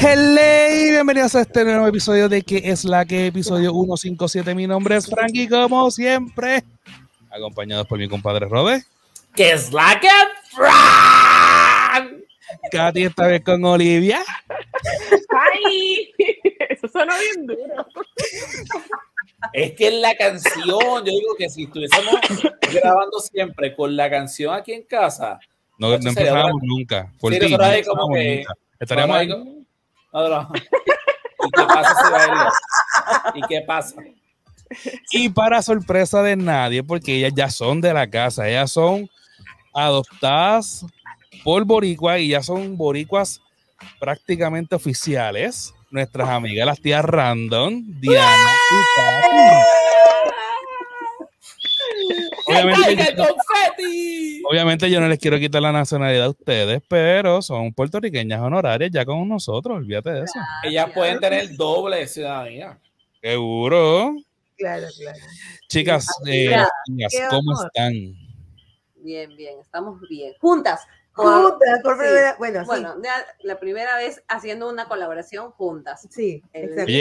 Hello, 0.00 0.40
bienvenidos 0.90 1.34
a 1.34 1.42
este 1.42 1.64
nuevo 1.64 1.86
episodio 1.86 2.28
de 2.28 2.40
que 2.42 2.62
es 2.64 2.84
la 2.84 3.04
que 3.04 3.26
episodio 3.26 3.70
157. 3.72 4.54
Mi 4.54 4.66
nombre 4.66 4.96
es 4.96 5.06
Frankie, 5.06 5.46
como 5.46 5.90
siempre, 5.90 6.64
acompañados 7.30 7.86
por 7.86 7.98
mi 7.98 8.08
compadre 8.08 8.46
Rode. 8.48 8.82
Que 9.34 9.52
es 9.52 9.72
la 9.74 10.00
que 10.00 10.08
Fran. 10.54 12.24
Katy 12.70 13.04
esta 13.04 13.26
vez 13.26 13.42
con 13.42 13.62
Olivia. 13.64 14.22
¡Ay! 15.28 16.14
Eso 16.70 16.88
suena 16.88 17.14
bien 17.18 17.46
duro. 17.46 17.86
Es 19.58 19.72
que 19.72 19.88
en 19.88 20.02
la 20.02 20.14
canción, 20.14 20.66
yo 20.68 21.02
digo 21.02 21.34
que 21.38 21.48
si 21.48 21.64
estuviésemos 21.64 22.14
grabando 22.72 23.18
siempre 23.20 23.74
con 23.74 23.96
la 23.96 24.10
canción 24.10 24.54
aquí 24.54 24.72
en 24.72 24.82
casa, 24.82 25.38
No, 25.78 25.88
no 25.88 25.94
empezábamos 25.94 26.60
nunca. 26.62 27.10
Por 27.18 27.32
Sí, 27.32 27.38
ti, 27.38 27.50
no 27.52 27.58
como 27.86 28.14
que- 28.14 28.36
nunca. 28.38 28.54
Estaríamos 28.78 29.16
ahí. 29.16 29.28
Vamos 29.28 29.46
ahí 29.46 29.62
con- 30.12 30.28
No, 30.30 30.42
no. 30.42 30.52
¿Y 31.46 31.50
qué 31.50 31.64
pasa 31.66 31.94
si 32.04 32.12
baila? 32.12 32.52
¿Y 33.34 33.40
qué 33.48 33.60
pasa? 33.66 33.96
Y 35.12 35.28
para 35.30 35.62
sorpresa 35.62 36.22
de 36.22 36.36
nadie, 36.36 36.82
porque 36.82 37.16
ellas 37.16 37.32
ya 37.34 37.48
son 37.50 37.80
de 37.80 37.94
la 37.94 38.10
casa, 38.10 38.48
ellas 38.48 38.70
son 38.72 39.08
adoptadas 39.72 40.84
por 41.44 41.64
boricua 41.64 42.18
y 42.18 42.28
ya 42.28 42.42
son 42.42 42.76
boricuas 42.76 43.40
prácticamente 44.00 44.74
oficiales. 44.74 45.72
Nuestras 45.90 46.28
amigas, 46.28 46.66
las 46.66 46.80
tías 46.80 47.04
random, 47.04 47.82
Diana 48.00 48.50
y. 48.70 48.76
¡Que 52.46 52.52
Obviamente, 52.52 53.14
yo, 53.16 53.24
obviamente 54.48 54.90
yo 54.90 55.00
no 55.00 55.08
les 55.08 55.18
quiero 55.18 55.38
quitar 55.38 55.60
la 55.60 55.72
nacionalidad 55.72 56.26
a 56.26 56.30
ustedes, 56.30 56.80
pero 56.88 57.42
son 57.42 57.72
puertorriqueñas 57.72 58.40
honorarias 58.40 58.90
ya 58.92 59.04
con 59.04 59.28
nosotros, 59.28 59.78
olvídate 59.78 60.10
de 60.10 60.24
eso. 60.24 60.38
Ellas 60.62 60.90
pueden 60.94 61.18
tener 61.18 61.56
doble 61.56 61.98
de 61.98 62.06
ciudadanía. 62.06 62.78
Seguro. 63.20 64.14
Claro, 64.56 64.86
claro. 64.96 65.18
Chicas, 65.68 66.06
eh, 66.26 66.46
Mira, 66.46 66.68
niñas, 66.86 67.12
qué 67.12 67.26
¿cómo 67.28 67.52
están? 67.64 67.92
Bien, 68.96 69.36
bien, 69.36 69.58
estamos 69.60 70.00
bien. 70.08 70.32
Juntas. 70.40 70.80
Juntas, 71.16 71.80
por 71.82 71.94
sí. 71.94 72.00
primera 72.00 72.36
bueno, 72.38 72.64
Bueno, 72.66 72.94
ya 73.02 73.12
la 73.42 73.58
primera 73.58 73.96
vez 73.96 74.22
haciendo 74.28 74.68
una 74.68 74.86
colaboración 74.86 75.50
juntas. 75.52 76.02
sí, 76.02 76.08
sí, 76.10 76.42
En 76.52 76.64
exacto. 76.78 76.92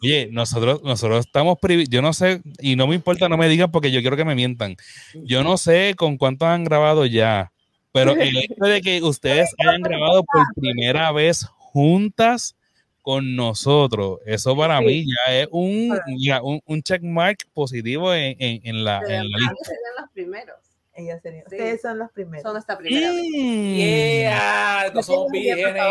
Oye. 0.00 0.28
nosotros, 0.30 0.80
nosotros 0.84 1.26
estamos 1.26 1.56
privi- 1.58 1.88
yo 1.88 2.00
no 2.02 2.12
sé, 2.12 2.40
y 2.60 2.76
no 2.76 2.86
me 2.86 2.94
importa, 2.94 3.28
no 3.28 3.36
me 3.36 3.48
digan 3.48 3.72
porque 3.72 3.90
yo 3.90 4.00
quiero 4.00 4.16
que 4.16 4.24
me 4.24 4.36
mientan. 4.36 4.76
Yo 5.24 5.42
no 5.42 5.56
sé 5.58 5.94
con 5.96 6.16
cuántos 6.18 6.46
han 6.46 6.62
grabado 6.62 7.04
ya, 7.04 7.50
pero 7.92 8.12
el 8.12 8.36
hecho 8.44 8.64
de 8.64 8.80
que 8.80 9.02
ustedes 9.02 9.52
hayan 9.58 9.82
grabado 9.82 10.22
por 10.24 10.42
primera 10.54 11.10
vez 11.10 11.46
juntas 11.58 12.54
con 13.02 13.34
nosotros, 13.36 14.18
eso 14.24 14.56
para 14.56 14.80
mí 14.80 15.04
ya 15.04 15.34
es 15.34 15.48
un, 15.50 15.98
mira, 16.06 16.42
un, 16.42 16.60
un 16.66 16.82
checkmark 16.82 17.38
positivo 17.52 18.14
en, 18.14 18.36
en- 18.38 18.60
en 18.64 18.84
la, 18.84 18.98
en 19.00 19.30
la 19.30 19.38
lista. 19.38 19.54
serían 19.64 19.92
los 20.00 20.10
primeros. 20.12 20.56
Ellas 20.96 21.20
serían- 21.22 21.44
Sí. 21.48 21.56
Ustedes 21.56 21.82
son 21.82 21.98
los 21.98 22.10
primeros. 22.12 22.42
Son 22.42 22.52
nuestra 22.54 22.78
primera. 22.78 23.12
Mm. 23.12 23.74
¡Yeah! 23.76 24.90
No 24.94 25.02
somos 25.02 25.30
vírgenes. 25.30 25.82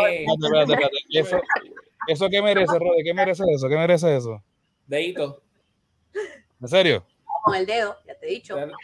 Eso, 1.12 1.40
¿Eso 2.08 2.28
qué 2.28 2.42
merece, 2.42 2.78
Rode? 2.78 3.02
¿Qué 3.04 3.14
merece 3.14 3.44
eso? 3.54 3.68
¿Qué 3.68 3.76
merece 3.76 4.16
eso? 4.16 4.42
Deito. 4.86 5.42
¿En 6.60 6.68
serio? 6.68 7.06
Con 7.44 7.54
el 7.54 7.66
dedo, 7.66 7.96
ya 8.06 8.14
te 8.18 8.26
he 8.26 8.30
dicho. 8.30 8.56
Dedito. 8.56 8.74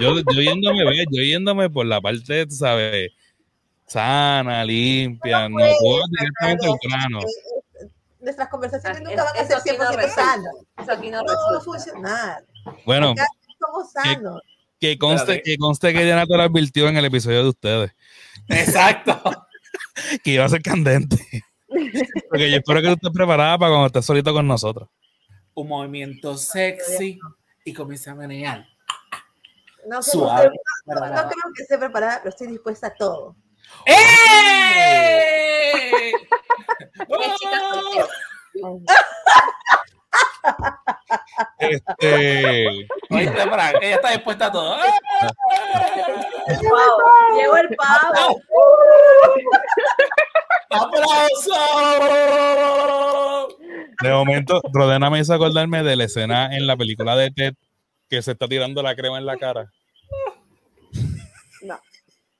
Yo, 0.00 0.16
yo 0.18 0.40
yéndome, 0.40 0.84
yo 1.10 1.22
yéndome 1.22 1.70
por 1.70 1.86
la 1.86 2.00
parte, 2.00 2.46
sabes, 2.50 3.12
sana, 3.86 4.64
limpia, 4.64 5.48
no 5.48 5.56
puedo 5.80 6.02
directamente 6.10 6.66
al 6.66 6.78
grano. 6.82 7.20
Nuestras 8.24 8.48
conversaciones 8.48 8.98
Ah, 8.98 9.04
nunca 9.04 9.24
van 9.24 9.36
a 9.36 9.44
ser 9.46 9.56
aquí 9.58 9.70
no 9.70 9.84
100% 9.84 9.96
resulta. 9.96 10.14
sanas. 10.14 10.54
Eso 10.78 10.92
aquí 10.92 11.10
no 11.10 11.22
No 11.22 11.32
va 11.52 11.58
a 11.58 11.60
funcionar. 11.60 12.44
Bueno, 12.86 13.10
Acá 13.10 13.26
somos 13.60 13.92
sanos. 13.92 14.40
que 14.80 14.98
conste, 14.98 15.42
que 15.42 15.56
conste 15.58 15.92
que 15.92 16.04
Diana 16.04 16.26
te 16.26 16.36
lo 16.36 16.42
advirtió 16.42 16.88
en 16.88 16.96
el 16.96 17.04
episodio 17.04 17.42
de 17.42 17.48
ustedes, 17.50 17.92
Exacto. 18.48 19.20
que 20.24 20.30
iba 20.32 20.44
a 20.44 20.48
ser 20.48 20.62
candente. 20.62 21.16
Porque 22.28 22.50
yo 22.50 22.56
espero 22.58 22.80
que 22.80 22.88
tú 22.88 22.94
estés 22.94 23.10
preparada 23.12 23.58
para 23.58 23.70
cuando 23.72 23.86
estés 23.86 24.04
solito 24.06 24.32
con 24.32 24.46
nosotros. 24.46 24.88
Un 25.54 25.68
movimiento 25.68 26.36
sexy 26.36 27.18
y 27.64 27.72
comienza 27.72 28.12
a 28.12 28.14
menear. 28.14 28.66
No, 29.86 30.02
sé, 30.02 30.12
Suave. 30.12 30.50
no, 30.86 30.94
no 30.94 31.00
creo 31.12 31.52
que 31.54 31.62
esté 31.62 31.76
preparada, 31.78 32.18
pero 32.18 32.30
estoy 32.30 32.46
dispuesta 32.46 32.86
a 32.88 32.94
todo. 32.94 33.36
¡Eh! 33.86 34.02
Qué 37.08 37.34
chicas 37.38 37.62
solteras. 37.70 38.10
Este, 41.58 42.86
Oíste, 43.10 43.42
Frank, 43.42 43.76
ella 43.80 43.96
está 43.96 44.10
dispuesta 44.10 44.46
a 44.46 44.52
todo. 44.52 44.76
Pavo. 46.46 47.02
Llegó 47.36 47.56
el 47.56 47.68
pavo. 47.76 48.40
¡Aplausos! 50.70 51.54
de 54.02 54.10
momento, 54.10 54.60
Rodena 54.72 55.08
me 55.08 55.20
hizo 55.20 55.32
acordarme 55.34 55.82
de 55.82 55.96
la 55.96 56.04
escena 56.04 56.54
en 56.54 56.66
la 56.66 56.76
película 56.76 57.16
de 57.16 57.30
Ted 57.30 57.54
que 58.10 58.20
se 58.22 58.32
está 58.32 58.46
tirando 58.46 58.82
la 58.82 58.94
crema 58.94 59.18
en 59.18 59.26
la 59.26 59.36
cara. 59.36 59.72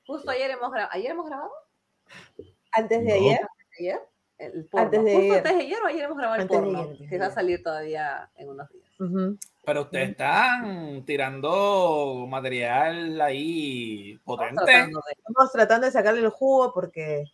Justo 0.06 0.30
ayer 0.30 0.50
hemos 0.50 0.70
grabado. 0.70 0.90
¿Ayer 0.92 1.10
hemos 1.10 1.26
grabado? 1.26 1.50
Antes 2.72 2.98
de 3.04 3.08
No. 3.08 3.14
ayer, 3.14 3.40
¿Ayer? 3.80 4.00
El 4.38 4.64
porno. 4.66 4.84
Antes 4.86 5.04
de 5.04 5.10
Justo 5.14 5.22
ayer. 5.32 5.36
antes 5.38 5.52
de 5.56 5.60
ayer 5.62 5.82
o 5.82 5.86
ayer 5.86 6.02
hemos 6.04 6.16
grabado 6.18 6.34
el 6.36 6.40
Antes 6.42 6.56
de 6.58 6.62
porno. 6.64 6.78
ayer, 6.80 7.08
que 7.08 7.18
va 7.18 7.24
a 7.24 7.26
ayer. 7.28 7.34
salir 7.34 7.62
todavía 7.62 8.30
en 8.36 8.48
unos 8.50 8.68
días. 8.70 8.84
ujú, 9.00 9.38
Pero 9.64 9.80
ustedes 9.82 10.10
están 10.10 11.04
tirando 11.04 12.26
material 12.28 13.20
ahí 13.20 14.12
Estamos 14.12 14.38
potente. 14.38 14.64
tratando 14.64 15.00
de- 15.06 15.12
estamos 15.16 15.52
tratando 15.52 15.86
de 15.86 15.92
sacarle 15.92 16.20
el 16.20 16.28
jugo 16.30 16.72
porque 16.74 17.24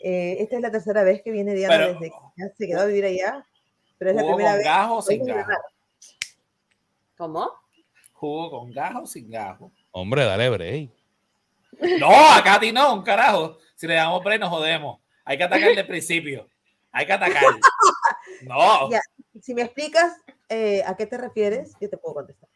eh, 0.00 0.36
esta 0.40 0.56
es 0.56 0.62
la 0.62 0.70
tercera 0.70 1.02
vez 1.02 1.22
que 1.22 1.30
viene 1.32 1.54
Diana 1.54 1.74
Pero- 1.76 1.86
desde 1.94 2.10
que 2.10 2.16
ya 2.36 2.48
se 2.56 2.66
quedó 2.66 2.80
a 2.82 2.86
vivir 2.86 3.04
allá. 3.04 3.44
Pero 3.98 4.10
es 4.10 4.16
la 4.16 4.22
¿Jugo 4.22 4.36
primera 4.36 4.52
con 4.52 4.58
vez. 4.58 4.66
gajo 4.66 4.94
o 4.96 5.02
sin 5.02 5.24
gajo? 5.24 5.50
¿Cómo? 7.16 7.50
¿Jugo 8.12 8.50
con 8.50 8.70
gajo 8.72 9.02
o 9.02 9.06
sin 9.06 9.28
gajo? 9.30 9.72
Hombre, 9.90 10.24
dale 10.24 10.50
break. 10.50 10.90
No, 12.00 12.08
a 12.10 12.60
ti 12.60 12.72
no, 12.72 12.94
un 12.94 13.02
carajo. 13.02 13.58
Si 13.74 13.86
le 13.86 13.94
damos 13.94 14.22
break 14.24 14.40
nos 14.40 14.48
jodemos. 14.50 15.00
Hay 15.24 15.36
que 15.38 15.44
atacar 15.44 15.68
desde 15.68 15.82
el 15.82 15.86
principio. 15.86 16.48
Hay 16.90 17.06
que 17.06 17.12
atacar. 17.12 17.44
No. 18.42 18.90
Ya. 18.90 19.00
Si 19.40 19.54
me 19.54 19.62
explicas 19.62 20.12
eh, 20.48 20.82
a 20.86 20.96
qué 20.96 21.06
te 21.06 21.18
refieres, 21.18 21.74
yo 21.80 21.88
te 21.88 21.96
puedo 21.96 22.14
contestar. 22.14 22.48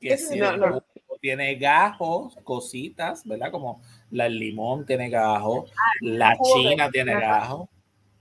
Que 0.00 0.16
si 0.16 0.38
no, 0.38 0.50
el 0.50 0.60
no. 0.60 0.84
tiene 1.20 1.54
gajos, 1.56 2.36
cositas, 2.44 3.24
¿verdad? 3.24 3.50
Como 3.50 3.82
la 4.10 4.26
el 4.26 4.38
limón 4.38 4.86
tiene 4.86 5.08
gajo, 5.10 5.66
la 6.00 6.34
jugo 6.36 6.62
de- 6.62 6.70
china 6.70 6.90
tiene 6.90 7.12
gajo. 7.20 7.68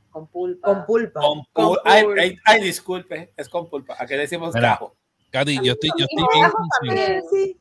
Con 0.10 0.28
pulpa. 0.28 0.68
Con 0.68 0.86
pulpa. 0.86 1.22
Con 1.22 1.44
Con 1.54 1.66
pul- 1.76 1.82
ay, 1.86 2.06
ay, 2.20 2.38
ay, 2.46 2.62
disculpe, 2.62 3.34
es 3.38 3.48
con 3.48 3.70
pulpa. 3.70 3.96
¿A 3.98 4.06
qué 4.06 4.18
decimos 4.18 4.54
Mira. 4.54 4.70
gajo? 4.72 4.96
Katy, 5.32 5.60
yo 5.64 5.74
estoy, 5.74 5.92
yo 5.98 6.06
estoy 6.06 6.26
bien 6.34 7.59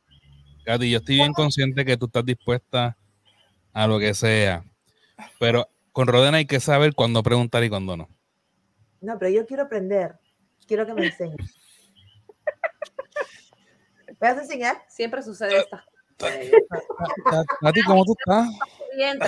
Katy, 0.68 0.90
yo 0.90 0.98
estoy 0.98 1.14
bien 1.14 1.32
consciente 1.32 1.82
que 1.82 1.96
tú 1.96 2.04
estás 2.04 2.26
dispuesta 2.26 2.94
a 3.72 3.86
lo 3.86 3.98
que 3.98 4.12
sea. 4.12 4.66
Pero 5.40 5.66
con 5.92 6.08
Rodena 6.08 6.36
hay 6.36 6.44
que 6.44 6.60
saber 6.60 6.92
cuándo 6.92 7.22
preguntar 7.22 7.64
y 7.64 7.70
cuándo 7.70 7.96
no. 7.96 8.10
No, 9.00 9.18
pero 9.18 9.30
yo 9.30 9.46
quiero 9.46 9.62
aprender. 9.62 10.18
Quiero 10.66 10.84
que 10.84 10.92
me 10.92 11.06
enseñes. 11.06 11.56
¿Me 14.08 14.28
vas 14.28 14.36
a 14.36 14.42
enseñar? 14.42 14.76
Siempre 14.90 15.22
sucede 15.22 15.64
cosas. 15.64 15.86
Katy, 17.62 17.82
¿cómo 17.84 18.04
tú 18.04 18.14
estás? 18.18 18.46
Bien, 18.94 19.18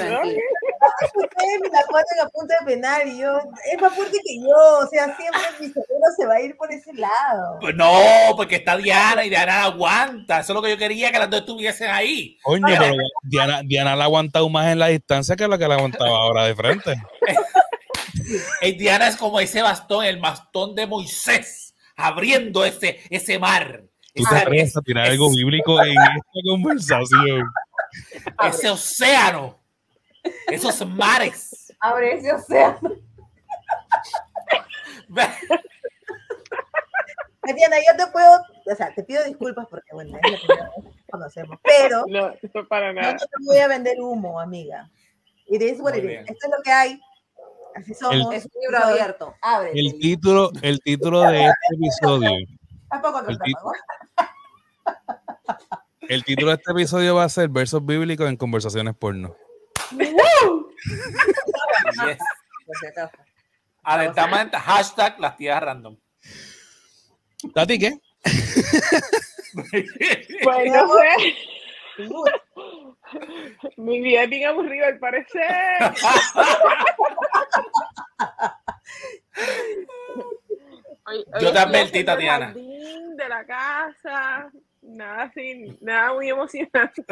Ustedes 1.14 1.60
me 1.62 1.68
la 1.68 1.82
ponen 1.88 2.20
a 2.22 2.28
punto 2.28 2.54
de 2.58 2.66
penal 2.66 3.06
y 3.06 3.18
yo, 3.18 3.38
es 3.70 3.80
más 3.80 3.94
fuerte 3.94 4.18
que 4.24 4.40
yo, 4.40 4.78
o 4.78 4.86
sea, 4.88 5.14
siempre 5.16 5.40
mi 5.60 5.66
cerebro 5.66 6.06
se 6.16 6.26
va 6.26 6.34
a 6.34 6.40
ir 6.40 6.56
por 6.56 6.72
ese 6.72 6.92
lado. 6.94 7.58
Pues 7.60 7.74
no, 7.74 7.92
porque 8.36 8.56
está 8.56 8.76
Diana 8.76 9.24
y 9.24 9.28
Diana 9.28 9.64
aguanta. 9.64 10.40
Eso 10.40 10.52
es 10.52 10.54
lo 10.54 10.62
que 10.62 10.70
yo 10.70 10.78
quería, 10.78 11.12
que 11.12 11.18
las 11.18 11.28
dos 11.28 11.40
estuviesen 11.40 11.90
ahí. 11.90 12.38
Coño, 12.42 12.66
pero 12.66 12.94
Diana, 13.22 13.62
Diana 13.62 13.94
la 13.94 14.04
ha 14.04 14.06
aguantado 14.06 14.48
más 14.48 14.68
en 14.68 14.78
la 14.78 14.86
distancia 14.86 15.36
que 15.36 15.48
lo 15.48 15.58
que 15.58 15.68
la 15.68 15.74
aguantaba 15.74 16.10
ahora 16.10 16.44
de 16.44 16.54
frente. 16.54 16.96
Y 18.62 18.72
Diana 18.78 19.08
es 19.08 19.16
como 19.16 19.38
ese 19.38 19.60
bastón, 19.60 20.04
el 20.04 20.18
bastón 20.18 20.74
de 20.74 20.86
Moisés, 20.86 21.74
abriendo 21.96 22.64
ese, 22.64 23.00
ese 23.10 23.38
mar. 23.38 23.84
Tú 24.14 24.24
te 24.24 24.36
atreves 24.36 24.76
a 24.76 24.80
tirar 24.80 25.08
algo 25.08 25.30
bíblico 25.30 25.80
en 25.82 25.92
esta 25.92 26.40
conversación. 26.48 27.44
ese 28.48 28.70
océano. 28.70 29.59
Esos 30.48 30.86
mares. 30.86 31.72
Abre 31.80 32.14
ese 32.14 32.32
océano. 32.32 32.78
Tatiana, 37.42 37.76
yo 37.78 37.96
te 38.04 38.12
puedo, 38.12 38.42
o 38.70 38.74
sea, 38.76 38.92
te 38.94 39.02
pido 39.02 39.24
disculpas 39.24 39.66
porque, 39.68 39.92
bueno, 39.92 40.16
es 40.22 40.30
vez 40.32 40.40
que 40.42 41.10
conocemos, 41.10 41.58
pero 41.62 42.04
No, 42.08 42.32
no 42.54 42.68
para 42.68 42.92
no 42.92 43.00
nada. 43.00 43.16
te 43.16 43.26
voy 43.46 43.56
a 43.58 43.68
vender 43.68 44.00
humo, 44.00 44.38
amiga. 44.40 44.90
It 45.46 45.62
is 45.62 45.80
what 45.80 45.92
Muy 45.94 45.98
it 46.00 46.04
is. 46.04 46.08
bien. 46.10 46.20
Esto 46.28 46.46
es 46.46 46.50
lo 46.56 46.62
que 46.62 46.70
hay. 46.70 47.00
Así 47.74 47.94
somos. 47.94 48.34
Es 48.34 48.44
un 48.44 48.60
libro 48.60 48.78
abierto. 48.84 49.34
Abre. 49.40 49.70
El 49.74 49.98
título, 49.98 50.50
el 50.62 50.80
título 50.80 51.22
de 51.22 51.46
este 51.46 51.74
episodio, 51.76 52.30
Tampoco 52.90 53.20
el 53.20 53.38
¿no? 53.38 53.72
el 56.08 56.24
título 56.24 56.50
de 56.50 56.56
este 56.56 56.72
episodio 56.72 57.14
va 57.14 57.24
a 57.24 57.28
ser 57.28 57.48
versos 57.48 57.84
bíblicos 57.84 58.28
en 58.28 58.36
conversaciones 58.36 58.94
porno. 58.96 59.34
Yes. 62.06 62.18
Atentamente, 63.82 64.56
hashtag 64.56 65.18
las 65.18 65.36
tías 65.36 65.60
random. 65.62 65.96
¿Tati 67.54 67.78
qué? 67.78 67.98
Pues 70.44 70.72
no 70.72 70.88
sé. 70.94 71.36
Mi 73.76 74.00
vida 74.00 74.22
es 74.22 74.30
bien 74.30 74.46
aburrida 74.48 74.86
al 74.86 74.98
parecer. 75.00 75.50
Hoy- 81.06 81.24
hoy 81.34 81.42
Yo 81.42 81.52
te 81.52 81.58
advertí, 81.58 82.04
Tatiana. 82.04 82.52
De 82.54 83.28
la 83.28 83.44
casa, 83.44 84.50
nada 84.82 85.24
así, 85.24 85.76
nada 85.80 86.14
muy 86.14 86.28
emocionante. 86.28 87.04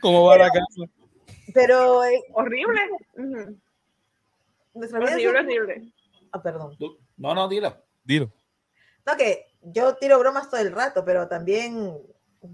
¿Cómo 0.00 0.24
va 0.26 0.38
la 0.38 0.48
casa? 0.48 0.90
Pero 1.54 2.04
eh, 2.04 2.22
Horrible. 2.32 2.80
Ujú. 3.16 3.56
nuestra 4.74 4.98
vida 5.00 5.16
es 5.18 5.26
Horrible. 5.26 5.92
Ah, 6.32 6.42
perdón. 6.42 6.76
No, 7.16 7.34
no, 7.34 7.48
dilo. 7.48 7.76
Dilo. 8.04 8.30
No, 9.06 9.16
que 9.16 9.46
yo 9.62 9.94
tiro 9.96 10.18
bromas 10.18 10.48
todo 10.50 10.60
el 10.60 10.72
rato, 10.72 11.04
pero 11.04 11.26
también 11.28 11.98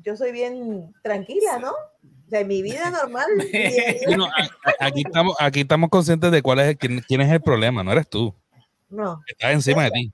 yo 0.02 0.16
soy 0.16 0.32
bien 0.32 0.92
tranquila, 1.02 1.58
¿no? 1.58 1.72
En 2.30 2.48
mi 2.48 2.62
vida 2.62 2.90
normal. 2.90 3.26
aquí, 4.80 5.02
estamos, 5.06 5.36
aquí 5.38 5.60
estamos 5.60 5.90
conscientes 5.90 6.32
de 6.32 6.42
cuál 6.42 6.58
es 6.60 6.68
el, 6.68 6.78
quién, 6.78 7.00
quién 7.06 7.20
es 7.20 7.30
el 7.30 7.40
problema, 7.40 7.84
no 7.84 7.92
eres 7.92 8.08
tú. 8.08 8.34
no, 8.88 9.22
Estás 9.28 9.52
encima 9.52 9.84
de 9.84 9.90
ti. 9.90 10.12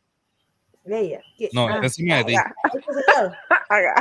ella. 0.85 1.21
¿Qué? 1.39 1.49
No, 1.53 1.69
Ah, 1.69 1.75
está 1.75 1.87
encima 1.87 2.17
de 2.17 2.25
ti. 2.25 2.35
Este 2.75 2.93
señor. 2.93 3.37
haga. 3.69 3.95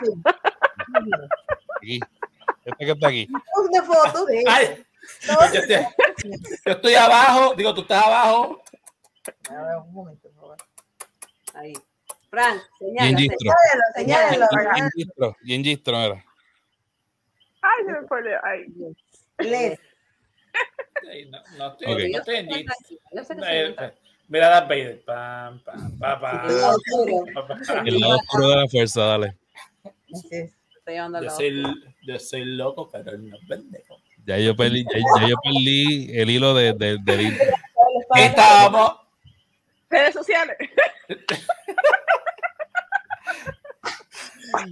Aquí. 1.78 2.00
Este 2.65 2.85
que 2.85 2.91
está 2.91 3.07
aquí. 3.07 3.27
Una 3.29 3.83
foto 3.83 4.25
de 4.25 4.43
Ay, 4.47 4.83
No, 5.27 5.53
yo, 5.53 5.59
estoy, 5.61 5.85
yo 6.65 6.71
estoy 6.73 6.93
abajo, 6.95 7.53
digo, 7.55 7.73
tú 7.73 7.81
estás 7.81 8.05
abajo. 8.05 8.61
A 9.49 9.53
ver, 9.63 9.75
un 9.77 9.93
momento, 9.93 10.29
por 10.29 10.41
favor. 10.41 10.57
Ahí. 11.55 11.73
Frank, 12.29 12.61
Bien 12.79 12.93
señala. 12.97 13.17
gistro. 13.17 13.37
Señálalo, 13.51 13.83
señálalo, 13.95 14.45
¿verdad? 14.55 14.71
Bien 14.73 14.89
gistro. 14.95 15.35
Gistro, 15.43 15.97
mira. 15.99 16.25
Ay, 17.61 17.85
se 17.85 17.91
me 17.91 18.07
fue. 18.07 18.19
el- 18.19 18.39
Ay. 18.43 18.65
Les. 19.39 19.79
No, 21.29 21.39
no 21.57 21.67
estoy, 21.71 21.93
Ok. 21.93 21.99
no 22.13 22.19
estoy 22.19 22.35
en 23.37 23.43
Eh, 23.43 23.75
eh, 23.79 23.93
Mira 24.27 24.47
Darth 24.49 24.69
Vader. 24.69 25.03
Pam, 25.03 25.59
pam, 25.63 25.97
pa, 25.99 26.19
pa, 26.21 26.45
El 26.47 26.57
lado 26.61 26.77
oscuro. 26.77 27.25
pa, 27.33 27.47
pa. 27.47 27.59
El 27.85 27.99
lado 27.99 28.15
oscuro 28.17 28.49
de 28.49 28.55
la 28.55 28.67
fuerza, 28.69 29.01
dale. 29.01 29.37
Así 30.13 30.27
es. 30.31 30.53
Estoy 30.81 30.95
llevando 30.95 31.18
al 31.19 31.24
Yo 31.24 31.28
lado 31.28 31.38
soy, 31.39 31.63
yo 32.07 32.19
soy 32.19 32.45
loco, 32.45 32.89
pero 32.89 33.16
no 33.18 33.38
pendejo. 33.48 33.98
Ya 34.25 34.38
yo 34.39 34.56
perdí, 34.56 34.83
ya, 34.83 35.00
ya 35.22 35.28
yo 35.30 35.36
perdí 35.44 36.10
el 36.18 36.30
hilo 36.30 36.54
de, 36.56 36.74
de- 36.74 36.98
del 37.04 37.22
hilo. 37.22 37.38
Estamos. 38.16 38.94
Redes 39.89 40.13
sociales. 40.13 40.57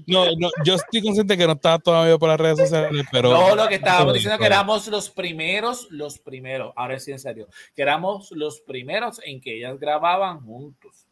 No, 0.07 0.25
no, 0.37 0.49
yo 0.65 0.75
estoy 0.75 1.01
consciente 1.01 1.37
que 1.37 1.45
no 1.45 1.53
estaba 1.53 1.79
todavía 1.79 2.17
por 2.17 2.27
las 2.29 2.39
redes 2.39 2.57
sociales, 2.57 3.05
pero. 3.11 3.31
No, 3.31 3.55
lo 3.55 3.67
que 3.67 3.75
estábamos 3.75 4.13
diciendo 4.13 4.37
que 4.37 4.45
éramos 4.45 4.87
los 4.87 5.09
primeros, 5.09 5.87
los 5.91 6.19
primeros, 6.19 6.73
ahora 6.75 6.99
sí 6.99 7.11
en 7.11 7.19
serio, 7.19 7.47
que 7.75 7.81
éramos 7.83 8.31
los 8.31 8.59
primeros 8.61 9.21
en 9.23 9.39
que 9.39 9.57
ellas 9.57 9.79
grababan 9.79 10.41
juntos. 10.41 11.05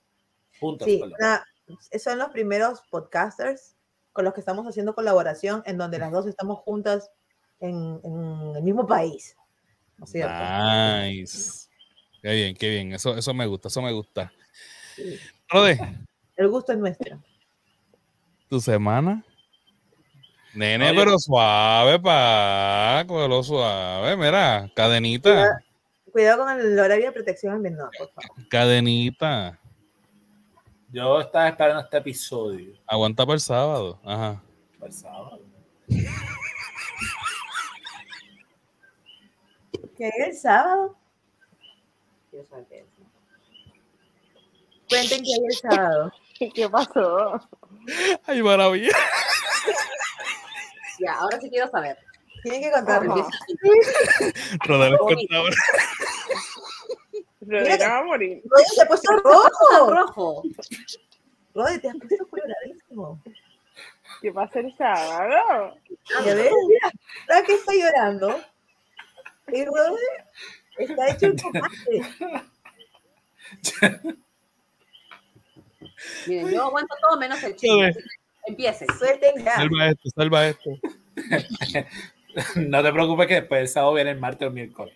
Juntas, 0.59 0.85
Sí, 0.87 0.97
perdón. 0.97 1.15
una- 1.19 1.45
son 1.99 2.17
los 2.17 2.29
primeros 2.29 2.81
podcasters 2.89 3.75
con 4.17 4.25
los 4.25 4.33
que 4.33 4.39
estamos 4.39 4.65
haciendo 4.65 4.95
colaboración 4.95 5.61
en 5.67 5.77
donde 5.77 5.99
las 5.99 6.11
dos 6.11 6.25
estamos 6.25 6.57
juntas 6.61 7.11
en, 7.59 8.01
en 8.03 8.55
el 8.55 8.63
mismo 8.63 8.87
país. 8.87 9.37
¿No 9.95 10.05
es 10.05 10.11
cierto? 10.11 10.33
Nice. 11.05 11.67
Qué 12.23 12.33
bien, 12.33 12.55
qué 12.55 12.69
bien. 12.71 12.93
Eso, 12.93 13.15
eso 13.15 13.31
me 13.35 13.45
gusta, 13.45 13.67
eso 13.67 13.79
me 13.83 13.91
gusta. 13.91 14.33
Rode, 15.49 15.77
El 16.35 16.47
gusto 16.47 16.71
es 16.71 16.79
nuestro. 16.79 17.21
tu 18.49 18.59
semana. 18.59 19.23
Nene, 20.55 20.89
Oye. 20.89 20.97
pero 20.99 21.19
suave, 21.19 21.99
pa, 21.99 23.05
lo 23.07 23.43
suave. 23.43 24.17
Mira, 24.17 24.67
cadenita, 24.75 25.59
Cuidado 26.11 26.43
con 26.45 26.59
el 26.59 26.79
horario 26.79 27.05
de 27.05 27.11
protección 27.11 27.53
al 27.53 27.59
menor, 27.59 27.91
por 27.95 28.09
favor. 28.09 28.47
cadenita. 28.49 29.59
Yo 30.89 31.19
estaba 31.19 31.49
esperando 31.49 31.81
este 31.81 31.97
episodio. 31.97 32.73
Aguanta 32.87 33.25
para 33.25 33.35
el 33.35 33.41
sábado. 33.41 33.99
Ajá. 34.05 34.41
para 34.79 34.87
el 34.87 34.93
sábado. 34.93 35.39
¿Qué 39.97 40.07
es 40.07 40.27
el 40.27 40.35
sábado? 40.35 40.95
Qué. 42.31 42.85
Cuenten 44.89 45.23
que 45.23 45.33
hay 45.33 45.45
el 45.45 45.53
sábado. 45.57 46.11
¿Qué 46.53 46.69
pasó? 46.69 47.41
Ay, 48.25 48.41
maravilla. 48.43 48.95
Ya, 50.99 51.13
ahora 51.15 51.39
sí 51.41 51.49
quiero 51.49 51.69
saber. 51.69 51.97
Tienen 52.43 52.61
que 52.61 52.71
contarnos. 52.71 53.27
Empieza- 53.49 54.57
Rodel 54.65 54.93
es 54.93 54.99
contador. 54.99 55.53
Rodrigo 57.47 57.77
va 57.79 57.99
a 57.99 58.03
morir. 58.03 58.41
Rodri, 58.45 58.75
te 58.75 58.81
has 58.81 58.87
puesto 58.87 59.17
rojo. 59.17 59.91
rojo. 59.91 60.43
Rodri, 61.53 61.79
te 61.79 61.89
has 61.89 61.95
puesto 61.97 62.27
coloradísimo. 62.27 63.21
¿Qué 64.21 64.31
pasa 64.31 64.59
el 64.59 64.75
sábado? 64.75 65.77
Ya 66.09 66.33
ves, 66.33 66.51
mira, 66.67 66.91
¿sabes 67.27 67.43
que 67.45 67.53
está 67.53 67.73
llorando? 67.73 68.41
Y 69.47 69.65
Rodri 69.65 70.03
está 70.77 71.09
hecho 71.09 71.27
un 71.27 71.35
tomate. 71.37 72.01
Miren, 76.27 76.51
yo 76.51 76.63
aguanto 76.63 76.95
todo 77.01 77.17
menos 77.17 77.41
el 77.43 77.55
que 77.55 77.93
Empiecen. 78.45 78.87
Suelten 78.97 79.43
ya. 79.43 79.55
Salva 79.55 79.89
esto, 79.89 80.09
salva 80.15 80.47
esto. 80.47 80.69
No 82.55 82.83
te 82.83 82.93
preocupes 82.93 83.25
que 83.25 83.33
después 83.33 83.61
del 83.61 83.67
sábado 83.67 83.95
viene 83.95 84.11
el 84.11 84.19
martes 84.19 84.43
o 84.43 84.49
el 84.49 84.53
miércoles. 84.53 84.93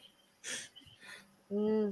Mm, 1.49 1.89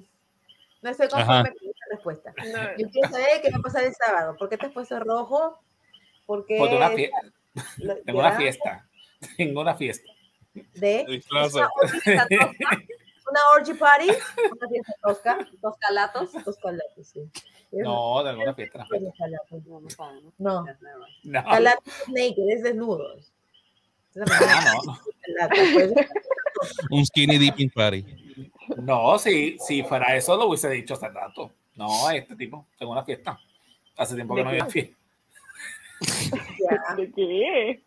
No 0.81 0.89
estoy 0.89 1.07
Ajá. 1.11 1.43
conforme 1.43 1.57
con 1.59 1.69
esta 1.69 1.85
respuesta. 1.91 2.33
No, 2.37 2.77
Yo 2.77 2.89
quiero 2.89 3.09
saber 3.09 3.41
qué 3.41 3.49
va 3.51 3.57
a 3.57 3.61
pasar 3.61 3.83
el 3.83 3.93
sábado. 3.95 4.35
¿Por 4.37 4.49
qué 4.49 4.57
te 4.57 4.65
has 4.67 4.71
puesto 4.71 4.99
rojo? 4.99 5.59
¿Por 6.25 6.45
qué 6.45 6.57
Porque 6.57 6.75
una 6.75 6.89
fie- 6.91 7.11
lo- 7.77 7.97
tengo 8.05 8.19
una 8.19 8.31
fiesta. 8.37 8.85
Tengo 9.37 9.59
una 9.61 9.75
fiesta. 9.75 10.09
de. 10.75 11.21
Una 11.31 11.45
orgía 11.47 12.27
tosca, 12.29 12.69
una 13.29 13.39
orgy 13.53 13.73
party, 13.73 14.05
una 14.07 14.67
fiesta 14.69 14.93
tosca, 15.03 15.37
Dos 15.61 15.75
calatos. 15.77 16.31
dos 16.45 16.57
calatos, 16.57 17.07
sí. 17.07 17.29
No, 17.71 18.23
tengo 18.23 18.41
una 18.43 18.53
fiesta. 18.55 18.85
fiesta. 18.85 19.25
No, 19.67 19.81
no 19.81 19.89
¿no? 20.37 20.65
No. 20.65 20.65
No, 21.23 21.43
calatos 21.43 21.93
naked, 22.07 22.49
es 22.49 22.63
desnudos. 22.63 23.31
Esa 24.15 24.23
ah, 24.31 24.73
no, 24.85 24.93
de 24.93 25.11
calatos, 25.21 25.67
pues. 25.73 26.09
Un 26.91 27.05
skinny 27.05 27.37
dipping 27.37 27.69
party. 27.69 28.28
No, 28.77 29.17
si, 29.19 29.57
si 29.59 29.83
fuera 29.83 30.15
eso 30.15 30.37
lo 30.37 30.47
hubiese 30.47 30.69
dicho 30.69 30.93
hace 30.93 31.09
rato. 31.09 31.51
No, 31.75 32.09
este 32.11 32.35
tipo, 32.35 32.67
tengo 32.77 32.91
una 32.91 33.03
fiesta. 33.03 33.39
Hace 33.97 34.15
tiempo 34.15 34.35
que 34.35 34.43
no 34.43 34.49
había 34.49 34.65
fiesta. 34.65 34.97
¿De 36.95 37.11
qué? 37.11 37.83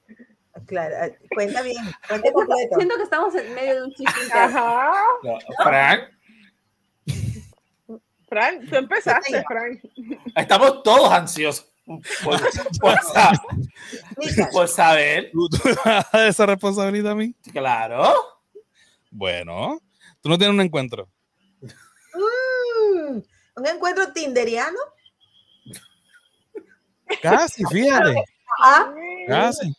claro, 0.66 0.94
eh, 1.04 1.18
cuenta 1.34 1.62
bien, 1.62 1.84
cuenta 2.08 2.32
completo. 2.32 2.76
Siento 2.76 2.96
que 2.96 3.02
estamos 3.02 3.34
en 3.34 3.54
medio 3.54 3.74
de 3.76 3.82
un 3.84 3.92
chiste. 3.92 4.32
Ajá. 4.32 4.92
No, 5.22 5.38
Frank, 5.62 6.02
Frank, 8.28 8.68
tú 8.68 8.76
empezaste, 8.76 9.44
Frank. 9.46 9.80
estamos 10.36 10.82
todos 10.82 11.12
ansiosos 11.12 11.72
por, 12.24 12.40
por 12.80 12.98
por 14.52 14.68
saber. 14.68 15.30
¿Tú, 15.32 15.48
tú 15.48 15.58
esa 16.18 16.46
responsabilidad 16.46 17.12
a 17.12 17.14
mí? 17.14 17.34
Claro. 17.52 18.14
Bueno, 19.10 19.80
tú 20.22 20.28
no 20.28 20.38
tienes 20.38 20.54
un 20.54 20.60
encuentro. 20.60 21.08
Mm, 22.14 23.18
un 23.56 23.66
encuentro 23.66 24.12
tinderiano. 24.12 24.78
Casi, 27.20 27.64
fíjate. 27.66 28.24
Ah, 28.62 28.92
Casi. 29.26 29.74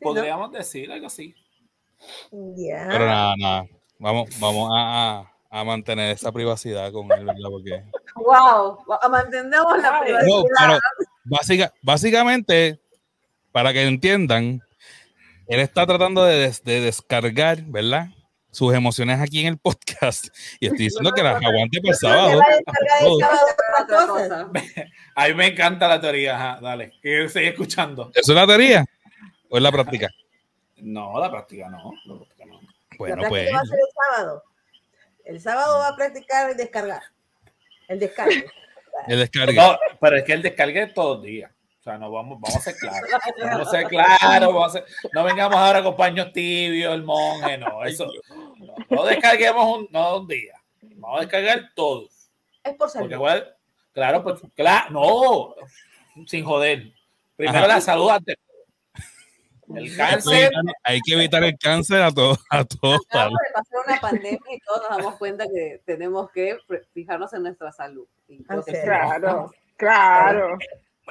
Podríamos 0.00 0.50
decir 0.52 0.90
algo 0.90 1.06
así. 1.06 1.34
Ya. 2.56 2.86
Pero 2.88 3.06
nada, 3.06 3.34
nada. 3.38 3.66
Vamos, 3.98 4.28
vamos 4.40 4.70
a, 4.74 5.20
a- 5.20 5.32
a 5.52 5.64
mantener 5.64 6.12
esa 6.12 6.30
privacidad 6.32 6.92
con 6.92 7.10
él, 7.12 7.24
¿verdad? 7.24 7.48
Porque. 7.50 7.82
Wow, 8.14 8.78
mantendemos 9.10 9.82
la 9.82 10.00
privacidad. 10.00 10.26
No, 10.28 10.44
pero 10.58 10.78
básica, 11.24 11.74
básicamente, 11.82 12.80
para 13.52 13.72
que 13.72 13.82
entiendan, 13.82 14.62
él 15.48 15.60
está 15.60 15.86
tratando 15.86 16.24
de, 16.24 16.36
des- 16.36 16.62
de 16.62 16.80
descargar, 16.80 17.62
¿verdad? 17.64 18.06
Sus 18.50 18.74
emociones 18.74 19.20
aquí 19.20 19.40
en 19.40 19.46
el 19.46 19.58
podcast. 19.58 20.28
Y 20.58 20.66
estoy 20.66 20.86
diciendo 20.86 21.12
que 21.12 21.22
las 21.22 21.36
aguante 21.36 21.80
por 21.80 21.94
Se 21.94 22.06
sábado. 22.06 22.38
va 22.38 22.44
a 22.44 22.56
descargar 22.56 24.22
el 24.22 24.28
sábado. 24.28 24.52
A 25.14 25.28
mí 25.28 25.34
me 25.34 25.46
encanta 25.46 25.86
la 25.88 26.00
teoría, 26.00 26.36
ajá, 26.36 26.60
dale, 26.60 26.92
que 27.00 27.28
seguí 27.28 27.46
escuchando. 27.46 28.10
¿Eso 28.14 28.32
es 28.32 28.36
la 28.36 28.46
teoría? 28.46 28.84
¿O 29.48 29.56
es 29.56 29.62
la 29.62 29.72
práctica? 29.72 30.08
No, 30.82 31.20
la 31.20 31.30
práctica 31.30 31.68
no, 31.68 31.92
la 32.06 32.16
práctica 32.16 32.46
no. 32.46 32.58
Bueno, 32.96 33.16
la 33.22 33.28
pues. 33.28 33.50
práctica 33.50 33.56
va 33.56 33.60
a 33.60 33.66
ser 33.66 33.78
el 33.78 34.16
sábado. 34.16 34.42
El 35.26 35.40
sábado 35.40 35.78
va 35.78 35.88
a 35.88 35.96
practicar 35.96 36.50
el 36.50 36.56
descargar. 36.56 37.02
El 37.86 37.98
descargue. 37.98 38.46
El 39.06 39.18
descargue. 39.18 39.54
No, 39.54 39.78
pero 40.00 40.16
es 40.16 40.24
que 40.24 40.32
el 40.32 40.40
descargue 40.40 40.82
es 40.84 40.94
todos 40.94 41.18
los 41.18 41.26
días. 41.26 41.52
O 41.80 41.82
sea, 41.82 41.96
no 41.96 42.10
vamos, 42.10 42.38
vamos 42.38 42.56
a 42.56 42.60
ser 42.60 42.76
claros. 42.76 43.08
Vamos 43.42 43.68
a 43.68 43.70
ser 43.70 43.86
claros. 43.88 44.54
vamos 44.54 44.66
a 44.66 44.70
ser- 44.70 44.84
no 45.14 45.24
vengamos 45.24 45.56
ahora 45.56 45.82
con 45.82 45.96
paños 45.96 46.30
tibios, 46.32 46.92
el 46.94 47.02
monje, 47.02 47.56
no. 47.56 47.82
Eso. 47.84 48.06
No, 48.58 48.74
no 48.90 49.04
descarguemos 49.06 49.78
un, 49.78 49.88
no 49.90 50.18
un 50.18 50.28
día. 50.28 50.60
Vamos 50.96 51.18
a 51.18 51.20
descargar 51.22 51.70
todos. 51.74 52.30
Es 52.62 52.72
por 52.74 52.78
Porque, 52.80 52.92
salud. 52.98 53.10
igual, 53.12 53.56
claro, 53.92 54.22
pues, 54.22 54.40
claro, 54.54 54.90
no. 54.90 55.54
Sin 56.26 56.44
joder. 56.44 56.92
Primero 57.36 57.60
Ajá. 57.60 57.68
la 57.68 57.80
salud 57.80 58.10
antes. 58.10 58.36
El 59.74 59.96
cáncer. 59.96 60.50
Hay 60.82 61.00
que 61.00 61.14
evitar 61.14 61.42
el 61.44 61.56
cáncer 61.56 62.02
a 62.02 62.10
todos. 62.12 62.38
A 62.50 62.62
todos. 62.64 63.00
Acabamos 63.08 63.38
de 63.46 63.52
pasar 63.54 63.78
una 63.86 64.00
pandemia 64.00 64.54
y 64.54 64.60
todos 64.60 64.82
nos 64.90 64.98
damos 64.98 65.14
cuenta 65.16 65.44
que 65.46 65.80
tenemos 65.86 66.30
que 66.32 66.58
fijarnos 66.92 67.32
en 67.32 67.44
nuestra 67.44 67.72
salud. 67.72 68.06
Claro, 68.46 69.50
claro. 69.76 70.58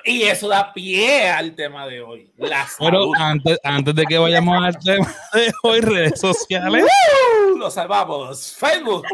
Y 0.06 0.24
eso 0.24 0.48
da 0.48 0.74
pie 0.74 1.30
al 1.30 1.56
tema 1.56 1.86
de 1.88 2.02
hoy. 2.02 2.32
La 2.38 2.66
Pero 2.80 3.02
salud. 3.02 3.14
antes, 3.18 3.60
antes 3.64 3.96
de 3.96 4.06
que 4.06 4.18
vayamos 4.18 4.64
al 4.64 4.78
tema 4.84 5.14
de 5.34 5.52
hoy, 5.64 5.82
redes 5.82 6.20
sociales. 6.20 6.86
Lo 7.58 7.70
salvamos. 7.70 8.56
Facebook. 8.58 9.04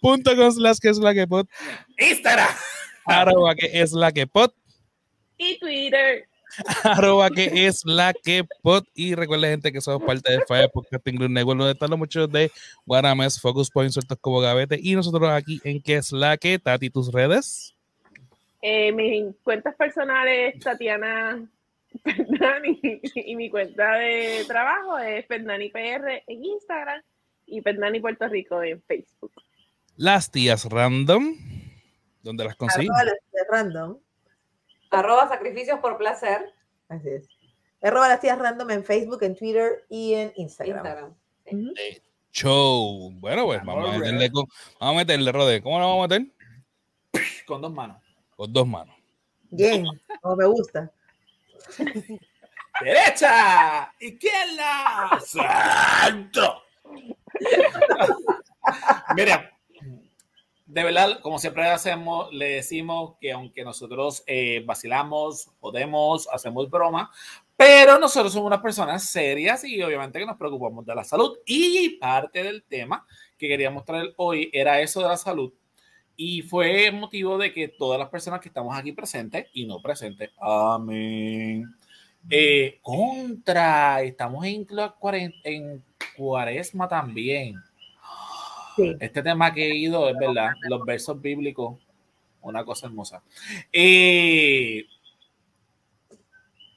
Punto 0.00 0.34
con 0.36 0.52
slash 0.52 0.78
que 0.80 0.88
es 0.88 0.98
la 0.98 1.14
que 1.14 1.26
pot. 1.26 1.48
Instagram. 1.98 2.48
Arroba 3.06 3.54
que 3.54 3.70
es 3.72 3.92
la 3.92 4.12
que 4.12 4.26
pot. 4.26 4.54
Y 5.38 5.58
Twitter. 5.58 6.28
arroba 6.84 7.30
que 7.30 7.66
es 7.66 7.84
la 7.84 8.12
que 8.12 8.44
pot 8.62 8.86
y 8.94 9.14
recuerden 9.14 9.50
gente 9.50 9.72
que 9.72 9.80
somos 9.80 10.02
parte 10.02 10.32
de 10.32 10.44
Fire 10.46 10.70
Podcasting 10.72 11.16
Group 11.16 11.30
Network 11.30 11.58
donde 11.58 11.72
están 11.72 11.90
los 11.90 11.98
muchos 11.98 12.30
de 12.30 12.50
Guarames, 12.86 13.40
Focus 13.40 13.70
Point, 13.70 13.92
sueltos 13.92 14.18
como 14.20 14.40
gavete 14.40 14.78
y 14.80 14.94
nosotros 14.94 15.30
aquí 15.30 15.60
en 15.64 15.80
que 15.82 15.96
es 15.96 16.12
la 16.12 16.36
que 16.36 16.58
Tati 16.58 16.90
tus 16.90 17.12
redes 17.12 17.74
Eh, 18.60 18.92
mis 18.92 19.34
cuentas 19.42 19.74
personales, 19.76 20.58
Tatiana 20.60 21.42
Fernani, 22.04 22.80
y 23.14 23.36
mi 23.36 23.50
cuenta 23.50 23.94
de 23.94 24.44
trabajo 24.46 24.98
es 24.98 25.26
Fernani 25.26 25.68
PR 25.70 26.22
en 26.26 26.44
Instagram 26.44 27.02
y 27.46 27.60
Fernani 27.60 28.00
Puerto 28.00 28.28
Rico 28.28 28.62
en 28.62 28.80
Facebook. 28.82 29.32
las 29.96 30.30
tías 30.30 30.64
random 30.64 31.36
donde 32.22 32.44
las 32.44 32.56
tías 32.56 32.76
random. 33.50 33.98
Arroba 34.92 35.28
sacrificios 35.28 35.80
por 35.80 35.98
placer. 35.98 36.54
Así 36.88 37.08
es. 37.08 37.28
Arroba 37.82 38.08
las 38.08 38.20
tías 38.20 38.38
random 38.38 38.70
en 38.70 38.84
Facebook, 38.84 39.22
en 39.22 39.34
Twitter 39.34 39.84
y 39.88 40.14
en 40.14 40.32
Instagram. 40.36 41.14
Show 42.30 43.10
bueno 43.20 43.44
pues 43.44 43.62
vamos 43.62 43.94
a 43.94 43.98
meterle 43.98 44.30
con, 44.30 44.46
vamos 44.80 44.94
a 44.94 44.98
meterle 44.98 45.32
rode 45.32 45.62
¿cómo 45.62 45.78
lo 45.78 45.86
vamos 45.86 46.04
a 46.04 46.08
meter? 46.08 46.32
Con 47.44 47.60
dos 47.60 47.72
manos. 47.72 48.02
con 48.36 48.50
dos 48.50 48.66
manos 48.66 48.96
Bien, 49.54 49.84
como 50.22 50.36
me 50.36 50.46
gusta. 50.46 50.90
Derecha. 52.80 53.92
Izquierda. 54.00 55.20
Santo. 55.20 56.62
Mira, 59.14 59.51
de 60.72 60.84
verdad, 60.84 61.20
como 61.20 61.38
siempre 61.38 61.68
hacemos, 61.68 62.32
le 62.32 62.54
decimos 62.54 63.16
que 63.20 63.30
aunque 63.32 63.62
nosotros 63.62 64.24
eh, 64.26 64.62
vacilamos, 64.64 65.50
jodemos, 65.60 66.26
hacemos 66.32 66.70
broma, 66.70 67.10
pero 67.58 67.98
nosotros 67.98 68.32
somos 68.32 68.46
unas 68.46 68.62
personas 68.62 69.04
serias 69.04 69.64
y 69.64 69.82
obviamente 69.82 70.18
que 70.18 70.24
nos 70.24 70.38
preocupamos 70.38 70.86
de 70.86 70.94
la 70.94 71.04
salud. 71.04 71.36
Y 71.44 71.98
parte 71.98 72.42
del 72.42 72.62
tema 72.62 73.06
que 73.36 73.48
queríamos 73.48 73.84
traer 73.84 74.14
hoy 74.16 74.48
era 74.50 74.80
eso 74.80 75.02
de 75.02 75.08
la 75.08 75.18
salud. 75.18 75.52
Y 76.16 76.40
fue 76.40 76.90
motivo 76.90 77.36
de 77.36 77.52
que 77.52 77.68
todas 77.68 77.98
las 77.98 78.08
personas 78.08 78.40
que 78.40 78.48
estamos 78.48 78.74
aquí 78.74 78.92
presentes 78.92 79.48
y 79.52 79.66
no 79.66 79.82
presentes, 79.82 80.30
amén. 80.40 81.66
Eh, 82.30 82.78
contra, 82.80 84.00
estamos 84.00 84.46
en, 84.46 84.66
en 85.44 85.84
cuaresma 86.16 86.88
también. 86.88 87.56
Sí. 88.76 88.94
Este 89.00 89.22
tema 89.22 89.52
que 89.52 89.70
he 89.70 89.76
ido 89.76 90.08
es 90.08 90.16
verdad, 90.16 90.50
los 90.68 90.84
versos 90.84 91.20
bíblicos, 91.20 91.78
una 92.40 92.64
cosa 92.64 92.86
hermosa. 92.86 93.22
Eh, 93.72 94.84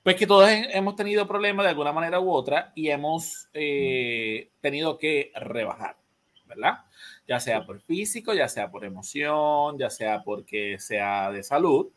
pues 0.03 0.15
que 0.15 0.27
todos 0.27 0.49
he- 0.49 0.77
hemos 0.77 0.95
tenido 0.95 1.27
problemas 1.27 1.63
de 1.65 1.69
alguna 1.71 1.91
manera 1.91 2.19
u 2.19 2.31
otra 2.31 2.71
y 2.75 2.89
hemos 2.89 3.47
eh, 3.53 4.49
tenido 4.61 4.97
que 4.97 5.31
rebajar, 5.35 5.97
¿verdad? 6.45 6.79
Ya 7.27 7.39
sea 7.39 7.65
por 7.65 7.79
físico, 7.79 8.33
ya 8.33 8.47
sea 8.47 8.69
por 8.69 8.85
emoción, 8.85 9.77
ya 9.79 9.89
sea 9.89 10.21
porque 10.23 10.77
sea 10.79 11.31
de 11.31 11.41
salud. 11.43 11.87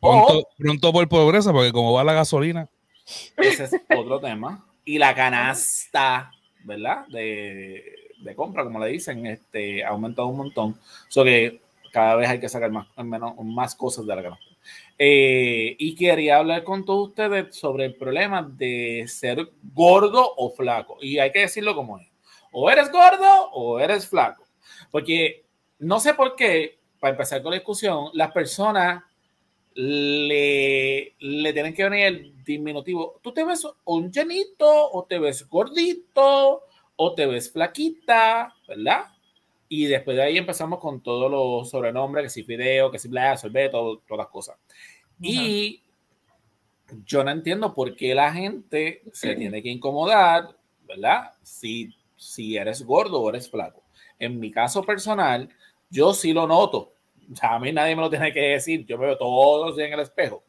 O 0.00 0.26
pronto, 0.26 0.48
pronto 0.58 0.92
por 0.92 1.08
pobreza 1.08 1.52
porque 1.52 1.72
como 1.72 1.94
va 1.94 2.04
la 2.04 2.12
gasolina 2.12 2.68
ese 3.36 3.64
es 3.64 3.72
otro 3.96 4.20
tema. 4.20 4.66
Y 4.84 4.98
la 4.98 5.14
canasta, 5.14 6.30
¿verdad? 6.64 7.06
De, 7.08 7.82
de 8.18 8.34
compra, 8.34 8.64
como 8.64 8.78
le 8.78 8.88
dicen, 8.88 9.26
este, 9.26 9.84
ha 9.84 9.88
aumentado 9.88 10.28
un 10.28 10.38
montón. 10.38 10.78
So 11.08 11.24
que 11.24 11.60
cada 11.92 12.16
vez 12.16 12.28
hay 12.28 12.40
que 12.40 12.48
sacar 12.48 12.70
más, 12.70 12.86
menos, 12.98 13.34
más 13.42 13.74
cosas 13.74 14.06
de 14.06 14.16
la 14.16 14.22
canasta. 14.22 14.44
Eh, 14.98 15.76
y 15.78 15.94
quería 15.94 16.38
hablar 16.38 16.64
con 16.64 16.84
todos 16.84 17.08
ustedes 17.08 17.54
sobre 17.54 17.84
el 17.84 17.94
problema 17.94 18.42
de 18.42 19.04
ser 19.08 19.50
gordo 19.74 20.34
o 20.36 20.50
flaco. 20.50 20.98
Y 21.00 21.18
hay 21.18 21.30
que 21.32 21.40
decirlo 21.40 21.74
como 21.74 21.98
es. 21.98 22.08
O 22.52 22.70
eres 22.70 22.90
gordo 22.90 23.50
o 23.52 23.78
eres 23.78 24.08
flaco. 24.08 24.44
Porque 24.90 25.44
no 25.78 26.00
sé 26.00 26.14
por 26.14 26.36
qué, 26.36 26.78
para 26.98 27.12
empezar 27.12 27.42
con 27.42 27.50
la 27.50 27.58
discusión, 27.58 28.08
las 28.14 28.32
personas 28.32 29.02
le, 29.74 31.14
le 31.18 31.52
tienen 31.52 31.74
que 31.74 31.84
venir 31.84 32.06
el 32.06 32.44
diminutivo. 32.44 33.20
¿Tú 33.22 33.32
te 33.32 33.44
ves 33.44 33.66
un 33.84 34.10
llenito 34.10 34.90
o 34.90 35.04
te 35.04 35.18
ves 35.18 35.46
gordito 35.48 36.62
o 36.96 37.14
te 37.14 37.26
ves 37.26 37.52
flaquita, 37.52 38.54
verdad? 38.66 39.06
Y 39.68 39.86
después 39.86 40.16
de 40.16 40.22
ahí 40.22 40.38
empezamos 40.38 40.78
con 40.80 41.02
todos 41.02 41.30
los 41.30 41.70
sobrenombres, 41.70 42.24
que 42.24 42.30
si 42.30 42.44
fideo, 42.44 42.90
que 42.90 42.98
si 42.98 43.08
bla, 43.08 43.36
sorbeto, 43.36 44.02
todas 44.06 44.24
las 44.24 44.32
cosas. 44.32 44.56
Y 45.20 45.82
yo 47.04 47.24
no 47.24 47.30
entiendo 47.30 47.74
por 47.74 47.96
qué 47.96 48.14
la 48.14 48.32
gente 48.32 49.02
se 49.12 49.34
tiene 49.36 49.62
que 49.62 49.70
incomodar, 49.70 50.56
¿verdad? 50.86 51.32
Si, 51.42 51.94
si 52.16 52.56
eres 52.56 52.82
gordo 52.82 53.20
o 53.20 53.28
eres 53.28 53.50
flaco. 53.50 53.82
En 54.18 54.38
mi 54.40 54.50
caso 54.50 54.82
personal, 54.82 55.48
yo 55.90 56.14
sí 56.14 56.32
lo 56.32 56.46
noto. 56.46 56.92
O 57.30 57.36
sea, 57.36 57.54
a 57.54 57.58
mí 57.58 57.72
nadie 57.72 57.96
me 57.96 58.02
lo 58.02 58.10
tiene 58.10 58.32
que 58.32 58.40
decir. 58.40 58.86
Yo 58.86 58.98
me 58.98 59.06
veo 59.06 59.18
todos 59.18 59.76
en 59.78 59.92
el 59.92 60.00
espejo. 60.00 60.44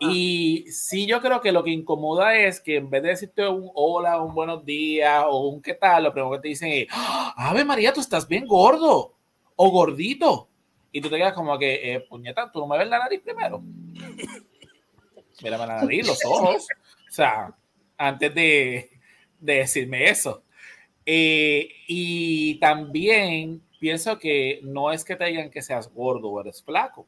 Y 0.00 0.66
sí, 0.70 1.06
yo 1.06 1.20
creo 1.20 1.40
que 1.40 1.50
lo 1.52 1.64
que 1.64 1.70
incomoda 1.70 2.36
es 2.36 2.60
que 2.60 2.76
en 2.76 2.88
vez 2.88 3.02
de 3.02 3.08
decirte 3.10 3.48
un 3.48 3.70
hola, 3.74 4.20
un 4.22 4.34
buenos 4.34 4.64
días 4.64 5.24
o 5.26 5.48
un 5.48 5.60
qué 5.60 5.74
tal, 5.74 6.04
lo 6.04 6.12
primero 6.12 6.32
que 6.32 6.38
te 6.40 6.48
dicen 6.48 6.70
es, 6.72 6.86
"Ah, 6.90 7.34
Ave 7.36 7.64
María, 7.64 7.92
tú 7.92 8.00
estás 8.00 8.28
bien 8.28 8.46
gordo 8.46 9.14
o 9.56 9.70
gordito. 9.70 10.48
Y 10.92 11.00
tú 11.00 11.10
te 11.10 11.16
quedas 11.16 11.34
como 11.34 11.58
que, 11.58 11.94
eh, 11.94 12.00
puñeta, 12.00 12.50
tú 12.50 12.60
no 12.60 12.66
me 12.68 12.78
ves 12.78 12.88
la 12.88 12.98
nariz 13.00 13.20
primero. 13.20 13.60
Mírame 15.42 15.66
la 15.66 15.80
nariz, 15.82 16.06
los 16.06 16.24
ojos. 16.24 16.66
O 17.08 17.12
sea, 17.12 17.54
antes 17.96 18.34
de, 18.34 18.90
de 19.38 19.54
decirme 19.54 20.08
eso. 20.08 20.42
Eh, 21.04 21.68
y 21.86 22.56
también 22.60 23.62
pienso 23.80 24.18
que 24.18 24.60
no 24.62 24.92
es 24.92 25.04
que 25.04 25.16
te 25.16 25.24
digan 25.26 25.50
que 25.50 25.62
seas 25.62 25.92
gordo 25.92 26.28
o 26.28 26.40
eres 26.40 26.62
flaco, 26.62 27.06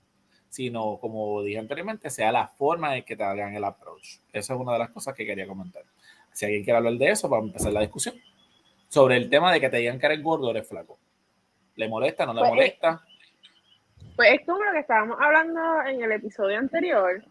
sino 0.50 0.99
como 0.99 1.42
dije 1.42 1.59
anteriormente, 1.59 2.11
sea 2.11 2.33
la 2.33 2.49
forma 2.49 2.97
en 2.97 3.04
que 3.04 3.16
te 3.16 3.23
hagan 3.23 3.54
el 3.54 3.64
approach. 3.64 4.19
Esa 4.33 4.54
es 4.54 4.61
una 4.61 4.75
de 4.75 4.80
las 4.80 4.90
cosas 4.90 5.14
que 5.14 5.25
quería 5.25 5.47
comentar. 5.47 5.85
Si 6.33 6.45
alguien 6.45 6.64
quiere 6.64 6.76
hablar 6.76 6.95
de 6.95 7.11
eso, 7.11 7.28
vamos 7.28 7.47
a 7.47 7.49
empezar 7.49 7.73
la 7.73 7.80
discusión 7.80 8.16
sobre 8.88 9.16
el 9.16 9.30
tema 9.30 9.52
de 9.52 9.61
que 9.61 9.71
te 9.71 9.78
digan 9.78 9.99
que 9.99 10.07
eres 10.07 10.23
gordo 10.23 10.49
o 10.49 10.50
eres 10.50 10.69
flaco. 10.69 10.99
¿Le 11.76 11.88
molesta? 11.88 12.26
¿No 12.26 12.35
le 12.35 12.40
Pues, 12.40 12.50
molesta? 12.50 13.02
Pues 14.16 14.33
es 14.33 14.47
como 14.47 14.62
lo 14.62 14.73
que 14.73 14.80
estábamos 14.80 15.16
hablando 15.21 15.83
en 15.87 16.02
el 16.02 16.12
episodio 16.12 16.59
anterior, 16.59 17.23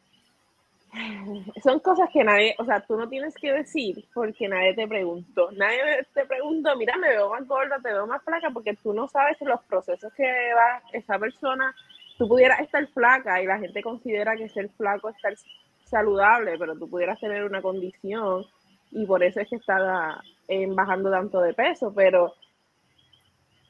son 1.64 1.80
cosas 1.80 2.10
que 2.12 2.24
nadie, 2.24 2.56
o 2.58 2.66
sea, 2.66 2.80
tú 2.82 2.98
no 2.98 3.08
tienes 3.08 3.36
que 3.36 3.52
decir 3.52 4.06
porque 4.14 4.48
nadie 4.48 4.74
te 4.74 4.88
preguntó. 4.88 5.52
Nadie 5.52 6.06
te 6.14 6.26
preguntó, 6.26 6.76
mira, 6.78 6.98
me 6.98 7.10
veo 7.10 7.30
más 7.30 7.48
gorda, 7.48 7.80
te 7.82 7.92
veo 7.94 8.08
más 8.08 8.24
flaca, 8.24 8.50
porque 8.52 8.76
tú 8.76 8.94
no 8.94 9.08
sabes 9.08 9.38
los 9.42 9.62
procesos 9.66 10.12
que 10.14 10.24
va 10.54 10.82
esa 10.94 11.20
persona. 11.20 11.76
Tú 12.20 12.28
pudieras 12.28 12.60
estar 12.60 12.86
flaca 12.90 13.42
y 13.42 13.46
la 13.46 13.60
gente 13.60 13.82
considera 13.82 14.36
que 14.36 14.50
ser 14.50 14.70
flaco 14.72 15.08
es 15.08 15.16
estar 15.16 15.34
saludable, 15.86 16.58
pero 16.60 16.78
tú 16.78 16.90
pudieras 16.90 17.18
tener 17.18 17.46
una 17.46 17.62
condición 17.62 18.46
y 18.92 19.06
por 19.06 19.24
eso 19.24 19.40
es 19.40 19.50
que 19.50 19.56
está 19.56 20.22
bajando 20.76 21.10
tanto 21.10 21.40
de 21.40 21.54
peso, 21.54 21.94
pero 21.96 22.34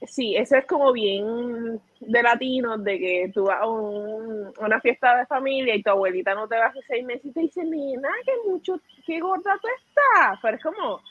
sí, 0.07 0.35
eso 0.35 0.55
es 0.55 0.65
como 0.65 0.91
bien 0.91 1.79
de 1.99 2.23
latinos, 2.23 2.83
de 2.83 2.97
que 2.97 3.31
tú 3.31 3.43
vas 3.43 3.59
a, 3.61 3.67
una 3.67 4.81
fiesta 4.81 5.17
de 5.17 5.27
familia 5.27 5.75
y 5.75 5.83
tu 5.83 5.91
abuelita 5.91 6.33
no 6.33 6.47
te 6.47 6.57
va 6.57 6.67
hace 6.67 6.79
seis 6.87 7.05
meses 7.05 7.25
y 7.25 7.31
te 7.31 7.41
dice, 7.41 7.63
nena, 7.63 8.09
que 8.25 8.49
mucho, 8.49 8.81
qué 9.05 9.19
gorda 9.19 9.59
tú 9.61 9.67
estás. 9.77 10.39
Pero 10.41 10.57
es 10.57 10.63
como, 10.63 11.01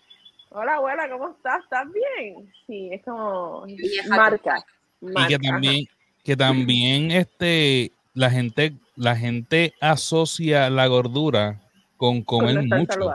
hola 0.50 0.75
abuela, 0.75 1.09
¿cómo 1.09 1.28
estás? 1.30 1.62
¿Estás 1.62 1.87
bien? 1.92 2.52
Sí, 2.66 2.88
es 2.92 3.04
como 3.04 3.64
marca. 4.09 4.57
y 5.00 5.26
que 5.28 5.38
también, 5.38 5.85
que 6.28 6.37
también 6.37 7.11
este, 7.11 7.90
la 8.12 8.28
gente, 8.30 8.75
la 8.97 9.16
gente 9.16 9.73
asocia 9.80 10.68
la 10.68 10.87
gordura 10.87 11.62
con 11.97 12.20
comer 12.20 12.64
mucho. 12.64 13.14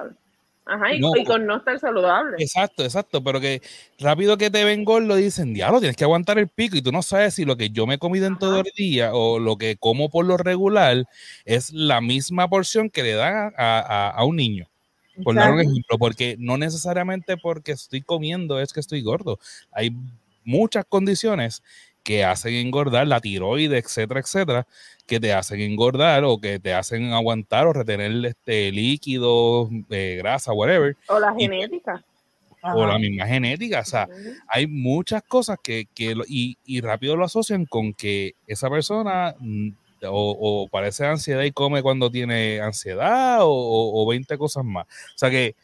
Ajá, 0.65 0.95
y, 0.95 1.23
con 1.23 1.45
no 1.45 1.57
estar 1.57 1.77
saludable. 1.77 2.37
Exacto, 2.39 2.83
exacto, 2.83 3.23
pero 3.23 3.39
que 3.39 3.61
rápido 3.99 4.35
que 4.39 4.49
te 4.49 4.63
ven 4.63 4.83
gordo 4.83 5.15
dicen, 5.15 5.53
diablo, 5.53 5.79
tienes 5.79 5.95
que 5.95 6.05
aguantar 6.05 6.39
el 6.39 6.47
pico 6.47 6.75
y 6.75 6.81
tú 6.81 6.91
no 6.91 7.03
sabes 7.03 7.35
si 7.35 7.45
lo 7.45 7.55
que 7.55 7.69
yo 7.69 7.85
me 7.85 7.93
he 7.93 7.99
comido 7.99 8.25
en 8.25 8.39
todo 8.39 8.61
el 8.61 8.71
día 8.75 9.13
o 9.13 9.37
lo 9.37 9.57
que 9.57 9.77
como 9.77 10.09
por 10.09 10.25
lo 10.25 10.37
regular 10.37 11.05
es 11.45 11.71
la 11.71 12.01
misma 12.01 12.47
porción 12.49 12.89
que 12.89 13.03
le 13.03 13.13
dan 13.13 13.53
a, 13.59 14.23
un 14.25 14.37
niño. 14.37 14.67
Por 15.23 15.35
dar 15.35 15.53
un 15.53 15.59
ejemplo, 15.59 15.99
porque 15.99 16.35
no 16.39 16.57
necesariamente 16.57 17.37
porque 17.37 17.73
estoy 17.73 18.01
comiendo 18.01 18.59
es 18.59 18.73
que 18.73 18.79
estoy 18.79 19.03
gordo. 19.03 19.37
Hay 19.71 19.95
muchas 20.43 20.85
condiciones 20.85 21.61
que 22.03 22.23
hacen 22.23 22.53
engordar 22.53 23.07
la 23.07 23.19
tiroides, 23.19 23.83
etcétera, 23.83 24.19
etcétera, 24.19 24.67
que 25.07 25.19
te 25.19 25.33
hacen 25.33 25.61
engordar 25.61 26.23
o 26.23 26.39
que 26.39 26.59
te 26.59 26.73
hacen 26.73 27.13
aguantar 27.13 27.67
o 27.67 27.73
retener 27.73 28.25
este 28.25 28.71
líquido, 28.71 29.69
eh, 29.89 30.15
grasa, 30.17 30.53
whatever. 30.53 30.95
O 31.07 31.19
la 31.19 31.33
genética. 31.33 32.03
O 32.61 32.85
la 32.85 32.97
misma 32.97 33.27
genética. 33.27 33.81
O 33.81 33.85
sea, 33.85 34.07
hay 34.47 34.67
muchas 34.67 35.21
cosas 35.23 35.57
que, 35.61 35.87
que 35.93 36.15
y, 36.27 36.57
y, 36.65 36.79
rápido 36.79 37.17
lo 37.17 37.25
asocian 37.25 37.65
con 37.65 37.93
que 37.93 38.35
esa 38.47 38.69
persona 38.69 39.35
mm, 39.39 39.71
o, 40.09 40.67
parece 40.71 41.05
ansiedad 41.05 41.43
y 41.43 41.51
come 41.51 41.81
cuando 41.81 42.09
tiene 42.09 42.61
ansiedad 42.61 43.39
o, 43.41 43.49
o, 43.49 44.07
20 44.07 44.37
cosas 44.37 44.63
más. 44.63 44.85
O 44.85 45.17
sea 45.17 45.29
que, 45.29 45.55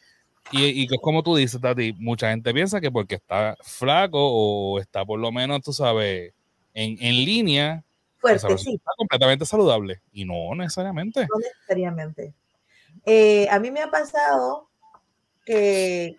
y, 0.52 0.84
y 0.84 0.88
como 1.00 1.22
tú 1.24 1.36
dices, 1.36 1.62
Tati, 1.62 1.94
mucha 1.94 2.30
gente 2.32 2.54
piensa 2.54 2.82
que 2.82 2.92
porque 2.92 3.16
está 3.16 3.56
flaco 3.62 4.18
o 4.20 4.80
está 4.80 5.06
por 5.06 5.20
lo 5.20 5.32
menos, 5.32 5.62
tú 5.62 5.74
sabes, 5.74 6.34
en, 6.74 6.98
en 7.00 7.16
línea, 7.26 7.84
fuerte, 8.18 8.58
sí. 8.58 8.76
Está 8.76 8.92
completamente 8.98 9.46
saludable 9.46 10.02
y 10.12 10.26
no 10.26 10.56
necesariamente. 10.56 11.22
No 11.22 11.40
necesariamente. 11.40 12.34
Eh, 13.06 13.48
a 13.50 13.60
mí 13.60 13.70
me 13.72 13.82
ha 13.82 13.92
pasado 13.92 14.70
que 15.46 16.16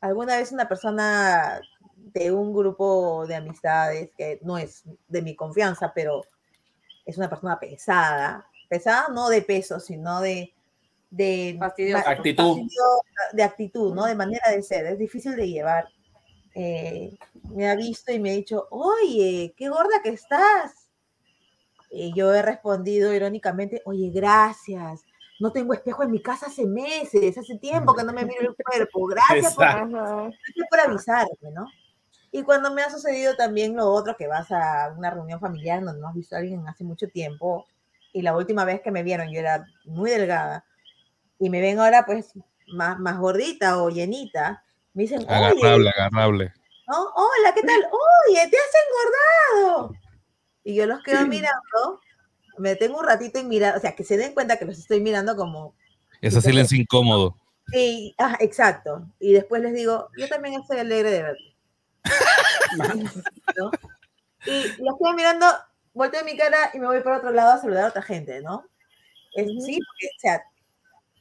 alguna 0.00 0.36
vez 0.36 0.52
una 0.52 0.68
persona 0.68 1.60
de 1.96 2.30
un 2.30 2.54
grupo 2.54 3.26
de 3.26 3.34
amistades 3.34 4.10
que 4.16 4.38
no 4.42 4.56
es 4.56 4.84
de 5.08 5.22
mi 5.22 5.34
confianza, 5.34 5.92
pero 5.94 6.24
es 7.04 7.18
una 7.18 7.28
persona 7.28 7.58
pesada, 7.58 8.46
pesada 8.68 9.08
no 9.12 9.28
de 9.28 9.42
peso, 9.42 9.80
sino 9.80 10.20
de 10.20 10.53
de 11.14 11.58
actitud, 11.60 12.68
de 13.32 13.42
actitud, 13.42 13.94
¿no? 13.94 14.04
De 14.04 14.14
manera 14.14 14.50
de 14.50 14.62
ser, 14.62 14.86
es 14.86 14.98
difícil 14.98 15.36
de 15.36 15.48
llevar. 15.48 15.88
Eh, 16.54 17.16
me 17.50 17.68
ha 17.68 17.76
visto 17.76 18.12
y 18.12 18.18
me 18.18 18.30
ha 18.30 18.34
dicho, 18.34 18.66
oye, 18.70 19.54
qué 19.56 19.68
gorda 19.68 20.02
que 20.02 20.10
estás. 20.10 20.88
Y 21.90 22.12
yo 22.14 22.34
he 22.34 22.42
respondido 22.42 23.14
irónicamente, 23.14 23.80
oye, 23.84 24.10
gracias. 24.12 25.02
No 25.38 25.52
tengo 25.52 25.72
espejo 25.72 26.02
en 26.02 26.10
mi 26.10 26.20
casa 26.20 26.46
hace 26.46 26.66
meses, 26.66 27.38
hace 27.38 27.58
tiempo 27.58 27.94
que 27.94 28.04
no 28.04 28.12
me 28.12 28.24
miro 28.24 28.40
el 28.40 28.56
cuerpo. 28.56 29.06
Gracias 29.06 29.54
por, 29.54 30.80
avisarme, 30.80 31.50
¿no? 31.52 31.66
Y 32.32 32.42
cuando 32.42 32.72
me 32.72 32.82
ha 32.82 32.90
sucedido 32.90 33.36
también 33.36 33.76
lo 33.76 33.86
otro, 33.86 34.16
que 34.16 34.26
vas 34.26 34.50
a 34.50 34.92
una 34.96 35.10
reunión 35.10 35.38
familiar 35.38 35.84
donde 35.84 36.00
no 36.00 36.08
has 36.08 36.14
visto 36.14 36.34
a 36.34 36.40
alguien 36.40 36.66
hace 36.66 36.82
mucho 36.82 37.06
tiempo, 37.06 37.66
y 38.12 38.22
la 38.22 38.36
última 38.36 38.64
vez 38.64 38.80
que 38.80 38.92
me 38.92 39.02
vieron 39.02 39.28
yo 39.30 39.40
era 39.40 39.66
muy 39.84 40.10
delgada, 40.10 40.64
y 41.44 41.50
me 41.50 41.60
ven 41.60 41.78
ahora 41.78 42.06
pues 42.06 42.32
más, 42.68 42.98
más 42.98 43.18
gordita 43.18 43.82
o 43.82 43.90
llenita, 43.90 44.64
me 44.94 45.02
dicen, 45.02 45.26
agarrable, 45.28 45.90
agarrable. 45.90 46.54
Hola, 46.86 47.52
¿qué 47.54 47.60
tal? 47.60 47.82
Oye, 47.82 48.48
te 48.48 48.56
has 48.56 49.62
engordado 49.62 49.94
y 50.64 50.74
yo 50.74 50.86
los 50.86 51.02
quedo 51.02 51.26
mirando, 51.26 52.00
me 52.56 52.76
tengo 52.76 52.98
un 52.98 53.04
ratito 53.04 53.38
en 53.38 53.48
mirar, 53.48 53.76
o 53.76 53.80
sea, 53.80 53.94
que 53.94 54.04
se 54.04 54.16
den 54.16 54.32
cuenta 54.32 54.58
que 54.58 54.64
los 54.64 54.78
estoy 54.78 55.02
mirando 55.02 55.36
como... 55.36 55.74
Ese 56.22 56.40
silencio 56.40 56.80
incómodo. 56.80 57.36
Sí, 57.70 58.14
exacto. 58.40 59.06
Y 59.20 59.34
después 59.34 59.60
les 59.60 59.74
digo, 59.74 60.08
yo 60.16 60.26
también 60.28 60.58
estoy 60.58 60.78
alegre 60.78 61.10
de 61.10 61.22
verte. 61.24 61.56
Y 64.46 64.82
los 64.82 64.98
quedo 64.98 65.14
mirando, 65.14 65.46
volteo 65.94 66.22
mi 66.22 66.36
cara 66.36 66.70
y 66.74 66.78
me 66.78 66.86
voy 66.86 67.00
por 67.00 67.12
otro 67.12 67.30
lado 67.30 67.52
a 67.52 67.58
saludar 67.58 67.84
a 67.84 67.88
otra 67.88 68.02
gente, 68.02 68.42
¿no? 68.42 68.66
sí, 69.34 69.78
porque, 69.78 70.06
o 70.06 70.20
sea, 70.20 70.42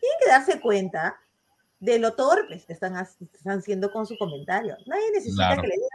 tienen 0.03 0.19
que 0.19 0.29
darse 0.29 0.59
cuenta 0.59 1.17
de 1.79 1.97
lo 1.97 2.13
torpes 2.13 2.65
que 2.65 2.73
están, 2.73 2.95
están 2.95 3.59
haciendo 3.59 3.91
con 3.91 4.05
su 4.05 4.17
comentario. 4.17 4.75
Nadie 4.85 5.11
necesita 5.13 5.55
que 5.55 5.67
le 5.67 5.75
digan, 5.75 5.89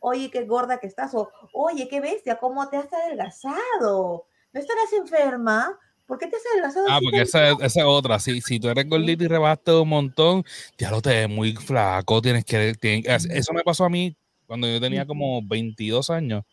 oye, 0.00 0.30
qué 0.30 0.44
gorda 0.44 0.78
que 0.78 0.86
estás, 0.86 1.14
o 1.14 1.30
oye, 1.54 1.88
qué 1.88 2.00
bestia, 2.00 2.36
cómo 2.36 2.68
te 2.68 2.76
has 2.76 2.92
adelgazado, 2.92 4.26
¿no 4.52 4.60
estarás 4.60 4.92
enferma? 4.92 5.78
¿Por 6.06 6.18
qué 6.18 6.26
te 6.26 6.36
has 6.36 6.42
adelgazado? 6.52 6.86
Ah, 6.88 7.00
porque 7.02 7.22
esa, 7.22 7.50
es 7.50 7.76
otra. 7.84 8.18
Si, 8.18 8.40
si 8.40 8.60
tú 8.60 8.68
eres 8.68 8.88
gordito 8.88 9.24
y 9.24 9.28
rebaste 9.28 9.72
un 9.72 9.88
montón, 9.88 10.44
ya 10.78 10.90
lo 10.90 11.02
te 11.02 11.10
ves 11.10 11.28
muy 11.28 11.54
flaco. 11.54 12.22
Tienes 12.22 12.44
que. 12.44 12.74
eso 12.80 13.52
me 13.52 13.64
pasó 13.64 13.84
a 13.84 13.90
mí 13.90 14.16
cuando 14.46 14.68
yo 14.68 14.80
tenía 14.80 15.04
como 15.06 15.42
22 15.42 16.10
años. 16.10 16.44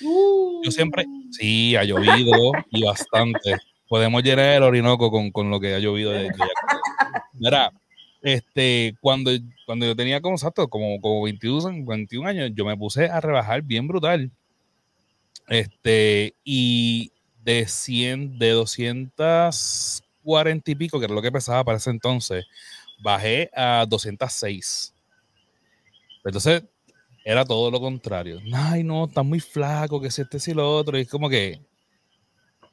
Yo 0.00 0.70
siempre. 0.70 1.04
Uh. 1.06 1.32
Sí, 1.32 1.76
ha 1.76 1.84
llovido 1.84 2.52
y 2.70 2.84
bastante. 2.84 3.56
Podemos 3.92 4.22
llenar 4.22 4.56
el 4.56 4.62
Orinoco 4.62 5.10
con, 5.10 5.30
con 5.30 5.50
lo 5.50 5.60
que 5.60 5.74
ha 5.74 5.78
llovido. 5.78 6.12
De, 6.12 6.30
Mira, 7.34 7.70
este, 8.22 8.96
cuando, 9.02 9.30
cuando 9.66 9.84
yo 9.84 9.94
tenía 9.94 10.22
como, 10.22 10.36
exacto, 10.36 10.66
como, 10.66 10.98
como 10.98 11.22
21, 11.22 11.84
21 11.84 12.26
años, 12.26 12.50
yo 12.54 12.64
me 12.64 12.74
puse 12.74 13.10
a 13.10 13.20
rebajar 13.20 13.60
bien 13.60 13.86
brutal. 13.86 14.30
Este, 15.46 16.34
y 16.42 17.12
de 17.44 17.68
100, 17.68 18.38
de 18.38 18.52
240 18.52 20.70
y 20.70 20.74
pico, 20.74 20.98
que 20.98 21.04
era 21.04 21.14
lo 21.14 21.20
que 21.20 21.30
pesaba 21.30 21.62
para 21.62 21.76
ese 21.76 21.90
entonces, 21.90 22.46
bajé 22.98 23.50
a 23.54 23.84
206. 23.86 24.94
Entonces, 26.24 26.64
era 27.26 27.44
todo 27.44 27.70
lo 27.70 27.78
contrario. 27.78 28.40
Ay, 28.54 28.84
no, 28.84 29.04
está 29.04 29.22
muy 29.22 29.40
flaco, 29.40 30.00
que 30.00 30.10
si 30.10 30.22
este 30.22 30.38
y 30.50 30.54
lo 30.54 30.76
otro. 30.76 30.96
Y 30.96 31.02
es 31.02 31.10
como 31.10 31.28
que, 31.28 31.60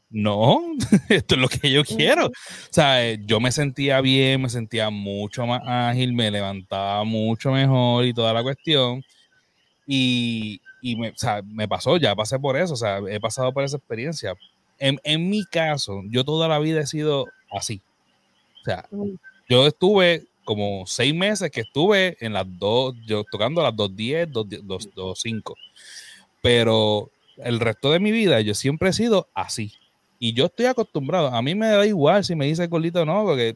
no, 0.09 0.61
esto 1.09 1.35
es 1.35 1.41
lo 1.41 1.47
que 1.47 1.71
yo 1.71 1.83
quiero. 1.83 2.27
O 2.27 2.31
sea, 2.71 3.05
eh, 3.05 3.19
yo 3.25 3.39
me 3.39 3.51
sentía 3.51 4.01
bien, 4.01 4.41
me 4.41 4.49
sentía 4.49 4.89
mucho 4.89 5.45
más 5.45 5.61
ágil, 5.65 6.13
me 6.13 6.31
levantaba 6.31 7.03
mucho 7.03 7.51
mejor 7.51 8.05
y 8.05 8.13
toda 8.13 8.33
la 8.33 8.43
cuestión. 8.43 9.03
Y, 9.85 10.61
me, 10.81 11.09
o 11.09 11.17
sea, 11.17 11.41
me 11.43 11.67
pasó, 11.67 11.97
ya 11.97 12.15
pasé 12.15 12.39
por 12.39 12.55
eso, 12.57 12.73
o 12.73 12.77
sea, 12.77 12.99
he 13.09 13.19
pasado 13.19 13.51
por 13.51 13.63
esa 13.63 13.77
experiencia. 13.77 14.35
En, 14.77 14.99
en 15.03 15.29
mi 15.29 15.45
caso, 15.45 16.01
yo 16.09 16.23
toda 16.23 16.47
la 16.47 16.59
vida 16.59 16.81
he 16.81 16.87
sido 16.87 17.25
así. 17.51 17.81
O 18.61 18.63
sea, 18.65 18.87
yo 19.49 19.67
estuve 19.67 20.27
como 20.45 20.85
seis 20.87 21.13
meses 21.13 21.51
que 21.51 21.61
estuve 21.61 22.17
en 22.19 22.33
las 22.33 22.45
dos, 22.57 22.95
yo 23.05 23.23
tocando 23.29 23.61
las 23.61 23.73
2.10, 23.73 24.31
2.5. 24.31 25.53
Pero 26.41 27.11
el 27.37 27.59
resto 27.59 27.91
de 27.91 27.99
mi 27.99 28.11
vida 28.11 28.41
yo 28.41 28.55
siempre 28.55 28.89
he 28.89 28.93
sido 28.93 29.27
así. 29.33 29.73
Y 30.19 30.33
yo 30.33 30.45
estoy 30.45 30.65
acostumbrado. 30.65 31.27
A 31.27 31.41
mí 31.41 31.55
me 31.55 31.67
da 31.67 31.85
igual 31.85 32.23
si 32.23 32.35
me 32.35 32.45
dice 32.45 32.67
gordito 32.67 33.01
o 33.01 33.05
no, 33.05 33.23
porque, 33.23 33.55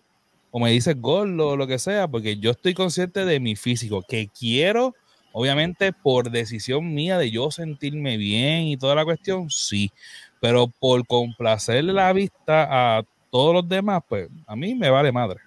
o 0.49 0.59
me 0.59 0.71
dice 0.71 0.93
gordo 0.93 1.49
o 1.49 1.57
lo 1.57 1.67
que 1.67 1.77
sea, 1.77 2.07
porque 2.07 2.37
yo 2.37 2.51
estoy 2.51 2.73
consciente 2.73 3.25
de 3.25 3.39
mi 3.39 3.55
físico, 3.57 4.01
que 4.07 4.29
quiero, 4.29 4.95
obviamente, 5.33 5.91
por 5.91 6.31
decisión 6.31 6.93
mía 6.93 7.17
de 7.17 7.29
yo 7.31 7.51
sentirme 7.51 8.15
bien 8.15 8.61
y 8.63 8.77
toda 8.77 8.95
la 8.95 9.03
cuestión, 9.03 9.49
sí. 9.49 9.91
Pero 10.39 10.67
por 10.79 11.05
complacerle 11.05 11.91
la 11.91 12.11
vista 12.13 12.97
a 12.97 13.03
todos 13.29 13.53
los 13.53 13.67
demás, 13.67 14.01
pues 14.07 14.29
a 14.47 14.55
mí 14.55 14.73
me 14.73 14.89
vale 14.89 15.11
madre. 15.11 15.41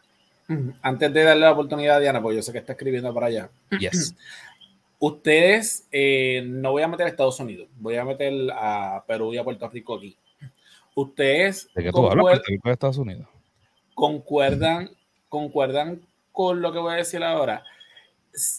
Antes 0.83 1.13
de 1.13 1.25
darle 1.25 1.43
la 1.43 1.53
oportunidad 1.53 1.97
a 1.97 2.01
Diana, 2.01 2.23
pues 2.23 2.37
yo 2.37 2.43
sé 2.43 2.53
que 2.53 2.59
está 2.59 2.73
escribiendo 2.73 3.13
para 3.13 3.27
allá. 3.27 3.51
Yes. 3.81 4.15
Ustedes, 4.99 5.87
eh, 5.93 6.43
no 6.47 6.73
voy 6.73 6.83
a 6.83 6.89
meter 6.89 7.07
a 7.07 7.11
Estados 7.11 7.39
Unidos, 7.41 7.69
voy 7.79 7.97
a 7.97 8.05
meter 8.05 8.33
a 8.53 9.05
Perú 9.07 9.35
y 9.35 9.39
a 9.39 9.45
Puerto 9.45 9.69
Rico 9.69 9.97
aquí. 9.97 10.17
Ustedes. 10.97 11.69
¿De 11.75 11.85
qué 11.85 11.93
tú 11.93 12.11
hablas? 12.11 12.43
de 12.43 12.73
Estados 12.73 12.99
Unidos? 12.99 13.29
concuerdan, 13.97 14.91
concuerdan 15.31 16.03
con 16.31 16.61
lo 16.61 16.71
que 16.71 16.79
voy 16.79 16.93
a 16.93 16.97
decir 16.99 17.25
ahora. 17.25 17.65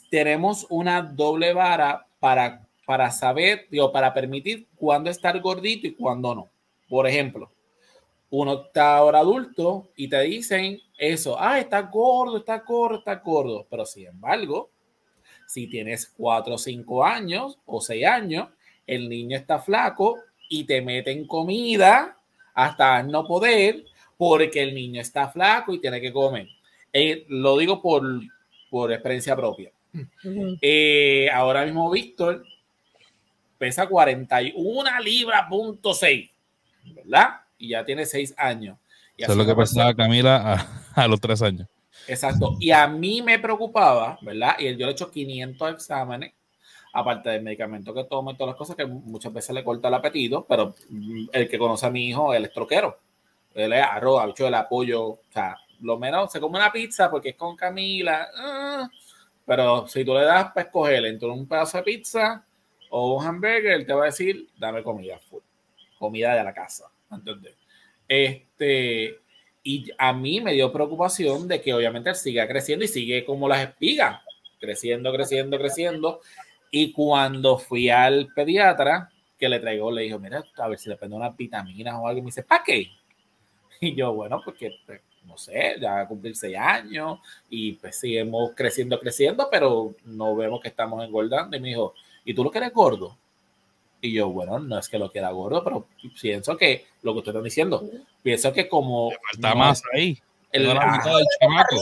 Tenemos 0.10 0.66
una 0.70 1.04
doble 1.04 1.54
vara 1.54 2.08
para, 2.20 2.68
para 2.88 3.12
saber, 3.12 3.68
digo, 3.70 3.92
para 3.92 4.14
permitir 4.16 4.68
cuándo 4.76 5.12
estar 5.12 5.40
gordito 5.40 5.86
y 5.88 5.94
cuándo 5.94 6.34
no. 6.34 6.50
Por 6.90 7.06
ejemplo, 7.06 7.52
uno 8.32 8.64
está 8.66 8.98
ahora 8.98 9.20
adulto 9.20 9.90
y 9.96 10.10
te 10.10 10.20
dicen 10.22 10.80
eso, 10.98 11.38
ah, 11.40 11.60
está 11.60 11.82
gordo, 11.82 12.38
está 12.38 12.58
gordo, 12.58 12.98
está 12.98 13.16
gordo. 13.18 13.68
Pero 13.70 13.86
sin 13.86 14.08
embargo, 14.08 14.72
si 15.46 15.68
tienes 15.68 16.08
cuatro 16.18 16.56
o 16.56 16.58
cinco 16.58 17.06
años 17.06 17.60
o 17.68 17.80
seis 17.80 18.08
años, 18.08 18.50
el 18.88 19.08
niño 19.08 19.38
está 19.38 19.60
flaco 19.60 20.18
y 20.50 20.64
te 20.64 20.82
meten 20.82 21.28
comida 21.28 22.17
hasta 22.58 23.04
no 23.04 23.24
poder 23.24 23.86
porque 24.18 24.64
el 24.64 24.74
niño 24.74 25.00
está 25.00 25.30
flaco 25.30 25.76
y 25.76 25.80
tiene 25.80 26.02
que 26.02 26.12
comer. 26.12 26.48
Eh, 26.92 27.24
lo 27.30 27.56
digo 27.56 27.80
por, 27.80 28.04
por 28.72 28.92
experiencia 28.92 29.36
propia. 29.36 29.72
Eh, 30.60 31.30
ahora 31.32 31.64
mismo 31.66 31.90
Víctor 31.92 32.44
pesa 33.60 33.88
41 33.88 35.00
libras 35.02 35.48
punto 35.48 35.94
6, 35.94 36.30
¿verdad? 36.96 37.42
Y 37.60 37.70
ya 37.70 37.86
tiene 37.86 38.08
6 38.08 38.34
años. 38.38 38.80
Y 39.16 39.24
Eso 39.24 39.34
es 39.34 39.38
lo 39.38 39.46
que 39.46 39.56
pasaba 39.56 39.94
Camila 39.94 40.54
a, 40.96 41.04
a 41.04 41.08
los 41.08 41.22
tres 41.22 41.44
años. 41.44 41.68
Exacto. 42.08 42.58
Y 42.60 42.72
a 42.72 42.88
mí 42.88 43.22
me 43.22 43.38
preocupaba, 43.38 44.18
¿verdad? 44.22 44.56
Y 44.58 44.76
yo 44.76 44.86
le 44.88 44.88
he 44.88 44.92
hecho 44.92 45.12
500 45.12 45.74
exámenes, 45.74 46.34
aparte 46.98 47.30
del 47.30 47.44
medicamento 47.44 47.94
que 47.94 48.06
tomo 48.06 48.32
y 48.32 48.36
todas 48.36 48.54
las 48.54 48.58
cosas 48.58 48.76
que 48.76 48.86
muchas 48.88 49.32
veces 49.32 49.54
le 49.54 49.64
corta 49.64 49.88
el 49.88 49.94
apetito, 49.94 50.46
pero 50.50 50.74
mm, 50.90 51.28
el 51.32 51.48
que 51.48 51.60
conoce 51.60 51.86
a 51.86 51.92
mi 51.92 52.08
hijo, 52.10 52.34
él 52.34 52.46
es 52.46 52.52
troquero. 52.52 52.98
Él 53.54 53.74
es 53.74 53.84
arroz, 53.84 54.24
habichuela, 54.24 54.68
pollo, 54.68 55.04
o 55.10 55.20
sea, 55.30 55.56
lo 55.82 55.98
menos 56.00 56.32
se 56.32 56.40
come 56.40 56.58
una 56.58 56.72
pizza 56.72 57.10
porque 57.12 57.30
es 57.30 57.36
con 57.36 57.56
Camila, 57.56 58.28
ah, 58.36 58.90
pero 59.46 59.88
si 59.88 60.04
tú 60.04 60.16
le 60.16 60.24
das 60.24 60.52
para 60.52 60.66
escoger 60.66 61.06
entre 61.06 61.30
un 61.30 61.48
pedazo 61.48 61.78
de 61.78 61.84
pizza 61.84 62.44
o 62.90 63.16
un 63.16 63.26
hamburger, 63.26 63.74
él 63.74 63.86
te 63.86 63.94
va 63.94 64.04
a 64.04 64.06
decir, 64.06 64.48
dame 64.58 64.82
comida 64.82 65.20
full, 65.20 65.42
comida 66.00 66.34
de 66.34 66.44
la 66.44 66.54
casa, 66.54 66.86
¿entendés? 67.12 67.56
Este, 68.08 69.20
y 69.64 69.92
a 70.00 70.14
mí 70.14 70.42
me 70.42 70.54
dio 70.54 70.72
preocupación 70.72 71.48
de 71.48 71.62
que 71.62 71.76
obviamente 71.76 72.10
él 72.10 72.16
siga 72.16 72.48
creciendo 72.48 72.86
y 72.86 72.88
sigue 72.88 73.24
como 73.24 73.48
las 73.48 73.62
espigas, 73.62 74.22
creciendo, 74.60 75.12
creciendo, 75.14 75.58
creciendo. 75.58 76.22
Y 76.72 76.92
cuando 76.92 77.58
fui 77.58 77.90
al 77.90 78.28
pediatra, 78.36 79.10
que 79.40 79.48
le 79.50 79.60
traigo, 79.60 79.92
le 79.92 80.04
dijo, 80.04 80.20
mira, 80.20 80.44
a 80.58 80.68
ver 80.68 80.80
si 80.80 80.90
le 80.90 80.96
prendo 80.98 81.16
unas 81.16 81.36
vitaminas 81.36 81.96
o 81.96 82.08
algo. 82.08 82.20
Y 82.20 82.22
me 82.22 82.28
dice, 82.28 82.44
¿para 82.44 82.64
qué? 82.64 82.88
Y 83.82 83.94
yo, 83.96 84.12
bueno, 84.14 84.42
porque, 84.44 84.76
pues, 84.86 85.02
no 85.26 85.38
sé, 85.38 85.76
ya 85.80 85.92
va 85.92 86.02
a 86.02 86.08
cumplir 86.08 86.36
seis 86.36 86.58
años 86.58 87.20
y 87.50 87.74
pues 87.74 88.00
seguimos 88.00 88.52
creciendo, 88.56 88.98
creciendo, 89.00 89.50
pero 89.52 89.94
no 90.06 90.36
vemos 90.36 90.62
que 90.62 90.70
estamos 90.70 91.04
engordando. 91.06 91.56
Y 91.56 91.60
me 91.60 91.68
dijo, 91.70 91.94
¿y 92.26 92.34
tú 92.34 92.44
lo 92.44 92.50
quieres 92.52 92.74
gordo? 92.74 93.16
Y 94.02 94.14
yo, 94.14 94.30
bueno, 94.30 94.58
no 94.60 94.80
es 94.80 94.88
que 94.88 94.98
lo 94.98 95.12
quiera 95.12 95.30
gordo, 95.32 95.64
pero 95.64 95.86
pienso 96.22 96.56
que 96.58 96.86
lo 97.04 97.14
que 97.14 97.20
usted 97.20 97.32
está 97.32 97.42
diciendo, 97.44 97.84
pienso 98.24 98.54
que 98.54 98.68
como... 98.70 99.12
Falta 99.32 99.50
no 99.50 99.56
más 99.58 99.84
ahí. 99.94 100.18
el- 100.52 100.64
Tengo 100.64 100.74
la 100.76 100.82
ah, 100.82 100.98
mitad 100.98 101.16
del 101.18 101.26
chamaco. 101.40 101.76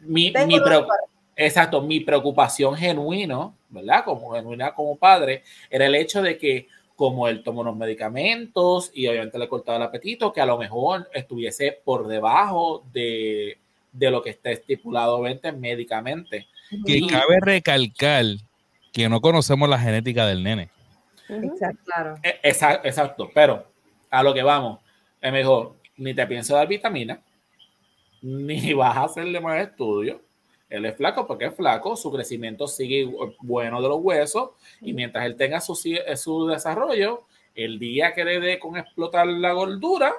mi, 0.00 0.32
Tengo 0.32 0.46
mi 0.48 0.58
dos 0.58 0.68
preo- 0.68 0.86
para- 0.86 1.00
exacto, 1.38 1.80
mi 1.80 2.00
preocupación 2.00 2.76
genuino, 2.76 3.54
¿verdad? 3.70 4.04
Como 4.04 4.32
genuina 4.34 4.74
como 4.74 4.96
padre, 4.96 5.42
era 5.70 5.86
el 5.86 5.94
hecho 5.94 6.20
de 6.20 6.36
que 6.36 6.68
como 6.96 7.28
él 7.28 7.42
tomó 7.44 7.60
unos 7.60 7.76
medicamentos 7.76 8.90
y 8.92 9.06
obviamente 9.06 9.38
le 9.38 9.48
cortaba 9.48 9.76
el 9.76 9.84
apetito, 9.84 10.32
que 10.32 10.40
a 10.40 10.46
lo 10.46 10.58
mejor 10.58 11.08
estuviese 11.14 11.78
por 11.84 12.08
debajo 12.08 12.84
de, 12.92 13.56
de 13.92 14.10
lo 14.10 14.20
que 14.20 14.30
está 14.30 14.50
estipulado 14.50 15.20
médicamente. 15.20 16.48
Que 16.84 16.98
Y- 16.98 17.06
cabe 17.06 17.38
recalcar 17.40 18.24
que 18.92 19.08
no 19.08 19.20
conocemos 19.20 19.68
la 19.68 19.78
genética 19.78 20.26
del 20.26 20.42
nene. 20.42 20.70
Exacto. 21.28 21.82
Claro. 21.84 22.14
E- 22.22 22.40
esa- 22.42 22.80
Exacto, 22.82 23.30
pero 23.32 23.64
a 24.10 24.22
lo 24.24 24.34
que 24.34 24.42
vamos, 24.42 24.80
es 25.20 25.32
mejor, 25.32 25.76
ni 25.98 26.14
te 26.14 26.26
pienso 26.26 26.56
dar 26.56 26.66
vitamina, 26.66 27.20
ni 28.22 28.72
vas 28.74 28.96
a 28.96 29.04
hacerle 29.04 29.38
más 29.40 29.60
estudios. 29.62 30.16
Él 30.70 30.84
es 30.84 30.96
flaco 30.96 31.26
porque 31.26 31.46
es 31.46 31.54
flaco, 31.54 31.96
su 31.96 32.10
crecimiento 32.12 32.66
sigue 32.66 33.08
bueno 33.40 33.80
de 33.80 33.88
los 33.88 33.98
huesos 34.02 34.50
y 34.82 34.92
mientras 34.92 35.24
él 35.24 35.34
tenga 35.36 35.60
su, 35.60 35.74
si- 35.74 35.98
su 36.16 36.46
desarrollo, 36.46 37.22
el 37.54 37.78
día 37.78 38.12
que 38.14 38.24
le 38.24 38.38
dé 38.38 38.58
con 38.58 38.76
explotar 38.76 39.26
la 39.26 39.52
gordura, 39.52 40.12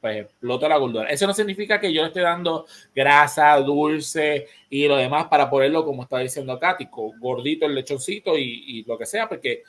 pues 0.00 0.22
explota 0.22 0.68
la 0.68 0.76
gordura. 0.76 1.08
Eso 1.08 1.26
no 1.26 1.34
significa 1.34 1.80
que 1.80 1.92
yo 1.92 2.02
le 2.02 2.08
esté 2.08 2.20
dando 2.20 2.66
grasa, 2.94 3.56
dulce 3.60 4.46
y 4.68 4.86
lo 4.86 4.96
demás 4.96 5.26
para 5.26 5.48
ponerlo, 5.48 5.84
como 5.84 6.02
está 6.02 6.18
diciendo 6.18 6.58
Katy, 6.58 6.88
gordito 7.18 7.66
el 7.66 7.74
lechoncito 7.74 8.36
y, 8.36 8.64
y 8.66 8.84
lo 8.84 8.98
que 8.98 9.06
sea, 9.06 9.28
porque 9.28 9.62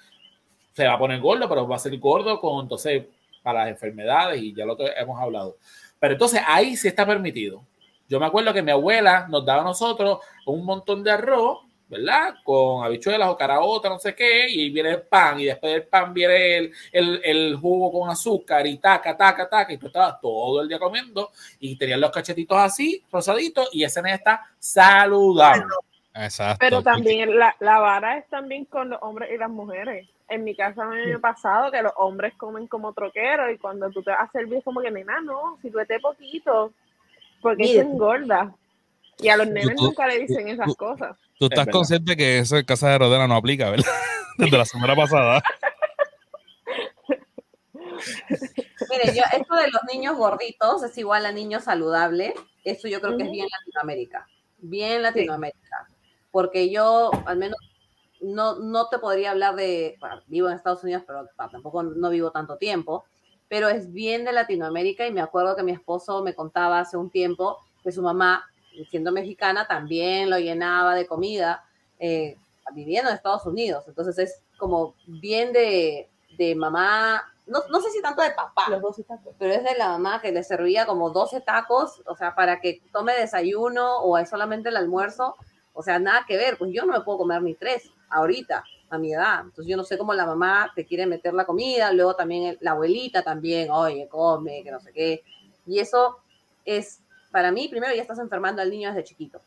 se 0.74 0.86
va 0.86 0.94
a 0.94 1.00
poner 1.00 1.20
gordo, 1.20 1.48
pero 1.50 1.68
va 1.68 1.76
a 1.76 1.80
ser 1.80 1.98
gordo 1.98 2.40
con 2.40 2.62
entonces 2.64 3.06
para 3.42 3.62
las 3.62 3.70
enfermedades 3.70 4.42
y 4.42 4.54
ya 4.54 4.66
lo 4.66 4.78
hemos 4.98 5.20
hablado. 5.22 5.58
Pero 6.00 6.14
entonces 6.14 6.42
ahí 6.46 6.76
sí 6.76 6.88
está 6.88 7.06
permitido. 7.06 7.64
Yo 8.10 8.20
me 8.20 8.26
acuerdo 8.26 8.54
que 8.54 8.64
mi 8.64 8.72
abuela 8.72 9.28
nos 9.30 9.46
daba 9.46 9.62
a 9.62 9.66
nosotros 9.66 10.20
un 10.48 10.66
montón 10.66 11.04
de 11.04 11.12
arroz, 11.12 11.60
¿verdad? 11.88 12.36
Con 12.44 12.84
habichuelas 12.84 13.30
o 13.30 13.38
caraotas, 13.38 13.92
no 13.92 14.00
sé 14.00 14.16
qué, 14.16 14.50
y 14.50 14.62
ahí 14.62 14.70
viene 14.72 14.90
el 14.90 15.02
pan, 15.04 15.40
y 15.40 15.46
después 15.46 15.74
del 15.74 15.88
pan 15.88 16.14
viene 16.14 16.58
el, 16.58 16.74
el, 16.92 17.22
el 17.24 17.56
jugo 17.56 17.92
con 18.00 18.10
azúcar 18.10 18.66
y 18.68 18.78
taca, 18.78 19.16
taca, 19.16 19.48
taca, 19.48 19.74
y 19.74 19.78
tú 19.78 19.88
estabas 19.88 20.20
todo 20.20 20.62
el 20.62 20.68
día 20.68 20.80
comiendo 20.80 21.30
y 21.60 21.78
tenías 21.78 22.00
los 22.00 22.12
cachetitos 22.12 22.58
así, 22.58 23.04
rosaditos, 23.12 23.70
y 23.72 23.84
ese 23.84 24.02
nene 24.02 24.16
está 24.16 24.44
saludable. 24.58 25.66
Exacto. 26.16 26.58
Pero 26.60 26.82
también 26.82 27.38
la, 27.38 27.56
la 27.60 27.80
vara 27.80 28.18
es 28.18 28.28
también 28.28 28.66
con 28.66 28.90
los 28.90 29.00
hombres 29.02 29.30
y 29.32 29.38
las 29.38 29.50
mujeres. 29.50 30.08
En 30.28 30.44
mi 30.44 30.56
casa 30.56 30.86
me 30.86 31.14
ha 31.14 31.20
pasado 31.20 31.72
que 31.72 31.82
los 31.82 31.94
hombres 31.96 32.36
comen 32.36 32.68
como 32.68 32.94
troqueros 32.94 33.52
y 33.52 33.58
cuando 33.58 33.90
tú 33.90 34.04
te 34.04 34.12
vas 34.12 34.30
a 34.30 34.32
servir 34.32 34.60
es 34.60 34.64
como 34.64 34.82
que, 34.82 34.92
nena, 34.92 35.22
no, 35.22 35.58
si 35.62 35.72
tú 35.72 35.80
estés 35.80 36.02
poquito, 36.02 36.72
porque 37.42 37.64
Mire. 37.64 37.80
eso 37.80 37.90
engorda. 37.90 38.54
Y 39.22 39.28
a 39.30 39.38
los 39.38 39.48
nenes 39.48 39.76
tú- 39.76 39.84
nunca 39.86 40.08
le 40.08 40.20
dicen 40.20 40.46
tú- 40.46 40.52
esas 40.54 40.68
tú- 40.68 40.76
cosas. 40.76 41.18
Tú 41.38 41.46
Es 41.46 41.52
estás 41.52 41.66
verdad. 41.66 41.72
consciente 41.78 42.16
que 42.18 42.40
eso 42.40 42.58
en 42.58 42.66
casa 42.66 42.90
de 42.90 42.98
Rodela 42.98 43.28
no 43.28 43.36
aplica, 43.36 43.70
¿verdad? 43.70 43.86
Desde 44.38 44.58
la 44.58 44.66
semana 44.66 44.96
pasada. 44.96 45.42
Mire, 48.90 49.14
yo, 49.16 49.24
esto 49.38 49.56
de 49.56 49.70
los 49.72 49.82
niños 49.92 50.18
gorditos 50.18 50.84
es 50.84 50.98
igual 50.98 51.26
a 51.26 51.32
niños 51.32 51.64
saludables. 51.66 52.34
Eso 52.64 52.88
yo 52.88 53.02
creo 53.02 53.18
que 53.18 53.24
es 53.24 53.32
bien 53.32 53.48
Latinoamérica. 53.52 54.28
Bien 54.58 55.02
Latinoamérica. 55.02 55.88
Porque 56.32 56.70
yo, 56.70 57.12
al 57.26 57.38
menos, 57.38 57.58
no, 58.22 58.56
no 58.60 58.88
te 58.90 59.00
podría 59.00 59.32
hablar 59.32 59.56
de. 59.56 59.98
bueno, 60.00 60.22
vivo 60.28 60.50
en 60.50 60.56
Estados 60.56 60.84
Unidos, 60.84 61.04
pero 61.06 61.28
tampoco 61.36 61.84
no 61.84 62.10
vivo 62.10 62.32
tanto 62.32 62.58
tiempo. 62.58 63.06
Pero 63.50 63.68
es 63.68 63.92
bien 63.92 64.24
de 64.24 64.32
Latinoamérica 64.32 65.06
y 65.06 65.12
me 65.12 65.22
acuerdo 65.22 65.56
que 65.56 65.64
mi 65.64 65.74
esposo 65.74 66.24
me 66.24 66.34
contaba 66.36 66.80
hace 66.80 66.96
un 66.96 67.10
tiempo 67.10 67.58
que 67.84 67.92
su 67.92 68.02
mamá, 68.02 68.46
siendo 68.90 69.12
mexicana, 69.12 69.68
también 69.68 70.30
lo 70.30 70.40
llenaba 70.40 70.96
de 70.96 71.08
comida 71.08 71.66
eh, 72.00 72.38
viviendo 72.74 73.10
en 73.10 73.16
Estados 73.16 73.46
Unidos. 73.46 73.84
Entonces 73.88 74.18
es 74.20 74.44
como 74.58 74.94
bien 75.08 75.52
de, 75.52 76.10
de 76.38 76.56
mamá, 76.56 77.24
no, 77.48 77.60
no 77.70 77.82
sé 77.82 77.90
si 77.90 78.02
tanto 78.02 78.22
de 78.22 78.32
papá, 78.32 78.70
Los 78.70 78.82
dos 78.82 79.00
están. 79.00 79.20
pero 79.38 79.54
es 79.54 79.64
de 79.64 79.76
la 79.76 79.90
mamá 79.90 80.22
que 80.22 80.32
le 80.32 80.44
servía 80.44 80.86
como 80.86 81.10
12 81.10 81.42
tacos, 81.42 82.02
o 82.06 82.16
sea, 82.16 82.36
para 82.36 82.62
que 82.62 82.82
tome 82.92 83.14
desayuno 83.14 84.00
o 84.00 84.18
es 84.18 84.30
solamente 84.30 84.70
el 84.70 84.78
almuerzo, 84.78 85.36
o 85.74 85.82
sea, 85.82 85.98
nada 85.98 86.26
que 86.28 86.38
ver, 86.38 86.58
pues 86.58 86.72
yo 86.74 86.86
no 86.86 86.94
me 86.94 87.02
puedo 87.02 87.20
comer 87.20 87.42
ni 87.42 87.56
tres 87.56 87.90
ahorita, 88.10 88.64
a 88.90 88.98
mi 88.98 89.14
edad, 89.14 89.42
entonces 89.42 89.68
yo 89.68 89.78
no 89.78 89.84
sé 89.84 89.98
cómo 89.98 90.14
la 90.14 90.26
mamá 90.26 90.72
te 90.76 90.86
quiere 90.86 91.06
meter 91.06 91.34
la 91.34 91.46
comida, 91.46 91.92
luego 91.94 92.16
también 92.16 92.44
el- 92.44 92.58
la 92.62 92.72
abuelita 92.72 93.22
también, 93.24 93.70
oye, 93.72 94.08
come, 94.10 94.64
que 94.64 94.72
no 94.72 94.80
sé 94.80 94.92
qué, 94.92 95.24
y 95.66 95.80
eso 95.80 96.18
es, 96.66 97.02
para 97.32 97.52
mí, 97.52 97.68
primero 97.68 97.94
ya 97.96 98.02
estás 98.02 98.20
enfermando 98.20 98.62
al 98.62 98.70
niño 98.70 98.90
desde 98.90 99.04
chiquito. 99.04 99.42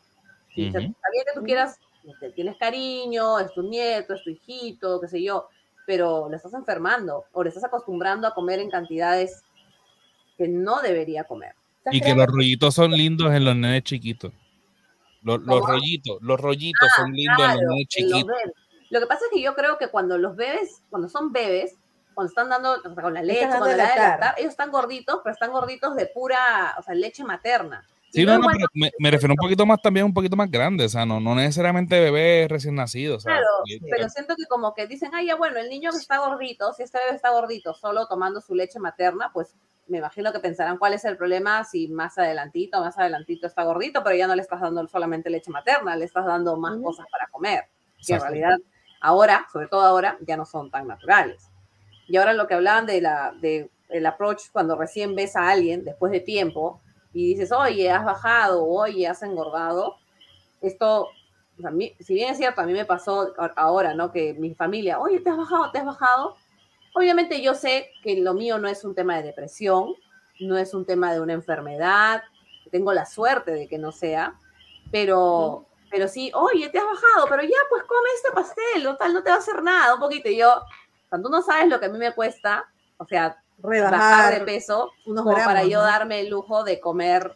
Sí, 0.53 0.67
o 0.67 0.71
sea, 0.71 0.81
Ujú. 0.81 0.91
está 0.91 1.07
bien 1.11 1.25
que 1.25 1.39
tú 1.39 1.45
quieras, 1.45 1.79
te 2.19 2.31
tienes 2.31 2.57
cariño, 2.57 3.39
es 3.39 3.53
tu 3.53 3.63
nieto, 3.63 4.13
es 4.13 4.23
tu 4.23 4.29
hijito, 4.29 4.99
qué 5.01 5.07
sé 5.07 5.21
yo, 5.23 5.47
pero 5.85 6.29
lo 6.29 6.35
estás 6.35 6.53
enfermando 6.53 7.25
o 7.33 7.43
le 7.43 7.49
estás 7.49 7.63
acostumbrando 7.63 8.27
a 8.27 8.33
comer 8.33 8.59
en 8.59 8.69
cantidades 8.69 9.43
que 10.37 10.47
no 10.47 10.81
debería 10.81 11.25
comer. 11.25 11.55
Y 11.91 11.99
que 12.01 12.15
los 12.15 12.27
rollitos 12.27 12.73
son 12.73 12.91
lindos 12.91 13.33
en 13.33 13.43
los 13.43 13.55
nenes 13.55 13.83
chiquitos. 13.83 14.31
Los, 15.21 15.41
los 15.41 15.61
rollitos, 15.65 16.17
los 16.21 16.39
rollitos 16.39 16.89
son 16.95 17.11
lindos 17.13 17.45
en 17.45 17.51
los 17.51 17.61
nenes 17.61 17.87
en 17.95 18.09
los 18.09 18.23
chiquitos. 18.23 18.53
Lo 18.93 18.99
que 18.99 19.07
pasa 19.07 19.25
es 19.25 19.31
que 19.31 19.41
yo 19.41 19.55
creo 19.55 19.79
que 19.79 19.87
cuando 19.87 20.19
los 20.19 20.35
bebés, 20.35 20.83
cuando 20.91 21.09
son 21.09 21.31
bebés, 21.31 21.75
cuando 22.13 22.29
están 22.29 22.47
dando, 22.47 22.73
o 22.73 22.93
sea, 22.93 23.01
con 23.03 23.15
la 23.15 23.23
leche, 23.23 23.47
cuando 23.47 23.65
de 23.65 23.75
lactar. 23.75 24.35
ellos 24.37 24.51
están 24.51 24.69
gorditos, 24.69 25.19
pero 25.23 25.33
están 25.33 25.51
gorditos 25.51 25.95
de 25.95 26.05
pura, 26.05 26.75
o 26.77 26.83
sea, 26.83 26.93
leche 26.93 27.23
materna. 27.23 27.83
Sí, 28.11 28.23
no, 28.23 28.33
no, 28.33 28.43
bueno- 28.43 28.53
pero 28.55 28.67
me, 28.75 28.91
me 28.99 29.09
refiero 29.09 29.33
un 29.33 29.37
poquito 29.37 29.65
más 29.65 29.81
también, 29.81 30.05
un 30.05 30.13
poquito 30.13 30.35
más 30.35 30.51
grande, 30.51 30.85
o 30.85 30.89
sea, 30.89 31.07
no, 31.07 31.19
no 31.19 31.33
necesariamente 31.33 31.99
bebé 31.99 32.45
recién 32.47 32.75
nacido, 32.75 33.15
o 33.15 33.19
sea, 33.19 33.33
Claro, 33.33 33.47
Pero 33.89 34.09
siento 34.09 34.35
que 34.35 34.45
como 34.45 34.75
que 34.75 34.85
dicen, 34.85 35.09
ay, 35.15 35.25
ya 35.25 35.35
bueno, 35.37 35.57
el 35.57 35.69
niño 35.69 35.89
que 35.89 35.97
está 35.97 36.19
gordito, 36.19 36.71
si 36.73 36.83
este 36.83 36.99
bebé 36.99 37.15
está 37.15 37.31
gordito, 37.31 37.73
solo 37.73 38.05
tomando 38.05 38.41
su 38.41 38.53
leche 38.53 38.77
materna, 38.77 39.31
pues 39.33 39.55
me 39.87 39.97
imagino 39.97 40.31
que 40.31 40.37
pensarán 40.39 40.77
cuál 40.77 40.93
es 40.93 41.03
el 41.05 41.17
problema 41.17 41.63
si 41.63 41.87
más 41.87 42.19
adelantito, 42.19 42.79
más 42.79 42.95
adelantito 42.99 43.47
está 43.47 43.63
gordito, 43.63 44.03
pero 44.03 44.15
ya 44.15 44.27
no 44.27 44.35
le 44.35 44.43
estás 44.43 44.61
dando 44.61 44.87
solamente 44.87 45.31
leche 45.31 45.49
materna, 45.49 45.95
le 45.95 46.05
estás 46.05 46.27
dando 46.27 46.55
más 46.57 46.75
Ujú. 46.75 46.83
cosas 46.83 47.07
para 47.11 47.25
comer, 47.31 47.63
que 48.05 48.13
en 48.13 48.21
realidad 48.21 48.57
ahora, 49.03 49.45
sobre 49.53 49.67
todo 49.67 49.81
ahora, 49.81 50.17
ya 50.21 50.35
no 50.37 50.45
son 50.45 50.71
tan 50.71 50.87
naturales. 50.87 51.49
Y 52.07 52.17
ahora 52.17 52.33
lo 52.33 52.47
que 52.47 52.55
hablaban 52.55 52.85
de 52.87 53.01
la, 53.01 53.33
de 53.39 53.69
el 53.89 54.05
approach 54.07 54.49
cuando 54.51 54.75
recién 54.75 55.13
ves 55.15 55.35
a 55.35 55.49
alguien 55.49 55.85
después 55.85 56.11
de 56.11 56.19
tiempo 56.19 56.79
y 57.13 57.27
dices, 57.27 57.51
oye, 57.51 57.91
has 57.91 58.03
bajado, 58.03 58.65
oye, 58.65 59.07
has 59.07 59.21
engordado, 59.21 59.97
esto, 60.61 61.09
o 61.57 61.61
sea, 61.61 61.69
mí- 61.69 61.93
si 61.99 62.15
bien 62.15 62.31
es 62.31 62.37
cierto, 62.37 62.61
a 62.61 62.65
mí 62.65 62.73
me 62.73 62.85
pasó 62.85 63.33
ahora, 63.55 63.93
¿no? 63.93 64.11
Que 64.11 64.33
mi 64.33 64.55
familia, 64.55 64.99
oye, 64.99 65.19
te 65.19 65.29
has 65.29 65.37
bajado, 65.37 65.69
te 65.71 65.77
has 65.77 65.85
bajado. 65.85 66.35
Obviamente 66.95 67.41
yo 67.41 67.53
sé 67.53 67.91
que 68.01 68.15
lo 68.21 68.33
mío 68.33 68.57
no 68.57 68.67
es 68.67 68.83
un 68.83 68.95
tema 68.95 69.17
de 69.17 69.23
depresión, 69.23 69.93
no 70.39 70.57
es 70.57 70.73
un 70.73 70.85
tema 70.85 71.13
de 71.13 71.19
una 71.19 71.33
enfermedad, 71.33 72.23
tengo 72.71 72.93
la 72.93 73.05
suerte 73.05 73.51
de 73.51 73.67
que 73.67 73.77
no 73.77 73.91
sea, 73.91 74.33
pero, 74.91 75.65
pero 75.93 76.07
sí, 76.07 76.31
oye, 76.33 76.69
te 76.69 76.79
has 76.79 76.85
bajado, 76.85 77.27
pero 77.29 77.43
ya, 77.43 77.57
pues 77.69 77.83
come 77.83 78.09
este 78.15 78.31
pastel, 78.31 78.81
total, 78.81 79.13
no 79.13 79.21
te 79.21 79.29
va 79.29 79.35
a 79.35 79.39
hacer 79.39 79.61
nada, 79.61 79.93
un 79.93 79.99
poquito. 79.99 80.27
Y 80.27 80.37
yo, 80.37 80.63
cuando 81.07 81.29
no 81.29 81.43
sabes 81.43 81.69
lo 81.69 81.79
que 81.79 81.85
a 81.85 81.89
mí 81.89 81.99
me 81.99 82.13
cuesta, 82.13 82.65
o 82.97 83.05
sea, 83.05 83.37
bajar 83.59 83.91
Rebajar 83.91 84.39
de 84.39 84.43
peso, 84.43 84.91
unos 85.05 85.23
como 85.23 85.35
para 85.35 85.65
yo 85.65 85.77
¿no? 85.77 85.83
darme 85.83 86.21
el 86.21 86.29
lujo 86.29 86.63
de 86.63 86.79
comer 86.79 87.35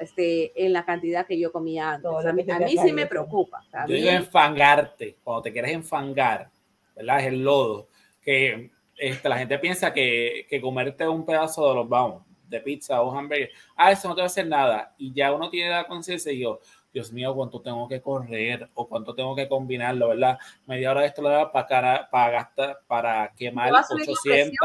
este, 0.00 0.50
en 0.66 0.72
la 0.72 0.84
cantidad 0.84 1.28
que 1.28 1.38
yo 1.38 1.52
comía 1.52 1.90
antes. 1.90 2.02
Todo 2.02 2.16
O 2.16 2.22
sea, 2.22 2.30
a 2.30 2.32
mí, 2.32 2.44
a 2.50 2.58
mí 2.58 2.76
sí 2.76 2.92
me 2.92 3.06
preocupa. 3.06 3.62
Yo 3.86 3.94
digo 3.94 4.10
enfangarte, 4.10 5.18
cuando 5.22 5.42
te 5.42 5.52
quieres 5.52 5.70
enfangar, 5.70 6.50
¿verdad? 6.96 7.20
Es 7.20 7.26
el 7.26 7.44
lodo. 7.44 7.86
Que 8.20 8.72
este, 8.96 9.28
la 9.28 9.38
gente 9.38 9.60
piensa 9.60 9.92
que, 9.92 10.44
que 10.50 10.60
comerte 10.60 11.06
un 11.06 11.24
pedazo 11.24 11.68
de 11.68 11.74
los 11.76 11.88
vamos, 11.88 12.24
de 12.48 12.58
pizza 12.58 13.00
o 13.00 13.16
hamburger, 13.16 13.50
ah, 13.76 13.92
eso 13.92 14.08
no 14.08 14.16
te 14.16 14.22
va 14.22 14.24
a 14.24 14.26
hacer 14.26 14.48
nada. 14.48 14.92
Y 14.98 15.12
ya 15.14 15.32
uno 15.32 15.48
tiene 15.50 15.70
la 15.70 15.86
conciencia 15.86 16.32
y 16.32 16.40
yo, 16.40 16.58
Dios 16.92 17.10
mío, 17.12 17.34
cuánto 17.34 17.60
tengo 17.60 17.88
que 17.88 18.00
correr 18.02 18.68
o 18.74 18.86
cuánto 18.86 19.14
tengo 19.14 19.34
que 19.34 19.48
combinarlo, 19.48 20.08
¿verdad? 20.08 20.38
Media 20.66 20.90
hora 20.90 21.00
de 21.02 21.06
esto 21.06 21.22
lo 21.22 21.30
da 21.30 21.50
para, 21.50 21.66
cara- 21.66 22.08
para 22.10 22.30
gastar, 22.30 22.80
para 22.86 23.32
quemar 23.36 23.72
va 23.72 23.78
a 23.80 23.84
subir 23.84 24.06
la 24.06 24.12
800. 24.12 24.58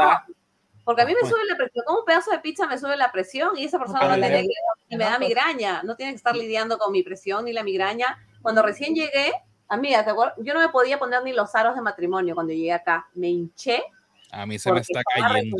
Porque 0.84 1.02
a 1.02 1.04
mí 1.06 1.12
me 1.14 1.20
Bueno. 1.20 1.36
sube 1.36 1.46
la 1.46 1.56
presión, 1.56 1.84
como 1.86 1.98
un 2.00 2.04
pedazo 2.04 2.30
de 2.30 2.38
pizza 2.40 2.66
me 2.66 2.78
sube 2.78 2.96
la 2.96 3.10
presión 3.12 3.56
y 3.56 3.64
esa 3.64 3.78
persona 3.78 4.08
no 4.08 4.14
tiene 4.14 4.42
que, 4.42 4.48
y 4.90 4.96
me 4.96 5.04
da 5.04 5.18
migraña, 5.18 5.82
no 5.82 5.96
tiene 5.96 6.12
que 6.12 6.16
estar 6.16 6.34
lidiando 6.36 6.78
con 6.78 6.92
mi 6.92 7.02
presión 7.02 7.44
ni 7.44 7.52
la 7.52 7.62
migraña. 7.62 8.18
Cuando 8.42 8.62
recién 8.62 8.94
llegué, 8.94 9.32
amiga, 9.68 10.04
¿te 10.04 10.10
acuerdas? 10.10 10.34
Yo 10.38 10.54
no 10.54 10.60
me 10.60 10.68
podía 10.70 10.98
poner 10.98 11.22
ni 11.24 11.32
los 11.32 11.54
aros 11.54 11.74
de 11.74 11.80
matrimonio 11.82 12.34
cuando 12.34 12.52
llegué 12.52 12.72
acá, 12.72 13.06
me 13.14 13.28
hinché 13.28 13.82
A 14.30 14.46
mí 14.46 14.58
se 14.58 14.72
me 14.72 14.80
está 14.80 15.02
cayendo. 15.04 15.56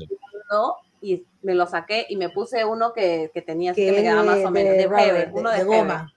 y 1.00 1.24
me 1.42 1.54
lo 1.54 1.66
saqué 1.66 2.06
y 2.08 2.16
me 2.16 2.28
puse 2.30 2.64
uno 2.64 2.92
que, 2.92 3.30
que 3.32 3.40
tenía 3.42 3.72
así 3.72 3.84
que 3.84 3.92
me 3.92 4.02
quedaba 4.02 4.22
más 4.22 4.44
o 4.44 4.50
menos 4.50 4.72
de, 4.74 4.82
Hebe, 4.82 5.26
de- 5.26 5.30
uno 5.32 5.50
de 5.50 5.58
de, 5.58 5.64
goma. 5.64 6.12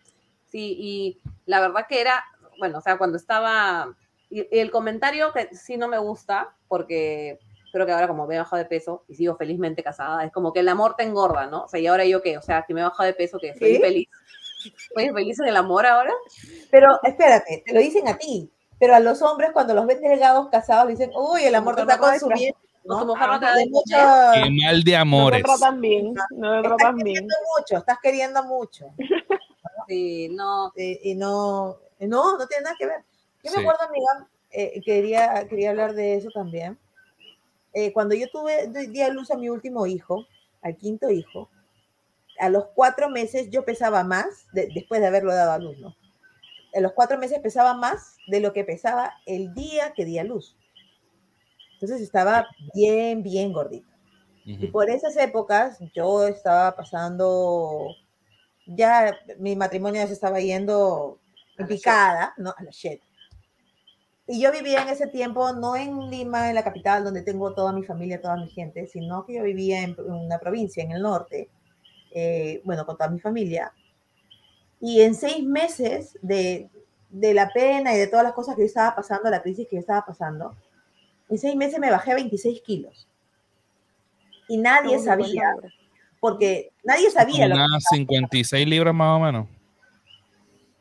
Sí, 0.51 0.75
y 0.79 1.21
la 1.45 1.61
verdad 1.61 1.85
que 1.87 2.01
era, 2.01 2.23
bueno, 2.59 2.79
o 2.79 2.81
sea, 2.81 2.97
cuando 2.97 3.17
estaba, 3.17 3.95
y, 4.29 4.41
y 4.55 4.59
el 4.59 4.69
comentario 4.69 5.31
que 5.33 5.55
sí 5.55 5.77
no 5.77 5.87
me 5.87 5.97
gusta, 5.97 6.49
porque 6.67 7.39
creo 7.71 7.85
que 7.85 7.93
ahora 7.93 8.07
como 8.09 8.27
me 8.27 8.35
he 8.35 8.39
bajado 8.39 8.57
de 8.61 8.65
peso 8.65 9.05
y 9.07 9.15
sigo 9.15 9.37
felizmente 9.37 9.81
casada, 9.81 10.25
es 10.25 10.31
como 10.33 10.51
que 10.51 10.59
el 10.59 10.67
amor 10.67 10.95
te 10.97 11.03
engorda, 11.03 11.47
¿no? 11.47 11.63
O 11.63 11.67
sea, 11.69 11.79
y 11.79 11.87
ahora 11.87 12.03
yo 12.05 12.21
qué, 12.21 12.37
o 12.37 12.41
sea, 12.41 12.63
que 12.67 12.73
me 12.73 12.81
he 12.81 12.83
bajado 12.83 13.07
de 13.07 13.13
peso, 13.13 13.39
que 13.39 13.55
soy 13.57 13.75
¿Sí? 13.75 13.81
feliz. 13.81 14.09
Soy 14.93 15.09
feliz 15.09 15.39
en 15.39 15.47
el 15.47 15.55
amor 15.57 15.85
ahora. 15.85 16.13
Pero 16.69 16.99
espérate, 17.03 17.63
te 17.65 17.73
lo 17.73 17.79
dicen 17.79 18.07
a 18.07 18.17
ti. 18.17 18.51
Pero 18.77 18.93
a 18.93 18.99
los 18.99 19.21
hombres, 19.21 19.51
cuando 19.53 19.73
los 19.73 19.85
ven 19.87 20.01
delgados 20.01 20.49
casados, 20.49 20.87
dicen, 20.89 21.11
uy, 21.15 21.43
el 21.43 21.55
amor 21.55 21.75
te 21.75 21.81
está 21.81 21.97
no 21.97 22.03
consumiendo. 22.03 22.57
¿O 22.83 22.87
¿no? 22.95 22.99
tu 23.01 23.05
mujer 23.07 23.27
no 23.27 23.39
te 23.39 23.69
mucho- 23.69 23.95
Qué 24.33 24.49
mal 24.49 24.83
de 24.83 24.91
No 24.91 24.95
te 24.95 24.95
amores. 24.97 25.43
tratan 25.43 25.81
bien, 25.81 26.13
no 26.31 26.61
te 26.61 26.67
tratan 26.67 26.95
bien. 26.95 27.05
queriendo 27.05 27.35
mucho, 27.57 27.77
estás 27.77 27.97
queriendo 28.01 28.43
mucho. 28.43 28.85
Sí, 29.91 30.29
no. 30.29 30.71
Eh, 30.77 31.01
y 31.03 31.15
no, 31.15 31.79
no, 31.99 32.37
no 32.37 32.47
tiene 32.47 32.63
nada 32.63 32.77
que 32.79 32.85
ver. 32.85 33.03
Yo 33.43 33.51
Sí. 33.51 33.57
me 33.57 33.61
acuerdo, 33.63 33.83
amiga, 33.83 34.29
eh, 34.51 34.81
quería, 34.85 35.45
quería 35.49 35.71
hablar 35.71 35.93
de 35.93 36.15
eso 36.15 36.29
también. 36.33 36.79
Eh, 37.73 37.91
cuando 37.91 38.15
yo 38.15 38.29
tuve, 38.29 38.67
di 38.87 39.01
a 39.01 39.09
luz 39.09 39.31
a 39.31 39.37
mi 39.37 39.49
último 39.49 39.85
hijo, 39.85 40.25
al 40.61 40.77
quinto 40.77 41.09
hijo, 41.09 41.49
a 42.39 42.47
los 42.47 42.67
cuatro 42.73 43.09
meses 43.09 43.49
yo 43.49 43.65
pesaba 43.65 44.05
más, 44.05 44.47
de- 44.53 44.69
después 44.73 45.01
de 45.01 45.07
haberlo 45.07 45.33
dado 45.33 45.51
a 45.51 45.57
luz, 45.59 45.77
¿no? 45.79 45.93
A 46.73 46.79
los 46.79 46.93
cuatro 46.93 47.17
meses 47.17 47.39
pesaba 47.39 47.73
más 47.73 48.15
de 48.27 48.39
lo 48.39 48.53
que 48.53 48.63
pesaba 48.63 49.15
el 49.25 49.53
día 49.53 49.91
que 49.93 50.05
di 50.05 50.19
a 50.19 50.23
luz. 50.23 50.55
Entonces 51.73 51.99
estaba 51.99 52.47
bien, 52.73 53.23
bien 53.23 53.51
gordita. 53.51 53.91
Y 54.45 54.55
Ujú. 54.67 54.71
por 54.71 54.89
esas 54.89 55.17
épocas 55.17 55.79
yo 55.93 56.25
estaba 56.27 56.77
pasando, 56.77 57.93
ya 58.75 59.17
mi 59.39 59.55
matrimonio 59.55 60.01
ya 60.01 60.07
se 60.07 60.13
estaba 60.13 60.39
yendo 60.39 61.19
picada, 61.67 62.33
¿no? 62.37 62.53
A 62.57 62.63
la 62.63 62.71
shit. 62.71 63.01
Y 64.27 64.41
yo 64.41 64.51
vivía 64.51 64.83
en 64.83 64.89
ese 64.89 65.07
tiempo, 65.07 65.51
no 65.53 65.75
en 65.75 66.09
Lima, 66.09 66.49
en 66.49 66.55
la 66.55 66.63
capital, 66.63 67.03
donde 67.03 67.21
tengo 67.21 67.53
toda 67.53 67.73
mi 67.73 67.83
familia, 67.83 68.21
toda 68.21 68.37
mi 68.37 68.47
gente, 68.47 68.87
sino 68.87 69.25
que 69.25 69.35
yo 69.35 69.43
vivía 69.43 69.81
en 69.81 69.95
una 69.99 70.39
provincia, 70.39 70.83
en 70.83 70.91
el 70.91 71.01
norte, 71.01 71.49
eh, 72.11 72.61
bueno, 72.63 72.85
con 72.85 72.97
toda 72.97 73.09
mi 73.09 73.19
familia. 73.19 73.73
Y 74.79 75.01
en 75.01 75.15
seis 75.15 75.43
meses 75.43 76.17
de, 76.21 76.69
de 77.09 77.33
la 77.33 77.49
pena 77.49 77.93
y 77.93 77.97
de 77.97 78.07
todas 78.07 78.23
las 78.23 78.33
cosas 78.33 78.55
que 78.55 78.61
yo 78.61 78.67
estaba 78.67 78.95
pasando, 78.95 79.29
la 79.29 79.41
crisis 79.41 79.67
que 79.67 79.75
yo 79.75 79.81
estaba 79.81 80.05
pasando, 80.05 80.55
en 81.29 81.37
seis 81.37 81.55
meses 81.55 81.79
me 81.79 81.91
bajé 81.91 82.13
26 82.13 82.61
kilos. 82.61 83.07
Y 84.47 84.57
nadie 84.57 84.97
Somos 84.99 85.27
50 85.27 85.51
sabía. 85.51 85.55
Porque 86.21 86.71
nadie 86.85 87.11
sabía 87.11 87.47
lo 87.47 87.55
que 87.55 87.61
Unas 87.61 87.83
56 87.89 88.65
libras 88.67 88.93
más 88.93 89.17
o 89.17 89.19
menos. 89.19 89.47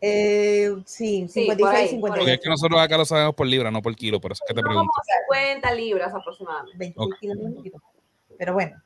Eh, 0.03 0.70
sí, 0.87 1.26
Sí, 1.29 1.40
56, 1.40 1.59
por 1.59 1.68
ahí, 1.68 1.72
por 1.72 1.79
ahí. 1.81 1.88
58. 1.90 2.14
Porque 2.20 2.33
es 2.35 2.40
que 2.40 2.48
nosotros 2.48 2.81
acá 2.81 2.96
lo 2.96 3.05
sabemos 3.05 3.35
por 3.35 3.46
libra, 3.46 3.70
no 3.70 3.83
por 3.83 3.94
kilo, 3.96 4.20
por 4.20 4.33
eso 4.33 4.44
es 4.44 4.48
que 4.48 4.55
te 4.55 4.62
No, 4.62 4.68
pregunto. 4.68 4.92
como 4.92 5.48
50 5.50 5.74
libras 5.74 6.14
aproximadamente. 6.14 6.79
26 6.79 7.14
Ok. 7.14 7.20
kilos, 7.20 7.37
un 7.38 7.55
poquito. 7.55 7.83
Pero 8.38 8.53
bueno. 8.55 8.81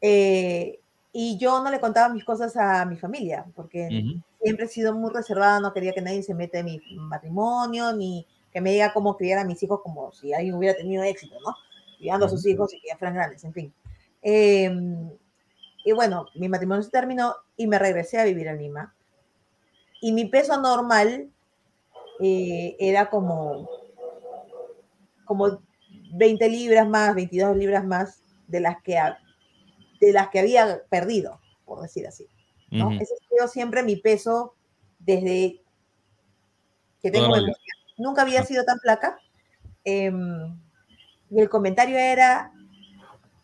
Eh, 0.00 0.78
y 1.12 1.36
yo 1.38 1.62
no 1.62 1.70
le 1.70 1.80
contaba 1.80 2.12
mis 2.14 2.24
cosas 2.24 2.56
a 2.56 2.84
mi 2.84 2.96
familia, 2.96 3.44
porque 3.56 3.88
Ujú. 3.90 4.22
siempre 4.42 4.66
he 4.66 4.68
sido 4.68 4.94
muy 4.94 5.12
reservada, 5.12 5.58
no 5.58 5.72
quería 5.72 5.92
que 5.92 6.00
nadie 6.02 6.22
se 6.22 6.34
meta 6.34 6.60
en 6.60 6.66
mi 6.66 6.80
matrimonio, 6.94 7.92
ni 7.92 8.24
que 8.52 8.60
me 8.60 8.70
diga 8.72 8.92
cómo 8.92 9.16
criar 9.16 9.40
a 9.40 9.44
mis 9.44 9.60
hijos 9.62 9.80
como 9.82 10.12
si 10.12 10.32
alguien 10.32 10.54
hubiera 10.54 10.76
tenido 10.76 11.02
éxito, 11.02 11.34
¿no? 11.44 11.54
Criando 11.98 12.26
a 12.26 12.28
sus 12.28 12.46
hijos 12.46 12.72
y 12.72 12.80
que 12.80 12.88
ya 12.88 12.96
fueran 12.96 13.14
grandes, 13.16 13.42
en 13.44 13.52
fin. 13.52 13.72
Eh, 14.22 14.70
y 15.84 15.92
bueno, 15.92 16.26
mi 16.34 16.48
matrimonio 16.48 16.82
se 16.82 16.90
terminó 16.90 17.34
y 17.56 17.66
me 17.66 17.78
regresé 17.78 18.18
a 18.18 18.24
vivir 18.24 18.48
a 18.48 18.54
Lima. 18.54 18.94
Y 20.00 20.12
mi 20.12 20.26
peso 20.26 20.60
normal 20.60 21.30
eh, 22.20 22.76
era 22.78 23.10
como, 23.10 23.68
como 25.24 25.60
20 26.12 26.48
libras 26.48 26.88
más, 26.88 27.14
22 27.14 27.56
libras 27.56 27.84
más 27.84 28.22
de 28.46 28.60
las 28.60 28.82
que, 28.82 28.98
de 30.00 30.12
las 30.12 30.28
que 30.28 30.40
había 30.40 30.82
perdido, 30.88 31.40
por 31.64 31.80
decir 31.80 32.06
así. 32.06 32.26
¿no? 32.70 32.88
Ujú. 32.88 32.96
Ese 33.00 33.14
ha 33.14 33.28
sido 33.28 33.48
siempre 33.48 33.82
mi 33.82 33.96
peso 33.96 34.54
desde 34.98 35.60
que 37.00 37.10
tengo 37.10 37.28
memoria. 37.28 37.54
Nunca 37.96 38.22
había 38.22 38.44
sido 38.44 38.64
tan 38.64 38.78
flaca. 38.78 39.18
Em, 39.84 40.58
y 41.30 41.40
el 41.40 41.48
comentario 41.48 41.96
era, 41.96 42.52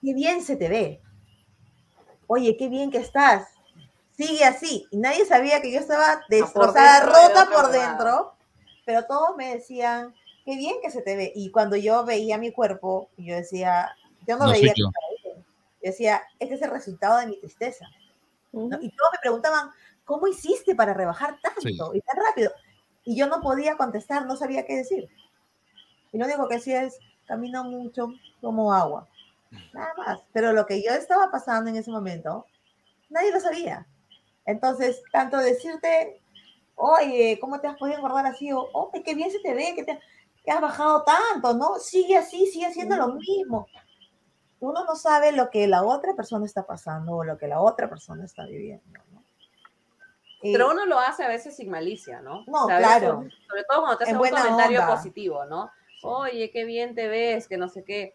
qué 0.01 0.15
bien 0.15 0.43
se 0.43 0.57
te 0.57 0.69
ve. 0.69 1.01
Oye, 2.27 2.57
qué 2.57 2.69
bien 2.69 2.91
que 2.91 2.99
estás. 2.99 3.49
Sigue 4.17 4.45
así. 4.45 4.87
Y 4.91 4.99
nadie 4.99 5.25
sabía 5.27 5.61
que 5.61 5.73
yo 5.73 5.81
estaba 5.81 6.23
destrozada, 6.29 7.01
dentro 7.01 7.19
era 7.19 7.29
rota 7.29 7.51
por 7.51 7.71
dentro. 7.71 8.35
Pero 8.85 9.05
todos 9.07 9.37
me 9.37 9.55
decían, 9.55 10.15
qué 10.45 10.57
bien 10.57 10.77
que 10.83 10.91
se 10.91 11.03
te 11.03 11.17
ve. 11.17 11.33
Y 11.35 11.51
cuando 11.51 11.77
yo 11.77 12.05
veía 12.05 12.39
mi 12.39 12.53
cuerpo, 12.53 13.09
yo 13.17 13.35
decía, 13.35 13.95
yo 14.27 14.37
no, 14.37 14.47
No 14.47 14.53
veía 14.53 14.73
yo. 14.77 14.91
Yo 15.27 15.91
decía, 15.91 16.23
este 16.39 16.55
es 16.55 16.63
el 16.63 16.71
resultado 16.71 17.19
de 17.19 17.27
mi 17.27 17.41
tristeza. 17.41 17.87
¿no? 18.53 18.67
Y 18.81 18.89
todos 18.91 19.13
me 19.13 19.19
preguntaban, 19.21 19.71
¿cómo 20.05 20.27
hiciste 20.29 20.75
para 20.75 20.95
rebajar 20.95 21.39
tanto 21.43 21.61
Sí. 21.61 21.77
y 21.95 22.01
tan 22.01 22.17
rápido? 22.25 22.53
Y 23.05 23.17
yo 23.17 23.27
no 23.27 23.41
podía 23.41 23.77
contestar, 23.77 24.27
no 24.27 24.37
sabía 24.37 24.65
qué 24.65 24.77
decir. 24.77 25.09
Y 26.13 26.19
lo 26.19 26.27
único 26.27 26.49
que 26.49 26.57
decía 26.57 26.85
es, 26.85 26.99
camino 27.27 27.65
mucho 27.65 28.09
como 28.41 28.73
agua. 28.73 29.09
Nada 29.73 29.93
más. 29.97 30.21
Pero 30.33 30.53
lo 30.53 30.67
que 30.67 30.83
yo 30.83 30.91
estaba 30.91 31.31
pasando 31.31 31.71
en 31.71 31.77
ese 31.77 31.91
momento, 31.91 32.47
nadie 33.09 33.33
lo 33.33 33.41
sabía. 33.41 33.87
Entonces, 34.47 35.03
tanto 35.13 35.39
decirte, 35.39 36.21
oye, 36.75 37.39
¿cómo 37.41 37.61
te 37.61 37.67
has 37.67 37.77
podido 37.77 37.97
engordar 37.99 38.27
así? 38.27 38.53
O, 38.53 38.69
oye, 38.73 39.03
qué 39.03 39.15
bien 39.15 39.31
se 39.31 39.41
te 39.41 39.55
ve, 39.55 39.73
que, 39.75 39.85
te, 39.85 39.99
que 40.45 40.51
has 40.51 40.61
bajado 40.61 41.05
tanto, 41.05 41.55
¿no? 41.55 41.79
Sigue 41.79 42.17
así, 42.17 42.47
sigue 42.47 42.67
haciendo 42.67 42.97
lo 42.97 43.15
mismo. 43.15 43.67
Uno 44.61 44.85
no 44.85 44.97
sabe 44.97 45.33
lo 45.33 45.51
que 45.51 45.67
la 45.67 45.83
otra 45.83 46.15
persona 46.15 46.47
está 46.47 46.67
pasando 46.67 47.17
o 47.17 47.25
lo 47.25 47.37
que 47.39 47.49
la 47.49 47.61
otra 47.61 47.89
persona 47.89 48.25
está 48.25 48.47
viviendo, 48.47 49.01
¿no? 49.13 49.23
Y- 50.43 50.53
Pero 50.53 50.71
uno 50.71 50.85
lo 50.85 50.99
hace 50.99 51.25
a 51.25 51.29
veces 51.29 51.57
sin 51.57 51.71
malicia, 51.71 52.21
¿no? 52.21 52.45
No, 52.47 52.67
claro. 52.67 53.27
sobre 53.49 53.65
todo 53.65 53.81
cuando 53.81 53.99
te 53.99 54.05
En 54.05 54.17
hacen 54.17 54.21
un 54.21 54.43
comentario 54.43 54.81
onda. 54.81 54.95
positivo, 54.97 55.45
¿no? 55.47 55.71
Oye, 56.03 56.51
qué 56.51 56.65
bien 56.65 56.95
te 56.95 57.09
ves, 57.09 57.49
que 57.49 57.57
no 57.57 57.69
sé 57.69 57.83
qué. 57.83 58.15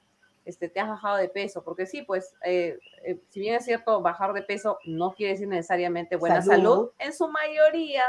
Este, 0.50 0.68
te 0.68 0.80
has 0.80 0.90
bajado 0.90 1.18
de 1.18 1.30
peso, 1.30 1.64
porque 1.64 1.86
sí, 1.86 2.02
pues, 2.02 2.34
eh, 2.44 2.80
eh, 3.04 3.20
si 3.30 3.40
bien 3.40 3.56
es 3.56 3.66
cierto, 3.66 4.02
bajar 4.02 4.34
de 4.34 4.42
peso 4.42 4.80
no 4.84 5.14
quiere 5.14 5.34
decir 5.34 5.48
necesariamente 5.48 6.16
buena 6.16 6.42
salud, 6.42 6.64
Salud. 6.64 6.90
en 6.98 7.14
su 7.14 7.28
mayoría 7.30 8.04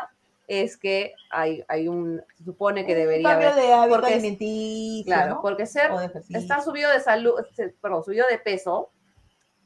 es 0.48 0.78
que 0.78 1.12
hay, 1.30 1.62
hay 1.68 1.86
un, 1.86 2.22
se 2.34 2.44
supone 2.44 2.86
que 2.86 2.92
Un 2.92 2.98
debería 2.98 3.28
cambio 3.28 3.50
haber, 3.50 3.62
de 3.62 3.72
hábito 3.74 4.06
alimenticio, 4.06 5.04
claro, 5.04 5.34
¿no? 5.34 5.42
porque 5.42 5.66
ser, 5.66 5.90
estar 6.30 6.62
subido 6.62 6.90
de 6.90 7.00
salud, 7.00 7.34
perdón, 7.80 8.02
subido 8.02 8.26
de 8.26 8.38
peso 8.38 8.90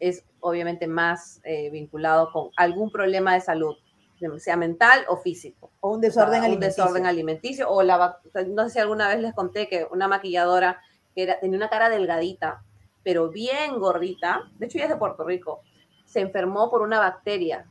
es 0.01 0.25
obviamente 0.41 0.89
más 0.89 1.41
eh, 1.45 1.71
vinculado 1.71 2.33
con 2.33 2.51
algún 2.57 2.91
problema 2.91 3.35
de 3.35 3.41
salud, 3.41 3.77
sea 4.39 4.57
mental 4.57 5.05
o 5.09 5.17
físico. 5.17 5.71
o 5.81 5.91
un 5.91 5.99
O 5.99 6.01
sea, 6.01 6.09
desorden 6.09 6.41
un 6.41 6.45
alimenticio. 6.45 6.85
desorden 6.85 7.07
alimenticio 7.07 7.71
o 7.71 7.83
la 7.83 8.19
no 8.49 8.65
sé 8.65 8.71
si 8.71 8.79
alguna 8.81 9.09
vez 9.09 9.21
les 9.21 9.33
conté 9.33 9.69
que 9.69 9.87
una 9.91 10.09
maquilladora 10.09 10.81
que 11.15 11.23
era, 11.23 11.41
tenía 11.41 11.57
una 11.57 11.69
cara 11.71 11.89
delgadita 11.89 12.63
pero 13.05 13.29
bien 13.29 13.79
gordita. 13.79 14.51
De 14.59 14.67
hecho 14.67 14.79
ella 14.79 14.87
es 14.87 14.91
de 14.91 14.97
Puerto 14.97 15.23
Rico. 15.25 15.61
Se 16.07 16.21
enfermó 16.21 16.71
por 16.71 16.83
una 16.83 16.99
bacteria 16.99 17.67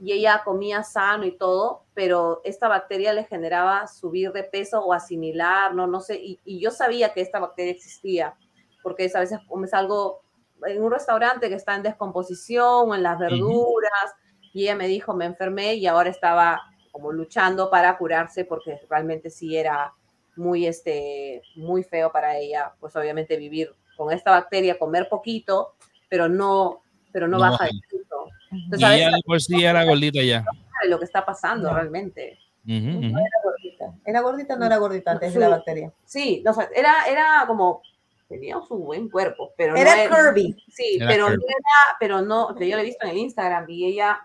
y 0.00 0.12
ella 0.12 0.42
comía 0.44 0.82
sano 0.82 1.24
y 1.24 1.32
todo 1.32 1.82
pero 1.92 2.40
esta 2.44 2.68
bacteria 2.68 3.12
le 3.12 3.24
generaba 3.24 3.88
subir 3.88 4.30
de 4.30 4.44
peso 4.44 4.80
o 4.80 4.92
asimilar 4.92 5.74
no 5.74 5.86
no 5.86 6.00
sé. 6.00 6.16
Y, 6.16 6.40
y 6.44 6.60
yo 6.60 6.70
sabía 6.70 7.12
que 7.12 7.20
esta 7.20 7.38
bacteria 7.38 7.72
existía 7.72 8.34
porque 8.82 9.04
es, 9.04 9.16
a 9.16 9.20
veces 9.20 9.40
comes 9.48 9.74
algo 9.74 10.22
en 10.64 10.82
un 10.82 10.90
restaurante 10.90 11.48
que 11.48 11.56
está 11.56 11.74
en 11.74 11.82
descomposición 11.82 12.90
o 12.90 12.94
en 12.94 13.02
las 13.02 13.18
verduras 13.18 14.14
y 14.52 14.62
ella 14.62 14.76
me 14.76 14.86
dijo 14.86 15.14
me 15.14 15.24
enfermé 15.24 15.74
y 15.74 15.86
ahora 15.86 16.10
estaba 16.10 16.60
como 16.92 17.12
luchando 17.12 17.68
para 17.68 17.98
curarse 17.98 18.44
porque 18.44 18.80
realmente 18.88 19.30
sí 19.30 19.56
era 19.56 19.92
muy, 20.38 20.66
este, 20.66 21.42
muy 21.56 21.82
feo 21.82 22.10
para 22.12 22.36
ella, 22.38 22.72
pues 22.80 22.94
obviamente 22.96 23.36
vivir 23.36 23.70
con 23.96 24.12
esta 24.12 24.30
bacteria, 24.30 24.78
comer 24.78 25.08
poquito, 25.08 25.74
pero 26.08 26.28
no, 26.28 26.82
pero 27.12 27.26
no, 27.28 27.36
No 27.38 27.50
baja 27.50 27.64
de 27.64 27.70
peso. 27.90 28.28
Entonces, 28.50 28.80
Y 28.80 28.84
a 28.84 28.96
ella 28.96 29.06
veces 29.06 29.16
de 29.16 29.22
por 29.26 29.40
sí 29.42 29.64
era 29.64 29.84
gordita 29.84 30.22
ya. 30.22 30.44
lo 30.88 30.98
que 30.98 31.04
está 31.04 31.24
pasando 31.26 31.68
No. 31.68 31.74
realmente. 31.74 32.38
Ujú, 32.64 32.98
ujú. 32.98 33.06
Era 33.18 33.40
gordita. 33.44 33.94
¿Era 34.04 34.20
gordita 34.20 34.56
no 34.56 34.66
era 34.66 34.76
gordita 34.78 35.10
antes 35.12 35.34
de 35.34 35.40
la 35.40 35.46
Sí. 35.46 35.52
bacteria? 35.52 35.92
Sí, 36.04 36.44
o 36.46 36.52
sea, 36.52 36.68
era, 36.74 36.94
era 37.08 37.44
como, 37.46 37.82
tenía 38.28 38.60
su 38.66 38.76
buen 38.78 39.08
cuerpo, 39.08 39.52
pero 39.56 39.72
no 39.72 39.78
Era 39.78 40.02
era- 40.04 40.14
curvy. 40.14 40.54
Sí, 40.68 40.96
Era 41.00 41.08
pero 41.08 41.24
curvy. 41.26 41.36
no 41.38 41.44
era, 41.48 41.96
pero 41.98 42.22
no, 42.22 42.54
que 42.54 42.68
yo 42.68 42.76
la 42.76 42.82
he 42.82 42.86
visto 42.86 43.04
en 43.06 43.12
el 43.12 43.18
Instagram 43.18 43.64
y 43.68 43.86
ella, 43.86 44.20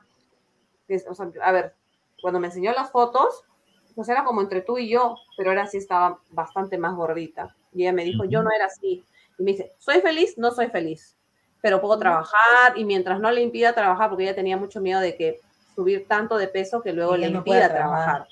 o 1.09 1.15
sea, 1.15 1.31
a 1.41 1.51
ver, 1.51 1.73
cuando 2.21 2.39
me 2.39 2.47
enseñó 2.47 2.71
las 2.73 2.91
fotos, 2.91 3.43
pues 3.95 4.09
era 4.09 4.23
como 4.23 4.41
entre 4.41 4.61
tú 4.61 4.77
y 4.77 4.89
yo, 4.89 5.15
pero 5.37 5.49
ahora 5.49 5.67
sí 5.67 5.77
estaba 5.77 6.19
bastante 6.31 6.77
más 6.77 6.95
gordita. 6.95 7.55
Y 7.73 7.83
ella 7.83 7.93
me 7.93 8.03
dijo, 8.03 8.25
yo 8.25 8.43
no 8.43 8.49
era 8.55 8.65
así. 8.65 9.03
Y 9.37 9.43
me 9.43 9.51
dice, 9.51 9.71
¿soy 9.79 10.01
feliz? 10.01 10.37
No 10.37 10.51
soy 10.51 10.67
feliz, 10.67 11.15
pero 11.61 11.81
puedo 11.81 11.97
trabajar 11.97 12.77
y 12.77 12.85
mientras 12.85 13.19
no 13.19 13.31
le 13.31 13.41
impida 13.41 13.73
trabajar, 13.73 14.09
porque 14.09 14.23
ella 14.23 14.35
tenía 14.35 14.57
mucho 14.57 14.81
miedo 14.81 14.99
de 14.99 15.15
que 15.15 15.39
subir 15.75 16.07
tanto 16.07 16.37
de 16.37 16.47
peso 16.47 16.81
que 16.81 16.93
luego 16.93 17.17
le 17.17 17.29
no 17.29 17.39
impida 17.39 17.69
trabajar, 17.69 18.05
trabajar. 18.05 18.27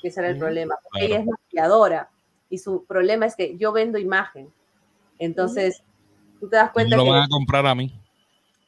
que 0.00 0.08
ese 0.08 0.20
era 0.20 0.30
el 0.30 0.38
problema. 0.38 0.76
Porque 0.82 1.06
claro. 1.06 1.14
ella 1.14 1.20
es 1.20 1.26
maquilladora 1.26 2.10
y 2.48 2.58
su 2.58 2.84
problema 2.86 3.26
es 3.26 3.36
que 3.36 3.56
yo 3.56 3.72
vendo 3.72 3.98
imagen. 3.98 4.52
Entonces, 5.18 5.82
tú 6.40 6.48
te 6.48 6.56
das 6.56 6.70
cuenta 6.70 6.96
que 6.96 7.10
van 7.10 7.22
a 7.22 7.28
comprar 7.28 7.66
a 7.66 7.74
mí. 7.74 7.92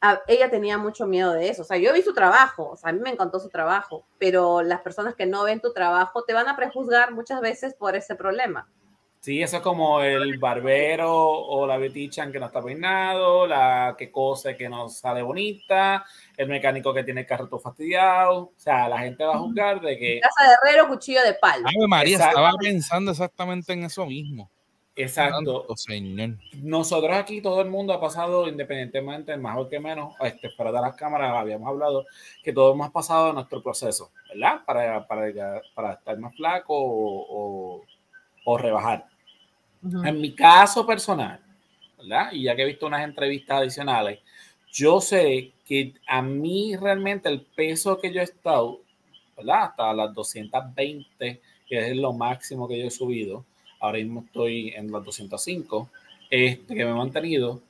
A- 0.00 0.20
ella 0.28 0.50
tenía 0.50 0.78
mucho 0.78 1.06
miedo 1.06 1.32
de 1.32 1.48
eso. 1.48 1.62
O 1.62 1.64
sea, 1.64 1.76
yo 1.76 1.92
vi 1.92 2.02
su 2.02 2.14
trabajo, 2.14 2.70
o 2.70 2.76
sea, 2.76 2.90
a 2.90 2.92
mí 2.92 3.00
me 3.00 3.10
encantó 3.10 3.40
su 3.40 3.48
trabajo, 3.48 4.06
pero 4.18 4.62
las 4.62 4.80
personas 4.80 5.14
que 5.14 5.26
no 5.26 5.44
ven 5.44 5.60
tu 5.60 5.72
trabajo 5.72 6.24
te 6.24 6.34
van 6.34 6.48
a 6.48 6.56
prejuzgar 6.56 7.12
muchas 7.12 7.40
veces 7.40 7.74
por 7.74 7.96
ese 7.96 8.14
problema. 8.14 8.68
Sí, 9.20 9.42
eso 9.42 9.56
es 9.56 9.62
como 9.62 10.00
el 10.00 10.38
barbero 10.38 11.12
o 11.12 11.66
la 11.66 11.76
betichan 11.76 12.30
que 12.30 12.38
no 12.38 12.46
está 12.46 12.62
peinado, 12.62 13.48
la 13.48 13.96
que 13.98 14.12
cose 14.12 14.56
que 14.56 14.68
no 14.68 14.88
sale 14.88 15.22
bonita, 15.22 16.04
el 16.36 16.48
mecánico 16.48 16.94
que 16.94 17.02
tiene 17.02 17.22
el 17.22 17.26
carro 17.26 17.48
todo 17.48 17.58
fastidiado. 17.58 18.36
O 18.36 18.52
sea, 18.56 18.88
la 18.88 18.98
gente 19.00 19.24
va 19.24 19.34
a 19.34 19.38
juzgar 19.38 19.80
de 19.80 19.98
que, 19.98 20.20
Casa 20.20 20.48
de 20.48 20.56
herrero, 20.62 20.86
cuchillo 20.86 21.20
de 21.24 21.34
palo. 21.34 21.66
Ave 21.66 21.88
María, 21.88 22.14
Exacto. 22.16 22.38
estaba 22.38 22.56
pensando 22.60 23.10
exactamente 23.10 23.72
en 23.72 23.82
eso 23.82 24.06
mismo. 24.06 24.48
Exacto, 25.02 25.66
Santo 25.66 25.76
señor. 25.76 26.36
nosotros 26.52 27.16
aquí 27.16 27.40
todo 27.40 27.60
el 27.62 27.70
mundo 27.70 27.92
ha 27.92 28.00
pasado 28.00 28.48
independientemente, 28.48 29.36
mejor 29.36 29.68
que 29.68 29.80
menos, 29.80 30.14
este, 30.20 30.50
fuera 30.50 30.72
de 30.72 30.80
las 30.80 30.94
cámaras 30.96 31.34
habíamos 31.36 31.68
hablado 31.68 32.04
que 32.42 32.52
todos 32.52 32.74
hemos 32.74 32.90
pasado 32.90 33.32
nuestro 33.32 33.62
proceso, 33.62 34.10
¿verdad? 34.28 34.64
Para, 34.66 35.06
para, 35.06 35.62
para 35.74 35.92
estar 35.94 36.18
más 36.18 36.34
flaco 36.36 36.74
o, 36.76 37.76
o- 37.80 37.84
o 38.44 38.58
rebajar. 38.58 39.06
En 40.04 40.20
mi 40.20 40.34
caso 40.34 40.84
personal, 40.86 41.40
¿verdad? 41.98 42.32
Y 42.32 42.42
ya 42.44 42.56
que 42.56 42.62
he 42.62 42.66
visto 42.66 42.86
unas 42.86 43.04
entrevistas 43.04 43.58
adicionales, 43.58 44.20
yo 44.72 45.00
sé 45.00 45.52
que 45.64 45.94
a 46.06 46.20
mí 46.22 46.76
realmente 46.76 47.28
el 47.28 47.42
peso 47.42 47.98
que 47.98 48.12
yo 48.12 48.20
he 48.20 48.24
estado, 48.24 48.80
¿verdad? 49.36 49.62
Hasta 49.64 49.92
las 49.94 50.14
220, 50.14 51.40
que 51.68 51.90
es 51.90 51.96
lo 51.96 52.12
máximo 52.12 52.66
que 52.66 52.78
yo 52.80 52.86
he 52.86 52.90
subido, 52.90 53.44
ahora 53.80 53.98
mismo 53.98 54.24
estoy 54.26 54.70
en 54.70 54.90
las 54.90 55.04
205, 55.04 55.90
este, 56.30 56.74
que 56.74 56.84
me 56.84 56.90
he 56.90 56.94
mantenido, 56.94 57.60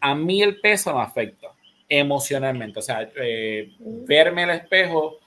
a 0.00 0.14
mí 0.14 0.42
el 0.42 0.60
peso 0.60 0.94
me 0.94 1.02
afecta 1.02 1.48
emocionalmente, 1.88 2.78
o 2.78 2.82
sea, 2.82 3.08
eh, 3.16 3.70
verme 3.80 4.44
el 4.44 4.50
espejo 4.50 5.18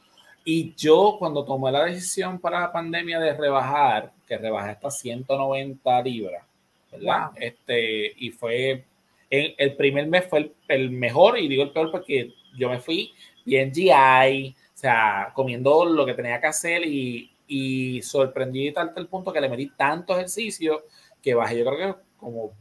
y 0.44 0.74
yo 0.76 1.16
cuando 1.18 1.46
tomé 1.46 1.72
la 1.72 1.86
decisión 1.86 2.40
para 2.40 2.62
la 2.62 2.72
pandemia 2.72 3.20
de 3.20 3.34
rebajar, 3.34 4.12
que 4.28 4.38
rebajé 4.38 4.72
hasta 4.72 4.92
190 4.92 6.02
libras, 6.02 6.44
¿verdad? 6.92 7.32
Wow. 7.32 7.38
Este, 7.38 8.14
y 8.18 8.32
fue, 8.32 8.84
el, 9.30 9.56
el 9.58 9.76
primer 9.76 10.08
mes 10.08 10.26
fue 10.28 10.40
el, 10.40 10.54
el 10.68 10.92
mejor, 10.92 11.40
y 11.40 11.48
digo 11.48 11.64
el 11.64 11.72
peor 11.72 11.92
porque 11.92 12.34
yo 12.58 12.70
me 12.70 12.80
fui 12.80 13.14
bien 13.46 13.72
GI, 13.74 14.56
o 14.76 14.78
sea, 14.78 15.32
comiendo 15.34 15.86
lo 15.86 16.06
que 16.06 16.14
tenía 16.14 16.42
que 16.42 16.48
hacer 16.48 16.86
y, 16.86 17.32
y 17.48 18.02
sorprendí 18.02 18.72
tal 18.72 18.94
tal 18.94 19.08
punto 19.08 19.32
que 19.32 19.42
le 19.42 19.50
metí 19.50 19.70
tanto 19.76 20.14
ejercicio 20.14 20.86
que 21.22 21.34
bajé 21.34 21.60
yo 21.60 21.66
creo 21.66 21.96
que 21.96 22.02
como 22.18 22.52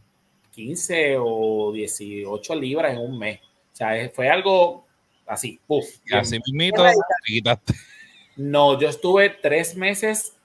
15 0.54 1.16
o 1.18 1.72
18 1.72 2.54
libras 2.54 2.92
en 2.92 3.00
un 3.00 3.18
mes. 3.18 3.40
O 3.40 3.76
sea, 3.76 4.08
fue 4.10 4.28
algo 4.28 4.86
así, 5.26 5.58
puff. 5.66 5.84
Así 6.12 6.38
mismito, 6.38 6.84
quitaste. 7.26 7.74
No, 8.36 8.78
yo 8.78 8.88
estuve 8.88 9.30
tres 9.30 9.76
meses 9.76 10.36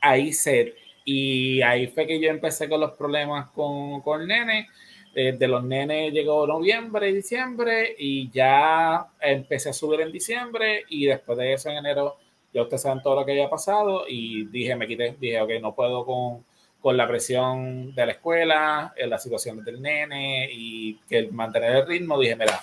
ahí 0.00 0.32
set 0.32 0.74
y 1.04 1.62
ahí 1.62 1.86
fue 1.86 2.06
que 2.06 2.20
yo 2.20 2.30
empecé 2.30 2.68
con 2.68 2.80
los 2.80 2.92
problemas 2.92 3.50
con, 3.50 4.00
con 4.02 4.22
el 4.22 4.28
nene. 4.28 4.68
Eh, 5.16 5.32
de 5.32 5.46
los 5.46 5.62
nenes 5.62 6.12
llegó 6.12 6.44
noviembre 6.44 7.08
y 7.08 7.14
diciembre 7.14 7.94
y 7.96 8.28
ya 8.30 9.06
empecé 9.20 9.68
a 9.68 9.72
subir 9.72 10.00
en 10.00 10.10
diciembre 10.10 10.82
y 10.88 11.06
después 11.06 11.38
de 11.38 11.52
eso 11.52 11.70
en 11.70 11.76
enero 11.76 12.16
ya 12.54 12.62
ustedes 12.62 12.82
saben 12.82 13.02
todo 13.02 13.16
lo 13.16 13.26
que 13.26 13.32
había 13.32 13.50
pasado 13.50 14.04
y 14.08 14.46
dije, 14.46 14.76
me 14.76 14.86
quité, 14.86 15.16
dije, 15.18 15.40
ok, 15.40 15.50
no 15.60 15.74
puedo 15.74 16.06
con, 16.06 16.44
con 16.80 16.96
la 16.96 17.08
presión 17.08 17.92
de 17.94 18.06
la 18.06 18.12
escuela, 18.12 18.94
en 18.96 19.10
las 19.10 19.22
situaciones 19.22 19.64
del 19.64 19.82
nene 19.82 20.48
y 20.52 20.94
que 21.08 21.28
mantener 21.32 21.76
el 21.76 21.86
ritmo, 21.86 22.18
dije, 22.18 22.36
mira, 22.36 22.60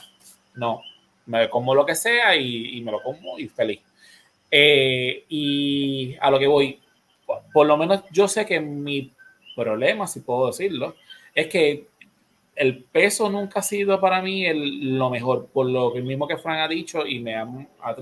no, 0.56 0.82
me 1.26 1.50
como 1.50 1.76
lo 1.76 1.86
que 1.86 1.96
sea 1.96 2.36
y, 2.36 2.82
me 2.82 2.92
lo 2.92 3.04
como 3.04 3.38
y 3.38 3.48
feliz. 3.50 3.82
Eh, 4.50 5.26
y 5.28 6.16
a 6.22 6.32
lo 6.32 6.40
que 6.40 6.48
voy, 6.48 6.80
por, 7.54 7.68
lo 7.68 7.78
menos 7.78 8.04
yo 8.12 8.28
sé 8.28 8.46
que 8.46 8.60
mi 8.60 9.12
problema, 9.56 10.08
si 10.08 10.22
puedo 10.22 10.48
decirlo, 10.48 10.96
es 11.36 11.48
que 11.48 11.88
el 12.56 12.84
peso 12.84 13.30
nunca 13.30 13.60
ha 13.60 13.64
sido 13.64 14.00
para 14.00 14.22
mí 14.22 14.46
el, 14.46 14.98
lo 14.98 15.10
mejor, 15.10 15.48
por 15.48 15.66
lo 15.66 15.92
mismo 15.96 16.28
que 16.28 16.38
Fran 16.38 16.60
ha 16.60 16.68
dicho 16.68 17.06
y 17.06 17.20
me 17.20 17.36
ha, 17.36 17.48
ha. 17.82 17.96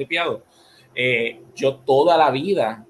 Eh, 0.96 1.40
yo 1.56 1.76
toda 1.76 2.18
la 2.18 2.32
vida 2.32 2.86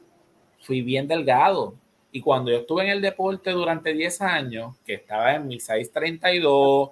fui 0.62 0.82
bien 0.82 1.08
delgado. 1.08 1.76
Y 2.12 2.22
cuando 2.22 2.52
yo 2.52 2.60
estuve 2.60 2.84
en 2.84 2.90
el 2.90 3.02
deporte 3.02 3.52
durante 3.52 3.94
10 3.94 4.22
años, 4.22 4.76
que 4.86 4.96
estaba 4.96 5.36
en 5.36 5.48
mi 5.48 5.60
632, 5.60 6.90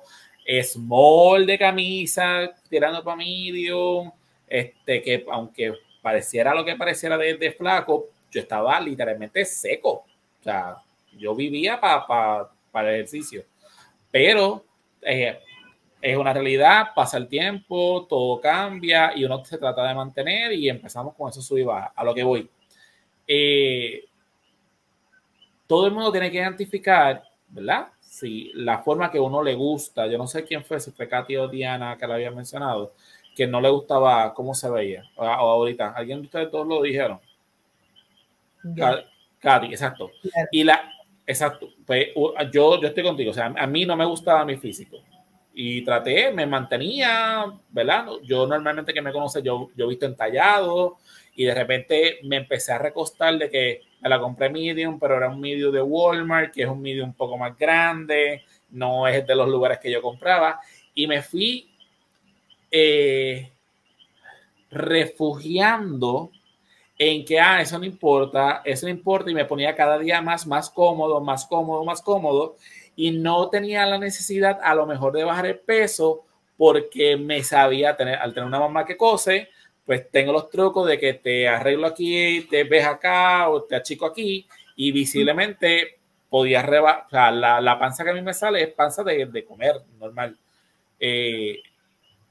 small 0.64 1.46
de 1.46 1.58
camisa, 1.58 2.52
tirando 2.70 3.04
para 3.04 3.18
medium, 3.18 4.12
este, 4.48 5.02
que 5.02 5.26
aunque 5.32 5.74
pareciera 6.02 6.54
lo 6.54 6.64
que 6.64 6.76
pareciera 6.76 7.18
de, 7.18 7.52
flaco, 7.52 8.06
yo 8.32 8.42
estaba 8.42 8.80
literalmente 8.80 9.44
seco. 9.44 10.06
O 10.40 10.44
sea, 10.44 10.78
yo 11.18 11.36
vivía 11.36 11.80
para 11.80 12.06
pa, 12.06 12.52
pa 12.72 12.82
el 12.82 12.96
ejercicio. 12.96 13.44
Pero 14.12 14.64
eh, 15.02 15.40
es 16.02 16.18
una 16.18 16.34
realidad, 16.34 16.88
pasa 16.96 17.18
el 17.18 17.28
tiempo, 17.28 18.06
todo 18.08 18.40
cambia 18.40 19.12
y 19.16 19.26
uno 19.26 19.44
se 19.44 19.58
trata 19.58 19.88
de 19.88 19.96
mantener 19.96 20.54
y 20.54 20.70
empezamos 20.70 21.16
con 21.16 21.30
eso 21.30 21.42
sub 21.42 21.58
y 21.58 21.64
baja. 21.64 21.94
A 21.96 22.04
lo 22.04 22.14
que 22.14 22.24
voy. 22.24 22.50
Eh, 23.28 24.06
todo 25.66 25.88
el 25.88 25.94
mundo 25.94 26.12
tiene 26.12 26.32
que 26.32 26.38
identificar, 26.38 27.24
¿verdad? 27.50 27.88
Si 28.00 28.52
la 28.54 28.80
forma 28.80 29.12
que 29.12 29.20
uno 29.20 29.44
le 29.44 29.56
gusta, 29.56 30.08
yo 30.08 30.18
no 30.18 30.28
sé 30.28 30.44
quién 30.44 30.64
fue, 30.64 30.80
si 30.80 30.92
fue 30.92 31.08
Katy 31.08 31.36
o 31.38 31.48
Diana 31.48 31.98
que 31.98 32.08
la 32.08 32.16
había 32.16 32.32
mencionado, 32.32 32.94
que 33.36 33.48
no 33.48 33.60
le 33.60 33.70
gustaba 33.70 34.34
cómo 34.34 34.54
se 34.54 34.70
veía. 34.70 35.04
O, 35.16 35.26
ahorita, 35.26 35.92
alguien 35.92 36.22
de 36.22 36.26
ustedes 36.26 36.52
todos 36.52 36.68
lo 36.68 36.82
dijeron. 36.82 37.20
Katy, 39.40 39.68
exacto. 39.68 40.12
Claro. 40.22 40.48
Y 40.52 40.64
la, 40.64 40.98
Exacto. 41.28 41.68
Pues 41.86 42.08
yo, 42.54 42.82
yo 42.82 42.88
estoy 42.88 43.04
contigo. 43.04 43.32
O 43.32 43.34
sea, 43.34 43.54
a 43.56 43.68
mí 43.68 43.86
no 43.86 43.98
me 43.98 44.06
gustaba 44.06 44.46
mi 44.46 44.56
físico. 44.56 44.98
Y 45.60 45.82
traté, 45.82 46.32
me 46.32 46.46
mantenía, 46.46 47.46
¿verdad? 47.70 48.06
Yo 48.22 48.46
normalmente 48.46 48.94
que 48.94 49.02
me 49.02 49.12
conoce, 49.12 49.42
yo, 49.42 49.72
yo 49.76 49.88
visto 49.88 50.06
entallado 50.06 50.98
y 51.36 51.46
de 51.46 51.56
repente 51.56 52.20
me 52.26 52.36
empecé 52.36 52.74
a 52.74 52.78
recostar 52.78 53.40
de 53.40 53.50
que 53.50 53.82
me 54.00 54.08
la 54.08 54.20
compré 54.20 54.52
medium, 54.52 55.00
pero 55.00 55.18
era 55.18 55.30
un 55.30 55.42
medium 55.42 55.74
de 55.74 55.82
Walmart, 55.82 56.54
que 56.54 56.62
es 56.62 56.70
un 56.70 56.80
medium 56.80 57.10
un 57.10 57.16
poco 57.16 57.40
más 57.40 57.58
grande, 57.58 58.44
no 58.70 59.08
es 59.08 59.26
de 59.26 59.34
los 59.34 59.50
lugares 59.50 59.80
que 59.80 59.90
yo 59.90 60.00
compraba. 60.00 60.60
Y 60.94 61.08
me 61.08 61.24
fui 61.24 61.68
eh, 62.70 63.52
refugiando 64.70 66.30
en 67.00 67.26
que, 67.26 67.40
ah, 67.40 67.62
eso 67.62 67.80
no 67.80 67.86
importa, 67.86 68.62
eso 68.64 68.86
no 68.86 68.92
importa, 68.92 69.32
y 69.32 69.34
me 69.34 69.46
ponía 69.46 69.76
cada 69.76 69.98
día 69.98 70.22
más, 70.22 70.46
más 70.46 70.70
cómodo, 70.70 71.20
más 71.20 71.48
cómodo, 71.48 71.84
más 71.84 72.04
cómodo, 72.04 72.58
y 72.98 73.12
no 73.12 73.50
tenía 73.50 73.86
la 73.86 73.98
necesidad 73.98 74.60
a 74.62 74.76
lo 74.76 74.86
mejor 74.86 75.14
de 75.14 75.24
bajar 75.24 75.46
el 75.46 75.60
peso 75.60 76.26
porque 76.58 77.16
me 77.16 77.44
sabía 77.44 77.96
tener, 77.96 78.16
al 78.16 78.34
tener 78.34 78.48
una 78.48 78.60
mamá 78.60 78.86
que 78.86 78.98
cose, 78.98 79.50
pues 79.86 80.10
tengo 80.10 80.34
los 80.34 80.50
trucos 80.50 80.88
de 80.88 81.00
que 81.00 81.14
te 81.14 81.48
arreglo 81.48 81.88
aquí, 81.88 82.46
te 82.50 82.64
ves 82.64 82.86
acá 82.86 83.50
o 83.50 83.64
te 83.64 83.76
achico 83.76 84.08
aquí, 84.08 84.46
y 84.76 84.92
visiblemente 84.92 86.00
podía 86.30 86.64
rebajar, 86.64 87.34
la, 87.34 87.62
la 87.62 87.80
panza 87.80 88.04
que 88.04 88.10
a 88.10 88.14
mí 88.14 88.22
me 88.22 88.34
sale 88.34 88.64
es 88.64 88.70
panza 88.70 89.04
de, 89.04 89.28
de 89.28 89.46
comer 89.46 89.76
normal. 90.00 90.36
Eh, 91.00 91.62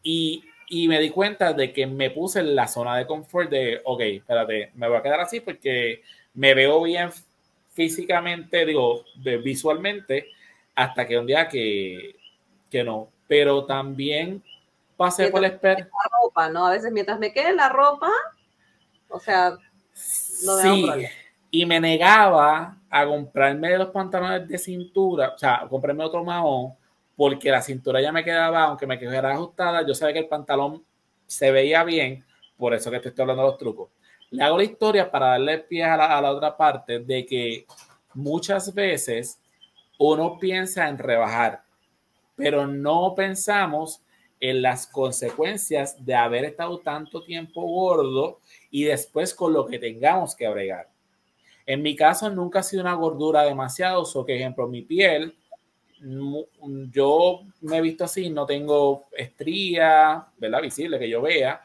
y, 0.02 0.44
y 0.68 0.88
me 0.88 1.00
di 1.00 1.10
cuenta 1.10 1.52
de 1.52 1.72
que 1.72 1.86
me 1.86 2.10
puse 2.10 2.40
en 2.40 2.56
la 2.56 2.66
zona 2.66 2.96
de 2.96 3.06
confort 3.06 3.48
de, 3.48 3.80
ok, 3.84 4.00
espérate, 4.00 4.72
me 4.74 4.88
voy 4.88 4.96
a 4.96 5.02
quedar 5.02 5.20
así 5.20 5.38
porque 5.38 6.02
me 6.34 6.54
veo 6.54 6.82
bien 6.82 7.10
físicamente, 7.72 8.66
digo, 8.66 9.04
de, 9.14 9.36
visualmente, 9.36 10.26
hasta 10.76 11.06
que 11.06 11.18
un 11.18 11.26
día 11.26 11.48
que, 11.48 12.14
que 12.70 12.84
no. 12.84 13.08
Pero 13.26 13.64
también 13.64 14.44
pasé 14.96 15.28
por 15.28 15.40
la 15.40 15.48
experiencia. 15.48 15.86
La 15.86 16.18
ropa, 16.22 16.48
¿no? 16.50 16.66
A 16.66 16.70
veces 16.70 16.92
mientras 16.92 17.18
me 17.18 17.32
quede 17.32 17.52
la 17.54 17.68
ropa, 17.68 18.10
o 19.08 19.18
sea, 19.18 19.50
no 20.44 20.56
me 20.56 20.62
Sí, 20.62 20.86
y 21.50 21.66
me 21.66 21.80
negaba 21.80 22.76
a 22.90 23.06
comprarme 23.06 23.76
los 23.78 23.88
pantalones 23.88 24.46
de 24.46 24.58
cintura, 24.58 25.32
o 25.34 25.38
sea, 25.38 25.62
a 25.62 25.68
comprarme 25.68 26.04
otro 26.04 26.22
mahón, 26.22 26.74
porque 27.16 27.50
la 27.50 27.62
cintura 27.62 28.00
ya 28.00 28.12
me 28.12 28.22
quedaba, 28.22 28.64
aunque 28.64 28.86
me 28.86 28.98
quedara 28.98 29.32
ajustada, 29.32 29.86
yo 29.86 29.94
sabía 29.94 30.14
que 30.14 30.20
el 30.20 30.28
pantalón 30.28 30.84
se 31.26 31.50
veía 31.50 31.82
bien, 31.82 32.24
por 32.58 32.74
eso 32.74 32.90
que 32.90 33.00
te 33.00 33.08
estoy 33.08 33.22
hablando 33.22 33.44
de 33.44 33.48
los 33.48 33.58
trucos. 33.58 33.88
Le 34.30 34.42
hago 34.42 34.58
la 34.58 34.64
historia 34.64 35.10
para 35.10 35.28
darle 35.28 35.58
pie 35.60 35.84
a 35.84 35.96
la, 35.96 36.18
a 36.18 36.20
la 36.20 36.30
otra 36.30 36.56
parte 36.56 36.98
de 36.98 37.24
que 37.24 37.66
muchas 38.12 38.74
veces 38.74 39.40
uno 39.98 40.38
piensa 40.38 40.88
en 40.88 40.98
rebajar, 40.98 41.62
pero 42.34 42.66
no 42.66 43.14
pensamos 43.14 44.02
en 44.40 44.62
las 44.62 44.86
consecuencias 44.86 46.04
de 46.04 46.14
haber 46.14 46.44
estado 46.44 46.78
tanto 46.80 47.22
tiempo 47.22 47.62
gordo 47.62 48.40
y 48.70 48.84
después 48.84 49.34
con 49.34 49.52
lo 49.52 49.64
que 49.66 49.78
tengamos 49.78 50.36
que 50.36 50.48
bregar. 50.48 50.88
En 51.64 51.82
mi 51.82 51.96
caso 51.96 52.30
nunca 52.30 52.60
ha 52.60 52.62
sido 52.62 52.82
una 52.82 52.94
gordura 52.94 53.42
demasiado, 53.42 54.02
o 54.02 54.24
que 54.24 54.36
ejemplo 54.36 54.68
mi 54.68 54.82
piel, 54.82 55.34
yo 55.98 57.40
me 57.62 57.78
he 57.78 57.80
visto 57.80 58.04
así, 58.04 58.28
no 58.30 58.46
tengo 58.46 59.06
estría, 59.16 60.26
¿verdad? 60.36 60.62
Visible 60.62 60.98
que 60.98 61.08
yo 61.08 61.22
vea, 61.22 61.62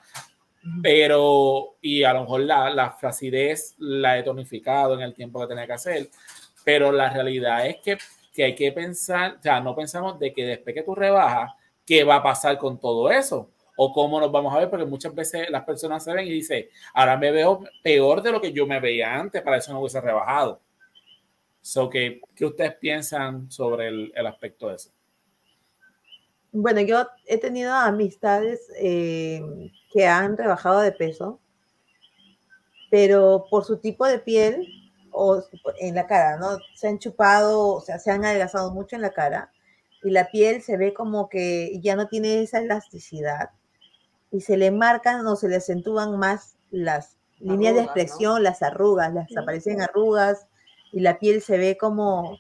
pero, 0.82 1.76
y 1.82 2.04
a 2.04 2.14
lo 2.14 2.22
mejor 2.22 2.42
la, 2.42 2.70
la 2.70 2.92
flacidez 2.92 3.76
la 3.80 4.18
he 4.18 4.24
tonificado 4.24 4.94
en 4.96 5.02
el 5.02 5.14
tiempo 5.14 5.40
que 5.42 5.48
tenía 5.48 5.68
que 5.68 5.74
hacer, 5.74 6.10
pero 6.64 6.92
la 6.92 7.10
realidad 7.10 7.68
es 7.68 7.78
que, 7.78 7.98
que 8.32 8.44
hay 8.46 8.56
que 8.56 8.72
pensar, 8.72 9.38
o 9.40 9.42
sea, 9.42 9.60
no 9.60 9.76
pensamos 9.76 10.18
de 10.20 10.34
que 10.34 10.46
después 10.46 10.74
que 10.74 10.84
tú 10.84 10.96
rebajas, 10.96 11.52
¿qué 11.86 12.04
va 12.04 12.16
a 12.16 12.24
pasar 12.24 12.58
con 12.58 12.80
todo 12.80 13.12
eso? 13.12 13.52
O 13.76 13.92
cómo 13.92 14.20
nos 14.20 14.32
vamos 14.32 14.54
a 14.54 14.60
ver, 14.60 14.70
porque 14.70 14.86
muchas 14.86 15.14
veces 15.14 15.50
las 15.50 15.64
personas 15.64 16.04
se 16.04 16.14
ven 16.14 16.28
y 16.28 16.32
dicen, 16.32 16.66
ahora 16.94 17.18
me 17.18 17.32
veo 17.32 17.64
peor 17.84 18.22
de 18.22 18.32
lo 18.32 18.42
que 18.42 18.54
yo 18.54 18.66
me 18.66 18.80
veía 18.80 19.14
antes, 19.14 19.42
para 19.42 19.58
eso 19.58 19.74
no 19.74 19.80
hubiese 19.80 20.00
rebajado. 20.00 20.62
So, 21.62 21.90
¿qué, 21.90 22.22
¿Qué 22.36 22.46
ustedes 22.46 22.76
piensan 22.76 23.52
sobre 23.52 23.88
el, 23.88 24.12
el 24.16 24.28
aspecto 24.28 24.70
de 24.70 24.76
eso? 24.76 24.92
Bueno, 26.54 26.82
yo 26.82 27.08
he 27.28 27.38
tenido 27.38 27.74
amistades 27.74 28.70
eh, 28.78 29.42
que 29.94 30.06
han 30.06 30.38
rebajado 30.38 30.82
de 30.82 30.92
peso, 30.92 31.40
pero 32.90 33.46
por 33.50 33.64
su 33.64 33.78
tipo 33.78 34.06
de 34.06 34.20
piel 34.20 34.81
o 35.12 35.44
en 35.80 35.96
la 35.96 36.08
cara, 36.08 36.38
¿no? 36.38 36.58
Se 36.76 36.88
han 36.88 37.00
chupado, 37.00 37.68
o 37.70 37.82
sea, 37.82 38.00
se 38.00 38.12
han 38.12 38.26
adelgazado 38.26 38.72
mucho 38.74 38.96
en 38.96 39.02
la 39.04 39.12
cara 39.12 39.52
y 40.04 40.12
la 40.12 40.30
piel 40.32 40.62
se 40.62 40.78
ve 40.78 40.94
como 40.94 41.30
que 41.30 41.80
ya 41.82 41.96
no 41.96 42.08
tiene 42.08 42.42
esa 42.42 42.60
elasticidad 42.60 43.52
y 44.32 44.42
se 44.42 44.58
le 44.58 44.72
marcan 44.72 45.26
o 45.28 45.36
se 45.36 45.50
le 45.50 45.58
acentúan 45.58 46.18
más 46.18 46.56
las 46.72 47.18
líneas 47.40 47.74
de 47.76 47.82
Arrugas, 47.82 47.86
¿no? 47.88 47.92
expresión, 48.04 48.44
las 48.44 48.62
arrugas, 48.62 49.14
las 49.14 49.38
aparecen 49.38 49.82
arrugas 49.82 50.48
y 50.92 51.02
la 51.02 51.20
piel 51.20 51.42
se 51.42 51.58
ve 51.58 51.78
como 51.78 52.40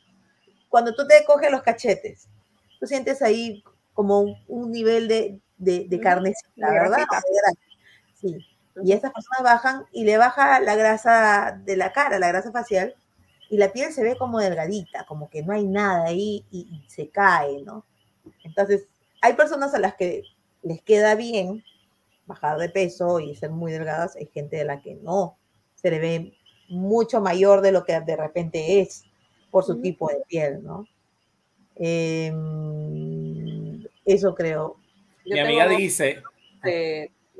cuando 0.69 0.93
tú 0.95 1.07
te 1.07 1.23
coges 1.25 1.51
los 1.51 1.63
cachetes, 1.63 2.27
tú 2.79 2.87
sientes 2.87 3.21
ahí 3.21 3.63
como 3.93 4.21
un, 4.21 4.35
un 4.47 4.71
nivel 4.71 5.07
de, 5.07 5.39
de, 5.57 5.85
de 5.87 5.95
Ujú, 5.95 6.03
carne, 6.03 6.33
la 6.55 6.71
verdad. 6.71 6.97
Sí. 8.13 8.37
Y 8.83 8.93
estas 8.93 9.11
personas 9.11 9.43
bajan 9.43 9.85
y 9.91 10.03
le 10.03 10.17
baja 10.17 10.59
la 10.59 10.75
grasa 10.75 11.59
de 11.65 11.77
la 11.77 11.91
cara, 11.91 12.19
la 12.19 12.29
grasa 12.29 12.51
facial, 12.51 12.95
y 13.49 13.57
la 13.57 13.73
piel 13.73 13.91
se 13.91 14.03
ve 14.03 14.17
como 14.17 14.39
delgadita, 14.39 15.05
como 15.05 15.29
que 15.29 15.43
no 15.43 15.53
hay 15.53 15.65
nada 15.65 16.05
ahí 16.05 16.45
y, 16.51 16.67
y 16.71 16.89
se 16.89 17.09
cae, 17.09 17.61
¿no? 17.63 17.85
Entonces, 18.43 18.87
hay 19.21 19.33
personas 19.33 19.73
a 19.73 19.79
las 19.79 19.95
que 19.95 20.23
les 20.63 20.81
queda 20.81 21.15
bien 21.15 21.63
bajar 22.25 22.57
de 22.57 22.69
peso 22.69 23.19
y 23.19 23.35
ser 23.35 23.49
muy 23.51 23.71
delgadas, 23.71 24.15
hay 24.15 24.27
gente 24.27 24.55
de 24.57 24.65
la 24.65 24.81
que 24.81 24.95
no, 24.95 25.37
se 25.75 25.91
le 25.91 25.99
ve 25.99 26.33
mucho 26.69 27.19
mayor 27.19 27.61
de 27.61 27.71
lo 27.71 27.83
que 27.83 27.99
de 27.99 28.15
repente 28.15 28.79
es 28.79 29.03
por 29.49 29.63
su 29.65 29.81
tipo 29.81 30.07
de 30.07 30.21
piel, 30.27 30.63
¿no? 30.63 30.87
Em, 31.75 32.31
eso 34.05 34.33
creo. 34.33 34.77
Yo 35.25 35.33
Mi 35.33 35.39
amiga 35.39 35.67
tengo, 35.67 35.77
dice, 35.79 36.23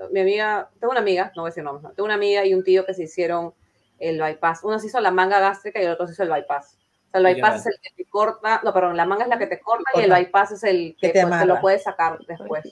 mi 0.10 0.22
amiga, 0.22 0.70
tengo 0.80 0.92
una 0.92 1.02
amiga, 1.02 1.32
no 1.36 1.44
voy 1.44 1.50
a 1.50 1.52
decir 1.52 1.64
nombres, 1.64 1.84
no, 1.84 1.90
tengo 1.92 2.06
una 2.06 2.16
amiga 2.16 2.46
y 2.46 2.54
un 2.54 2.64
tío 2.64 2.86
que 2.86 2.94
se 2.94 3.04
hicieron 3.04 3.54
el 4.00 4.20
bypass. 4.20 4.64
Uno 4.64 4.80
se 4.80 4.88
hizo 4.88 5.00
la 5.00 5.12
manga 5.12 5.40
gástrica 5.40 5.82
y 5.82 5.86
el 5.86 5.92
otro 5.92 6.08
se 6.08 6.14
hizo 6.14 6.24
el 6.24 6.30
bypass. 6.30 6.78
O 7.08 7.12
sea, 7.12 7.22
el 7.22 7.28
¿Y 7.28 7.30
qué 7.30 7.42
bypass 7.42 7.60
es 7.62 7.68
el 7.68 7.82
que 7.82 8.04
te 8.04 8.10
corta, 8.10 8.62
no, 8.64 8.74
perdón, 8.74 8.98
la 8.98 9.06
manga 9.06 9.24
es 9.24 9.30
la 9.30 9.38
que 9.38 9.48
te 9.48 9.60
corta 9.60 9.84
y 9.96 10.02
el 10.02 10.12
bypass 10.12 10.52
es 10.54 10.64
el 10.64 10.96
Que 11.00 11.08
que, 11.08 11.20
te 11.20 11.28
pues, 11.28 11.40
te 11.40 11.46
lo 11.46 11.62
puedes 11.62 11.84
sacar 11.84 12.18
después. 12.28 12.64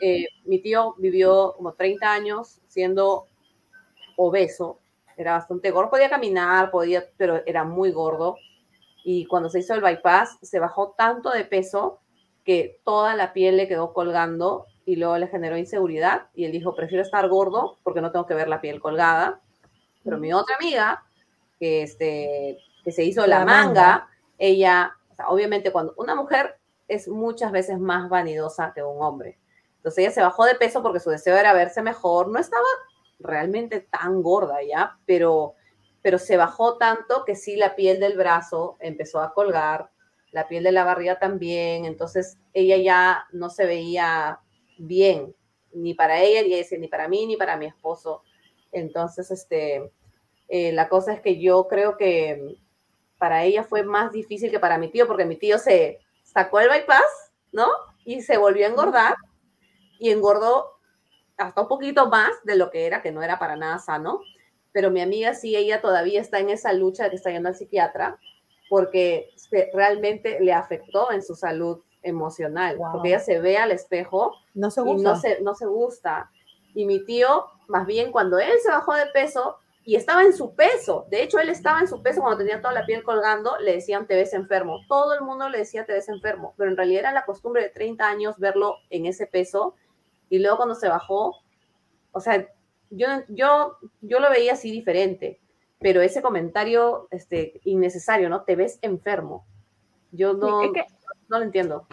Eh, 0.00 0.26
mi 0.44 0.60
tío 0.60 0.94
vivió 0.98 1.54
como 1.56 1.72
30 1.72 2.12
años 2.12 2.60
siendo 2.66 3.26
obeso, 4.16 4.80
era 5.16 5.32
bastante 5.32 5.70
gordo, 5.70 5.90
podía 5.90 6.10
caminar, 6.10 6.70
podía, 6.70 7.04
pero 7.16 7.42
era 7.46 7.64
muy 7.64 7.90
gordo. 7.92 8.36
Y 9.04 9.26
cuando 9.26 9.48
se 9.48 9.60
hizo 9.60 9.74
el 9.74 9.82
bypass, 9.82 10.38
se 10.42 10.58
bajó 10.58 10.94
tanto 10.96 11.30
de 11.30 11.44
peso 11.44 12.00
que 12.44 12.80
toda 12.84 13.14
la 13.14 13.32
piel 13.32 13.56
le 13.56 13.68
quedó 13.68 13.92
colgando 13.92 14.66
y 14.86 14.96
luego 14.96 15.18
le 15.18 15.28
generó 15.28 15.56
inseguridad. 15.56 16.28
Y 16.34 16.44
él 16.44 16.52
dijo, 16.52 16.74
prefiero 16.74 17.02
estar 17.02 17.28
gordo 17.28 17.78
porque 17.82 18.00
no 18.00 18.12
tengo 18.12 18.26
que 18.26 18.34
ver 18.34 18.48
la 18.48 18.60
piel 18.60 18.80
colgada. 18.80 19.40
Pero 20.02 20.18
mi 20.18 20.32
otra 20.32 20.56
amiga, 20.56 21.04
que, 21.58 21.82
este, 21.82 22.58
que 22.84 22.92
se 22.92 23.04
hizo 23.04 23.26
la, 23.26 23.40
La 23.40 23.44
manga, 23.44 23.64
manga. 23.64 24.08
ella, 24.38 24.92
o 25.12 25.14
sea, 25.14 25.28
obviamente 25.28 25.72
cuando 25.72 25.94
una 25.96 26.14
mujer 26.14 26.58
es 26.88 27.08
muchas 27.08 27.52
veces 27.52 27.78
más 27.78 28.08
vanidosa 28.08 28.72
que 28.74 28.82
un 28.82 29.02
hombre. 29.02 29.38
Entonces 29.76 30.04
ella 30.04 30.10
se 30.14 30.22
bajó 30.22 30.44
de 30.44 30.54
peso 30.54 30.82
porque 30.82 31.00
su 31.00 31.10
deseo 31.10 31.36
era 31.36 31.52
verse 31.52 31.82
mejor. 31.82 32.28
No 32.28 32.38
estaba 32.38 32.64
realmente 33.18 33.80
tan 33.80 34.22
gorda 34.22 34.58
ya, 34.62 34.98
pero, 35.06 35.54
pero 36.02 36.18
se 36.18 36.36
bajó 36.36 36.76
tanto 36.76 37.24
que 37.24 37.36
sí 37.36 37.56
la 37.56 37.74
piel 37.74 38.00
del 38.00 38.16
brazo 38.16 38.76
empezó 38.80 39.20
a 39.20 39.32
colgar, 39.32 39.90
la 40.30 40.48
piel 40.48 40.64
de 40.64 40.72
la 40.72 40.84
barriga 40.84 41.18
también. 41.18 41.84
Entonces 41.86 42.38
ella 42.52 42.76
ya 42.76 43.26
no 43.32 43.50
se 43.50 43.66
veía 43.66 44.40
bien, 44.78 45.34
ni 45.72 45.94
para 45.94 46.20
ella, 46.22 46.42
ni, 46.42 46.54
ese, 46.54 46.78
ni 46.78 46.88
para 46.88 47.08
mí, 47.08 47.26
ni 47.26 47.36
para 47.36 47.56
mi 47.56 47.66
esposo. 47.66 48.22
Entonces, 48.72 49.30
este, 49.30 49.92
eh, 50.48 50.72
la 50.72 50.88
cosa 50.88 51.12
es 51.12 51.20
que 51.20 51.40
yo 51.40 51.68
creo 51.68 51.96
que 51.96 52.56
para 53.18 53.44
ella 53.44 53.64
fue 53.64 53.82
más 53.82 54.12
difícil 54.12 54.50
que 54.50 54.60
para 54.60 54.78
mi 54.78 54.90
tío, 54.90 55.06
porque 55.06 55.24
mi 55.24 55.36
tío 55.36 55.58
se 55.58 56.00
sacó 56.22 56.60
el 56.60 56.68
bypass, 56.68 57.32
¿no? 57.52 57.68
Y 58.04 58.22
se 58.22 58.36
volvió 58.36 58.66
a 58.66 58.70
engordar 58.70 59.14
y 59.98 60.10
engordó 60.10 60.78
hasta 61.36 61.62
un 61.62 61.68
poquito 61.68 62.08
más 62.08 62.30
de 62.44 62.56
lo 62.56 62.70
que 62.70 62.86
era, 62.86 63.02
que 63.02 63.12
no 63.12 63.22
era 63.22 63.38
para 63.38 63.56
nada 63.56 63.78
sano. 63.78 64.20
Pero 64.72 64.90
mi 64.90 65.00
amiga 65.00 65.34
sí, 65.34 65.56
ella 65.56 65.80
todavía 65.80 66.20
está 66.20 66.40
en 66.40 66.50
esa 66.50 66.72
lucha 66.72 67.04
de 67.04 67.10
que 67.10 67.16
está 67.16 67.30
yendo 67.30 67.48
al 67.48 67.56
psiquiatra 67.56 68.18
porque 68.68 69.30
realmente 69.72 70.40
le 70.40 70.52
afectó 70.52 71.12
en 71.12 71.22
su 71.22 71.34
salud 71.34 71.80
emocional, 72.04 72.76
Wow. 72.78 72.92
porque 72.92 73.08
ella 73.08 73.18
se 73.20 73.40
ve 73.40 73.56
al 73.58 73.72
espejo 73.72 74.34
No 74.54 74.70
se 74.70 74.80
y 74.80 74.84
gusta. 74.84 75.08
no 75.10 75.16
se, 75.16 75.40
no 75.42 75.54
se 75.54 75.66
gusta. 75.66 76.30
Y 76.74 76.86
mi 76.86 77.04
tío, 77.04 77.46
más 77.68 77.86
bien 77.86 78.12
cuando 78.12 78.38
él 78.38 78.52
se 78.62 78.70
bajó 78.70 78.94
de 78.94 79.06
peso, 79.06 79.58
y 79.86 79.96
estaba 79.96 80.22
en 80.22 80.32
su 80.32 80.54
peso. 80.54 81.06
De 81.10 81.22
hecho, 81.22 81.38
él 81.38 81.50
estaba 81.50 81.78
en 81.80 81.88
su 81.88 82.02
peso 82.02 82.22
cuando 82.22 82.38
tenía 82.38 82.62
toda 82.62 82.72
la 82.72 82.86
piel 82.86 83.02
colgando, 83.02 83.58
le 83.58 83.72
decían 83.74 84.06
te 84.06 84.14
ves 84.14 84.32
enfermo. 84.32 84.78
Todo 84.88 85.12
el 85.12 85.20
mundo 85.20 85.50
le 85.50 85.58
decía 85.58 85.84
te 85.84 85.92
ves 85.92 86.08
enfermo, 86.08 86.54
pero 86.56 86.70
en 86.70 86.76
realidad 86.78 87.00
era 87.00 87.12
la 87.12 87.26
costumbre 87.26 87.60
de 87.62 87.68
30 87.68 88.08
años 88.08 88.38
verlo 88.38 88.76
en 88.88 89.04
ese 89.04 89.26
peso 89.26 89.74
y 90.30 90.38
luego 90.38 90.56
cuando 90.56 90.74
se 90.74 90.88
bajó, 90.88 91.36
o 92.12 92.20
sea, 92.20 92.48
yo, 92.88 93.08
yo, 93.28 93.76
yo 94.00 94.20
lo 94.20 94.30
veía 94.30 94.54
así 94.54 94.70
diferente, 94.70 95.38
pero 95.80 96.00
ese 96.00 96.22
comentario 96.22 97.06
este, 97.10 97.60
innecesario, 97.64 98.30
¿no? 98.30 98.42
Te 98.44 98.56
ves 98.56 98.78
enfermo. 98.80 99.44
Yo 100.12 100.32
no, 100.32 100.60
Sí, 100.60 100.66
es 100.66 100.72
que- 100.72 100.94
no 101.34 101.40
lo 101.40 101.44
entiendo. 101.46 101.86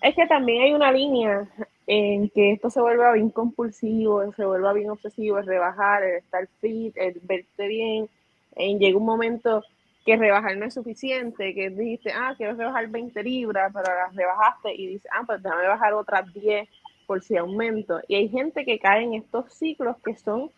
Es 0.00 0.14
que 0.14 0.26
también 0.26 0.62
hay 0.62 0.72
una 0.72 0.92
línea 0.92 1.48
en 1.86 2.28
que 2.30 2.52
esto 2.52 2.70
se 2.70 2.80
vuelva 2.80 3.12
bien 3.12 3.30
compulsivo, 3.30 4.32
se 4.32 4.44
vuelva 4.44 4.72
bien 4.72 4.90
obsesivo, 4.90 5.38
el 5.38 5.46
rebajar, 5.46 6.04
el 6.04 6.16
estar 6.18 6.48
fit, 6.60 6.96
el 6.96 7.20
verte 7.22 7.66
bien. 7.66 8.08
En, 8.54 8.78
llega 8.78 8.98
un 8.98 9.04
momento 9.04 9.62
que 10.04 10.16
rebajar 10.16 10.56
no 10.56 10.66
es 10.66 10.74
suficiente, 10.74 11.54
que 11.54 11.70
dijiste, 11.70 12.12
ah, 12.12 12.34
quiero 12.36 12.54
rebajar 12.54 12.88
20 12.88 13.22
libras, 13.22 13.72
pero 13.72 13.94
las 13.94 14.14
rebajaste 14.14 14.74
y 14.74 14.86
dices, 14.88 15.10
ah, 15.12 15.22
pues 15.26 15.42
déjame 15.42 15.66
bajar 15.66 15.92
otras 15.94 16.32
10 16.32 16.68
por 17.06 17.22
si 17.22 17.36
aumento. 17.36 18.00
Y 18.08 18.16
hay 18.16 18.28
gente 18.28 18.64
que 18.64 18.78
cae 18.78 19.02
en 19.02 19.14
estos 19.14 19.52
ciclos 19.52 19.96
que 20.04 20.14
son 20.14 20.50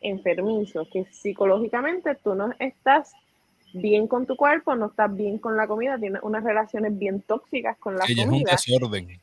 enfermizos, 0.00 0.88
que 0.92 1.04
psicológicamente 1.06 2.14
tú 2.16 2.34
no 2.34 2.52
estás 2.58 3.14
bien 3.74 4.06
con 4.06 4.26
tu 4.26 4.36
cuerpo, 4.36 4.74
no 4.74 4.86
estás 4.86 5.14
bien 5.14 5.38
con 5.38 5.56
la 5.56 5.66
comida, 5.66 5.98
tienes 5.98 6.22
unas 6.22 6.42
relaciones 6.42 6.96
bien 6.98 7.20
tóxicas 7.22 7.76
con 7.78 7.96
la 7.96 8.04
Ella 8.06 8.22
es 8.22 8.28
un 8.28 8.32
comida. 8.32 8.52
desorden. 8.52 9.20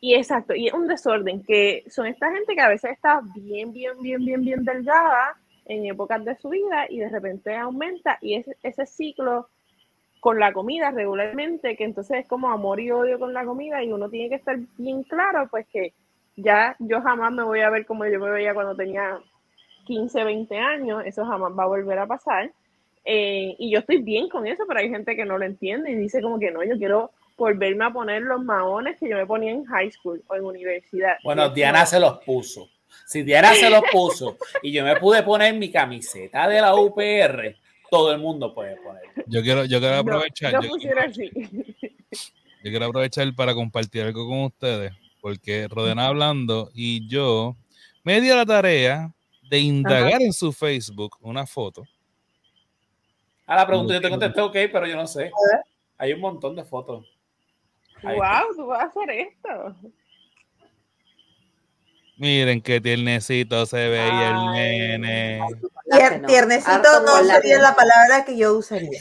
Y 0.00 0.14
exacto, 0.14 0.54
y 0.54 0.68
es 0.68 0.74
un 0.74 0.86
desorden 0.86 1.42
que 1.42 1.84
son 1.88 2.06
esta 2.06 2.30
gente 2.30 2.54
que 2.54 2.60
a 2.60 2.68
veces 2.68 2.92
está 2.92 3.22
bien, 3.34 3.72
bien, 3.72 4.00
bien, 4.00 4.24
bien, 4.24 4.42
bien 4.42 4.64
delgada 4.64 5.36
en 5.64 5.86
épocas 5.86 6.24
de 6.24 6.36
su 6.36 6.50
vida 6.50 6.86
y 6.88 6.98
de 6.98 7.08
repente 7.08 7.56
aumenta 7.56 8.18
y 8.20 8.34
es 8.34 8.46
ese 8.62 8.86
ciclo 8.86 9.48
con 10.20 10.38
la 10.38 10.52
comida 10.52 10.90
regularmente, 10.90 11.76
que 11.76 11.84
entonces 11.84 12.18
es 12.20 12.28
como 12.28 12.50
amor 12.50 12.80
y 12.80 12.90
odio 12.90 13.18
con 13.18 13.32
la 13.32 13.44
comida 13.44 13.82
y 13.82 13.92
uno 13.92 14.08
tiene 14.08 14.28
que 14.28 14.34
estar 14.36 14.58
bien 14.76 15.02
claro, 15.04 15.48
pues 15.48 15.66
que 15.68 15.94
ya 16.36 16.76
yo 16.78 17.00
jamás 17.00 17.32
me 17.32 17.42
voy 17.42 17.60
a 17.60 17.70
ver 17.70 17.86
como 17.86 18.04
yo 18.06 18.20
me 18.20 18.30
veía 18.30 18.52
cuando 18.52 18.76
tenía 18.76 19.18
15, 19.86 20.24
20 20.24 20.58
años, 20.58 21.02
eso 21.06 21.24
jamás 21.24 21.52
va 21.58 21.64
a 21.64 21.68
volver 21.68 21.98
a 21.98 22.06
pasar. 22.06 22.52
Eh, 23.06 23.54
y 23.58 23.70
yo 23.70 23.78
estoy 23.78 24.02
bien 24.02 24.28
con 24.28 24.46
eso, 24.48 24.64
pero 24.66 24.80
hay 24.80 24.88
gente 24.90 25.14
que 25.14 25.24
no 25.24 25.38
lo 25.38 25.44
entiende 25.44 25.92
y 25.92 25.94
dice 25.94 26.20
como 26.20 26.40
que 26.40 26.50
no, 26.50 26.64
yo 26.64 26.76
quiero 26.76 27.12
volverme 27.36 27.84
a 27.84 27.90
poner 27.92 28.22
los 28.22 28.42
maones 28.42 28.98
que 28.98 29.08
yo 29.08 29.16
me 29.16 29.26
ponía 29.26 29.52
en 29.52 29.64
high 29.64 29.90
school 29.92 30.22
o 30.26 30.34
en 30.34 30.44
universidad. 30.44 31.16
Bueno, 31.22 31.48
Diana 31.50 31.78
como- 31.80 31.86
se 31.86 32.00
los 32.00 32.18
puso. 32.24 32.68
Si 33.06 33.22
Diana 33.22 33.54
se 33.54 33.70
los 33.70 33.82
puso 33.92 34.36
y 34.62 34.72
yo 34.72 34.82
me 34.84 34.96
pude 34.96 35.22
poner 35.22 35.54
mi 35.54 35.70
camiseta 35.70 36.48
de 36.48 36.60
la 36.60 36.74
UPR, 36.74 37.54
todo 37.90 38.10
el 38.12 38.18
mundo 38.18 38.52
puede 38.54 38.76
poner. 38.78 39.02
Yo 39.26 39.42
quiero, 39.42 39.64
yo 39.66 39.78
quiero 39.78 39.96
aprovechar. 39.96 40.52
no 40.54 40.62
yo- 40.62 40.68
funciona 40.68 41.02
así. 41.02 41.30
Yo 42.64 42.70
quiero 42.72 42.86
aprovechar 42.86 43.32
para 43.36 43.54
compartir 43.54 44.02
algo 44.02 44.26
con 44.26 44.40
ustedes, 44.44 44.92
porque 45.20 45.68
Rodena 45.68 46.06
hablando 46.08 46.68
y 46.74 47.06
yo 47.08 47.54
me 48.02 48.20
di 48.20 48.28
a 48.30 48.34
la 48.36 48.46
tarea 48.46 49.12
de 49.48 49.60
indagar 49.60 50.20
en 50.20 50.32
su 50.32 50.52
Facebook 50.52 51.16
una 51.20 51.46
foto. 51.46 51.84
A 53.46 53.56
la 53.56 53.66
pregunta 53.66 53.94
yo 53.94 54.00
te 54.00 54.10
contesté, 54.10 54.40
ok, 54.40 54.52
pero 54.72 54.86
yo 54.86 54.96
no 54.96 55.06
sé. 55.06 55.30
Hay 55.98 56.12
un 56.12 56.20
montón 56.20 56.56
de 56.56 56.64
fotos. 56.64 57.06
Ahí 58.02 58.16
está. 58.16 58.42
wow, 58.44 58.56
tú 58.56 58.66
vas 58.66 58.80
a 58.82 58.84
hacer 58.86 59.10
esto. 59.10 59.76
Miren 62.18 62.62
qué 62.62 62.80
tiernecito 62.80 63.66
se 63.66 63.88
veía 63.88 64.30
el 64.30 64.52
nene. 64.52 65.40
Tier- 65.90 66.26
tiernecito 66.26 67.02
no 67.04 67.22
sería 67.24 67.58
la 67.58 67.74
palabra 67.76 68.24
que 68.24 68.36
yo 68.36 68.56
usaría. 68.56 69.00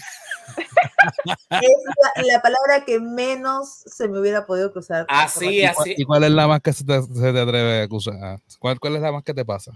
es 1.50 1.72
la, 2.16 2.24
la 2.24 2.41
palabra 2.41 2.86
que 2.86 3.00
menos 3.00 3.70
se 3.86 4.08
me 4.08 4.20
hubiera 4.20 4.46
podido 4.46 4.72
cruzar. 4.72 5.06
Así, 5.10 5.62
¿Y 5.62 5.64
así. 5.64 5.96
y 5.98 6.04
cuál 6.04 6.24
es 6.26 6.32
la 6.32 6.48
más 6.48 6.62
que 6.62 6.72
se 6.74 6.84
te, 6.86 7.02
se 7.02 7.34
te 7.34 7.39
atreve 7.39 7.82
a 7.82 7.84
acusar? 7.84 8.39
¿Cuál, 8.60 8.80
¿Cuál 8.80 8.98
es 8.98 9.02
la 9.02 9.12
más 9.12 9.24
que 9.24 9.34
te 9.34 9.43
pasa? 9.46 9.72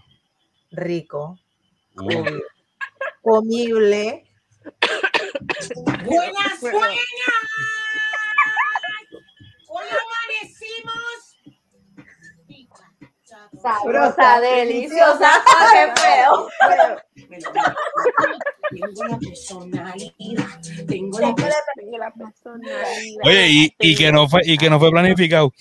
Rico, 0.72 1.38
Uh, 1.96 2.24
comible. 3.24 4.26
Buenas, 6.06 6.62
buenas. 6.62 6.90
Hoy 9.68 9.86
amanecimos. 9.88 11.38
Sabrosa, 13.62 14.40
deliciosa, 14.42 15.32
qué 15.74 16.02
feo. 16.02 16.48
Tengo 18.72 19.04
la 19.08 19.18
personalidad. 19.20 20.46
Tengo 20.88 21.20
la 21.20 21.36
personalidad. 22.14 23.22
Oye, 23.24 23.48
y, 23.50 23.76
y 23.80 23.96
que 23.96 24.12
no 24.12 24.28
fue, 24.30 24.42
y 24.46 24.58
que 24.58 24.70
no 24.70 24.80
fue 24.80 24.92
planificado. 24.92 25.52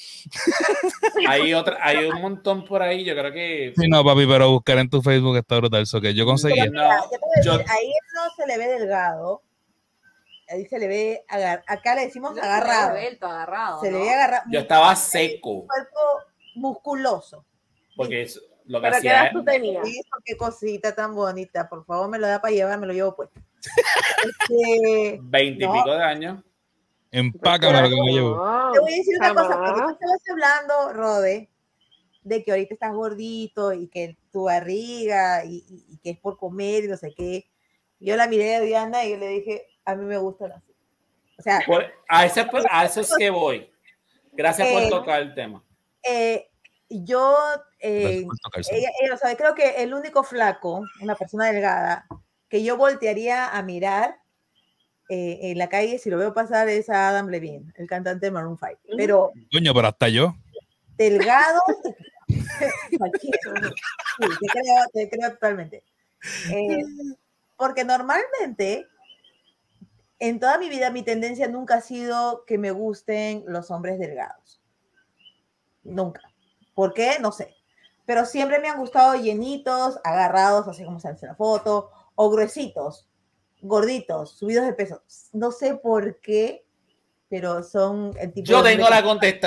Hay 1.28 1.52
otra, 1.54 1.78
hay 1.82 2.04
un 2.06 2.20
montón 2.20 2.64
por 2.64 2.82
ahí. 2.82 3.04
Yo 3.04 3.14
creo 3.14 3.32
que 3.32 3.72
Sí, 3.76 3.88
no, 3.88 4.04
papi, 4.04 4.26
pero 4.26 4.50
buscar 4.50 4.78
en 4.78 4.88
tu 4.90 5.02
Facebook 5.02 5.36
está 5.36 5.56
brutal. 5.56 5.86
So 5.86 6.00
que 6.00 6.14
yo 6.14 6.24
conseguí. 6.24 6.58
Pero 6.60 6.72
No, 6.72 6.82
mira, 6.82 7.00
yo 7.02 7.10
te 7.10 7.18
voy 7.18 7.30
a 7.38 7.42
yo- 7.42 7.58
decir, 7.58 7.72
ahí 7.72 7.92
no 8.14 8.22
se 8.36 8.46
le 8.46 8.58
ve 8.58 8.66
delgado. 8.78 9.42
Ahí 10.50 10.66
se 10.66 10.78
le 10.78 10.88
ve 10.88 11.24
agar- 11.28 11.62
acá 11.66 11.94
le 11.94 12.06
decimos 12.06 12.30
No 12.30 12.36
se 12.36 12.40
ve 12.42 12.46
agarrado. 12.48 13.80
Se 13.80 13.90
le 13.92 13.98
ve 13.98 14.10
agarrado. 14.10 14.44
yo 14.50 14.60
estaba 14.60 14.94
seco. 14.96 15.66
cuerpo 15.66 15.98
musculoso. 16.54 17.44
Porque 17.96 18.22
es 18.22 18.40
lo 18.66 18.80
que 18.80 18.88
¿Pero 18.88 19.00
qué 19.02 19.10
hacía. 19.10 19.30
tú 19.32 19.44
tenías? 19.44 19.86
Eso, 19.86 20.16
qué 20.24 20.36
cosita 20.36 20.94
tan 20.94 21.14
bonita. 21.14 21.68
Por 21.68 21.84
favor, 21.84 22.08
me 22.08 22.18
lo 22.18 22.26
da 22.26 22.40
para 22.40 22.52
llevar, 22.54 22.78
me 22.78 22.86
lo 22.86 22.92
llevo 22.92 23.14
puesto. 23.16 23.40
Este, 24.24 25.18
Veinte 25.22 25.64
y 25.64 25.66
No. 25.66 25.72
pico 25.72 25.90
de 25.94 26.02
años. 26.02 26.42
Empácame 27.10 27.82
lo 27.82 27.88
que 27.88 27.94
me 28.02 28.12
llevo. 28.12 28.72
Te 28.72 28.80
voy 28.80 28.92
a 28.92 28.96
decir 28.96 29.16
una 29.18 29.34
cosa, 29.34 29.56
porque 29.56 29.80
tú 29.82 29.90
estabas 29.90 30.20
hablando, 30.30 30.92
Rode, 30.92 31.48
de 32.22 32.44
que 32.44 32.50
ahorita 32.50 32.74
estás 32.74 32.92
gordito 32.92 33.72
y 33.72 33.88
que 33.88 34.18
tu 34.30 34.44
barriga 34.44 35.44
y, 35.44 35.64
y- 35.68 35.84
y 35.94 35.98
que 35.98 36.10
es 36.10 36.18
por 36.18 36.36
comer 36.36 36.84
y 36.84 36.88
no 36.88 36.96
sé 36.96 37.14
qué. 37.14 37.48
Yo 38.00 38.16
la 38.16 38.26
miré 38.28 38.56
a 38.56 38.60
Diana 38.60 39.04
y 39.04 39.12
yo 39.12 39.16
le 39.16 39.28
dije, 39.28 39.66
a 39.88 39.94
mí 39.94 40.04
me 40.04 40.18
gustan 40.18 40.52
así. 40.52 40.74
O 41.38 41.42
sea, 41.42 41.62
Por- 41.66 41.86
a, 42.08 42.26
ese, 42.26 42.46
a 42.70 42.84
eso 42.84 43.00
es 43.00 43.14
que 43.16 43.30
voy. 43.30 43.70
Gracias 44.32 44.68
por 44.68 44.82
Eh, 44.82 44.90
tocar 44.90 45.22
el 45.22 45.34
tema. 45.34 45.64
eh, 46.02 46.48
yo, 46.90 47.36
eh, 47.80 48.24
Por 48.26 48.38
tocarse. 48.38 48.76
ella, 48.76 48.90
ella 49.00 49.12
lo 49.12 49.18
sabe, 49.18 49.36
creo 49.36 49.54
que 49.54 49.82
el 49.82 49.94
único 49.94 50.22
flaco, 50.24 50.82
una 51.00 51.14
persona 51.14 51.46
delgada, 51.46 52.06
que 52.50 52.62
yo 52.62 52.76
voltearía 52.76 53.48
a 53.48 53.62
mirar 53.62 54.16
eh, 55.10 55.38
en 55.50 55.58
la 55.58 55.68
calle 55.70 55.98
si 55.98 56.10
lo 56.10 56.18
veo 56.18 56.34
pasar 56.34 56.68
es 56.68 56.90
a 56.90 57.08
Adam 57.08 57.28
Levine, 57.28 57.72
el 57.76 57.86
cantante 57.86 58.26
de 58.26 58.30
Maroon 58.32 58.58
5. 58.58 58.72
Ujú. 58.84 58.96
Pero 58.98 59.32
Coño, 59.50 59.72
pero 59.74 59.88
hasta 59.88 60.08
yo. 60.10 60.34
delgado. 60.98 61.60
Sí, 62.28 64.26
te 64.40 64.46
creo, 64.48 64.74
te 64.92 65.08
creo 65.10 65.30
totalmente. 65.30 65.82
Eh, 66.50 66.82
porque 67.56 67.84
normalmente, 67.84 68.86
en 70.20 70.40
toda 70.40 70.58
mi 70.58 70.68
vida, 70.68 70.90
mi 70.90 71.02
tendencia 71.02 71.48
nunca 71.48 71.76
ha 71.76 71.80
sido 71.80 72.44
que 72.44 72.58
me 72.58 72.70
gusten 72.70 73.44
los 73.46 73.70
hombres 73.70 73.98
delgados. 73.98 74.60
Nunca. 75.84 76.22
¿Por 76.74 76.92
qué? 76.92 77.18
No 77.20 77.32
sé. 77.32 77.54
Pero 78.04 78.24
siempre 78.24 78.58
me 78.58 78.68
han 78.68 78.78
gustado 78.78 79.14
llenitos, 79.14 80.00
agarrados, 80.02 80.66
así 80.66 80.84
como 80.84 80.98
se 80.98 81.08
hace 81.08 81.26
la 81.26 81.34
foto, 81.34 81.90
o 82.14 82.30
gruesitos, 82.30 83.08
gorditos, 83.60 84.38
subidos 84.38 84.64
de 84.66 84.72
peso. 84.72 85.02
No 85.32 85.52
sé 85.52 85.74
por 85.74 86.20
qué, 86.20 86.64
pero 87.28 87.62
son 87.62 88.12
el 88.18 88.32
tipo 88.32 88.48
Yo 88.48 88.62
de 88.62 88.76
tengo 88.76 88.88
la 88.88 89.02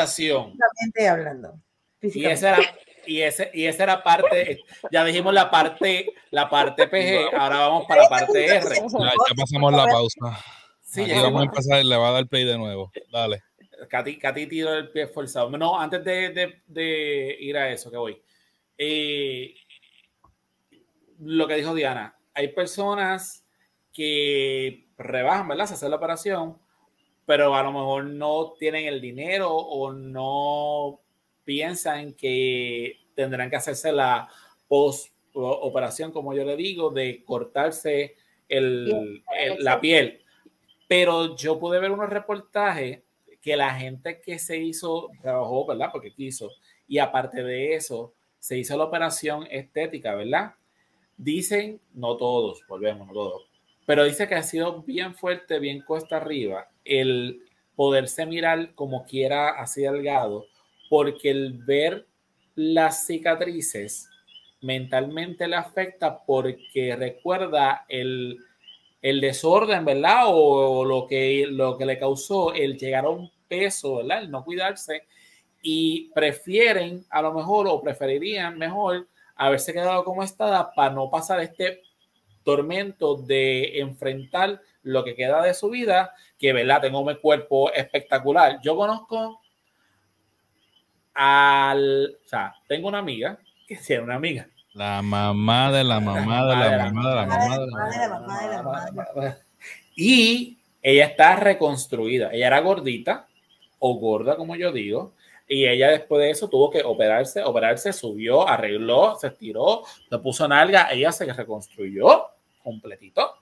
físicamente 0.07 1.09
hablando. 1.09 1.59
Y 2.01 2.25
esa 2.25 2.49
era, 2.49 2.59
y 3.05 3.21
ese, 3.21 3.51
y 3.53 3.65
esa 3.65 3.83
era 3.83 4.03
parte, 4.03 4.59
ya 4.91 5.03
dijimos 5.03 5.33
la 5.33 5.49
parte, 5.49 6.13
la 6.29 6.49
parte 6.49 6.87
PG, 6.87 7.35
ahora 7.35 7.59
vamos 7.59 7.85
para 7.87 8.03
la 8.03 8.09
parte 8.09 8.45
R. 8.45 8.75
Ya, 8.75 9.11
ya 9.29 9.35
pasamos 9.35 9.73
la 9.73 9.85
pausa. 9.85 10.60
Sí, 10.91 11.01
Aquí 11.03 11.11
ya 11.11 11.21
vamos 11.23 11.41
a 11.41 11.45
empezar, 11.45 11.85
le 11.85 11.95
va 11.95 12.09
a 12.09 12.11
dar 12.11 12.27
play 12.27 12.43
de 12.43 12.57
nuevo. 12.57 12.91
Dale. 13.13 13.41
Katy, 13.89 14.19
Katy 14.19 14.45
tiró 14.47 14.73
el 14.73 14.89
pie 14.89 15.07
forzado. 15.07 15.49
No, 15.49 15.79
antes 15.79 16.03
de, 16.03 16.29
de- 16.31 16.61
de 16.67 17.37
ir 17.39 17.55
a 17.55 17.71
eso 17.71 17.89
que 17.89 17.95
voy. 17.97 18.21
Eh, 18.77 19.55
lo 21.19 21.47
que 21.47 21.55
dijo 21.55 21.73
Diana, 21.73 22.15
hay 22.33 22.49
personas 22.49 23.45
que 23.93 24.87
rebajan, 24.97 25.47
¿verdad? 25.47 25.65
Se 25.67 25.75
hace 25.75 25.87
la 25.87 25.95
operación, 25.95 26.57
pero 27.25 27.55
a 27.55 27.63
lo 27.63 27.71
mejor 27.71 28.03
no 28.05 28.53
tienen 28.59 28.85
el 28.85 28.99
dinero 28.99 29.49
o 29.55 29.93
no 29.93 30.99
piensan 31.45 32.13
que 32.13 32.97
tendrán 33.15 33.49
que 33.49 33.55
hacerse 33.55 33.91
la 33.93 34.27
post 34.67 35.07
operación, 35.33 36.11
como 36.11 36.33
yo 36.33 36.43
le 36.43 36.57
digo, 36.57 36.89
de 36.89 37.23
cortarse 37.23 38.15
el- 38.49 39.23
el- 39.37 39.63
la 39.63 39.79
piel. 39.79 40.20
Pero 40.91 41.37
yo 41.37 41.57
pude 41.57 41.79
ver 41.79 41.89
unos 41.89 42.09
reportajes 42.09 42.99
que 43.41 43.55
la 43.55 43.73
gente 43.75 44.19
que 44.19 44.37
se 44.37 44.57
hizo, 44.57 45.07
trabajó, 45.21 45.65
¿verdad? 45.65 45.87
Porque 45.89 46.11
quiso, 46.11 46.51
y 46.85 46.97
aparte 46.97 47.41
de 47.43 47.75
eso, 47.75 48.13
se 48.39 48.57
hizo 48.57 48.75
la 48.75 48.83
operación 48.83 49.47
estética, 49.49 50.15
¿verdad? 50.15 50.55
dicen, 51.15 51.79
no 51.93 52.17
todos, 52.17 52.61
volvemos, 52.67 53.07
no 53.07 53.13
todos, 53.13 53.43
pero 53.85 54.03
dice 54.03 54.27
que 54.27 54.35
ha 54.35 54.43
sido 54.43 54.81
bien 54.81 55.15
fuerte, 55.15 55.59
bien 55.59 55.81
cuesta 55.81 56.17
arriba, 56.17 56.67
el 56.83 57.41
poderse 57.77 58.25
mirar 58.25 58.73
como 58.75 59.05
quiera 59.05 59.51
así 59.51 59.83
delgado, 59.83 60.47
porque 60.89 61.29
el 61.29 61.53
ver 61.53 62.05
las 62.55 63.05
cicatrices 63.05 64.09
mentalmente 64.59 65.47
le 65.47 65.55
afecta 65.55 66.25
porque 66.25 66.97
recuerda 66.97 67.85
el, 67.87 68.39
el 69.01 69.19
desorden, 69.19 69.85
¿verdad? 69.85 70.25
O, 70.27 70.85
lo, 70.85 71.07
que, 71.07 71.45
lo 71.49 71.77
que 71.77 71.85
le 71.85 71.97
causó 71.97 72.53
el 72.53 72.77
llegar 72.77 73.05
a 73.05 73.09
un 73.09 73.31
peso, 73.47 73.97
¿verdad? 73.97 74.23
El 74.23 74.31
no 74.31 74.43
cuidarse 74.43 75.07
y 75.61 76.11
prefieren 76.13 77.05
a 77.09 77.21
lo 77.21 77.33
mejor 77.33 77.67
o 77.67 77.81
preferirían 77.81 78.57
mejor 78.57 79.07
haberse 79.35 79.73
quedado 79.73 80.03
como 80.03 80.23
estaba 80.23 80.73
para 80.73 80.93
no 80.93 81.09
pasar 81.09 81.39
este 81.39 81.81
tormento 82.43 83.15
de 83.15 83.79
enfrentar 83.79 84.61
lo 84.83 85.03
que 85.03 85.15
queda 85.15 85.43
de 85.43 85.53
su 85.53 85.69
vida, 85.69 86.13
que 86.37 86.53
verdad, 86.53 86.81
tengo 86.81 87.05
mi 87.05 87.15
cuerpo 87.17 87.71
espectacular. 87.71 88.59
Yo 88.63 88.75
conozco 88.75 89.41
al, 91.13 92.17
o 92.23 92.27
sea, 92.27 92.55
tengo 92.67 92.87
una 92.87 92.99
amiga, 92.99 93.39
que 93.67 93.75
sí, 93.75 93.93
una 93.93 94.15
amiga. 94.15 94.47
La 94.73 95.01
mamá 95.01 95.71
de 95.71 95.83
la 95.83 95.99
mamá 95.99 96.45
de 96.47 96.55
la 96.55 96.91
mamá 96.91 97.09
de 97.09 97.15
la 97.15 97.25
mamá 97.25 97.49
de 97.49 97.59
la 97.59 97.71
mamá. 97.71 97.89
de 97.89 97.97
la 97.97 98.09
mamá 98.09 98.41
de 98.41 98.47
la 98.47 98.63
mamá 98.63 98.85
de 98.85 99.21
la 99.21 99.37
Y 99.95 100.57
ella 100.81 101.05
está 101.05 101.35
reconstruida. 101.35 102.31
Ella 102.31 102.47
era 102.47 102.59
gordita 102.61 103.27
o 103.79 103.95
gorda, 103.95 104.37
como 104.37 104.55
yo 104.55 104.71
digo. 104.71 105.11
Y 105.47 105.67
ella 105.67 105.89
después 105.89 106.21
de 106.21 106.29
eso 106.29 106.47
tuvo 106.47 106.69
que 106.69 106.81
operarse, 106.83 107.43
operarse, 107.43 107.91
subió, 107.91 108.47
arregló, 108.47 109.17
se 109.19 109.27
estiró, 109.27 109.83
se 110.09 110.17
puso 110.19 110.47
nalga. 110.47 110.87
Ella 110.89 111.11
se 111.11 111.25
reconstruyó 111.33 112.27
completito. 112.63 113.35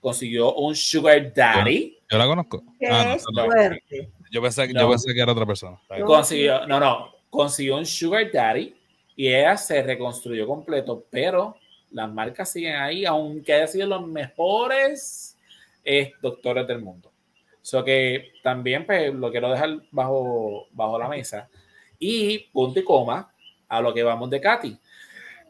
Consiguió 0.00 0.54
un 0.54 0.76
sugar 0.76 1.34
daddy. 1.34 1.98
Yo 2.08 2.18
la 2.18 2.26
conozco. 2.26 2.62
Qué 2.78 2.86
Ah, 2.88 3.16
no, 3.32 3.46
no. 3.46 3.52
Yo 4.30 4.40
pensé, 4.40 4.72
No. 4.72 4.80
yo 4.82 4.90
pensé 4.90 5.12
que 5.12 5.20
era 5.20 5.32
otra 5.32 5.46
persona. 5.46 5.80
Consiguió, 6.04 6.64
no, 6.68 6.78
no, 6.78 7.12
consiguió 7.28 7.76
un 7.76 7.86
sugar 7.86 8.30
daddy 8.30 8.75
y 9.16 9.28
ella 9.28 9.56
se 9.56 9.82
reconstruyó 9.82 10.46
completo, 10.46 11.04
pero 11.10 11.56
las 11.90 12.12
marcas 12.12 12.50
siguen 12.52 12.76
ahí, 12.76 13.04
aunque 13.04 13.54
haya 13.54 13.66
sido 13.66 13.86
los 13.86 14.06
mejores 14.06 15.36
eh, 15.84 16.12
doctores 16.20 16.66
del 16.66 16.80
mundo. 16.80 17.10
So 17.62 17.82
que 17.82 18.32
también 18.42 18.86
pues, 18.86 19.12
lo 19.12 19.30
quiero 19.30 19.50
dejar 19.50 19.80
bajo, 19.90 20.68
bajo 20.70 20.98
la 20.98 21.08
mesa. 21.08 21.48
Y 21.98 22.38
punto 22.52 22.78
y 22.78 22.84
coma 22.84 23.32
a 23.68 23.80
lo 23.80 23.92
que 23.92 24.02
vamos 24.02 24.30
de 24.30 24.40
Katy. 24.40 24.78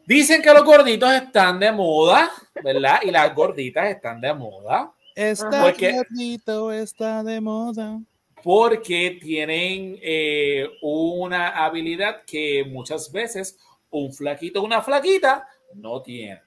Dicen 0.05 0.41
que 0.41 0.53
los 0.53 0.63
gorditos 0.63 1.11
están 1.13 1.59
de 1.59 1.71
moda, 1.71 2.31
¿verdad? 2.63 2.99
Y 3.03 3.11
las 3.11 3.35
gorditas 3.35 3.87
están 3.89 4.21
de 4.21 4.33
moda 4.33 4.91
Está 5.17 5.63
Porque- 5.63 5.93
gordito, 5.93 6.71
está 6.71 7.23
de 7.23 7.41
moda. 7.41 7.99
Porque 8.43 9.17
tienen 9.21 9.97
eh, 10.01 10.69
una 10.81 11.49
habilidad 11.65 12.23
que 12.25 12.65
muchas 12.67 13.11
veces 13.11 13.57
un 13.89 14.13
flaquito, 14.13 14.61
una 14.63 14.81
flaquita 14.81 15.47
no 15.75 16.01
tiene. 16.01 16.41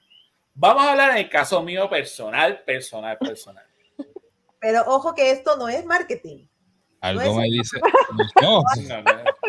Vamos 0.53 0.83
a 0.83 0.91
hablar 0.91 1.11
en 1.11 1.17
el 1.17 1.29
caso 1.29 1.61
mío 1.63 1.89
personal, 1.89 2.63
personal, 2.63 3.17
personal. 3.17 3.65
Pero 4.59 4.83
ojo 4.87 5.13
que 5.15 5.31
esto 5.31 5.55
no 5.57 5.67
es 5.69 5.85
marketing. 5.85 6.45
Algo 7.01 7.23
No 7.23 7.35
me 7.35 7.45
dice. 7.45 7.79
No, 8.41 8.61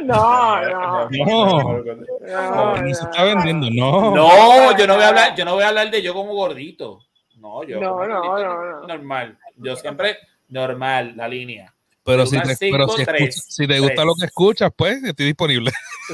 No, 0.02 0.60
No, 0.62 1.08
no. 1.10 1.10
No. 1.10 1.84
Se 2.14 2.84
no. 2.84 2.86
está 2.86 3.24
vendiendo. 3.24 3.68
No. 3.70 4.14
No, 4.14 4.76
yo 4.78 4.86
no 4.86 4.94
voy 4.94 5.02
a 5.04 5.08
hablar, 5.08 5.34
yo 5.36 5.44
no 5.44 5.54
voy 5.54 5.64
a 5.64 5.68
hablar 5.68 5.90
de 5.90 6.00
yo 6.02 6.14
como 6.14 6.34
gordito. 6.34 7.00
No, 7.36 7.62
yo 7.64 7.78
No, 7.80 7.90
como 7.92 8.06
no, 8.06 8.22
gordito 8.22 8.46
no, 8.48 8.80
no. 8.80 8.86
normal. 8.86 9.38
Yo 9.56 9.76
siempre 9.76 10.16
normal, 10.48 11.14
la 11.16 11.28
línea. 11.28 11.74
Pero, 12.04 12.26
si 12.26 12.40
te, 12.40 12.56
cinco, 12.56 12.76
pero 12.76 12.88
si, 12.88 13.04
tres, 13.04 13.44
si 13.48 13.66
te 13.66 13.78
gusta 13.78 13.94
tres. 13.94 14.06
lo 14.06 14.14
que 14.16 14.26
escuchas, 14.26 14.72
pues 14.76 15.02
estoy 15.04 15.26
disponible. 15.26 15.70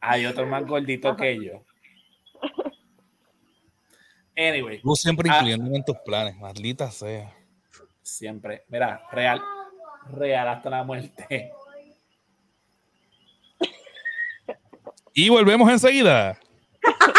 Hay 0.00 0.26
otro 0.26 0.46
más 0.46 0.64
gordito 0.66 1.14
que 1.16 1.44
yo. 1.44 1.64
Anyway, 4.36 4.80
Tú 4.80 4.94
siempre 4.94 5.28
Ah. 5.30 5.36
incluyéndome 5.38 5.76
en 5.78 5.84
tus 5.84 5.96
planes, 6.04 6.36
maldita 6.36 6.90
sea. 6.90 7.34
siempre, 8.02 8.62
mira, 8.68 9.02
real, 9.12 9.42
real 10.12 10.48
hasta 10.48 10.70
la 10.70 10.82
muerte. 10.84 11.50
Y 15.12 15.28
volvemos 15.28 15.68
enseguida. 15.70 16.38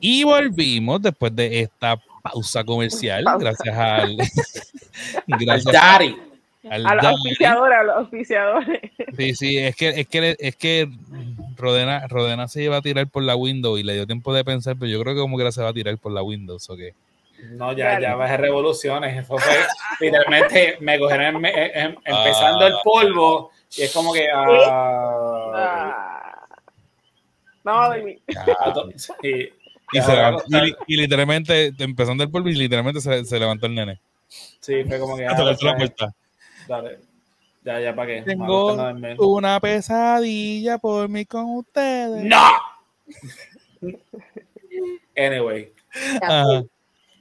y 0.00 0.24
volvimos 0.24 1.00
después 1.02 1.34
de 1.34 1.60
esta 1.62 1.96
pausa 2.22 2.64
comercial, 2.64 3.24
Pausa. 3.24 3.38
gracias 3.44 3.76
al 3.76 4.16
Al 5.32 5.38
gracias 5.44 5.72
daddy. 5.72 6.16
al 6.70 6.86
A 6.86 6.94
los 6.94 7.02
Daddy. 7.04 7.14
auspiciadores, 7.16 7.78
a 7.78 7.82
los 7.84 7.96
auspiciadores. 7.96 8.80
Sí, 9.16 9.34
sí, 9.34 9.58
es 9.58 9.76
que 9.76 9.88
es 10.00 10.08
que 10.08 10.36
es 10.38 10.56
que 10.56 10.88
Rodena, 11.56 12.06
Rodena 12.08 12.48
se 12.48 12.62
iba 12.64 12.76
a 12.76 12.82
tirar 12.82 13.06
por 13.08 13.22
la 13.22 13.36
window 13.36 13.78
y 13.78 13.82
le 13.82 13.94
dio 13.94 14.06
tiempo 14.06 14.34
de 14.34 14.44
pensar, 14.44 14.76
pero 14.78 14.90
yo 14.90 15.00
creo 15.00 15.14
que 15.14 15.20
como 15.20 15.38
que 15.38 15.50
se 15.52 15.62
va 15.62 15.68
a 15.70 15.72
tirar 15.72 15.96
por 15.98 16.12
la 16.12 16.22
Windows, 16.22 16.68
¿o 16.70 16.76
qué? 16.76 16.94
No, 17.52 17.72
ya, 17.72 17.90
Dale. 17.92 18.02
ya 18.02 18.14
bajé 18.16 18.36
revoluciones. 18.36 19.16
Eso 19.16 19.38
fue 19.38 19.52
literalmente 20.00 20.76
me 20.80 20.98
cogieron 20.98 21.44
em- 21.46 21.54
em- 21.74 21.96
empezando 22.04 22.66
el 22.66 22.74
polvo 22.82 23.50
y 23.76 23.82
es 23.82 23.92
como 23.92 24.12
que. 24.12 24.26
ah, 24.34 25.52
Ah. 25.54 26.14
Vamos 27.64 27.90
a 27.90 27.94
Y, 29.92 30.00
se 30.00 30.12
levantó- 30.12 30.44
y- 30.66 30.76
y 30.86 30.96
literalmente, 30.96 31.72
empezando 31.78 32.22
el 32.24 32.30
polvo 32.30 32.48
y 32.48 32.54
literalmente 32.54 33.00
se, 33.00 33.24
se 33.24 33.38
levantó 33.38 33.66
el 33.66 33.74
nene. 33.74 34.00
Sí, 34.60 34.84
fue 34.84 34.98
como 34.98 35.16
que. 35.16 35.26
A 35.26 35.32
ah, 35.32 35.36
tocarse 35.36 35.64
la 35.64 35.72
dale, 35.72 35.86
puerta. 35.86 36.14
dale. 36.68 36.98
Ya, 37.64 37.80
ya, 37.80 37.94
¿para 37.94 38.06
qué? 38.08 38.22
Tengo 38.22 39.06
una 39.18 39.60
pesadilla 39.60 40.78
por 40.78 41.08
mí 41.08 41.24
con 41.24 41.56
ustedes. 41.56 42.24
¡No! 42.24 42.42
Anyway. 45.16 45.72
Ajá. 46.22 46.58
a 46.58 46.64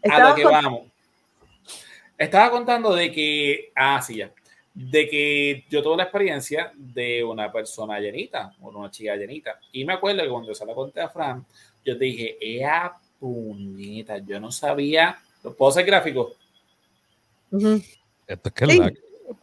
Estaba 0.01 0.29
lo 0.29 0.35
que 0.35 0.43
vamos. 0.45 0.81
Estaba 2.17 2.51
contando 2.51 2.93
de 2.93 3.11
que, 3.11 3.71
ah, 3.75 4.01
sí, 4.01 4.17
ya, 4.17 4.31
de 4.73 5.07
que 5.07 5.65
yo 5.69 5.83
tuve 5.83 5.97
la 5.97 6.03
experiencia 6.03 6.71
de 6.75 7.23
una 7.23 7.51
persona 7.51 7.99
llenita, 7.99 8.53
o 8.61 8.69
una 8.69 8.89
chica 8.89 9.15
llenita. 9.15 9.59
Y 9.71 9.85
me 9.85 9.93
acuerdo 9.93 10.23
que 10.23 10.29
cuando 10.29 10.53
se 10.53 10.65
la 10.65 10.73
conté 10.73 11.01
a 11.01 11.09
Fran, 11.09 11.45
yo 11.87 11.97
te 11.97 12.05
dije, 12.05 12.37
¡ea 12.41 12.93
puñeta! 13.19 14.17
Yo 14.19 14.39
no 14.39 14.51
sabía. 14.51 15.17
¿Puedo 15.57 15.71
ser 15.71 15.85
gráfico? 15.85 16.33
Ujú. 17.51 17.81
Esto 18.27 18.49
es 18.49 18.53
que 18.53 18.65
Sí. 18.67 18.79
la- 18.79 18.91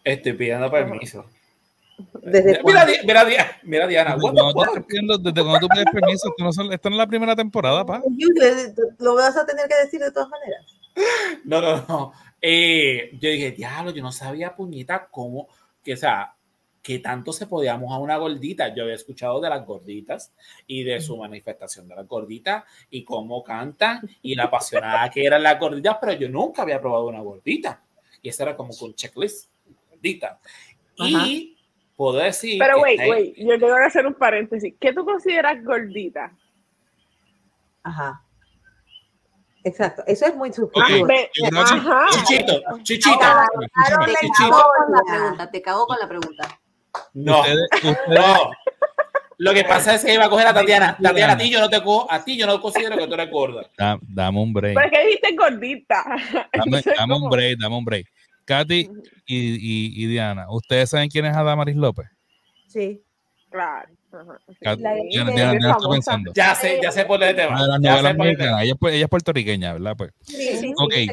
Estoy 0.04 0.32
pidiendo 0.34 0.70
permiso. 0.70 1.24
¿Desde 2.22 2.60
Mira, 2.64 2.86
mira, 3.04 3.58
mira, 3.62 3.86
Diana, 3.86 4.10
Desde 4.16 4.20
cuando 4.22 4.52
tú 4.52 4.60
desde 5.22 5.42
cuando 5.44 5.68
pides 5.68 5.84
permiso, 5.92 6.28
esto 6.28 6.44
no, 6.44 6.52
son- 6.52 6.72
esto 6.72 6.90
no 6.90 6.96
es 6.96 6.98
la 6.98 7.06
primera 7.06 7.36
temporada, 7.36 7.84
pa. 7.86 8.02
Lo 8.98 9.14
vas 9.14 9.36
a 9.36 9.46
tener 9.46 9.68
que 9.68 9.76
decir 9.76 10.00
de 10.00 10.10
todas 10.10 10.28
maneras. 10.28 10.66
No, 11.44 11.60
no, 11.60 11.84
no. 11.88 12.12
Eh, 12.42 13.10
yo 13.20 13.30
dije, 13.30 13.52
diablo, 13.52 13.90
yo 13.90 14.02
no 14.02 14.12
sabía, 14.12 14.54
puñeta, 14.54 15.06
cómo, 15.10 15.48
que, 15.82 15.94
o 15.94 15.96
sea, 15.96 16.34
que 16.84 16.98
tanto 16.98 17.32
se 17.32 17.46
podía 17.46 17.78
mojar 17.78 18.02
una 18.02 18.18
gordita. 18.18 18.74
Yo 18.74 18.82
había 18.82 18.94
escuchado 18.94 19.40
de 19.40 19.48
las 19.48 19.64
gorditas 19.64 20.34
y 20.66 20.84
de 20.84 21.00
su 21.00 21.16
manifestación 21.16 21.88
de 21.88 21.96
las 21.96 22.06
gorditas 22.06 22.62
y 22.90 23.02
cómo 23.04 23.42
cantan 23.42 24.06
y 24.20 24.34
la 24.34 24.44
apasionada 24.44 25.08
que 25.08 25.24
eran 25.24 25.42
las 25.42 25.58
gorditas, 25.58 25.96
pero 25.98 26.12
yo 26.12 26.28
nunca 26.28 26.60
había 26.60 26.78
probado 26.82 27.06
una 27.06 27.20
gordita. 27.22 27.82
Y 28.20 28.28
esa 28.28 28.42
era 28.42 28.54
como 28.56 28.74
un 28.82 28.94
checklist, 28.94 29.48
gordita. 29.90 30.38
Y 30.96 31.56
puedo 31.96 32.18
decir. 32.18 32.58
Pero, 32.58 32.80
wait, 32.82 33.00
wait, 33.08 33.34
yo 33.38 33.58
tengo 33.58 33.76
que 33.76 33.84
hacer 33.84 34.06
un 34.06 34.14
paréntesis. 34.14 34.74
¿Qué 34.78 34.92
tú 34.92 35.06
consideras 35.06 35.64
gordita? 35.64 36.36
Ajá. 37.82 38.20
Exacto. 39.62 40.02
Eso 40.06 40.26
es 40.26 40.36
muy 40.36 40.52
subjetivo. 40.52 41.06
Que- 41.06 41.30
Ajá. 41.56 42.06
Chichito, 42.26 42.60
chichita. 42.82 43.48
Te 44.20 44.28
cago 44.36 44.62
con 44.76 44.92
la 44.92 45.02
pregunta, 45.06 45.50
te 45.50 45.62
cago 45.62 45.86
con 45.86 45.96
la 45.98 46.08
pregunta. 46.08 46.60
No, 47.14 47.40
ustedes- 47.40 47.68
ustedes- 47.74 47.98
no. 48.08 48.50
Lo 49.38 49.52
que 49.52 49.64
pasa 49.64 49.94
es 49.96 50.04
que 50.04 50.14
iba 50.14 50.26
a 50.26 50.30
coger 50.30 50.46
a 50.46 50.54
Tatiana. 50.54 50.96
Tatiana, 51.02 51.32
a 51.32 51.36
ti 51.36 51.50
yo 51.50 51.58
no 51.60 51.68
te 51.68 51.82
co- 51.82 52.06
a 52.08 52.24
ti 52.24 52.36
yo 52.38 52.46
no 52.46 52.60
considero 52.60 52.96
que 52.96 53.06
tú 53.08 53.14
eres 53.14 53.30
gorda. 53.30 53.68
Da- 53.76 53.98
dame 54.02 54.40
un 54.40 54.52
break. 54.52 54.74
Pero 54.74 54.86
es 54.86 54.92
que 54.92 55.04
dijiste 55.06 55.34
gordita. 55.36 56.04
Dame, 56.52 56.82
un 57.24 57.28
break, 57.30 57.58
dame 57.58 57.76
un 57.76 57.84
break. 57.84 58.06
Katy 58.44 58.88
y, 59.26 59.36
y- 59.36 60.04
y 60.04 60.06
Diana, 60.06 60.46
¿ustedes 60.50 60.90
saben 60.90 61.08
quién 61.08 61.24
es 61.26 61.36
Adamaris 61.36 61.74
López? 61.76 62.06
Sí. 62.68 63.02
Claro. 63.50 63.88
La- 64.60 64.76
Diana, 64.76 65.00
Sí, 65.02 65.08
Diana, 65.10 65.30
es 65.30 65.34
Diana 65.36 65.54
está 65.54 65.72
famosa. 65.74 65.90
pensando. 65.90 66.32
Ya 66.34 66.54
sé, 66.54 66.78
ya 66.82 66.92
sé 66.92 67.04
por 67.04 67.18
dónde 67.18 67.34
te 67.34 67.46
Una 67.48 67.56
de 67.56 67.60
va. 67.62 67.66
las 67.66 67.80
Ya 67.82 67.90
novelas 67.90 68.12
sé 68.12 68.16
por 68.16 68.26
dónde 68.26 68.30
te 68.36 68.42
mexicanas. 68.42 68.54
va. 68.54 68.62
Ella, 68.64 68.74
ella 68.96 69.04
es 69.04 69.10
puertorriqueña, 69.10 69.72
¿verdad? 69.72 69.94
Pues. 69.96 70.10
Sí, 70.22 70.56
sí, 70.58 70.72
Ok. 70.78 70.92
sí. 70.94 71.10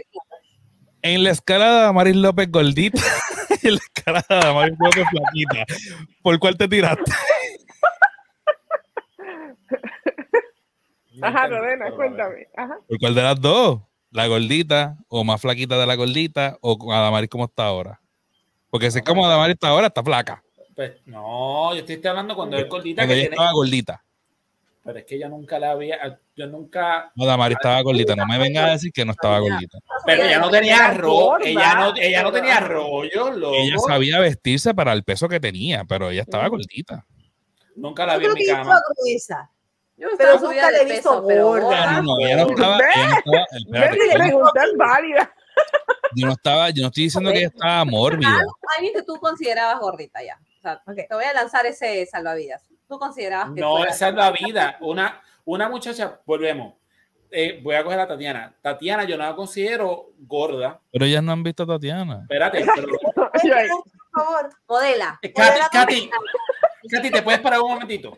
En 1.04 1.24
la 1.24 1.32
escala 1.32 1.66
de 1.66 1.72
Adamaris 1.80 2.16
López 2.16 2.52
gordita, 2.52 3.02
en 3.64 3.76
la 3.76 3.82
cara 3.93 4.24
de 4.30 4.76
fue 4.76 4.89
que 4.91 5.06
flaquita. 5.06 5.66
¿Por 6.22 6.39
cuál 6.39 6.58
te 6.58 6.68
tiraste? 6.68 7.12
Ajá, 11.22 11.47
Rodena, 11.47 11.91
cuéntame. 11.91 12.47
Ajá. 12.56 12.80
¿Por 12.88 12.99
cuál 12.99 13.16
de 13.16 13.22
las 13.22 13.39
dos? 13.39 13.82
¿La 14.12 14.28
gordita 14.28 14.97
o 15.08 15.24
más 15.24 15.39
flaquita 15.39 15.78
de 15.78 15.86
la 15.86 15.95
gordita 15.95 16.58
o 16.62 16.78
con 16.78 16.93
Adamari 16.93 17.28
como 17.28 17.45
está 17.45 17.66
ahora? 17.66 18.02
Porque 18.70 18.91
si 18.91 18.99
es 18.99 19.04
como 19.06 19.26
Adamari 19.26 19.54
está 19.54 19.70
ahora, 19.70 19.88
está 19.88 20.04
flaca. 20.04 20.43
Pues, 20.76 20.93
no, 21.06 21.74
yo 21.76 21.82
estoy 21.82 22.02
hablando 22.08 22.36
cuando 22.36 22.58
es 22.58 22.68
gordita 22.68 23.02
Cuando 23.02 23.14
que 23.14 23.20
ella 23.20 23.30
tiene. 23.30 23.36
estaba 23.36 23.52
gordita. 23.54 24.04
Pero 24.84 24.99
es 24.99 25.06
que 25.06 25.20
yo 25.20 25.30
nunca 25.30 25.60
la 25.60 25.72
había. 25.72 26.20
Yo 26.42 26.48
nunca. 26.48 27.12
Adamari 27.20 27.54
estaba 27.54 27.80
gordita. 27.84 28.16
No 28.16 28.26
me 28.26 28.39
vengas 28.39 28.68
a 28.68 28.72
decir 28.72 28.92
que 28.92 29.06
no 29.06 29.12
estaba 29.12 29.38
gordita. 29.39 29.78
Pero 30.08 30.24
ella 30.24 30.39
no 30.39 30.50
tenía 30.50 30.98
gorda. 31.00 31.48
Ella 31.48 31.76
no, 31.76 31.94
ella 31.96 32.24
no 32.24 32.32
tenía 32.32 32.60
rollo, 32.60 33.30
loco. 33.30 33.54
Ella 33.56 33.78
sabía 33.78 34.20
vestirse 34.20 34.74
para 34.74 34.92
el 34.94 35.04
peso 35.04 35.30
que 35.30 35.39
tenía, 35.39 35.86
pero 35.86 36.10
ella 36.10 36.24
estaba 36.24 36.48
gordita. 36.48 37.06
Nunca 37.76 38.08
la 38.08 38.18
vi 38.18 38.26
en 38.26 38.32
creo 38.32 38.36
mi 38.36 38.46
que 38.46 38.52
cama. 38.52 38.80
Yo 39.98 40.08
Pero 40.18 40.39
nunca 40.39 40.72
la 40.72 40.78
de 40.80 40.82
he 40.82 40.86
visto 40.86 41.22
gorda. 41.22 42.02
No, 42.02 42.04
no, 42.18 42.26
ella 42.26 42.38
no 42.38 42.50
estaba. 42.50 42.78
no 42.78 43.24
yo 43.24 44.18
no- 44.18 44.52
no 46.16 46.32
estaba, 46.32 46.70
yo 46.72 46.82
no 46.82 46.88
estoy 46.88 47.04
diciendo 47.04 47.32
que 47.32 47.38
ella 47.38 47.48
estaba 47.48 47.86
mórbida. 47.86 48.36
Alguien 48.78 48.94
que 48.96 49.04
tú 49.04 49.20
considerabas 49.20 49.80
gordita 49.80 50.24
ya. 50.24 50.39
O 50.58 50.62
sea, 50.64 50.82
te 50.96 51.08
voy 51.14 51.24
a 51.24 51.34
lanzar 51.34 51.68
ese 51.68 52.04
salvavidas. 52.08 52.66
Tú 52.88 52.98
considerabas 52.98 53.54
que 53.54 53.62
No, 53.62 53.86
es 53.86 54.02
la 54.02 54.32
vida. 54.32 54.78
Una, 54.82 55.22
una 55.46 55.70
muchacha, 55.70 56.20
volvemos. 56.26 56.74
Eh, 57.34 57.60
voy 57.64 57.76
a 57.76 57.84
coger 57.84 58.00
a 58.00 58.08
Tatiana. 58.08 58.54
Tatiana, 58.62 59.06
yo 59.06 59.18
no 59.18 59.24
la 59.24 59.36
considero 59.36 60.12
gorda. 60.20 60.80
Pero 60.92 61.06
ellas 61.06 61.24
no 61.24 61.32
han 61.32 61.44
visto 61.44 61.64
a 61.64 61.68
Tatiana. 61.68 62.20
Espérate, 62.24 62.66
pero. 62.76 62.88
Por 63.16 63.32
favor. 64.14 64.50
modela. 64.68 65.18
Eh, 65.22 65.32
Katy, 65.32 65.60
Katy, 65.72 66.10
Katy, 66.89 67.12
¿te 67.12 67.22
puedes 67.22 67.39
parar 67.39 67.62
un 67.62 67.72
momentito? 67.72 68.18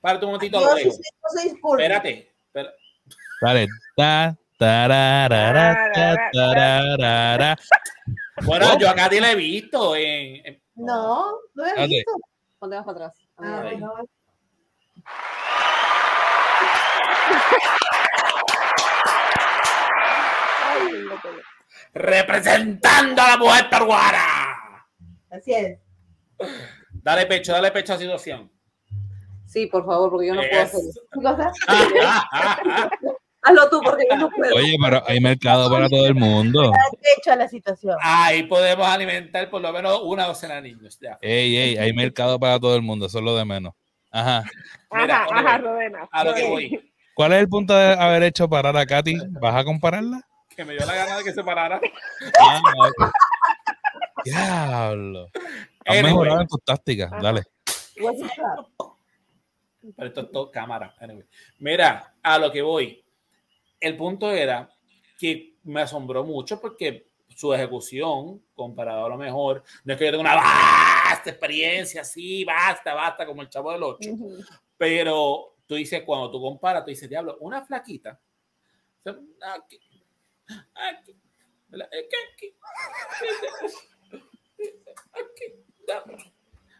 Párate 0.00 0.24
un 0.24 0.32
momentito 0.32 0.60
Yo 0.60 0.76
sí 0.76 0.90
soy-. 1.30 1.48
Espérate. 1.82 2.32
espera- 2.46 2.72
Dale. 3.42 3.66
Ta, 3.94 4.36
tararara, 4.58 5.92
ta, 5.92 6.16
tararara. 6.32 7.56
Bueno, 8.44 8.78
yo 8.78 8.88
a 8.88 8.94
Katy 8.94 9.20
la 9.20 9.32
he 9.32 9.34
visto 9.36 9.94
en. 9.94 10.46
en- 10.46 10.62
No, 10.76 11.32
no 11.54 11.64
he 11.64 11.68
Espérate. 11.68 11.88
visto. 11.96 12.12
Ponte 12.58 12.76
más 12.76 12.84
para 12.86 12.96
atrás. 12.96 13.18
Ah, 13.36 13.70
no. 13.78 13.94
Ay, 20.64 21.02
no 21.08 21.20
puedo. 21.20 21.36
Representando 21.94 23.22
a 23.22 23.28
la 23.30 23.36
mujer 23.36 23.70
peruana. 23.70 24.86
Así 25.30 25.52
es. 25.54 25.78
Dale 26.92 27.26
pecho, 27.26 27.52
dale 27.52 27.70
pecho 27.70 27.92
a 27.92 27.96
la 27.96 28.00
situación. 28.00 28.50
Sí, 29.46 29.66
por 29.66 29.86
favor, 29.86 30.10
porque 30.10 30.26
yo 30.28 30.34
no 30.34 30.42
puedo 30.42 30.52
Es- 30.62 30.68
hacer 30.74 30.80
eso. 30.90 31.00
¿Qué 31.12 31.20
cosa? 31.22 31.52
Hazlo 33.40 33.70
tú, 33.70 33.80
porque 33.82 34.04
yo 34.10 34.16
no 34.16 34.28
puedo. 34.30 34.56
Oye, 34.56 34.76
pero 34.82 35.02
hay 35.06 35.20
mercado 35.20 35.70
para 35.70 35.88
todo 35.88 36.06
el 36.06 36.14
mundo. 36.14 36.60
De 36.62 37.08
hecho, 37.16 37.32
a 37.32 37.36
la 37.36 37.48
situación. 37.48 37.96
Ahí 38.02 38.42
podemos 38.42 38.86
alimentar 38.86 39.48
por 39.48 39.62
lo 39.62 39.72
menos 39.72 40.00
una 40.02 40.26
docena 40.26 40.56
de 40.56 40.62
niños. 40.62 40.98
Ya. 41.00 41.16
Ey, 41.22 41.56
ey, 41.56 41.76
hay 41.78 41.92
mercado 41.94 42.38
para 42.38 42.58
todo 42.58 42.74
el 42.76 42.82
mundo, 42.82 43.06
eso 43.06 43.18
es 43.18 43.24
lo 43.24 43.36
de 43.36 43.44
menos. 43.44 43.72
Ajá. 44.10 44.42
Mira, 44.90 45.22
Ajá, 45.22 45.26
¿dónde 45.34 45.48
ajá? 45.48 45.58
Rodena. 45.58 46.08
A 46.10 46.24
lo 46.24 46.34
que 46.34 46.44
voy. 46.44 46.92
¿Cuál 47.18 47.32
es 47.32 47.40
el 47.40 47.48
punto 47.48 47.74
de 47.74 47.94
haber 47.94 48.22
hecho 48.22 48.48
parar 48.48 48.76
a 48.76 48.86
Katy? 48.86 49.16
¿Vas 49.40 49.56
a 49.56 49.64
compararla? 49.64 50.20
Que 50.54 50.64
me 50.64 50.74
dio 50.74 50.86
la 50.86 50.94
gana 50.94 51.16
de 51.18 51.24
que 51.24 51.32
se 51.32 51.42
parara. 51.42 51.80
Ah, 52.40 52.60
ok. 52.78 53.10
Diablo. 54.24 55.28
Has 55.84 55.96
Anyway. 55.96 56.02
mejorado 56.12 56.40
en 56.42 56.46
tus 56.46 56.62
tácticas. 56.62 57.10
Dale. 57.20 57.42
Pero 59.96 60.08
esto 60.08 60.20
es 60.20 60.30
todo 60.30 60.48
cámara. 60.52 60.94
Anyway. 61.00 61.24
Mira, 61.58 62.14
a 62.22 62.38
lo 62.38 62.52
que 62.52 62.62
voy. 62.62 63.04
El 63.80 63.96
punto 63.96 64.30
era 64.30 64.70
que 65.18 65.56
me 65.64 65.80
asombró 65.80 66.22
mucho 66.22 66.60
porque 66.60 67.08
su 67.34 67.52
ejecución, 67.52 68.40
comparado 68.54 69.06
a 69.06 69.08
lo 69.08 69.16
mejor, 69.16 69.64
no 69.82 69.92
es 69.92 69.98
que 69.98 70.04
yo 70.04 70.12
tenga 70.12 70.20
una 70.22 70.36
vasta 70.36 71.30
experiencia 71.30 72.02
así, 72.02 72.44
basta, 72.44 72.94
basta, 72.94 73.26
como 73.26 73.42
el 73.42 73.48
chavo 73.50 73.72
del 73.72 73.82
8. 73.82 74.08
Ujú. 74.12 74.36
Pero 74.76 75.56
tú 75.68 75.74
dices, 75.74 76.02
cuando 76.04 76.32
tú 76.32 76.40
comparas, 76.40 76.82
tú 76.82 76.90
dices, 76.90 77.08
diablo, 77.08 77.36
una 77.40 77.64
flaquita. 77.64 78.18
Aquí, 79.04 79.78
aquí, 80.74 81.16
aquí, 81.70 82.04
aquí, 82.32 82.54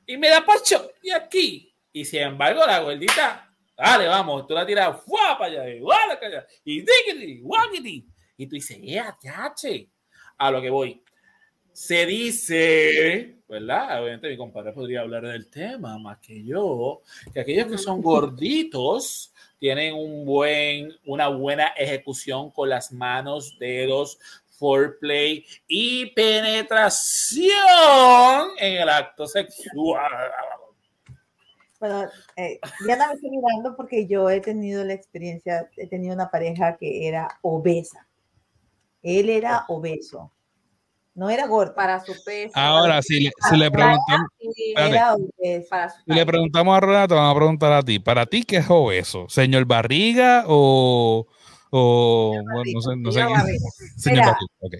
y 0.07 0.17
me 0.17 0.31
da 0.31 0.45
pacho, 0.45 0.91
y 1.03 1.11
aquí. 1.11 1.75
Y 1.93 2.05
sin 2.05 2.23
embargo, 2.23 2.67
la 2.67 2.81
gordita, 2.81 3.55
dale, 3.77 4.07
vamos, 4.07 4.47
tú 4.47 4.55
la 4.55 4.67
tiras, 4.67 5.03
¡fua! 5.05 5.37
para 5.39 5.63
allá, 5.63 6.19
allá, 6.23 6.47
y 6.65 6.81
diggity, 6.81 7.41
guagity. 7.41 8.09
Y 8.39 8.47
tú 8.47 8.55
dices, 8.55 8.79
¡eh, 8.83 9.03
yache! 9.23 9.91
A 10.39 10.51
lo 10.51 10.63
que 10.63 10.71
voy. 10.71 11.03
Se 11.73 12.07
dice, 12.07 13.38
¿verdad? 13.49 14.03
Obviamente 14.03 14.29
mi 14.29 14.37
compadre 14.37 14.73
podría 14.73 15.01
hablar 15.01 15.27
del 15.27 15.49
tema 15.49 15.99
más 15.99 16.19
que 16.19 16.45
yo, 16.45 17.01
que 17.33 17.41
aquellos 17.41 17.67
que 17.67 17.79
son 17.79 18.03
gorditos 18.03 19.33
tienen 19.59 19.95
un 19.95 20.25
buen, 20.25 20.93
una 21.07 21.29
buena 21.29 21.69
ejecución 21.69 22.51
con 22.51 22.69
las 22.69 22.93
manos, 22.93 23.57
dedos, 23.59 24.19
foreplay 24.59 25.45
y 25.67 26.07
penetración 26.15 27.49
en 28.59 28.83
el 28.83 28.89
acto 28.89 29.27
sexual. 29.27 30.33
Bueno, 31.81 32.09
eh, 32.37 32.59
Diana 32.85 33.07
me 33.09 33.15
está 33.15 33.29
mirando 33.31 33.77
porque 33.77 34.07
yo 34.07 34.29
he 34.29 34.41
tenido 34.41 34.85
la 34.85 34.95
experiencia, 34.95 35.71
he 35.77 35.87
tenido 35.87 36.15
una 36.15 36.31
pareja 36.31 36.77
que 36.77 37.07
era 37.07 37.39
obesa. 37.43 38.07
Él 39.03 39.31
era 39.31 39.65
obeso. 39.69 40.33
No 41.19 41.29
era 41.31 41.49
gordo, 41.49 41.75
Para 41.75 41.99
su 41.99 42.13
peso. 42.25 42.53
Ahora, 42.55 43.03
si 43.03 43.19
le, 43.19 43.33
si 43.51 43.57
le 43.57 43.71
preguntamos, 43.73 44.29
espérate. 44.39 45.01
si 46.07 46.13
le 46.15 46.25
preguntamos 46.25 46.77
a 46.79 47.09
te 47.09 47.15
vamos 47.15 47.33
a 47.33 47.37
preguntar 47.37 47.73
a 47.73 47.83
ti. 47.83 47.99
¿Para 47.99 48.25
ti 48.25 48.45
qué 48.45 48.59
es 48.59 48.67
obeso? 48.71 49.27
¿Señor 49.29 49.65
Barriga 49.65 50.45
o, 50.47 51.27
o 51.71 52.31
bueno, 52.45 52.63
no 52.73 52.81
sé, 52.81 52.91
no 52.97 53.11
sé 53.11 53.21
Señor 53.21 53.37
Barriga. 53.37 53.67
Señor 53.97 54.19
Mira. 54.21 54.27
Barriga, 54.27 54.53
ok. 54.61 54.75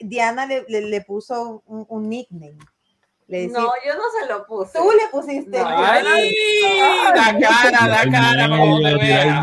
Diana 0.00 0.46
le, 0.46 0.64
le- 0.68 0.80
le 0.90 1.00
puso 1.02 1.62
un, 1.66 1.86
un 1.88 2.08
nickname. 2.08 2.58
Le 3.28 3.48
No, 3.48 3.72
yo 3.84 3.94
no 3.96 4.02
se 4.20 4.26
lo 4.32 4.46
puse. 4.46 4.78
tú 4.78 4.88
le 4.92 5.08
pusiste. 5.10 5.58
No, 5.58 5.66
¡Ay! 5.68 6.32
La 7.12 7.36
cara, 7.40 7.86
la 7.88 8.04
cara, 8.10 8.48
para 8.48 8.62
que 8.62 8.68
Medio, 8.68 8.98
te 8.98 9.04
vea. 9.04 9.42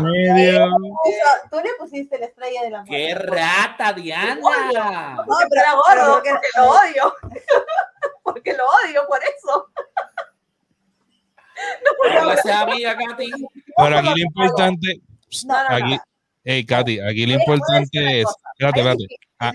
tú 1.50 1.56
le 1.62 1.74
pusiste 1.78 2.18
la 2.18 2.24
estrella 2.26 2.62
de 2.62 2.70
la 2.70 2.78
muerte. 2.84 2.96
¡Qué 2.96 3.14
rata, 3.14 3.92
Diana! 3.92 4.36
No, 4.36 5.24
Porque 5.26 5.46
pero 5.50 5.82
pero- 5.86 6.12
porque 6.14 6.30
lo 6.56 6.70
odio. 6.70 7.14
porque 8.22 8.52
lo 8.54 8.64
odio 8.64 9.06
por 9.06 9.20
eso. 9.22 9.68
Hola, 12.22 12.36
sea 12.38 12.60
amiga, 12.62 12.96
Katy. 12.96 13.30
Pero 13.76 13.98
aquí 13.98 14.08
lo 14.08 14.18
importante, 14.26 15.00
No, 15.46 15.62
no, 15.62 15.68
no. 15.70 15.76
aquí, 15.76 15.98
hey, 16.44 16.64
Katy, 16.66 17.00
aquí 17.00 17.26
lo 17.26 17.34
importante 17.34 18.20
es, 18.20 18.26
espérate, 18.58 18.80
espérate. 18.80 19.06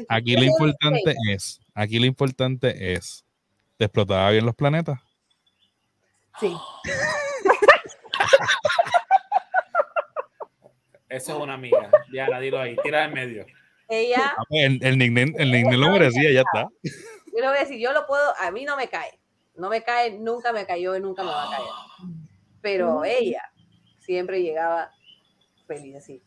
Aquí 0.07 0.35
lo 0.35 0.43
importante 0.43 1.15
es, 1.31 1.59
aquí 1.73 1.99
lo 1.99 2.05
importante 2.05 2.93
es, 2.93 3.25
¿te 3.79 3.85
explotaba 3.85 4.29
bien 4.31 4.45
los 4.45 4.53
planetas? 4.55 4.99
Sí. 6.37 6.53
Eso 11.07 11.35
es 11.35 11.39
una 11.41 11.53
amiga. 11.55 11.89
Diana, 12.11 12.39
dilo 12.41 12.59
ahí. 12.59 12.75
Tira 12.83 13.05
en 13.05 13.13
medio. 13.13 13.45
Ella, 13.87 14.33
Ah, 14.37 14.43
pues, 14.47 14.63
El, 14.65 14.79
el 14.83 14.97
nickname, 14.97 15.33
el 15.37 15.51
nickname 15.51 15.77
lo 15.77 15.89
merecía, 15.91 16.29
ya 16.31 16.41
está. 16.41 16.67
yo 16.83 17.39
le 17.39 17.47
voy 17.47 17.57
a 17.57 17.61
decir, 17.61 17.79
yo 17.79 17.91
lo 17.93 18.05
puedo, 18.05 18.35
a 18.37 18.51
mí 18.51 18.65
no 18.65 18.75
me 18.75 18.89
cae. 18.89 19.17
No 19.55 19.69
me 19.69 19.81
cae, 19.81 20.11
nunca 20.19 20.51
me 20.53 20.65
cayó 20.67 20.95
y 20.95 20.99
nunca 21.01 21.23
me 21.23 21.29
va 21.29 21.45
a 21.47 21.49
caer. 21.49 21.69
Pero 22.61 23.03
ella 23.05 23.41
siempre 23.99 24.43
llegaba 24.43 24.91
feliz 25.67 25.95
así. 25.95 26.21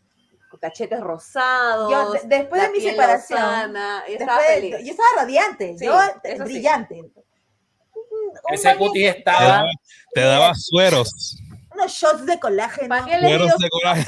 Con 0.51 0.59
cachetes 0.59 1.01
rosados. 1.01 1.91
Yo, 1.93 2.13
de- 2.13 2.21
después 2.39 2.61
de 2.63 2.67
la 2.69 2.73
mi 2.73 2.81
separación, 2.81 3.71
ella 3.77 4.19
estaba 4.19 4.43
de- 4.43 4.55
feliz. 4.55 4.77
yo 4.85 4.91
estaba 4.91 5.09
radiante, 5.17 5.79
Sí, 5.79 5.85
yo 5.85 5.93
sí. 6.47 6.63
Un- 8.49 8.55
Ese 8.55 8.77
cutis 8.77 9.03
Te 9.13 9.19
estaba. 9.19 9.41
daba, 9.47 9.71
te 10.15 10.21
daba 10.21 10.55
sueros, 10.55 11.37
unos 11.75 11.93
shots 11.93 12.27
de 12.27 12.39
colágeno. 12.41 12.89
¿Para 12.89 13.05
qué 13.07 13.17
le 13.21 13.29
sueros 13.29 13.59
de 13.59 13.69
coraje. 13.71 14.07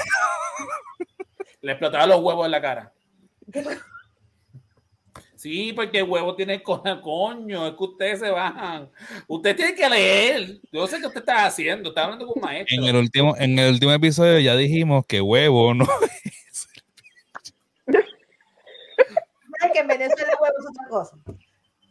Le 1.61 1.71
explotaba 1.71 2.05
los 2.07 2.19
huevos 2.21 2.45
en 2.45 2.51
la 2.51 2.61
cara. 2.61 2.93
Sí, 5.35 5.73
porque 5.73 5.99
el 5.99 6.05
huevo 6.09 6.35
tiene 6.35 6.63
co- 6.63 6.81
coño, 7.03 7.67
es 7.67 7.73
que 7.75 7.83
ustedes 7.83 8.19
se 8.19 8.29
bajan. 8.31 8.89
Usted 9.27 9.55
tiene 9.55 9.75
que 9.75 9.87
leer. 9.89 10.59
Yo 10.71 10.87
sé 10.87 10.99
que 10.99 11.05
usted 11.07 11.19
está 11.19 11.45
haciendo, 11.45 11.89
está 11.89 12.03
hablando 12.05 12.25
con 12.25 12.37
un 12.37 12.41
maestro. 12.43 12.75
En 12.77 12.83
el 12.83 12.95
último, 12.95 13.35
en 13.37 13.59
el 13.59 13.73
último 13.73 13.91
episodio 13.91 14.39
ya 14.39 14.55
dijimos 14.55 15.05
que 15.05 15.21
huevo, 15.21 15.73
¿no? 15.75 15.85
¿Sabes 17.85 19.73
que 19.73 19.79
en 19.79 19.87
Venezuela 19.87 20.31
el 20.31 20.37
huevo 20.41 20.55
es 20.59 20.65
otra 20.69 20.87
cosa? 20.89 21.15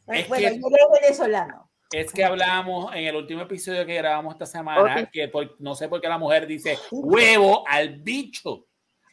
Es 0.09 0.29
bueno, 0.29 0.49
que- 0.49 0.61
yo 0.61 0.91
venezolano. 1.01 1.71
Es 1.95 2.13
que 2.13 2.25
hablábamos 2.25 2.93
en 2.95 3.05
el 3.05 3.15
último 3.17 3.43
episodio 3.43 3.87
que 3.87 3.95
grabamos 3.95 4.35
esta 4.35 4.47
semana, 4.47 5.03
Ok. 5.03 5.09
que 5.13 5.29
por- 5.29 5.55
no 5.61 5.75
sé 5.75 5.89
por 5.89 6.01
qué 6.01 6.09
la 6.09 6.19
mujer 6.19 6.47
dice 6.47 6.77
huevo 6.91 7.65
al 7.69 8.01
bicho, 8.01 8.67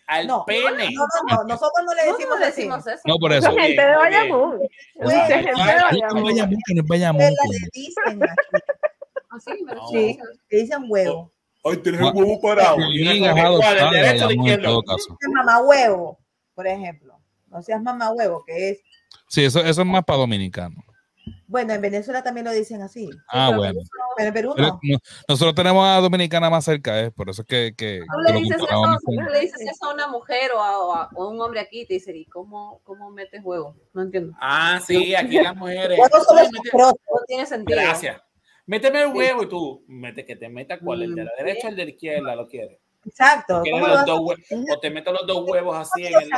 al 0.08 0.26
No, 0.28 0.44
pene. 0.46 0.90
No, 0.92 1.04
no, 1.30 1.36
no, 1.38 1.44
nosotros 1.44 1.86
no 1.86 1.94
le 1.94 2.06
No, 2.08 2.18
decimos 2.18 2.40
decimos 2.40 2.88
eso. 2.88 3.02
No, 3.06 3.18
por 3.18 3.32
eso. 3.34 3.52
gente 3.56 3.82
de 3.86 3.96
Bayamón. 3.96 4.60
Gente 4.96 5.06
de 5.06 5.34
ay, 5.34 5.46
No 5.46 5.50
es 5.52 5.56
Bayamón. 5.58 6.24
Bayamón, 6.24 6.58
que 6.66 6.74
no 6.74 6.82
es 6.82 6.88
Bayamón. 6.88 7.22
Ustedes 7.22 7.38
la 7.38 7.52
le 7.52 7.70
dicen 7.74 8.24
así, 8.24 9.52
Así, 9.52 9.64
pero 9.66 9.82
No. 9.82 9.88
sí, 9.88 10.20
le 10.50 10.58
dicen 10.58 10.84
huevo. 10.90 11.32
Ay, 11.64 11.78
tienes 11.78 12.02
el 12.02 12.08
huevo 12.16 12.42
parado. 12.42 12.78
Mamá 15.36 15.60
huevo, 15.62 16.20
por 16.56 16.68
ejemplo. 16.68 17.18
No 17.48 17.62
seas 17.62 17.82
mamá 17.82 18.12
huevo, 18.12 18.44
que 18.46 18.70
es. 18.72 18.82
Sí, 19.28 19.44
eso, 19.44 19.60
eso 19.60 19.82
es 19.82 19.88
más 19.88 20.04
para 20.04 20.20
dominicano. 20.20 20.84
Bueno, 21.52 21.74
en 21.74 21.82
Venezuela 21.82 22.24
también 22.24 22.46
lo 22.46 22.54
dicen 22.54 22.82
así. 22.82 23.10
Ah, 23.28 23.48
pero 23.50 23.58
bueno. 23.60 23.80
Pero 24.16 24.28
en 24.30 24.34
Perú 24.34 24.54
no. 24.58 24.80
no- 24.82 25.00
nosotros 25.28 25.54
tenemos 25.54 25.86
a 25.86 26.00
Dominicana 26.00 26.50
más 26.50 26.64
cerca, 26.64 26.98
¿eh? 27.02 27.12
por 27.12 27.30
eso 27.30 27.42
es 27.42 27.48
que, 27.48 27.74
que, 27.76 28.00
que 28.26 28.32
le 28.34 28.40
dices 28.40 28.58
eso, 28.62 29.30
le 29.34 29.40
dices 29.42 29.78
a 29.82 29.94
una 29.94 30.08
mujer 30.08 30.52
o 30.56 30.62
a, 30.62 30.78
o 30.80 30.94
a- 30.96 31.10
o 31.14 31.24
a 31.24 31.28
un 31.30 31.42
hombre 31.42 31.60
aquí 31.60 31.86
te 31.86 31.96
dice, 31.96 32.16
¿y 32.16 32.24
cómo, 32.26 32.80
cómo 32.86 33.12
metes 33.12 33.42
huevo? 33.44 33.76
No 33.94 34.02
entiendo. 34.04 34.34
Ah, 34.40 34.80
sí, 34.86 35.14
aquí 35.14 35.42
las 35.42 35.54
mujeres. 35.56 36.00
Mete-. 36.00 36.70
No 36.74 36.94
tiene 37.28 37.46
sentido. 37.46 37.82
Gracias. 37.82 38.22
Méteme 38.66 39.02
el 39.02 39.14
huevo 39.14 39.44
y 39.44 39.50
tú, 39.50 39.84
mete 39.90 40.26
que 40.26 40.38
te 40.38 40.48
meta 40.48 40.80
cuál, 40.80 41.02
el 41.04 41.16
de 41.16 41.26
la 41.26 41.32
Mm, 41.34 41.38
derecha 41.44 41.68
o 41.68 41.70
el 41.72 41.76
de 41.76 41.84
la 41.84 41.92
izquierda, 41.92 42.36
lo 42.36 42.48
quieres. 42.48 42.80
Exacto. 43.04 43.62
¿Quieres 43.62 43.82
¿Cómo 43.82 43.88
lo 43.88 43.94
los 43.94 44.06
vas 44.06 44.10
a 44.10 44.12
dos 44.14 44.22
hue- 44.22 44.44
hacer? 44.44 44.58
o 44.72 44.80
te 44.80 44.90
meto 44.90 45.12
los 45.12 45.28
dos 45.28 45.44
huevos 45.50 45.76
así 45.76 46.06
en 46.06 46.14
el. 46.14 46.30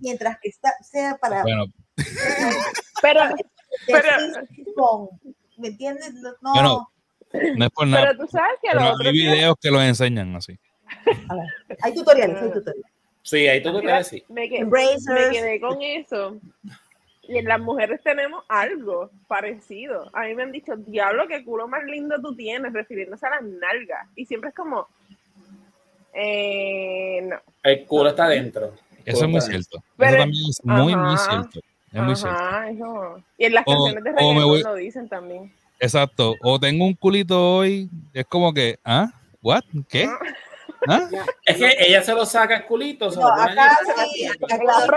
Mientras 0.00 0.38
que 0.40 0.48
está, 0.48 0.72
sea 0.82 1.16
para 1.20 1.42
Bueno, 1.42 1.66
Pero, 3.02 3.20
pero, 3.86 5.10
¿Me 5.58 5.68
entiendes? 5.68 6.12
No, 6.14 6.30
no. 6.42 6.52
Bueno, 6.52 6.88
no 7.56 7.64
es 7.64 7.70
por 7.70 7.86
nada. 7.86 8.06
pero 8.08 8.18
tú 8.24 8.28
sabes 8.30 8.54
que 8.62 8.68
pero 8.72 8.90
los 8.90 9.00
hay 9.00 9.12
videos 9.12 9.54
que 9.60 9.70
los 9.70 9.82
enseñan 9.82 10.34
así. 10.36 10.58
A 11.28 11.34
ver, 11.34 11.46
hay 11.82 11.94
tutoriales, 11.94 12.42
hay 12.42 12.48
tutoriales. 12.52 12.92
Sí, 13.22 13.36
te 13.62 13.72
Mira, 13.72 13.98
decir. 13.98 14.22
me, 14.28 14.48
que- 14.48 14.64
me 14.64 15.30
quedé 15.30 15.60
con 15.60 15.80
eso. 15.80 16.36
Y 17.26 17.38
en 17.38 17.46
las 17.46 17.58
mujeres 17.58 18.02
tenemos 18.02 18.44
algo 18.48 19.10
parecido. 19.26 20.10
A 20.12 20.24
mí 20.24 20.34
me 20.34 20.42
han 20.42 20.52
dicho, 20.52 20.76
diablo, 20.76 21.26
qué 21.26 21.42
culo 21.42 21.66
más 21.66 21.82
lindo 21.84 22.20
tú 22.20 22.36
tienes, 22.36 22.72
refiriéndose 22.72 23.26
a 23.26 23.30
las 23.30 23.42
nalgas. 23.42 24.06
Y 24.14 24.26
siempre 24.26 24.50
es 24.50 24.54
como, 24.54 24.86
eh, 26.12 27.20
no. 27.22 27.36
El 27.62 27.86
culo 27.86 28.10
está 28.10 28.26
adentro. 28.26 28.74
Eso 29.04 29.24
es 29.24 29.30
muy 29.30 29.40
cierto. 29.40 29.82
Pero- 29.96 30.10
Eso 30.10 30.18
también 30.18 30.44
es 30.50 30.60
muy, 30.64 30.96
muy 30.96 31.14
Ajá. 31.14 31.30
cierto. 31.30 31.60
Es 31.94 32.02
muy 32.02 32.16
cierto. 32.16 32.38
Ajá, 32.38 32.70
eso. 32.70 33.22
Y 33.38 33.44
en 33.46 33.54
las 33.54 33.64
O- 33.66 33.72
canciones 33.72 34.04
de 34.04 34.10
reggaetón 34.10 34.44
voy- 34.48 34.62
lo 34.62 34.74
dicen 34.74 35.08
también. 35.08 35.54
Exacto. 35.78 36.34
O 36.42 36.58
tengo 36.58 36.84
un 36.86 36.94
culito 36.94 37.56
hoy, 37.58 37.88
es 38.12 38.24
como 38.26 38.52
que, 38.52 38.78
¿ah? 38.84 39.12
¿What? 39.42 39.62
¿Qué? 39.88 40.06
¿Ah? 40.86 41.08
Es 41.46 41.56
que 41.56 41.70
ella 41.78 42.02
se 42.02 42.12
lo 42.14 42.26
saca 42.26 42.56
el 42.56 42.66
culito. 42.66 43.10
se 43.10 43.18
No, 43.20 43.28
lo 43.28 43.32
acá 43.34 43.76
sí, 44.12 44.26
La 44.26 44.56
acá 44.56 44.96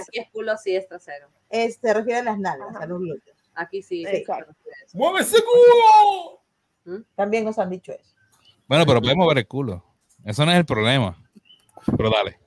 Aquí 0.00 0.18
es 0.18 0.30
culo, 0.30 0.56
sí 0.58 0.76
es 0.76 0.86
trasero. 0.88 1.28
es- 1.48 1.76
se 1.80 1.94
refiere 1.94 2.20
a 2.20 2.22
las 2.24 2.38
nalgas, 2.38 2.68
Ajá. 2.74 2.84
a 2.84 2.86
los 2.86 2.98
glúteos. 3.00 3.36
Aquí 3.54 3.82
sí. 3.82 4.04
Sí. 4.04 4.16
Exacto. 4.16 4.52
¡Mueve 4.92 5.20
ese 5.20 5.38
culo! 5.42 7.04
También 7.14 7.44
nos 7.44 7.58
han 7.58 7.70
dicho 7.70 7.92
eso. 7.92 8.14
Bueno, 8.68 8.84
pero 8.86 9.00
podemos 9.00 9.26
ver 9.28 9.38
el 9.38 9.46
culo. 9.46 9.82
Eso 10.24 10.44
no 10.44 10.52
es 10.52 10.58
el 10.58 10.66
problema. 10.66 11.16
Pero 11.96 12.10
dale. 12.10 12.38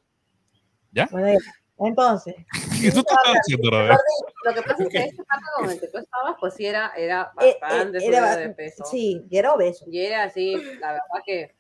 Bueno, 1.12 1.28
ya. 1.34 1.40
Entonces, 1.88 2.36
¿Qué 2.82 2.92
tú 2.92 3.00
estás 3.00 3.18
haciendo, 3.26 3.72
Robert? 3.72 4.00
Lo 4.46 4.54
que 4.54 4.62
pasa 4.62 4.84
es 4.84 4.90
que 4.90 4.98
este 5.00 5.24
pato 5.24 5.42
con 5.58 5.70
el 5.70 5.80
que 5.80 5.88
tú 5.88 5.98
estabas, 5.98 6.36
pues 6.40 6.54
sí 6.54 6.66
era, 6.66 6.92
era 6.96 7.32
eh, 7.42 7.58
bastante 7.62 7.98
eh, 7.98 8.08
era 8.08 8.18
de 8.18 8.22
bastante- 8.28 8.56
peso. 8.56 8.86
sí, 8.86 9.26
y 9.30 9.38
era 9.38 9.54
obeso. 9.54 9.86
Y 9.88 10.00
era 10.02 10.24
así, 10.24 10.56
la 10.80 10.92
verdad 10.94 11.24
que 11.26 11.56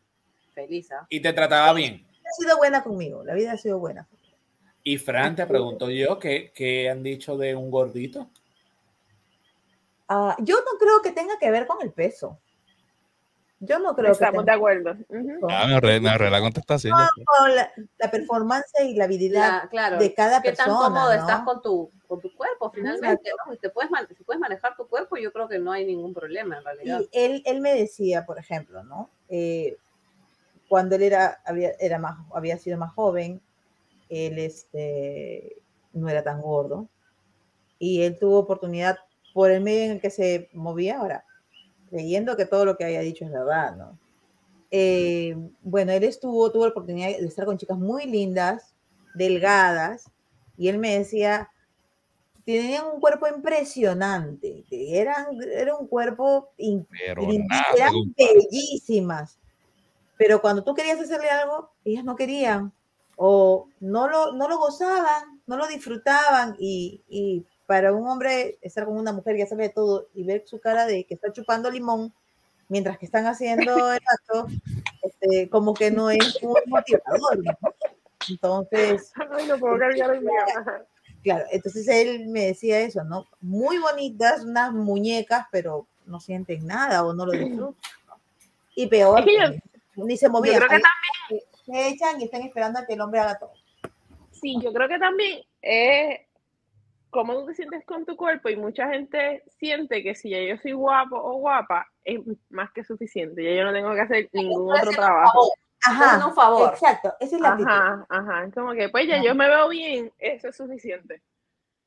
feliz. 0.53 0.91
¿ah? 0.91 1.05
Y 1.09 1.21
te 1.21 1.33
trataba 1.33 1.73
bien. 1.73 2.05
Ha 2.25 2.31
sido 2.41 2.57
buena 2.57 2.83
conmigo, 2.83 3.23
la 3.23 3.33
vida 3.33 3.53
ha 3.53 3.57
sido 3.57 3.79
buena. 3.79 4.07
Y 4.83 4.97
Fran, 4.97 5.35
te 5.35 5.45
pregunto 5.45 5.89
yo, 5.89 6.19
¿qué, 6.19 6.51
qué 6.53 6.89
han 6.89 7.03
dicho 7.03 7.37
de 7.37 7.55
un 7.55 7.69
gordito? 7.69 8.29
Ah, 10.07 10.35
yo 10.39 10.55
no 10.57 10.77
creo 10.79 11.01
que 11.03 11.11
tenga 11.11 11.37
que 11.37 11.51
ver 11.51 11.67
con 11.67 11.77
el 11.81 11.91
peso. 11.91 12.39
Yo 13.61 13.77
no 13.79 13.93
creo 13.93 14.07
que 14.07 14.11
Estamos 14.23 14.45
de 14.45 14.51
acuerdo. 14.53 14.91
Ujú. 15.09 15.47
Ah, 15.49 15.65
me 15.67 15.73
ahorré, 15.73 15.99
me 15.99 16.09
ahorré 16.09 16.29
la 16.29 16.39
contestación. 16.39 16.97
con 17.25 17.55
la, 17.55 17.69
la 17.97 18.11
performance 18.11 18.71
y 18.85 18.93
la 18.95 19.03
habilidad 19.03 19.63
La- 19.63 19.69
claro. 19.69 19.97
de 19.99 20.13
cada 20.13 20.41
¿Qué 20.41 20.53
tan 20.53 20.67
persona. 20.67 20.85
cómodo 20.85 21.13
¿no? 21.13 21.19
estás 21.19 21.41
con 21.41 21.61
tu, 21.61 21.91
con 22.07 22.21
tu 22.21 22.33
cuerpo 22.35 22.71
finalmente? 22.71 23.29
¿no? 23.45 23.51
Si, 23.53 23.59
te 23.59 23.69
puedes 23.69 23.89
si 24.17 24.23
puedes 24.23 24.39
manejar 24.39 24.77
tu 24.77 24.87
cuerpo, 24.87 25.17
yo 25.17 25.33
creo 25.33 25.49
que 25.49 25.59
no 25.59 25.73
hay 25.73 25.85
ningún 25.85 26.13
problema 26.13 26.57
en 26.57 26.63
realidad. 26.63 27.01
Y 27.01 27.09
él, 27.11 27.43
él 27.45 27.59
me 27.59 27.73
decía, 27.75 28.25
por 28.25 28.39
ejemplo, 28.39 28.83
¿no? 28.83 29.09
Eh, 29.27 29.77
cuando 30.69 30.95
él 30.95 31.03
era, 31.03 31.41
había, 31.45 31.71
era 31.79 31.99
más, 31.99 32.17
había 32.33 32.57
sido 32.57 32.77
más 32.77 32.93
joven, 32.93 33.41
él 34.07 34.39
este, 34.39 35.57
no 35.91 36.07
era 36.07 36.23
tan 36.23 36.41
gordo. 36.41 36.87
Y 37.77 38.03
él 38.03 38.17
tuvo 38.19 38.39
oportunidad 38.39 38.99
por 39.33 39.51
el 39.51 39.61
medio 39.61 39.83
en 39.85 39.91
el 39.91 40.01
que 40.01 40.09
se 40.09 40.49
movía 40.53 40.99
ahora, 40.99 41.25
creyendo 41.89 42.37
que 42.37 42.45
todo 42.45 42.65
lo 42.65 42.77
que 42.77 42.85
había 42.85 43.01
dicho 43.01 43.25
es 43.25 43.31
verdad, 43.31 43.75
¿no? 43.75 43.97
Eh, 44.71 45.35
bueno, 45.61 45.91
él 45.91 46.03
estuvo, 46.03 46.51
tuvo 46.51 46.65
la 46.65 46.71
oportunidad 46.71 47.07
de 47.09 47.25
estar 47.25 47.45
con 47.45 47.57
chicas 47.57 47.77
muy 47.77 48.05
lindas, 48.05 48.73
delgadas, 49.15 50.05
y 50.57 50.67
él 50.67 50.77
me 50.77 50.97
decía, 50.97 51.49
tenían 52.45 52.85
un 52.93 52.99
cuerpo 52.99 53.27
impresionante, 53.27 54.63
eran, 54.71 55.25
era 55.53 55.75
un 55.75 55.87
cuerpo 55.87 56.49
in- 56.57 56.87
nada, 57.47 57.61
eran 57.75 57.93
bellísimas. 58.17 59.37
Pero 60.17 60.41
cuando 60.41 60.63
tú 60.63 60.73
querías 60.73 60.99
hacerle 60.99 61.29
algo, 61.29 61.71
ellas 61.85 62.03
no 62.03 62.15
querían, 62.15 62.73
o 63.15 63.67
no 63.79 64.07
lo, 64.07 64.33
no 64.33 64.47
lo 64.47 64.57
gozaban, 64.59 65.41
no 65.47 65.57
lo 65.57 65.67
disfrutaban, 65.67 66.55
y, 66.59 67.01
y 67.09 67.45
para 67.69 67.93
un 67.93 68.07
hombre 68.07 68.57
estar 68.63 68.85
con 68.85 68.97
una 68.97 69.11
mujer 69.13 69.35
y 69.37 69.43
hacerle 69.43 69.69
todo 69.69 70.07
y 70.15 70.23
ver 70.23 70.41
su 70.47 70.59
cara 70.59 70.87
de 70.87 71.03
que 71.03 71.13
está 71.13 71.31
chupando 71.31 71.69
limón 71.69 72.11
mientras 72.67 72.97
que 72.97 73.05
están 73.05 73.27
haciendo 73.27 73.71
el 73.93 73.99
acto, 74.07 74.47
este, 75.03 75.47
como 75.51 75.75
que 75.75 75.91
no 75.91 76.09
es 76.09 76.41
muy 76.41 76.59
motivador. 76.65 77.37
¿no? 77.45 77.53
Entonces, 78.27 79.11
Ay, 79.37 79.45
no 79.47 79.59
puedo. 79.59 79.75
Ajá. 79.75 80.83
Claro, 81.21 81.45
entonces 81.51 81.85
él 81.89 82.27
me 82.29 82.45
decía 82.45 82.79
eso, 82.79 83.03
¿no? 83.03 83.27
Muy 83.41 83.77
bonitas, 83.77 84.45
unas 84.45 84.71
muñecas, 84.71 85.45
pero 85.51 85.85
no 86.05 86.19
sienten 86.21 86.65
nada 86.65 87.05
o 87.05 87.13
no 87.13 87.25
lo 87.25 87.33
disfrutan. 87.33 87.57
¿no? 87.57 87.75
Y 88.73 88.87
peor, 88.87 89.19
Es 89.19 89.25
que 89.25 89.37
yo- 89.37 90.05
ni 90.05 90.15
se 90.17 90.27
movían. 90.29 90.55
creo 90.57 90.69
que 90.69 90.75
ahí 90.75 91.39
Se 91.65 91.87
echan 91.89 92.19
y 92.21 92.23
están 92.23 92.41
esperando 92.41 92.79
a 92.79 92.85
que 92.85 92.93
el 92.93 93.01
hombre 93.01 93.19
haga 93.19 93.37
todo. 93.37 93.51
Sí, 94.31 94.57
yo 94.63 94.71
creo 94.73 94.87
que 94.87 94.97
también 94.97 95.41
es 95.61 96.21
cómo 97.09 97.33
tú 97.35 97.45
te 97.47 97.55
sientes 97.55 97.85
con 97.85 98.05
tu 98.05 98.15
cuerpo 98.15 98.49
y 98.49 98.55
mucha 98.55 98.87
gente 98.89 99.43
siente 99.57 100.03
que 100.03 100.15
si 100.15 100.29
ya 100.29 100.41
yo 100.41 100.57
soy 100.61 100.73
guapo 100.73 101.15
o 101.17 101.37
guapa 101.39 101.87
es 102.03 102.19
más 102.49 102.71
que 102.71 102.83
suficiente, 102.83 103.43
ya 103.43 103.51
yo 103.51 103.63
no 103.65 103.73
tengo 103.73 103.93
que 103.93 104.01
hacer 104.01 104.29
ningún 104.33 104.71
otro 104.71 104.91
trabajo. 104.91 105.51
Ajá, 105.85 106.27
un 106.27 106.35
favor. 106.35 106.73
exacto, 106.73 107.13
esa 107.19 107.35
es 107.37 107.41
la 107.41 107.49
actitud. 107.49 107.69
Ajá, 107.71 108.05
ajá, 108.09 108.43
es 108.45 108.53
como 108.53 108.73
que 108.73 108.89
pues 108.89 109.07
ya 109.07 109.23
yo 109.23 109.33
me 109.33 109.47
veo 109.47 109.69
bien, 109.69 110.11
eso 110.19 110.49
es 110.49 110.57
suficiente. 110.57 111.21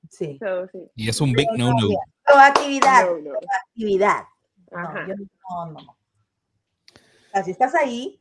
Sí. 0.09 0.39
So, 0.39 0.67
sí. 0.69 0.91
Y 0.97 1.09
es 1.09 1.21
un 1.21 1.33
big 1.33 1.47
no 1.57 1.69
no. 1.71 1.89
Proactividad, 2.25 3.05
No, 3.07 3.19
no. 3.19 3.39
proactividad. 3.39 4.25
No, 4.71 4.79
Ajá. 4.79 5.07
yo 5.09 5.15
no, 5.17 5.67
no, 5.67 5.81
no. 5.81 5.91
O 5.93 7.31
sea, 7.33 7.45
si 7.45 7.51
estás 7.51 7.75
ahí, 7.75 8.21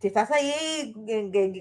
si 0.00 0.08
estás 0.08 0.30
ahí 0.30 0.94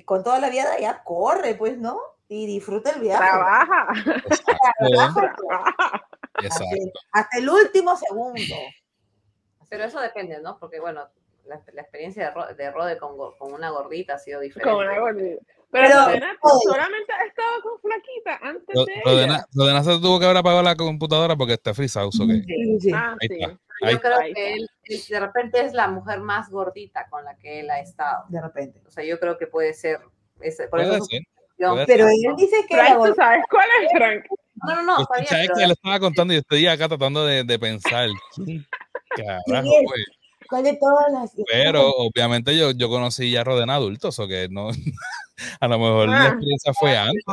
con 0.05 0.23
toda 0.23 0.39
la 0.39 0.49
vida, 0.49 0.77
ya 0.79 1.03
corre, 1.03 1.55
pues, 1.55 1.77
¿no? 1.77 1.97
Y 2.35 2.47
disfruta 2.47 2.89
el 2.91 3.01
viaje. 3.01 3.23
Trabaja. 3.23 3.87
Exacto. 4.79 5.43
hasta, 6.33 6.65
hasta 7.11 7.37
el 7.37 7.47
último 7.49 7.95
segundo. 7.95 8.55
Pero 9.69 9.83
eso 9.83 9.99
depende, 9.99 10.39
¿no? 10.41 10.57
Porque, 10.59 10.79
bueno, 10.79 11.07
la, 11.45 11.61
la 11.73 11.81
experiencia 11.81 12.25
de, 12.29 12.31
Ro- 12.33 12.53
de 12.55 12.71
Rode 12.71 12.97
con, 12.97 13.53
una 13.53 13.69
gordita 13.69 14.15
ha 14.15 14.19
sido 14.19 14.39
diferente. 14.39 14.71
Con 14.73 14.85
una 14.85 14.99
gordita. 14.99 15.41
Pero, 15.71 15.87
Pero- 15.89 16.05
Rodena, 16.05 16.37
solamente 16.63 17.13
has 17.13 17.27
estado 17.27 17.61
con 17.63 17.79
flaquita 17.81 18.39
antes 18.41 18.75
Ro- 18.75 18.85
de 18.85 18.93
ella. 18.93 19.03
Rodena, 19.05 19.45
Rodena 19.53 19.83
se 19.83 19.99
tuvo 19.99 20.19
que 20.19 20.25
haber 20.25 20.37
apagado 20.37 20.63
la 20.63 20.75
computadora 20.75 21.35
porque 21.35 21.53
está 21.53 21.73
frisado. 21.73 22.11
¿so 22.11 22.25
qué? 22.27 22.41
Sí, 22.45 22.79
sí. 22.79 22.91
Ah, 22.93 23.15
Ahí 23.19 23.27
sí. 23.27 23.37
está. 23.41 23.57
Ahí 23.83 23.93
Yo 23.93 24.01
creo 24.01 24.17
que 24.33 24.53
él, 24.53 24.69
él 24.85 25.01
de 25.09 25.19
repente 25.19 25.61
es 25.65 25.73
la 25.73 25.87
mujer 25.87 26.19
más 26.21 26.49
gordita 26.49 27.07
con 27.09 27.23
la 27.25 27.35
que 27.37 27.59
él 27.59 27.69
ha 27.71 27.79
estado. 27.79 28.25
De 28.29 28.39
repente. 28.41 28.81
O 28.87 28.91
sea, 28.91 29.03
yo 29.03 29.19
creo 29.19 29.37
que 29.37 29.47
puede 29.47 29.73
ser. 29.73 29.99
ese- 30.41 30.63
por 30.67 30.79
Puede 30.79 30.95
eso 30.95 30.97
su 30.99 31.05
ser. 31.05 31.21
posición- 31.21 31.33
Pero 31.85 32.07
él 32.07 32.35
dice 32.37 32.57
que 32.67 32.75
la 32.77 32.85
Frank, 32.85 33.05
¿tú 33.05 33.15
sabes 33.15 33.43
cuál 33.49 33.67
es, 33.83 33.91
Frank? 33.91 34.25
No, 34.65 34.75
no, 34.75 34.83
no, 34.83 35.01
está 35.01 35.15
Escucha, 35.15 35.35
bien, 35.35 35.41
es 35.41 35.47
pero 35.47 35.59
que 35.59 35.67
le 35.67 35.73
estaba 35.73 35.99
contando 35.99 36.33
y 36.33 36.37
estoy 36.37 36.67
acá 36.67 36.87
tratando 36.87 37.25
de, 37.25 37.43
de 37.43 37.59
pensar. 37.59 38.09
¿Quién 38.35 38.65
Carajo, 39.15 39.69
pues. 39.85 40.01
¿Cuál 40.49 40.63
de 40.63 40.77
todas 40.77 41.11
las? 41.11 41.31
Pero 41.47 41.89
obviamente 41.89 42.55
yo, 42.55 42.71
yo 42.71 42.89
conocí 42.89 43.31
ya 43.31 43.41
a 43.41 43.43
Rodena 43.43 43.75
adultos, 43.75 44.17
o 44.19 44.27
que 44.27 44.47
no. 44.49 44.69
A 45.59 45.67
lo 45.67 45.79
mejor 45.79 46.09
la 46.09 46.25
Ah. 46.25 46.27
experiencia 46.27 46.73
fue 46.73 46.95
antes. 46.95 47.23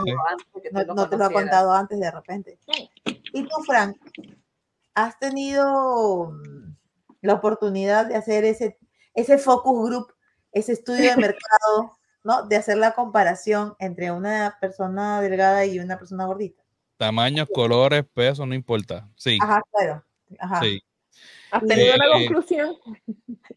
No, 0.73 0.85
lo 0.85 0.95
no 0.95 1.09
te 1.09 1.17
lo 1.17 1.25
ha 1.27 1.31
contado 1.31 1.73
antes 1.73 2.01
de 2.01 2.11
repente. 2.11 2.59
Y 3.07 3.43
tú, 3.43 3.63
Frank, 3.67 3.97
¿has 4.95 5.19
tenido 5.19 6.31
mm, 6.31 6.77
la 7.23 7.35
oportunidad 7.35 8.07
de 8.07 8.17
hacer 8.17 8.45
ese, 8.45 8.79
ese 9.15 9.37
focus 9.39 9.89
group, 9.89 10.15
ese 10.53 10.73
estudio 10.73 11.11
de 11.11 11.17
mercado, 11.37 11.99
¿no? 12.25 12.47
De 12.47 12.57
hacer 12.57 12.79
la 12.79 12.93
comparación 12.93 13.75
entre 13.79 14.11
una 14.13 14.57
persona 14.61 15.21
delgada 15.21 15.65
y 15.67 15.79
una 15.79 15.99
persona 15.99 16.27
gordita. 16.27 16.63
Tamaños, 16.97 17.49
colores, 17.53 18.05
peso, 18.13 18.45
no 18.47 18.55
importa. 18.55 19.09
Sí, 19.17 19.39
Ajá, 19.43 19.63
claro. 19.73 20.05
Ajá. 20.39 20.61
sí. 20.61 20.81
¿Has 21.51 21.65
tenido 21.67 21.95
una 21.95 22.05
Eh, 22.07 22.27
conclusión? 22.27 22.77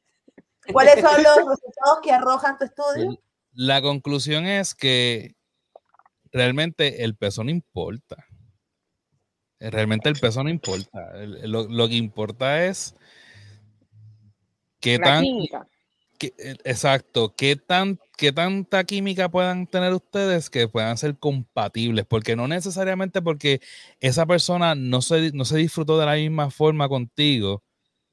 ¿Cuáles 0.72 0.96
son 1.02 1.22
los 1.24 1.36
resultados 1.50 2.00
que 2.02 2.12
arrojan 2.12 2.58
tu 2.58 2.64
estudio? 2.66 3.20
La 3.52 3.82
conclusión 3.82 4.46
es 4.46 4.74
que 4.74 5.36
realmente 6.32 7.04
el 7.04 7.16
peso 7.16 7.44
no 7.44 7.52
importa. 7.52 8.26
Eh, 9.60 9.70
Realmente 9.70 10.10
el 10.10 10.20
peso 10.20 10.44
no 10.44 10.50
importa. 10.50 11.12
Lo, 11.44 11.68
lo 11.68 11.88
que 11.88 11.96
importa 11.96 12.66
es 12.66 12.96
qué 14.80 14.98
La 14.98 15.04
tan, 15.04 15.24
química. 15.24 15.68
Eh, 16.38 16.56
exacto, 16.64 17.34
qué 17.36 17.56
tan, 17.56 18.00
qué 18.18 18.32
tanta 18.32 18.84
química 18.84 19.30
puedan 19.30 19.68
tener 19.68 19.94
ustedes 19.94 20.50
que 20.50 20.68
puedan 20.68 20.98
ser 20.98 21.18
compatibles, 21.18 22.06
porque 22.06 22.36
no 22.36 22.48
necesariamente 22.48 23.22
porque 23.22 23.62
esa 24.00 24.26
persona 24.26 24.76
no 24.76 25.02
se, 25.02 25.32
no 25.34 25.46
se 25.46 25.58
disfrutó 25.58 25.98
de 26.00 26.06
la 26.06 26.14
misma 26.16 26.50
forma 26.52 26.88
contigo, 26.88 27.64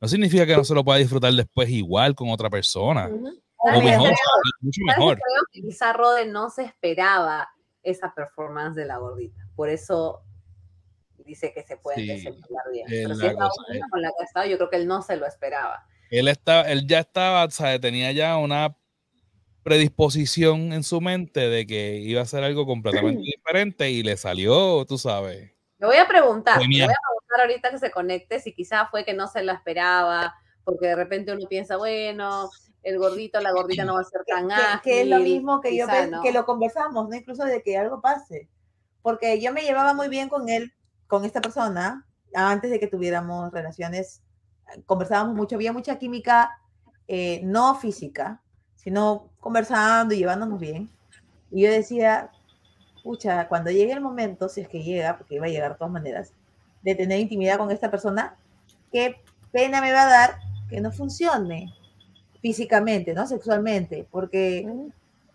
no 0.01 0.09
significa 0.09 0.47
que 0.47 0.57
no 0.57 0.65
se 0.65 0.75
lo 0.75 0.85
pueda 0.85 0.99
disfrutar 0.99 1.33
después 1.33 1.69
igual 1.69 2.15
con 2.15 2.31
otra 2.31 2.49
persona, 2.51 3.09
Ujú. 3.09 3.29
o 3.59 3.69
¿Sabes 3.69 3.81
qué 3.81 3.87
mejor, 3.91 4.07
creo? 4.07 4.17
mucho 4.61 4.81
¿Sabes 4.81 4.95
qué 4.97 5.01
mejor. 5.01 5.15
creo 5.15 5.43
que 5.53 5.61
quizá 5.63 5.93
Rode 5.93 6.27
no 6.27 6.51
se 6.51 6.63
esperaba 6.65 7.49
esa 7.83 8.15
performance 8.15 8.75
de 8.77 8.87
la 8.87 8.99
gordita. 8.99 9.41
Por 9.55 9.69
eso 9.69 10.23
dice 11.19 11.53
que 11.55 11.63
se 11.63 11.77
pueden 11.77 12.01
Sí, 12.01 12.07
desempeñar 12.09 12.65
bien. 12.73 12.87
Pero 12.89 13.15
si 13.15 13.23
la 13.23 13.29
es 13.29 13.35
la 13.37 13.45
única 13.69 13.87
eh. 13.87 13.91
con 13.91 14.03
la 14.03 14.09
que 14.09 14.23
ha 14.23 14.25
estado, 14.25 14.47
yo 14.47 14.57
creo 14.57 14.71
que 14.71 14.77
él 14.77 14.87
no 14.87 15.03
se 15.03 15.17
lo 15.17 15.27
esperaba. 15.27 15.87
Él, 16.11 16.29
estaba, 16.29 16.63
él 16.71 16.87
ya 16.87 17.01
estaba, 17.01 17.45
o 17.45 17.51
sea, 17.51 17.79
tenía 17.81 18.11
ya 18.13 18.37
una 18.37 18.77
predisposición 19.63 20.73
en 20.73 20.83
su 20.83 21.01
mente 21.01 21.41
de 21.49 21.67
que 21.67 21.97
iba 21.99 22.21
a 22.21 22.25
hacer 22.25 22.43
algo 22.45 22.67
completamente 22.67 23.23
diferente 23.37 23.91
y 23.91 24.03
le 24.03 24.17
salió, 24.17 24.85
tú 24.87 24.99
sabes. 24.99 25.53
Le 25.79 25.87
voy 25.87 25.97
a 25.97 26.07
preguntar, 26.09 26.61
le 26.61 26.67
voy 26.67 26.81
a 26.83 26.87
preguntar 26.87 27.41
ahorita 27.41 27.71
que 27.71 27.79
se 27.79 27.91
conecte 27.91 28.41
si 28.41 28.53
quizá 28.53 28.87
fue 28.91 29.05
que 29.05 29.15
no 29.15 29.27
se 29.29 29.43
lo 29.43 29.53
esperaba, 29.53 30.35
porque 30.65 30.89
de 30.89 30.97
repente 30.97 31.33
uno 31.33 31.47
piensa, 31.49 31.77
bueno, 31.77 32.51
el 32.83 32.99
gordito, 32.99 33.41
la 33.41 33.53
gordita 33.53 33.85
no 33.85 33.95
va 33.95 34.01
a 34.01 34.05
ser 34.05 34.23
Que, 34.27 34.33
tan 34.33 34.49
que- 34.49 34.55
ágil. 34.55 34.81
que 34.83 35.01
es 35.03 35.07
lo 35.09 35.19
mismo 35.19 35.61
que 35.61 35.77
yo 35.77 35.87
no. 36.11 36.23
que 36.23 36.33
lo 36.33 36.45
conversamos, 36.45 37.09
¿no? 37.09 37.15
Incluso 37.15 37.45
de 37.45 37.63
que 37.63 37.77
algo 37.79 38.01
pase. 38.01 38.49
Porque 39.03 39.41
yo 39.41 39.53
me 39.53 39.63
llevaba 39.63 39.95
muy 39.95 40.09
bien 40.09 40.29
con 40.29 40.49
él, 40.49 40.73
con 41.07 41.25
esta 41.25 41.41
persona, 41.41 42.07
antes 42.35 42.71
de 42.71 42.79
que 42.81 42.87
tuviéramos 42.87 43.51
relaciones. 43.53 44.23
Conversábamos 44.87 45.35
mucho, 45.35 45.57
había 45.57 45.73
mucha 45.73 45.99
química, 45.99 46.59
eh, 47.09 47.41
no 47.45 47.75
física, 47.75 48.41
sino 48.77 49.29
conversando 49.41 50.15
y 50.15 50.19
llevándonos 50.19 50.61
bien. 50.61 50.89
Y 51.51 51.63
yo 51.63 51.71
decía, 51.71 52.31
pucha, 53.03 53.49
cuando 53.49 53.71
llegue 53.71 53.93
el 53.93 54.01
momento, 54.01 54.49
si 54.49 54.61
es 54.61 54.69
que 54.69 54.83
llega, 54.83 55.19
porque 55.19 55.37
iba 55.37 55.47
a 55.47 55.51
llegar 55.51 55.73
de 55.73 55.79
todas 55.79 55.93
maneras, 55.93 56.33
de 56.83 56.95
tener 56.95 57.19
intimidad 57.21 57.59
con 57.59 57.71
esta 57.71 57.91
persona, 57.91 58.37
qué 58.93 59.21
pena 59.53 59.81
me 59.81 59.93
va 59.93 60.03
a 60.03 60.11
dar 60.11 60.39
que 60.69 60.81
no 60.81 60.93
funcione 60.93 61.75
físicamente, 62.41 63.13
¿no? 63.13 63.27
Sexualmente, 63.27 64.07
porque 64.11 64.67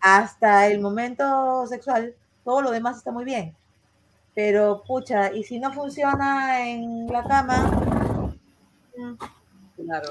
hasta 0.00 0.66
el 0.68 0.80
momento 0.80 1.66
sexual 1.66 2.14
todo 2.44 2.62
lo 2.62 2.70
demás 2.70 2.98
está 2.98 3.12
muy 3.12 3.24
bien. 3.24 3.54
Pero, 4.34 4.82
pucha, 4.86 5.32
y 5.32 5.44
si 5.44 5.58
no 5.58 5.72
funciona 5.72 6.68
en 6.68 7.06
la 7.06 7.22
cama, 7.22 7.95
Claro. 9.76 10.08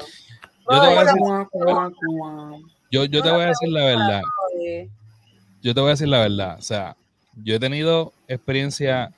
Yo 0.70 0.82
te 0.82 0.88
voy 0.88 0.98
a 0.98 1.00
decir, 1.02 1.20
Cuá, 1.20 1.48
cuá, 1.52 1.92
cuá. 1.92 2.60
yo, 2.92 3.06
yo 3.06 3.22
te 3.24 3.32
voy 3.32 3.42
a 3.42 3.48
decir 3.48 3.70
la 3.70 3.84
verdad. 3.86 4.22
Eh, 4.62 4.90
Yo 5.62 5.74
te 5.74 5.80
voy 5.82 5.90
a 5.90 5.92
decir 5.92 6.08
la 6.08 6.20
verdad. 6.22 6.58
O 6.60 6.62
sea, 6.62 6.96
yo 7.44 7.56
he 7.56 7.60
tenido 7.60 8.14
experiencia 8.28 9.12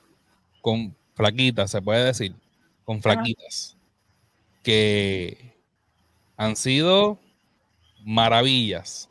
con 0.62 0.94
flaquitas, 1.14 1.70
se 1.70 1.80
puede 1.82 2.04
decir, 2.04 2.34
con 2.84 3.00
flaquitas, 3.02 3.76
que 4.62 5.52
han 6.36 6.56
sido 6.56 7.18
maravillas. 8.04 9.08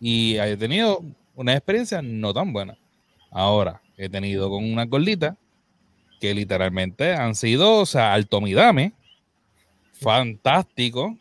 Y 0.00 0.36
he 0.38 0.56
tenido 0.56 1.02
una 1.34 1.52
experiencia 1.54 2.02
no 2.02 2.32
tan 2.32 2.52
buena. 2.52 2.76
Ahora, 3.30 3.80
he 3.96 4.08
tenido 4.08 4.48
con 4.50 4.64
una 4.64 4.84
gordita 4.86 5.36
que 6.20 6.34
literalmente 6.34 7.14
han 7.14 7.34
sido, 7.34 7.78
o 7.80 7.86
sea, 7.86 8.12
altomidame, 8.14 8.92
fantástico. 10.00 11.16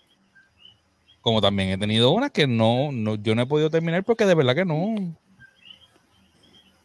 Como 1.22 1.42
también 1.42 1.70
he 1.70 1.78
tenido 1.78 2.12
unas 2.12 2.32
que 2.32 2.48
no, 2.48 2.92
no, 2.92 3.16
yo 3.16 3.36
no 3.36 3.42
he 3.42 3.46
podido 3.46 3.70
terminar 3.70 4.04
porque 4.04 4.26
de 4.26 4.36
verdad 4.36 4.56
que 4.56 4.66
no, 4.66 4.96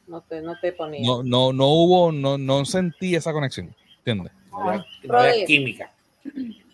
no 0.06 0.20
te, 0.22 0.42
no 0.42 0.58
te 0.60 0.72
ponía. 0.72 1.00
no, 1.06 1.22
no, 1.22 1.52
no 1.52 1.66
hubo, 1.68 2.12
no, 2.12 2.36
no 2.36 2.64
sentí 2.64 3.14
esa 3.14 3.32
conexión. 3.32 3.74
¿Entiendes? 3.98 4.32
No 4.50 4.68
había- 4.70 4.84
no 5.04 5.12
Rodri. 5.12 5.44
química. 5.46 5.90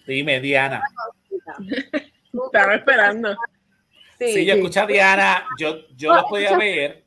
Dime, 0.07 0.41
Diana. 0.41 0.83
Estaba 2.33 2.75
esperando. 2.75 3.37
Sí, 4.19 4.33
Sí, 4.35 4.45
yo 4.47 4.55
escuché 4.55 4.81
a 4.81 4.87
Diana, 4.87 5.45
yo, 5.59 5.77
yo 5.97 6.13
Ah, 6.13 6.17
los 6.17 6.25
podía 6.31 6.47
escucha- 6.49 6.59
ver. 6.65 7.05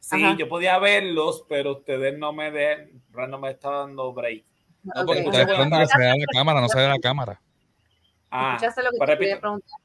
Sí, 0.00 0.22
Ajá. 0.22 0.36
yo 0.36 0.48
podía 0.48 0.78
verlos, 0.78 1.44
pero 1.48 1.72
ustedes 1.78 2.18
no 2.18 2.32
me 2.32 2.50
de, 2.50 2.92
no 3.12 3.38
me 3.38 3.50
estaban 3.50 3.88
dando 3.88 4.12
break. 4.12 4.44
No, 4.84 5.06
porque 5.06 5.20
escuché 5.20 5.40
esperando 5.42 5.78
que 5.78 5.86
se 5.86 5.98
vea 5.98 6.14
la 6.16 6.26
cámara, 6.26 6.60
no 6.60 6.68
se 6.68 6.78
ve 6.78 6.88
la 6.88 6.98
cámara. 6.98 7.40
Ah, 8.30 8.54
¿Escuchaste 8.54 8.82
lo 8.82 8.90
que 8.90 8.98
te 8.98 9.18
quería 9.18 9.40
preguntar? 9.40 9.80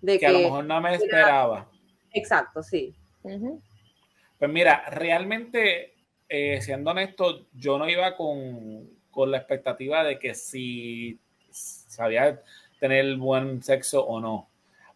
De 0.00 0.18
que 0.18 0.26
a 0.26 0.32
lo 0.32 0.38
mejor 0.38 0.64
no 0.64 0.80
me 0.80 0.94
esperaba. 0.94 1.68
exacto, 2.12 2.62
sí. 2.62 2.94
Pues 3.22 4.50
mira, 4.50 4.84
realmente, 4.90 5.94
eh, 6.28 6.60
siendo 6.62 6.92
honesto, 6.92 7.46
yo 7.52 7.78
no 7.78 7.88
iba 7.88 8.16
con, 8.16 8.88
con 9.10 9.30
la 9.30 9.38
expectativa 9.38 10.04
de 10.04 10.18
que 10.18 10.34
si 10.34 11.18
sabía 11.50 12.40
tener 12.78 13.16
buen 13.16 13.62
sexo 13.62 14.06
o 14.06 14.20
no. 14.20 14.48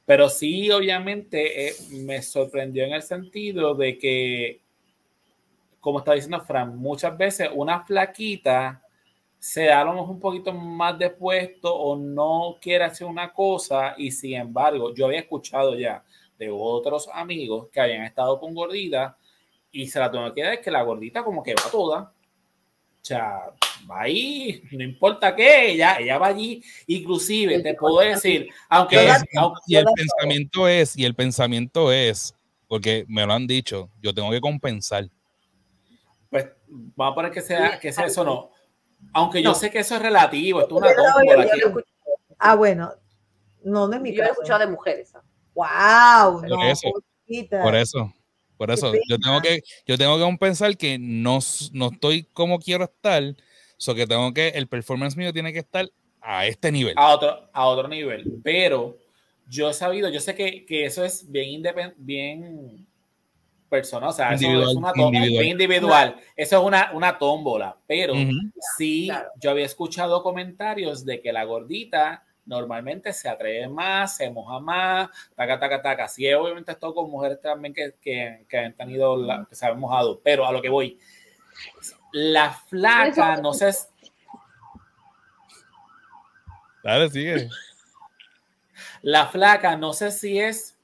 Pero 0.07 0.29
sí, 0.29 0.71
obviamente, 0.71 1.69
eh, 1.69 1.75
me 1.91 2.23
sorprendió 2.23 2.85
en 2.85 2.93
el 2.93 3.03
sentido 3.03 3.75
de 3.75 3.99
que, 3.99 4.61
como 5.81 5.99
está 5.99 6.13
diciendo 6.15 6.41
Fran, 6.41 6.77
muchas 6.77 7.17
veces 7.17 7.51
una 7.53 7.81
flaquita 7.81 8.83
se 9.43 9.65
da 9.65 9.81
a 9.81 9.85
lo 9.85 9.95
mejor 9.95 10.11
un 10.11 10.21
poquito 10.21 10.53
más 10.53 10.97
de 10.97 11.11
puesto 11.11 11.75
o 11.75 11.97
no 11.97 12.59
quiere 12.61 12.85
hacer 12.85 13.09
una 13.09 13.33
cosa 13.33 13.97
y 13.99 14.13
sin 14.13 14.35
embargo, 14.35 14.95
yo 14.95 15.07
había 15.07 15.19
escuchado 15.19 15.77
ya 15.77 16.05
de 16.39 16.49
otros 16.49 17.09
amigos 17.13 17.67
que 17.73 17.81
habían 17.81 18.05
estado 18.05 18.39
con 18.39 18.55
gorditas 18.55 19.17
y 19.73 19.89
se 19.89 19.99
la 19.99 20.13
tengo 20.13 20.33
que 20.33 20.45
dar 20.45 20.61
que 20.61 20.71
la 20.71 20.83
gordita 20.83 21.25
como 21.25 21.43
que 21.43 21.55
va 21.55 21.69
toda. 21.73 22.03
O 22.03 23.05
sea, 23.05 23.53
va 23.91 24.03
ahí, 24.03 24.63
no 24.71 24.85
importa 24.85 25.35
qué, 25.35 25.73
ella, 25.73 25.97
ella 25.99 26.19
va 26.19 26.29
allí. 26.29 26.63
Inclusive 26.87 27.59
te 27.65 27.75
puedo 27.75 27.99
decir, 27.99 28.49
aunque, 28.69 29.09
Y 29.67 29.75
el 29.75 29.87
pensamiento 29.87 30.69
es, 30.69 30.97
y 30.97 31.05
el 31.05 31.17
pensamiento 31.17 31.91
es, 31.91 32.33
porque 32.69 33.05
me 33.09 33.27
lo 33.27 33.33
han 33.33 33.49
dicho, 33.49 33.91
yo 34.01 34.15
tengo 34.15 34.31
que 34.31 34.41
compensar. 34.41 35.11
pues 36.31 36.47
vamos 36.69 37.13
a 37.13 37.15
poner 37.17 37.33
que 37.33 37.43
sea, 37.43 37.81
que 37.81 37.93
sea 37.93 38.07
eso 38.07 38.23
no. 38.23 38.53
Aunque 39.13 39.43
yo 39.43 39.51
No. 39.51 39.55
sé 39.55 39.71
que 39.71 39.81
eso 39.81 39.97
es 39.97 40.03
relativo, 40.03 40.61
esto 40.61 40.77
es 40.77 40.83
una 40.83 40.95
tómbola 40.95 41.45
he 41.45 41.85
ah, 42.39 42.55
bueno, 42.55 42.93
no, 43.63 43.87
no 43.87 43.95
es 43.95 44.01
mi 44.01 44.11
yo 44.13 44.23
he 44.23 44.27
caso. 44.27 44.33
escuchado 44.33 44.61
de 44.61 44.67
mujeres. 44.67 45.13
Wow, 45.55 46.41
Por 46.41 46.49
no, 46.49 46.63
eso. 46.65 46.89
Por 47.63 47.75
eso, 47.75 48.13
por 48.57 48.71
eso, 48.71 48.93
yo 49.09 49.19
tengo 49.19 49.41
que, 49.41 49.61
yo 49.87 49.97
tengo 49.99 50.17
que 50.17 50.23
compensar 50.23 50.77
que 50.77 50.99
no, 50.99 51.39
no 51.73 51.89
estoy 51.89 52.25
como 52.33 52.59
quiero 52.59 52.85
estar, 52.85 53.23
so 53.77 53.95
que 53.95 54.07
tengo 54.07 54.33
que, 54.33 54.49
el 54.49 54.67
performance 54.69 55.17
mío 55.17 55.33
tiene 55.33 55.53
que 55.53 55.61
estar 55.61 55.89
a 56.21 56.47
este 56.47 56.71
nivel. 56.73 56.95
a 56.97 57.15
otro, 57.15 57.49
a 57.53 57.67
otro 57.67 57.89
nivel. 57.89 58.41
Pero 58.43 58.97
yo 59.49 59.71
he 59.71 59.75
sabido, 59.75 60.09
yo 60.09 60.21
sé 60.21 60.35
que, 60.35 60.65
que 60.67 60.85
eso 60.85 61.05
es 61.05 61.31
bien 61.31 61.63
independ- 61.63 61.95
bien 61.97 62.87
personal, 63.73 64.11
o 64.11 64.13
sea, 64.13 64.35
eso 64.35 64.45
Individual, 64.45 64.71
es 64.71 64.77
una 64.77 64.93
tómbola, 64.93 65.17
individual. 65.17 65.47
individual. 65.47 66.17
Eso 66.37 66.59
es 66.61 66.63
una, 66.67 66.91
una 66.93 67.17
tómbola, 67.19 67.75
pero 67.87 68.13
Ujú. 68.13 68.31
sí, 68.77 69.07
claro. 69.07 69.31
yo 69.41 69.51
había 69.51 69.65
escuchado 69.65 70.23
comentarios 70.23 71.07
de 71.07 71.23
que 71.23 71.33
la 71.33 71.45
gordita 71.45 72.23
normalmente 72.45 73.15
se 73.15 73.31
atreve 73.31 73.67
más, 73.69 74.15
se 74.15 74.29
moja 74.31 74.61
más, 74.61 75.09
taca, 75.35 75.59
taca, 75.59 75.81
taca. 75.81 76.07
Sí, 76.09 76.31
obviamente 76.35 76.71
he 76.71 76.75
estado 76.75 76.95
con 76.95 77.11
mujeres 77.11 77.41
también 77.41 77.73
que, 77.73 77.95
que, 77.99 78.45
que 78.47 78.59
han 78.59 78.75
tenido, 78.75 79.17
la, 79.17 79.47
que 79.49 79.55
se 79.55 79.65
han 79.65 79.81
mojado, 79.81 80.21
pero 80.23 80.45
a 80.47 80.53
lo 80.53 80.61
que 80.61 80.69
voy, 80.69 80.99
la 82.13 82.51
flaca, 82.51 83.39
no 83.39 83.55
sé, 83.55 83.73
Dale, 86.85 87.09
sigue. 87.09 87.49
La 89.01 89.29
flaca, 89.29 89.77
no 89.77 89.95
sé 89.95 90.11
si 90.11 90.39
es 90.39 90.77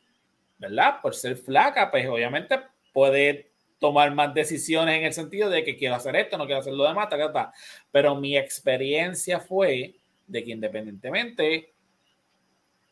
¿verdad? 0.59 1.01
Por 1.01 1.15
ser 1.15 1.37
flaca, 1.37 1.91
pues 1.91 2.07
obviamente 2.09 2.61
puede 2.99 3.53
tomar 3.79 4.13
más 4.13 4.35
decisiones 4.35 4.99
en 4.99 5.05
el 5.05 5.13
sentido 5.13 5.49
de 5.49 5.63
que 5.63 5.77
quiero 5.77 5.95
hacer 5.95 6.17
esto, 6.17 6.37
no 6.37 6.47
quiero 6.47 6.61
hacer 6.61 6.73
lo 6.73 6.83
demás, 6.83 7.09
ta, 7.09 7.17
ta, 7.17 7.33
ta. 7.33 7.53
pero 7.93 8.17
mi 8.17 8.37
experiencia 8.37 9.39
fue 9.39 9.95
de 10.27 10.43
que 10.43 10.51
independientemente 10.51 11.73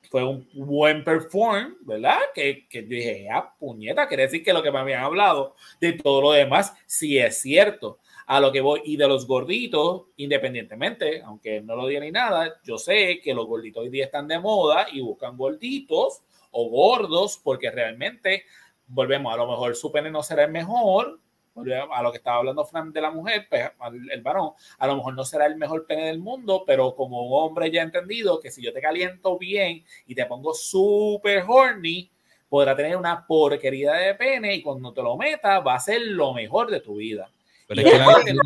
fue 0.09 0.23
un 0.23 0.49
buen 0.55 1.03
perform, 1.03 1.75
¿verdad? 1.81 2.21
Que, 2.33 2.69
que 2.69 2.83
yo 2.83 2.89
dije, 2.89 3.29
ah, 3.29 3.53
puñeta, 3.59 4.07
quiere 4.07 4.23
decir 4.23 4.45
que 4.45 4.53
lo 4.53 4.63
que 4.63 4.71
me 4.71 4.79
habían 4.79 5.03
hablado 5.03 5.57
de 5.81 5.95
todo 5.95 6.23
lo 6.23 6.31
demás 6.31 6.73
sí 6.87 7.19
es 7.19 7.41
cierto. 7.41 7.99
A 8.29 8.39
lo 8.39 8.53
que 8.53 8.61
voy, 8.61 8.83
y 8.85 8.97
de 8.97 9.09
los 9.09 9.27
gorditos, 9.27 10.05
independientemente, 10.19 11.21
aunque 11.23 11.61
no 11.63 11.75
lo 11.75 11.89
diga 11.89 12.01
ni 12.01 12.13
nada, 12.13 12.61
yo 12.63 12.79
sé 12.79 13.21
que 13.21 13.35
los 13.35 13.47
gorditos 13.47 13.83
hoy 13.83 13.89
día 13.89 14.05
están 14.05 14.29
de 14.29 14.39
moda 14.39 14.87
y 14.93 15.01
buscan 15.01 15.37
gorditos 15.37 16.23
o 16.53 16.71
gordos 16.71 17.41
porque 17.43 17.73
realmente, 17.73 18.45
volvemos, 18.87 19.32
a 19.32 19.37
lo 19.37 19.47
mejor 19.49 19.74
su 19.76 19.91
pene 19.91 20.11
no 20.11 20.22
será 20.22 20.45
el 20.45 20.53
mejor, 20.53 21.20
a 21.91 22.03
lo 22.03 22.12
que 22.12 22.18
estaba 22.18 22.39
hablando 22.39 22.64
Fran 22.64 22.93
de 22.93 23.01
la 23.01 23.11
mujer, 23.11 23.47
pues, 23.49 23.70
el 24.11 24.22
varón, 24.22 24.51
a 24.78 24.87
lo 24.87 24.97
mejor 24.97 25.14
no 25.14 25.24
será 25.24 25.47
el 25.47 25.57
mejor 25.57 25.87
pene 25.87 26.07
del 26.07 26.18
mundo, 26.18 26.64
pero 26.66 26.95
como 26.95 27.22
un 27.22 27.32
hombre 27.32 27.70
ya 27.70 27.80
ha 27.80 27.84
entendido 27.84 28.41
que 28.41 28.51
si 28.51 28.62
yo 28.62 28.72
te 28.72 28.80
caliento 28.80 29.39
bien 29.39 29.84
y 30.07 30.14
te 30.14 30.26
pongo 30.26 30.53
súper 30.53 31.45
horny, 31.47 32.11
podrá 32.49 32.76
tener 32.76 32.97
una 32.97 33.26
porquería 33.26 33.93
de 33.95 34.14
pene 34.14 34.55
y 34.55 34.62
cuando 34.62 34.93
te 34.93 35.03
lo 35.03 35.16
metas 35.16 35.66
va 35.66 35.74
a 35.74 35.80
ser 35.80 36.03
lo 36.03 36.34
mejor 36.34 36.70
de 36.70 36.80
tu 36.80 36.97
vida. 36.97 37.30
Pero 37.66 37.80
es 37.80 37.91
que 37.91 37.99
la 37.99 38.05
no 38.05 38.14
tiene 38.22 38.37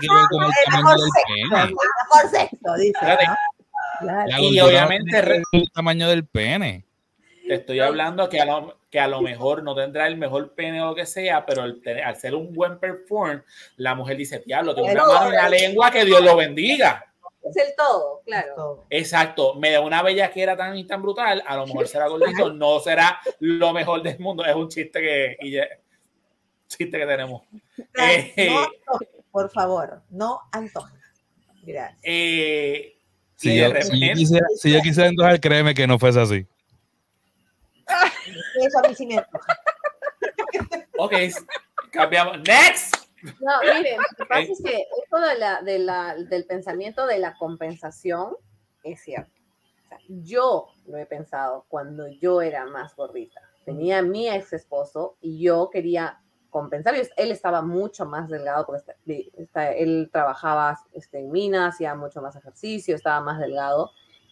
que 0.00 0.08
ver 0.14 0.24
con 0.30 0.44
el 0.44 0.50
tamaño 0.64 0.82
mejor 0.82 1.00
del 1.00 1.10
pene. 1.26 1.74
mejor 4.00 4.40
Y 4.40 4.60
obviamente 4.60 5.42
el 5.52 5.70
tamaño 5.72 6.08
del 6.08 6.26
pene. 6.26 6.84
Te 7.46 7.54
estoy 7.54 7.80
hablando 7.80 8.28
que 8.28 8.40
a, 8.40 8.46
lo, 8.46 8.79
que 8.90 8.98
a 9.00 9.06
lo 9.06 9.20
mejor 9.22 9.62
no 9.62 9.74
tendrá 9.74 10.06
el 10.08 10.16
mejor 10.16 10.52
pene 10.54 10.82
o 10.82 10.86
lo 10.86 10.94
que 10.94 11.06
sea, 11.06 11.46
pero 11.46 11.64
el 11.64 11.80
tener- 11.80 12.02
al 12.04 12.16
ser 12.16 12.34
un 12.34 12.52
buen 12.52 12.78
perform, 12.80 13.42
la 13.76 13.94
mujer 13.94 14.16
dice, 14.16 14.42
diablo, 14.44 14.74
tengo 14.74 14.88
una 14.88 15.06
mano 15.06 15.26
en 15.30 15.36
la 15.36 15.48
lengua, 15.48 15.90
que 15.90 16.04
Dios 16.04 16.20
lo 16.22 16.36
bendiga. 16.36 17.04
Es 17.42 17.56
el 17.56 17.74
todo, 17.76 18.20
claro. 18.26 18.52
Todo. 18.54 18.86
Exacto, 18.90 19.54
me 19.54 19.70
da 19.70 19.80
una 19.80 20.02
bellaquera 20.02 20.56
tan 20.56 20.76
y 20.76 20.84
tan 20.84 21.00
brutal, 21.00 21.42
a 21.46 21.56
lo 21.56 21.66
mejor 21.66 21.86
será 21.88 22.08
gordito, 22.08 22.52
no 22.52 22.80
será 22.80 23.18
lo 23.38 23.72
mejor 23.72 24.02
del 24.02 24.18
mundo, 24.18 24.44
es 24.44 24.54
un 24.54 24.68
chiste 24.68 25.00
que, 25.00 25.36
y 25.40 25.52
ya- 25.52 25.68
chiste 26.66 26.98
que 26.98 27.06
tenemos. 27.06 27.42
Eh, 27.98 28.48
No 28.50 28.58
antojes, 28.64 29.08
por 29.30 29.50
favor, 29.50 30.02
no 30.10 30.40
antojes. 30.52 30.98
Gracias. 31.62 31.98
Eh, 32.02 32.96
Si 33.36 33.48
yo, 33.48 33.54
si 33.54 33.58
yo 33.60 33.68
repente- 33.72 34.12
quisiera, 34.14 34.46
si 34.56 34.72
yo 34.72 34.80
quisiera 34.82 35.08
entonces, 35.08 35.40
créeme 35.40 35.74
que 35.74 35.86
no 35.86 35.98
fuese 35.98 36.20
así. 36.20 36.46
Eso 38.56 38.78
a 38.78 38.88
mí 38.88 38.94
sí 38.94 39.06
me 39.06 39.18
antoja. 39.18 39.58
ok, 40.98 41.12
cambiamos. 41.90 42.38
Next. 42.40 42.96
No, 43.40 43.60
miren, 43.62 43.98
lo 43.98 44.16
que 44.16 44.24
pasa 44.26 44.40
es 44.42 44.62
que 44.64 44.86
esto 45.02 45.20
de 45.20 45.38
la, 45.38 45.60
de 45.62 45.78
la, 45.78 46.14
del 46.14 46.46
pensamiento 46.46 47.06
de 47.06 47.18
la 47.18 47.34
compensación 47.36 48.34
es 48.82 49.02
cierto. 49.02 49.30
O 49.84 49.88
sea, 49.88 49.98
yo 50.08 50.68
lo 50.86 50.96
he 50.96 51.04
pensado 51.06 51.66
cuando 51.68 52.06
yo 52.08 52.40
era 52.40 52.64
más 52.66 52.94
gordita. 52.96 53.40
Tenía 53.66 53.98
a 53.98 54.02
mi 54.02 54.28
ex 54.28 54.52
esposo 54.54 55.16
y 55.20 55.42
yo 55.42 55.68
quería 55.70 56.18
compensar. 56.48 56.94
Él 56.94 57.30
estaba 57.30 57.60
mucho 57.60 58.06
más 58.06 58.28
delgado 58.28 58.64
porque 58.64 58.80
está- 58.80 58.96
está- 59.42 59.72
él 59.72 60.08
trabajaba 60.10 60.78
este, 60.94 61.18
en 61.18 61.30
minas, 61.30 61.74
hacía 61.74 61.94
mucho 61.94 62.22
más 62.22 62.34
ejercicio, 62.36 62.94
estaba 62.96 63.20
más 63.20 63.38
delgado 63.38 63.90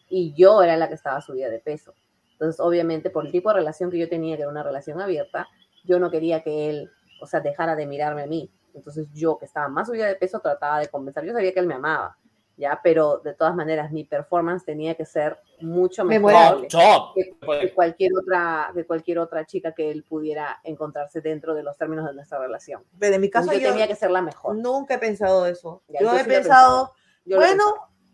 y 0.08 0.32
yo 0.34 0.62
era 0.62 0.76
la 0.78 0.88
que 0.88 0.94
estaba 0.94 1.20
subida 1.20 1.50
de 1.50 1.58
peso. 1.58 1.92
Entonces, 2.38 2.60
obviamente, 2.60 3.10
por 3.10 3.26
el 3.26 3.32
tipo 3.32 3.48
de 3.50 3.56
relación 3.56 3.90
que 3.90 3.98
yo 3.98 4.08
tenía, 4.08 4.36
que 4.36 4.42
era 4.42 4.50
una 4.50 4.62
relación 4.62 5.00
abierta, 5.00 5.48
yo 5.82 5.98
no 5.98 6.08
quería 6.08 6.44
que 6.44 6.70
él, 6.70 6.88
o 7.20 7.26
sea, 7.26 7.40
dejara 7.40 7.74
de 7.74 7.84
mirarme 7.84 8.22
a 8.22 8.26
mí. 8.28 8.48
Entonces, 8.74 9.08
yo 9.12 9.38
que 9.38 9.46
estaba 9.46 9.68
más 9.68 9.88
subida 9.88 10.06
de 10.06 10.14
peso 10.14 10.38
trataba 10.38 10.78
de 10.78 10.86
compensar. 10.86 11.24
Yo 11.24 11.32
sabía 11.32 11.52
que 11.52 11.58
él 11.58 11.66
me 11.66 11.74
amaba, 11.74 12.16
¿ya? 12.56 12.78
Pero 12.80 13.18
de 13.24 13.34
todas 13.34 13.56
maneras, 13.56 13.90
mi 13.90 14.04
performance 14.04 14.64
tenía 14.64 14.94
que 14.94 15.04
ser 15.04 15.36
mucho 15.60 16.04
mejor. 16.04 16.32
Top, 16.68 16.68
top. 16.68 17.14
que, 17.16 17.36
que 17.60 17.74
cualquier 17.74 18.12
otra, 18.16 18.70
que 18.72 18.86
cualquier 18.86 19.18
otra 19.18 19.44
chica 19.44 19.72
que 19.72 19.90
él 19.90 20.04
pudiera 20.04 20.60
encontrarse 20.62 21.20
dentro 21.20 21.56
de 21.56 21.64
los 21.64 21.76
términos 21.76 22.06
de 22.06 22.14
nuestra 22.14 22.38
relación. 22.38 22.84
Pero 23.00 23.16
en 23.16 23.20
mi 23.20 23.30
caso 23.30 23.52
yo, 23.52 23.58
yo 23.58 23.70
tenía 23.70 23.88
que 23.88 23.96
ser 23.96 24.12
la 24.12 24.22
mejor. 24.22 24.54
nunca 24.54 24.94
he 24.94 24.98
pensado 24.98 25.44
eso. 25.46 25.82
Ya, 25.88 25.98
yo 25.98 26.06
yo 26.06 26.14
he 26.14 26.22
sí 26.22 26.28
lo 26.28 26.32
he 26.32 26.36
pensado, 26.36 26.92
Yo 27.24 27.36
bueno, 27.38 27.64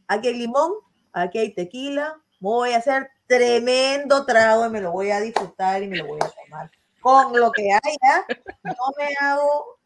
aquí 0.09 0.29
hay 0.29 0.39
limón, 0.39 0.73
aquí 1.13 1.41
hay 1.41 1.53
tequila, 1.53 2.19
voy 2.41 2.71
a 2.71 2.79
hacer 2.79 3.11
tremendo 3.27 4.25
trago 4.25 4.67
y 4.67 4.71
me 4.71 4.81
lo 4.81 4.93
voy 4.93 5.11
a 5.11 5.21
disfrutar 5.21 5.83
y 5.83 5.89
me 5.89 5.97
lo 5.99 6.07
voy 6.07 6.21
a 6.23 6.31
tomar. 6.31 6.71
Con 7.01 7.39
lo 7.39 7.53
que 7.53 7.69
haya, 7.73 8.27
yo 8.65 8.95
me 8.97 9.15
hago, 9.21 9.79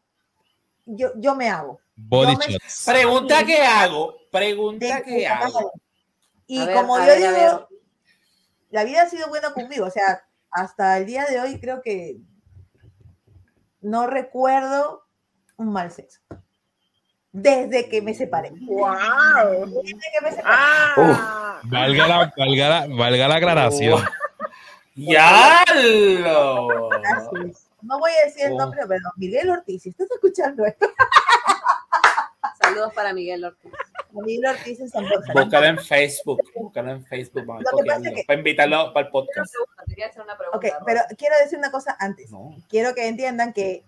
yo, 0.85 1.11
yo 1.17 1.35
me 1.35 1.49
hago. 1.49 1.79
Body 1.95 2.33
Yo 2.33 2.37
me- 2.39 2.45
shots. 2.53 2.83
Pregunta 2.85 3.45
que 3.45 3.61
hago, 3.61 4.15
pregunta 4.31 5.01
que 5.03 5.23
puta 5.23 5.37
hago. 5.37 5.71
Y 6.47 6.65
ver, 6.65 6.75
como 6.75 6.97
yo 6.99 7.05
ver, 7.05 7.17
digo, 7.19 7.67
la 8.69 8.83
vida 8.83 9.01
ha 9.03 9.09
sido 9.09 9.27
buena 9.27 9.53
conmigo, 9.53 9.85
o 9.85 9.91
sea, 9.91 10.25
hasta 10.51 10.97
el 10.97 11.05
día 11.05 11.25
de 11.25 11.39
hoy 11.41 11.59
creo 11.59 11.81
que 11.81 12.17
no 13.81 14.07
recuerdo 14.07 15.05
un 15.57 15.71
mal 15.71 15.91
sexo. 15.91 16.21
Desde 17.31 17.87
que 17.89 18.01
me 18.01 18.13
separé. 18.13 18.51
¡Wow! 18.61 19.65
Desde 19.83 19.93
que 19.93 20.21
me 20.23 20.29
separé. 20.31 20.43
¡Ah! 20.45 21.59
Valga 21.63 22.07
la, 22.07 22.33
valga 22.37 22.69
la, 22.69 22.87
valga 22.95 23.27
la 23.27 23.35
aclaración. 23.35 24.03
¡Ya! 24.95 25.63
lo- 25.75 26.89
Gracias. 26.89 27.67
No 27.81 27.97
voy 27.99 28.11
a 28.21 28.25
decir 28.25 28.45
el 28.47 28.53
Oh. 28.53 28.57
nombre, 28.57 28.81
pero 28.87 29.01
Miguel 29.15 29.49
Ortiz, 29.49 29.83
si 29.83 29.89
estás 29.89 30.09
escuchando 30.11 30.65
esto, 30.65 30.85
Saludos 32.61 32.93
para 32.93 33.13
Miguel 33.13 33.43
Ortiz. 33.45 33.71
Miguel 34.11 34.45
Ortiz 34.51 34.79
en 34.79 34.89
San 34.89 35.07
Borja. 35.07 35.31
Búscalo 35.33 35.65
en 35.67 35.77
Facebook. 35.79 36.41
Búscalo 36.55 36.91
en 36.91 37.05
Facebook. 37.05 37.45
Vamos 37.45 37.63
Lo 37.71 37.77
que 37.79 37.85
pasa 37.85 38.09
es 38.09 38.15
que- 38.15 38.23
Para 38.25 38.39
invitarlo 38.39 38.93
para 38.93 39.05
el 39.05 39.11
podcast. 39.11 39.53
Quería 39.87 40.07
hacer 40.07 40.21
una 40.23 40.37
pregunta. 40.37 40.57
Ok, 40.57 40.63
Rosa. 40.65 40.83
pero 40.85 41.01
quiero 41.17 41.35
decir 41.41 41.57
una 41.57 41.71
cosa 41.71 41.95
antes. 41.99 42.31
No. 42.31 42.55
Quiero 42.69 42.93
que 42.93 43.07
entiendan 43.07 43.53
que 43.53 43.83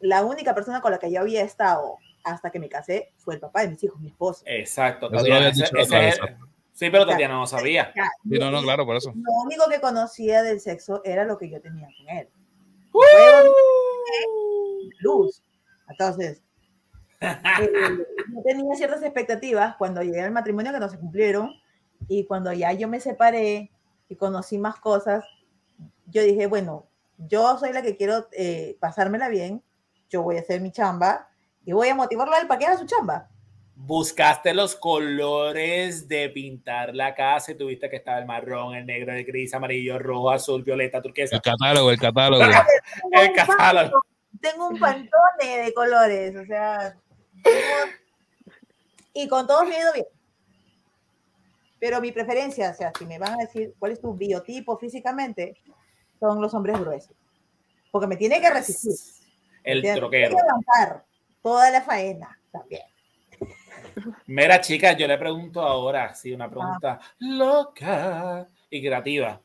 la 0.00 0.24
única 0.24 0.54
persona 0.54 0.80
con 0.80 0.92
la 0.92 0.98
que 0.98 1.10
yo 1.12 1.20
había 1.20 1.42
estado 1.42 1.98
hasta 2.24 2.50
que 2.50 2.58
me 2.58 2.68
casé 2.68 3.12
fue 3.16 3.34
el 3.34 3.40
papá 3.40 3.62
de 3.62 3.68
mis 3.70 3.82
hijos, 3.84 4.00
mi 4.00 4.08
esposo. 4.08 4.42
Exacto. 4.46 5.08
Tatiana, 5.10 5.48
ese- 5.48 5.64
ese 5.76 6.08
es-. 6.08 6.20
Sí, 6.72 6.88
pero 6.90 7.06
Tatiana 7.06 7.34
no 7.34 7.46
sabía. 7.46 7.92
Sí, 8.24 8.38
no, 8.38 8.50
no, 8.50 8.62
claro, 8.62 8.86
por 8.86 8.96
eso. 8.96 9.12
Lo 9.14 9.32
único 9.44 9.68
que 9.68 9.80
conocía 9.80 10.42
del 10.42 10.60
sexo 10.60 11.02
era 11.04 11.24
lo 11.24 11.36
que 11.38 11.50
yo 11.50 11.60
tenía 11.60 11.86
con 11.98 12.08
él. 12.16 12.28
¡Uh! 12.92 13.00
Luz. 15.00 15.42
Entonces, 15.88 16.42
eh, 17.20 17.70
yo 18.34 18.42
tenía 18.44 18.74
ciertas 18.74 19.02
expectativas 19.02 19.76
cuando 19.76 20.02
llegué 20.02 20.22
al 20.22 20.32
matrimonio 20.32 20.72
que 20.72 20.80
no 20.80 20.88
se 20.88 20.98
cumplieron 20.98 21.50
y 22.08 22.24
cuando 22.26 22.52
ya 22.52 22.72
yo 22.72 22.88
me 22.88 23.00
separé 23.00 23.70
y 24.08 24.16
conocí 24.16 24.58
más 24.58 24.76
cosas, 24.80 25.24
yo 26.06 26.22
dije, 26.22 26.46
bueno, 26.46 26.86
yo 27.18 27.58
soy 27.58 27.72
la 27.72 27.82
que 27.82 27.96
quiero 27.96 28.28
eh, 28.32 28.76
pasármela 28.80 29.28
bien, 29.28 29.62
yo 30.08 30.22
voy 30.22 30.36
a 30.36 30.40
hacer 30.40 30.60
mi 30.60 30.72
chamba 30.72 31.28
y 31.64 31.72
voy 31.72 31.88
a 31.88 31.94
motivarlo 31.94 32.34
a 32.34 32.40
él 32.40 32.46
para 32.46 32.58
que 32.58 32.66
haga 32.66 32.78
su 32.78 32.86
chamba. 32.86 33.28
Buscaste 33.74 34.54
los 34.54 34.76
colores 34.76 36.06
de 36.06 36.28
pintar 36.28 36.94
la 36.94 37.14
casa 37.14 37.52
y 37.52 37.56
tuviste 37.56 37.88
que 37.90 37.96
estaba 37.96 38.18
el 38.18 38.26
marrón, 38.26 38.74
el 38.74 38.86
negro, 38.86 39.12
el 39.12 39.24
gris, 39.24 39.52
amarillo, 39.54 39.98
rojo, 39.98 40.30
azul, 40.30 40.62
violeta, 40.62 41.02
turquesa. 41.02 41.36
El 41.36 41.42
catálogo, 41.42 41.90
el 41.90 41.98
catálogo. 41.98 42.42
El 43.12 43.32
catálogo. 43.32 44.00
Tengo 44.40 44.68
un 44.68 44.78
pantone 44.78 45.58
de 45.64 45.74
colores, 45.74 46.36
o 46.36 46.44
sea, 46.44 46.96
tengo- 47.42 47.92
y 49.14 49.28
con 49.28 49.46
todos 49.46 49.68
me 49.68 49.76
ha 49.76 49.80
ido 49.80 49.92
bien. 49.92 50.06
Pero 51.78 52.00
mi 52.00 52.12
preferencia, 52.12 52.70
o 52.70 52.74
sea, 52.74 52.92
si 52.96 53.04
me 53.06 53.18
van 53.18 53.32
a 53.32 53.36
decir 53.38 53.74
cuál 53.78 53.92
es 53.92 54.00
tu 54.00 54.14
biotipo 54.14 54.78
físicamente, 54.78 55.56
son 56.20 56.40
los 56.40 56.54
hombres 56.54 56.78
gruesos. 56.78 57.14
Porque 57.90 58.06
me 58.06 58.16
tiene 58.16 58.40
que 58.40 58.50
resistir. 58.50 58.92
El 59.64 59.82
troquero. 59.82 60.28
Tiene 60.28 60.34
que 60.34 60.40
aguantar 60.40 61.04
toda 61.42 61.70
la 61.70 61.82
faena 61.82 62.38
también. 62.50 62.82
Mira, 64.26 64.60
chicas, 64.60 64.96
yo 64.96 65.06
le 65.06 65.18
pregunto 65.18 65.60
ahora, 65.60 66.14
sí, 66.14 66.32
una 66.32 66.48
pregunta 66.48 67.00
loca 67.18 68.46
y 68.70 68.80
creativa. 68.80 69.40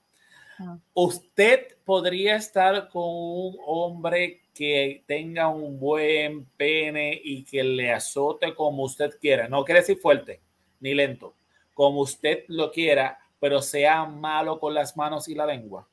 Ah. 0.60 0.78
¿Usted 0.94 1.78
podría 1.84 2.38
estar 2.38 2.90
con 2.90 3.04
un 3.04 3.58
hombre 3.66 4.44
que 4.54 5.04
tenga 5.06 5.50
un 5.50 5.80
buen 5.80 6.46
pene 6.58 7.20
y 7.24 7.44
que 7.44 7.64
le 7.64 7.92
azote 7.92 8.56
como 8.56 8.84
usted 8.84 9.20
quiera? 9.20 9.48
No 9.48 9.64
quiere 9.64 9.82
decir 9.82 9.98
fuerte 9.98 10.42
ni 10.80 10.94
lento, 10.94 11.36
como 11.74 12.02
usted 12.02 12.46
lo 12.48 12.72
quiera, 12.72 13.20
pero 13.40 13.62
sea 13.62 14.06
malo 14.06 14.60
con 14.60 14.74
las 14.74 14.96
manos 14.96 15.28
y 15.28 15.36
la 15.36 15.46
lengua. 15.46 15.88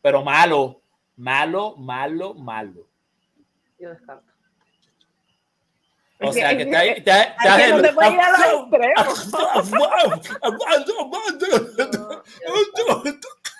Pero 0.00 0.22
malo, 0.22 0.82
malo, 1.16 1.76
malo, 1.76 2.34
malo. 2.34 2.88
Yo 3.78 3.90
descarto. 3.90 4.35
O 6.28 6.32
que- 6.32 6.40
sea, 6.40 6.56
que 6.56 6.62
está 6.64 6.78
ahí. 6.80 6.88
Es 6.90 7.02
que 7.02 7.68
no 7.72 7.82
te 7.82 7.92
puedes 7.92 8.12
ir 8.12 8.20
a 8.20 8.30
los 8.30 8.62
extremos. 8.62 9.32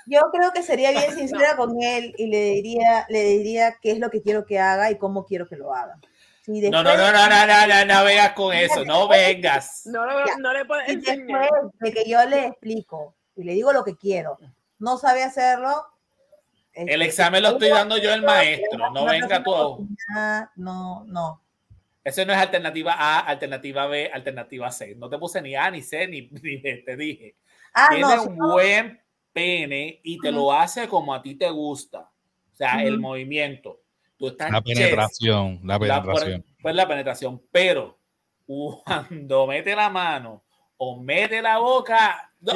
Yo 0.09 0.21
creo 0.33 0.53
que 0.53 0.63
sería 0.63 0.93
bien 0.93 1.13
sincera 1.15 1.57
con 1.57 1.83
él 1.83 2.15
y 2.17 2.27
le 2.29 2.39
diría, 2.53 3.07
le 3.09 3.25
diría 3.25 3.77
qué 3.83 3.91
es 3.93 3.99
lo 3.99 4.09
que 4.11 4.23
quiero 4.23 4.47
que 4.47 4.59
haga 4.61 4.91
y 4.91 4.99
cómo 4.99 5.25
quiero 5.25 5.49
que 5.49 5.57
lo 5.57 5.75
haga. 5.75 5.99
Si 6.43 6.53
No, 6.71 6.85
no, 6.85 6.91
después- 6.91 7.13
no, 7.13 7.29
no, 7.29 7.29
no, 7.29 7.47
no, 7.47 7.67
no, 7.67 7.85
no 7.95 8.05
vengas 8.05 8.33
con 8.35 8.55
eso, 8.55 8.85
no 8.85 9.09
vengas. 9.09 9.83
No, 9.87 10.07
Ya. 10.25 10.37
no 10.39 10.53
le 10.53 10.65
puedes 10.65 10.89
Y 10.89 10.93
enseñar. 10.93 11.41
después 11.41 11.73
de 11.81 11.93
que 11.93 12.09
yo 12.09 12.25
le 12.25 12.47
explico 12.47 13.17
y 13.35 13.43
le 13.43 13.55
digo 13.55 13.73
lo 13.73 13.83
que 13.83 13.97
quiero, 13.97 14.39
no 14.79 14.97
sabe 14.97 15.25
hacerlo. 15.25 15.85
El 16.73 16.89
este, 17.03 17.05
examen 17.07 17.43
lo 17.43 17.49
estoy 17.51 17.71
dando 17.71 17.97
yo 17.99 18.13
el 18.15 18.23
maestro, 18.23 18.91
no 18.93 19.07
venga 19.07 19.43
tú. 19.43 19.89
No, 20.55 21.05
no. 21.07 21.43
Eso 22.07 22.25
no 22.25 22.33
es 22.33 22.39
alternativa 22.39 22.95
A, 22.97 23.19
alternativa 23.19 23.89
B, 23.89 24.09
alternativa 24.13 24.71
C. 24.71 24.95
No 24.95 25.09
te 25.11 25.19
puse 25.19 25.43
ni 25.43 25.57
A, 25.57 25.69
ni 25.73 25.83
C, 25.83 26.07
ni, 26.07 26.29
ni 26.43 26.57
B, 26.59 26.83
te 26.87 26.97
dije. 26.97 27.35
Ah, 27.75 27.89
Tiene 27.91 28.15
no. 28.15 28.23
un 28.23 28.37
buen 28.37 29.01
pene 29.33 30.01
y 30.05 30.21
te 30.21 30.31
lo 30.31 30.53
hace 30.53 30.87
como 30.89 31.13
a 31.13 31.21
ti 31.21 31.35
te 31.35 31.51
gusta. 31.51 31.99
O 32.53 32.55
sea, 32.57 32.81
el 32.85 32.93
Ujú. 32.95 33.03
movimiento. 33.03 33.81
Tú 34.17 34.29
estás 34.29 34.53
La 34.53 34.63
penetración, 34.63 35.61
la 35.65 35.79
la- 35.79 36.01
penetración. 36.01 36.45
pues 36.63 36.75
la 36.77 36.87
penetración, 36.87 37.43
pero 37.51 37.99
cuando 38.47 39.47
mete 39.49 39.75
la 39.75 39.91
mano 39.91 40.45
o 40.77 41.03
mete 41.03 41.43
la 41.43 41.59
boca, 41.59 42.33
no. 42.41 42.53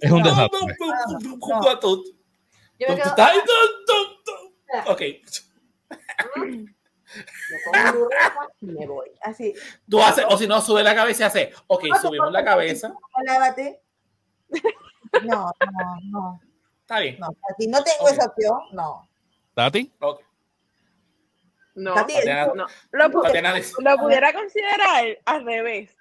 Es 0.00 0.10
un 0.12 0.22
no, 0.22 0.28
desastre. 0.30 0.60
no, 0.78 0.86
no, 0.86 1.18
no, 1.40 1.48
No. 1.48 1.60
no, 4.84 4.92
Ok, 4.92 5.02
me 7.16 7.92
pongo 7.92 8.08
y 8.60 8.66
me 8.66 8.86
voy. 8.86 9.10
Así, 9.22 9.54
tú 9.88 10.00
haces, 10.02 10.24
o 10.28 10.36
si 10.36 10.46
no, 10.46 10.60
sube 10.60 10.82
la 10.82 10.94
cabeza 10.94 11.24
y 11.24 11.26
hace, 11.26 11.52
ok, 11.66 11.84
subimos 12.00 12.32
la 12.32 12.44
cabeza, 12.44 12.94
lávate. 13.24 13.80
No, 15.22 15.52
no, 15.72 16.00
no, 16.10 16.40
está 16.80 16.98
bien. 16.98 17.16
no. 17.20 17.28
No 17.28 17.84
tengo 17.84 18.04
Ok. 18.04 18.10
esa 18.12 18.26
opción, 18.26 18.58
no. 18.72 19.08
¿Tati? 19.54 19.92
Ok. 20.00 20.20
No, 21.76 21.94
Tati, 21.94 22.14
Tatiana, 22.14 22.52
no. 22.52 22.66
Tatiana 23.22 23.54
lo 23.78 23.96
pudiera 23.98 24.32
considerar 24.32 25.18
al 25.24 25.44
revés. 25.44 25.96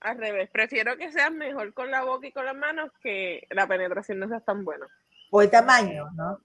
Al 0.00 0.18
revés. 0.18 0.50
Prefiero 0.50 0.96
que 0.98 1.10
seas 1.12 1.32
mejor 1.32 1.72
con 1.72 1.90
la 1.90 2.02
boca 2.04 2.26
y 2.26 2.32
con 2.32 2.44
las 2.44 2.54
manos 2.56 2.90
que 3.02 3.46
la 3.50 3.66
penetración 3.66 4.18
no 4.18 4.28
sea 4.28 4.40
tan 4.40 4.64
buena. 4.64 4.86
Por 5.30 5.44
el 5.44 5.50
tamaño, 5.50 6.10
¿no? 6.14 6.38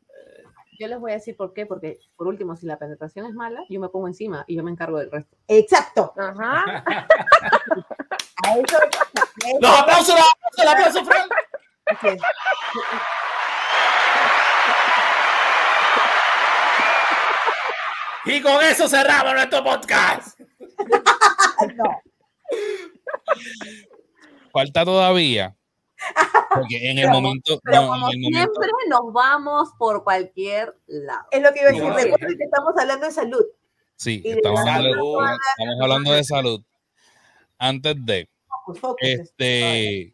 Yo 0.80 0.88
les 0.88 0.99
voy 0.99 1.12
a 1.12 1.16
decir 1.16 1.36
por 1.36 1.54
qué, 1.54 1.66
porque 1.66 1.99
por 2.16 2.28
último, 2.28 2.56
si 2.56 2.66
la 2.68 2.78
penetración 2.78 3.26
es 3.26 3.34
mala, 3.34 3.62
yo 3.70 3.80
me 3.80 3.90
pongo 3.90 4.08
encima 4.08 4.44
y 4.48 4.56
yo 4.56 4.64
me 4.64 4.72
encargo 4.72 4.99
del 4.99 5.12
resto. 5.12 5.36
Exacto. 5.48 6.14
Ajá. 6.18 6.84
A 8.45 8.56
eso, 8.56 8.78
a 8.78 8.86
eso- 9.48 9.58
Los 9.60 9.80
aplausos, 9.80 10.16
los 10.16 10.26
aplausos, 10.32 10.64
los 10.64 10.68
aplausos, 10.74 11.04
Fran. 11.08 11.28
Y 18.26 18.41
con 18.41 18.62
eso 18.64 18.88
cerramos 18.90 19.34
nuestro 19.34 19.64
podcast. 19.64 20.40
No. 21.76 22.02
Falta 24.54 24.86
todavía. 24.86 25.56
Porque 26.53 26.90
en 26.91 26.98
el 26.99 27.10
momento. 27.10 27.60
Pero 27.64 27.82
no, 27.82 27.88
como 27.88 28.07
en 28.11 28.14
el 28.15 28.32
momento 28.32 28.52
siempre, 28.61 28.69
nos 28.90 29.14
vamos 29.14 29.69
por 29.78 30.03
cualquier 30.03 30.76
lado. 30.88 31.28
Es 31.32 31.41
lo 31.41 31.52
que 31.53 31.60
iba 31.61 31.69
a 31.69 31.74
decir. 31.74 31.84
Recuerden 32.11 32.38
que 32.38 32.44
estamos 32.44 32.74
hablando 32.80 33.06
de 33.06 33.11
salud. 33.11 33.45
sí, 33.95 34.22
y 34.24 34.30
de 34.30 34.36
estamos 34.36 34.60
salud. 34.64 34.86
hablando, 34.86 35.26
estamos 35.57 35.82
hablando 35.82 36.11
de 36.14 36.24
salud. 36.24 36.64
Antes 37.57 37.95
de. 38.06 38.30
Focus, 38.48 38.80
focus. 38.80 38.98
Este. 39.02 40.11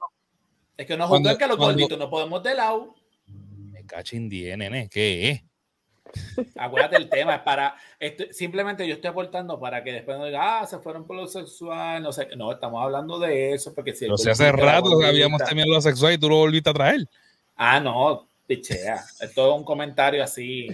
Es 0.77 0.88
que 0.88 0.97
no 0.97 1.07
Cuando- 1.07 1.30
juzgan 1.30 1.38
que 1.38 1.47
los 1.47 1.57
cuando- 1.57 1.73
gorditos 1.73 1.99
no 1.99 2.10
podemos 2.10 2.41
de 2.43 2.55
lado. 2.55 2.95
Me 3.27 3.85
cachin 3.85 4.27
10, 4.30 4.57
nene. 4.57 4.89
¿Qué 4.89 5.30
es? 5.31 5.43
Acuérdate 6.56 6.98
el 6.98 7.10
tema, 7.10 7.35
es 7.35 7.41
para, 7.41 7.76
esto- 7.99 8.26
simplemente 8.31 8.88
yo 8.88 8.94
estoy 8.95 9.10
aportando 9.10 9.60
para 9.60 9.84
que 9.84 9.91
después 9.91 10.18
no 10.18 10.26
diga, 10.26 10.60
ah, 10.61 10.68
se 10.68 10.80
fueron 10.80 11.06
por 11.06 11.15
lo 11.15 11.27
sexual, 11.27 12.02
no 12.03 12.11
sé, 12.11 12.27
qué". 12.27 12.35
no, 12.35 12.52
estamos 12.52 12.84
hablando 12.84 13.19
de 13.19 13.53
eso, 13.53 13.73
porque 13.73 13.94
si 13.94 14.06
Pero 14.06 14.18
si 14.18 14.30
hace 14.30 14.52
rato 14.52 15.02
habíamos 15.03 15.44
terminado 15.44 15.73
lo 15.73 15.81
sexual 15.81 16.14
y 16.14 16.18
tú 16.18 16.30
lo 16.30 16.38
volviste 16.38 16.69
a 16.69 16.73
traer. 16.73 17.07
Ah, 17.56 17.80
no, 17.80 18.27
pichea, 18.48 19.03
es 19.22 19.34
todo 19.34 19.56
un 19.56 19.64
comentario 19.64 20.23
así, 20.23 20.68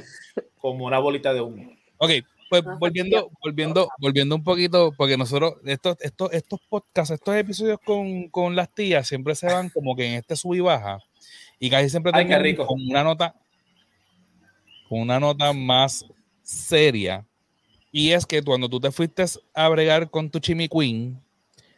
como 0.58 0.86
una 0.86 1.00
bolita 1.00 1.34
de 1.34 1.42
humo. 1.42 1.72
Ok, 1.98 2.12
pues 2.50 2.64
volviendo, 2.80 3.30
volviendo, 3.44 3.88
volviendo 4.00 4.36
un 4.36 4.44
poquito, 4.44 4.92
porque 4.98 5.18
nosotros, 5.18 5.56
estos, 5.66 5.98
estos, 6.00 6.34
estos 6.34 6.60
podcasts, 6.70 7.12
estos 7.14 7.36
episodios 7.36 7.78
con, 7.86 8.28
con 8.30 8.56
las 8.56 8.74
tías 8.74 9.08
siempre 9.08 9.36
se 9.36 9.46
van 9.46 9.70
como 9.70 9.96
que 9.96 10.06
en 10.06 10.14
este 10.16 10.36
sub 10.36 10.56
y 10.56 10.60
baja. 10.62 11.00
Y 11.60 11.70
casi 11.70 11.90
siempre 11.90 12.12
Ay, 12.16 12.24
qué 12.24 12.30
terminan 12.30 12.44
rico. 12.44 12.66
con 12.66 12.80
una 12.90 13.04
nota, 13.04 13.36
una 14.90 15.20
nota 15.20 15.54
más 15.54 16.06
seria. 16.42 17.26
Y 17.92 18.12
es 18.12 18.26
que 18.26 18.42
cuando 18.44 18.70
tú 18.70 18.80
te 18.80 18.92
fuiste 18.92 19.24
a 19.54 19.70
bregar 19.70 20.10
con 20.10 20.30
tu 20.30 20.40
Chimi 20.40 20.68
Queen, 20.68 21.22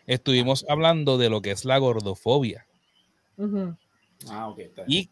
estuvimos 0.05 0.65
hablando 0.67 1.17
de 1.17 1.29
lo 1.29 1.41
que 1.41 1.51
es 1.51 1.65
la 1.65 1.77
gordofobia. 1.77 2.65
Ah, 4.29 4.49
ok, 4.49 4.59
está 4.59 4.83
bien. 4.83 5.03
Y 5.03 5.09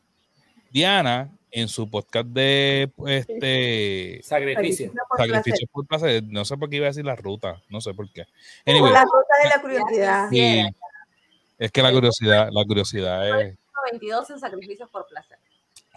Diana, 0.72 1.32
en 1.52 1.68
su 1.68 1.90
podcast 1.90 2.28
de 2.28 2.92
este 3.08 4.20
Sacrificio. 4.24 4.92
por 4.92 5.18
placer. 5.18 5.36
sacrificios 5.36 5.70
por 5.72 5.88
placer, 5.88 6.24
no 6.26 6.46
sé 6.46 6.58
por 6.58 6.70
qué 6.70 6.76
iba 6.78 6.86
a 6.86 6.90
decir 6.90 7.06
la 7.06 7.16
ruta, 7.16 7.62
no 7.70 7.82
sé 7.82 7.94
por 7.94 8.12
qué. 8.12 8.26
Por 8.26 8.74
Anyway, 8.74 8.94
la 8.94 9.04
ruta 9.04 9.44
de 9.44 9.50
la 9.50 9.62
curiosidad. 9.62 10.30
sí, 10.30 10.62
es 11.58 11.72
que 11.72 11.82
la 11.82 11.92
curiosidad, 11.92 12.50
la 12.52 12.64
curiosidad 12.66 13.42
es 13.42 13.58
22 13.92 14.30
en 14.30 14.40
Sacrificios 14.40 14.90
por 14.90 15.08
Placer. 15.08 15.38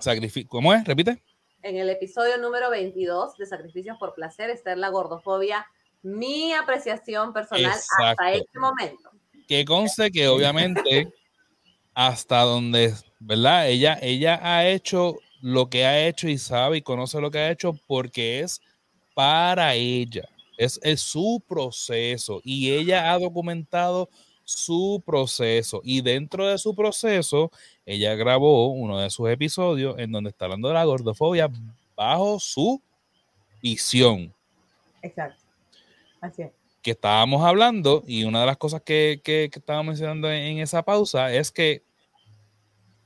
sacrificio. 0.01 0.49
¿Cómo 0.49 0.73
es? 0.73 0.85
Repite. 0.85 1.21
En 1.63 1.77
el 1.77 1.89
episodio 1.91 2.39
número 2.39 2.71
22 2.71 3.37
de 3.37 3.47
Sacrificios 3.47 3.97
por 3.99 4.15
Placer 4.15 4.51
está 4.51 4.73
en 4.73 4.81
la 4.81 4.89
gordofobia, 4.89 5.65
mi 6.03 6.53
apreciación 6.53 7.33
personal 7.33 7.67
Exacto. 7.73 8.05
hasta 8.05 8.33
este 8.33 8.59
momento. 8.59 9.11
Que 9.47 9.65
conste 9.65 10.11
que 10.11 10.27
obviamente 10.27 11.13
hasta 11.95 12.41
donde, 12.41 12.95
¿verdad? 13.21 13.69
Ella, 13.69 13.97
ella 14.03 14.41
ha 14.43 14.67
hecho 14.67 15.19
lo 15.41 15.69
que 15.69 15.85
ha 15.85 16.07
hecho 16.07 16.29
y 16.29 16.37
sabe 16.37 16.79
y 16.79 16.83
conoce 16.83 17.21
lo 17.21 17.31
que 17.31 17.39
ha 17.39 17.51
hecho 17.53 17.79
porque 17.87 18.41
es 18.41 18.61
para 19.15 19.75
ella. 19.75 20.29
Es, 20.57 20.81
es 20.83 21.01
su 21.01 21.43
proceso 21.47 22.41
y 22.43 22.73
ella 22.73 23.13
ha 23.13 23.19
documentado 23.21 24.09
su 24.45 25.03
proceso 25.05 25.81
y 25.85 26.01
dentro 26.01 26.47
de 26.47 26.59
su 26.59 26.75
proceso 26.75 27.51
ella 27.87 28.15
grabó 28.15 28.69
uno 28.69 28.99
de 28.99 29.11
sus 29.11 29.29
episodios 29.29 29.99
en 29.99 30.13
donde 30.13 30.31
está 30.31 30.47
hablando 30.47 30.69
de 30.69 30.75
la 30.75 30.85
gordofobia 30.85 31.51
bajo 31.97 32.39
su 32.41 32.81
visión 33.61 34.33
Exacto. 35.03 35.43
Así 36.21 36.43
es. 36.43 36.53
que 36.83 36.93
estábamos 36.93 37.43
hablando 37.45 38.05
y 38.07 38.25
una 38.25 38.41
de 38.41 38.47
las 38.47 38.57
cosas 38.57 38.83
que, 38.83 39.21
que, 39.25 39.49
que 39.53 39.59
estaba 39.59 39.83
mencionando 39.83 40.31
en, 40.31 40.43
en 40.43 40.59
esa 40.59 40.83
pausa 40.83 41.33
es 41.33 41.51
que 41.51 41.83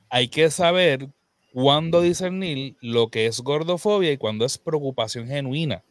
hay 0.08 0.28
que 0.28 0.50
saber 0.50 1.08
cuándo 1.52 2.02
discernir 2.02 2.76
lo 2.82 3.08
que 3.08 3.26
es 3.26 3.40
gordofobia 3.40 4.12
y 4.12 4.18
cuándo 4.18 4.44
es 4.44 4.58
preocupación 4.58 5.26
genuina. 5.26 5.82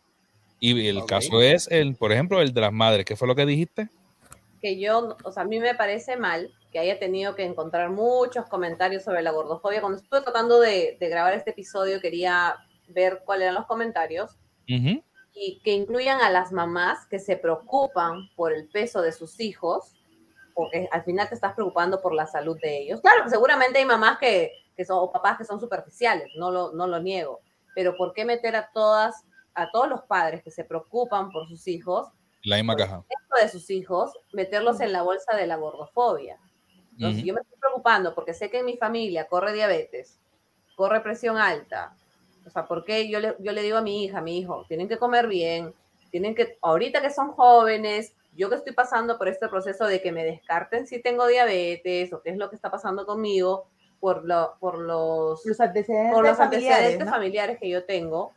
Y 0.60 0.88
el 0.88 1.06
caso 1.06 1.42
es, 1.42 1.68
el, 1.70 1.96
por 1.96 2.12
ejemplo, 2.12 2.42
el 2.42 2.54
de 2.54 2.62
las 2.62 2.72
madres. 2.72 3.06
¿Qué 3.06 3.16
fue 3.16 3.28
lo 3.28 3.36
que 3.36 3.46
dijiste? 3.46 3.90
Que 4.66 4.80
yo, 4.80 5.16
o 5.24 5.32
sea, 5.32 5.44
a 5.44 5.46
mí 5.46 5.60
me 5.60 5.76
parece 5.76 6.18
mal 6.18 6.52
que 6.72 6.80
haya 6.80 6.98
tenido 6.98 7.36
que 7.36 7.44
encontrar 7.46 7.92
muchos 7.92 8.48
comentarios 8.48 9.04
sobre 9.04 9.22
la 9.22 9.30
gordofobia. 9.30 9.80
Cuando 9.80 10.00
estuve 10.00 10.22
tratando 10.22 10.60
de, 10.60 10.98
de 11.00 11.08
grabar 11.08 11.36
este 11.36 11.52
episodio, 11.52 12.02
quería 12.02 12.56
ver 12.88 13.22
cuáles 13.24 13.44
eran 13.44 13.54
los 13.54 13.68
comentarios 13.68 14.40
Ujú. 14.68 15.04
y 15.36 15.62
que 15.64 15.72
incluyan 15.72 16.20
a 16.20 16.32
las 16.32 16.52
mamás 16.52 17.06
que 17.06 17.20
se 17.20 17.38
preocupan 17.38 18.28
por 18.36 18.54
el 18.54 18.68
peso 18.68 19.04
de 19.04 19.12
sus 19.12 19.40
hijos, 19.40 19.94
porque 20.56 20.90
al 20.92 21.04
final 21.04 21.30
te 21.30 21.36
estás 21.36 21.54
preocupando 21.54 22.02
por 22.02 22.16
la 22.16 22.26
salud 22.26 22.58
de 22.60 22.80
ellos. 22.80 23.02
Claro, 23.02 23.30
seguramente 23.30 23.78
hay 23.78 23.86
mamás 23.86 24.18
que, 24.18 24.52
que 24.76 24.84
son, 24.84 24.98
o 25.00 25.12
papás 25.12 25.38
que 25.38 25.46
son 25.46 25.60
superficiales, 25.60 26.32
no 26.40 26.50
lo, 26.50 26.72
no 26.72 26.88
lo 26.88 27.00
niego, 27.00 27.40
pero 27.76 27.96
¿por 27.96 28.14
qué 28.14 28.26
meter 28.26 28.56
a 28.56 28.72
todas, 28.74 29.26
a 29.54 29.70
todos 29.70 29.88
los 29.88 30.02
padres 30.06 30.42
que 30.42 30.50
se 30.50 30.64
preocupan 30.64 31.30
por 31.30 31.48
sus 31.48 31.68
hijos, 31.68 32.08
La 32.46 32.58
misma 32.58 32.76
caja. 32.76 33.04
de 33.42 33.50
sus 33.50 33.70
hijos, 33.70 34.14
meterlos 34.32 34.80
en 34.80 34.94
la 34.94 35.02
bolsa 35.02 35.36
de 35.36 35.48
la 35.48 35.58
gordofobia? 35.58 36.40
Entonces, 36.94 37.24
yo 37.24 37.34
me 37.34 37.42
estoy 37.42 37.60
preocupando 37.60 38.16
porque 38.16 38.34
sé 38.34 38.50
que 38.50 38.60
en 38.60 38.66
mi 38.66 38.78
familia 38.78 39.28
corre 39.28 39.52
diabetes, 39.52 40.20
corre 40.76 41.02
presión 41.02 41.38
alta. 41.38 41.94
O 42.46 42.50
sea, 42.50 42.66
porque 42.66 43.10
yo 43.10 43.20
le, 43.20 43.36
yo 43.40 43.52
le 43.52 43.64
digo 43.64 43.78
a 43.78 43.82
mi 43.82 44.06
hija, 44.06 44.20
a 44.20 44.22
mi 44.22 44.38
hijo, 44.38 44.66
tienen 44.68 44.88
que 44.88 44.98
comer 44.98 45.28
bien, 45.28 45.74
tienen 46.12 46.36
que, 46.36 46.58
ahorita 46.62 47.02
que 47.02 47.10
son 47.10 47.32
jóvenes, 47.32 48.14
yo 48.36 48.50
que 48.50 48.56
estoy 48.56 48.74
pasando 48.74 49.18
por 49.18 49.28
este 49.28 49.48
proceso 49.48 49.86
de 49.86 50.02
que 50.02 50.12
me 50.12 50.24
descarten 50.24 50.88
si 50.88 51.02
tengo 51.02 51.28
diabetes 51.28 52.14
o 52.14 52.22
qué 52.22 52.30
es 52.30 52.38
lo 52.38 52.50
que 52.50 52.56
está 52.56 52.70
pasando 52.70 53.06
conmigo 53.06 53.68
por, 54.00 54.24
lo, 54.26 54.56
por 54.60 54.78
los, 54.78 55.46
Los 55.46 55.60
antecedentes 55.60 56.14
por 56.14 56.26
los 56.26 56.38
familiares, 56.38 56.78
antecedentes 56.78 57.06
¿no? 57.08 57.12
familiares 57.12 57.60
que 57.60 57.70
yo 57.70 57.86
tengo. 57.86 58.34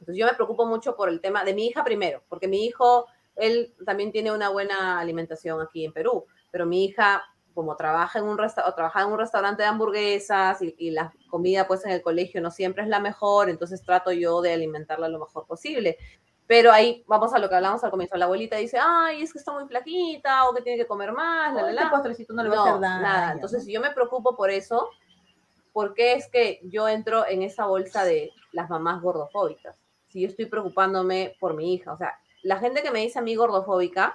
Entonces 0.00 0.16
yo 0.16 0.26
me 0.26 0.34
preocupo 0.34 0.66
mucho 0.66 0.96
por 0.96 1.08
el 1.08 1.20
tema 1.20 1.44
de 1.44 1.54
mi 1.54 1.66
hija 1.66 1.84
primero, 1.84 2.22
porque 2.28 2.48
mi 2.48 2.64
hijo, 2.64 3.06
él 3.38 3.74
también 3.86 4.12
tiene 4.12 4.32
una 4.32 4.48
buena 4.50 4.98
alimentación 5.00 5.60
aquí 5.60 5.84
en 5.84 5.92
Perú, 5.92 6.26
pero 6.50 6.66
mi 6.66 6.84
hija 6.84 7.22
como 7.54 7.74
trabaja 7.74 8.20
en 8.20 8.24
un 8.26 8.38
resta 8.38 8.72
trabaja 8.74 9.02
en 9.02 9.08
un 9.08 9.18
restaurante 9.18 9.62
de 9.62 9.68
hamburguesas 9.68 10.62
y, 10.62 10.74
y 10.78 10.90
la 10.92 11.12
comida 11.28 11.66
pues 11.66 11.84
en 11.84 11.90
el 11.90 12.02
colegio 12.02 12.40
no 12.40 12.52
siempre 12.52 12.84
es 12.84 12.88
la 12.88 13.00
mejor, 13.00 13.50
entonces 13.50 13.82
trato 13.82 14.12
yo 14.12 14.40
de 14.40 14.52
alimentarla 14.52 15.08
lo 15.08 15.18
mejor 15.18 15.44
posible. 15.46 15.98
Pero 16.46 16.72
ahí 16.72 17.04
vamos 17.06 17.34
a 17.34 17.38
lo 17.38 17.48
que 17.48 17.56
hablamos 17.56 17.84
al 17.84 17.90
comienzo. 17.90 18.16
La 18.16 18.24
abuelita 18.24 18.56
dice, 18.56 18.78
ay, 18.80 19.22
es 19.22 19.32
que 19.32 19.38
está 19.38 19.52
muy 19.52 19.66
flaquita 19.66 20.48
o 20.48 20.54
que 20.54 20.62
tiene 20.62 20.78
que 20.78 20.86
comer 20.86 21.12
más, 21.12 21.52
la, 21.52 21.62
la, 21.62 21.68
Este 21.70 21.84
la. 21.84 21.90
postrecito 21.90 22.32
no 22.32 22.42
le 22.42 22.48
va 22.48 22.56
a 22.56 22.60
hacer 22.60 22.80
daño. 22.80 23.02
nada. 23.02 23.32
Entonces, 23.32 23.64
si 23.64 23.72
yo 23.72 23.80
me 23.82 23.90
preocupo 23.90 24.34
por 24.34 24.50
eso, 24.50 24.88
¿por 25.72 25.92
qué 25.92 26.14
es 26.14 26.28
que 26.30 26.60
yo 26.62 26.88
entro 26.88 27.26
en 27.26 27.42
esa 27.42 27.66
bolsa 27.66 28.04
de 28.04 28.30
las 28.52 28.70
mamás 28.70 29.02
gordofóbicas? 29.02 29.76
Si 30.06 30.22
yo 30.22 30.28
estoy 30.28 30.46
preocupándome 30.46 31.36
por 31.38 31.54
mi 31.54 31.74
hija. 31.74 31.92
O 31.92 31.98
sea, 31.98 32.14
la 32.42 32.58
gente 32.58 32.82
que 32.82 32.90
me 32.90 33.00
dice 33.00 33.18
a 33.18 33.22
mí 33.22 33.34
gordofóbica, 33.34 34.14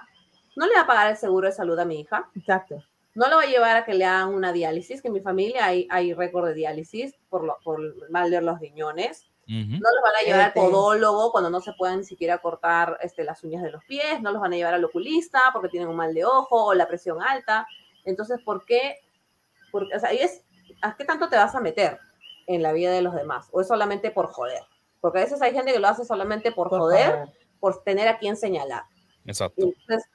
no 0.56 0.66
le 0.66 0.74
va 0.74 0.82
a 0.82 0.86
pagar 0.86 1.10
el 1.10 1.16
seguro 1.16 1.48
de 1.48 1.54
salud 1.54 1.78
a 1.78 1.84
mi 1.84 2.00
hija, 2.00 2.28
Exacto. 2.36 2.82
no 3.14 3.28
le 3.28 3.34
va 3.34 3.42
a 3.42 3.46
llevar 3.46 3.76
a 3.76 3.84
que 3.84 3.94
le 3.94 4.04
hagan 4.04 4.34
una 4.34 4.52
diálisis, 4.52 5.02
que 5.02 5.08
en 5.08 5.14
mi 5.14 5.20
familia 5.20 5.66
hay, 5.66 5.86
hay 5.90 6.14
récord 6.14 6.46
de 6.46 6.54
diálisis 6.54 7.14
por, 7.28 7.44
lo, 7.44 7.58
por 7.64 8.10
mal 8.10 8.30
de 8.30 8.40
los 8.40 8.58
riñones. 8.60 9.26
No 9.46 9.76
los 9.76 10.02
van 10.02 10.16
a 10.18 10.24
llevar 10.24 10.40
al 10.40 10.52
podólogo 10.54 11.30
cuando 11.30 11.50
no 11.50 11.60
se 11.60 11.74
pueden 11.74 11.98
ni 11.98 12.04
siquiera 12.04 12.38
cortar 12.38 12.98
este, 13.02 13.24
las 13.24 13.44
uñas 13.44 13.62
de 13.62 13.70
los 13.70 13.84
pies, 13.84 14.22
no 14.22 14.32
los 14.32 14.40
van 14.40 14.54
a 14.54 14.56
llevar 14.56 14.72
al 14.72 14.84
oculista 14.84 15.38
porque 15.52 15.68
tienen 15.68 15.90
un 15.90 15.96
mal 15.96 16.14
de 16.14 16.24
ojo 16.24 16.64
o 16.64 16.72
la 16.72 16.88
presión 16.88 17.22
alta. 17.22 17.66
Entonces, 18.06 18.40
¿por 18.42 18.64
qué? 18.64 19.00
Porque, 19.70 19.94
o 19.96 20.00
sea, 20.00 20.08
ahí 20.08 20.18
es, 20.18 20.42
¿a 20.80 20.96
qué 20.96 21.04
tanto 21.04 21.28
te 21.28 21.36
vas 21.36 21.54
a 21.54 21.60
meter 21.60 21.98
en 22.46 22.62
la 22.62 22.72
vida 22.72 22.90
de 22.90 23.02
los 23.02 23.14
demás? 23.14 23.48
¿O 23.52 23.60
es 23.60 23.68
solamente 23.68 24.10
por 24.10 24.28
joder? 24.28 24.62
Porque 25.02 25.18
a 25.18 25.24
veces 25.24 25.42
hay 25.42 25.52
gente 25.52 25.74
que 25.74 25.78
lo 25.78 25.88
hace 25.88 26.06
solamente 26.06 26.50
por, 26.50 26.70
Por 26.70 26.78
joder, 26.78 27.10
favor. 27.10 27.28
Por 27.64 27.82
tener 27.82 28.08
a 28.08 28.18
quien 28.18 28.36
señalar. 28.36 28.82
Exacto. 29.24 29.62
Entonces, 29.62 30.06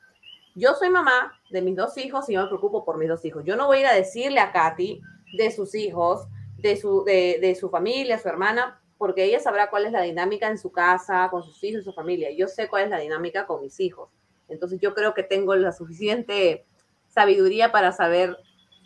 yo 0.53 0.76
soy 0.76 0.91
mamá 0.91 1.34
de 1.49 1.63
mis 1.63 1.76
dos 1.76 1.97
hijos 1.97 2.30
y 2.30 2.34
yo 2.34 2.43
me 2.43 2.47
preocupo 2.47 2.85
por 2.85 2.99
mis 2.99 3.09
dos 3.09 3.26
hijos. 3.26 3.43
Yo 3.43 3.55
no 3.55 3.65
voy 3.65 3.77
a 3.77 3.80
ir 3.80 3.88
a 3.88 3.95
decirle 3.95 4.39
a 4.39 4.51
Katy 4.51 5.01
de 5.35 5.49
sus 5.49 5.73
hijos, 5.73 6.27
de 6.59 6.77
su, 6.77 7.03
de, 7.05 7.39
de 7.41 7.55
su 7.55 7.71
familia, 7.71 8.19
su 8.19 8.27
hermana, 8.27 8.80
porque 8.99 9.23
ella 9.23 9.39
sabrá 9.39 9.71
cuál 9.71 9.88
es 9.88 9.91
la 9.91 10.03
dinámica 10.03 10.47
en 10.47 10.59
su 10.59 10.71
casa, 10.71 11.27
con 11.31 11.41
sus 11.41 11.63
hijos 11.63 11.81
y 11.81 11.85
su 11.85 11.93
familia. 11.93 12.30
Yo 12.30 12.47
sé 12.47 12.67
cuál 12.67 12.84
es 12.84 12.91
la 12.91 12.99
dinámica 12.99 13.47
con 13.47 13.63
mis 13.63 13.80
hijos. 13.80 14.11
Entonces, 14.47 14.80
yo 14.80 14.93
creo 14.93 15.15
que 15.15 15.23
tengo 15.23 15.55
la 15.55 15.71
suficiente 15.71 16.65
sabiduría 17.07 17.71
para 17.71 17.93
saber, 17.93 18.38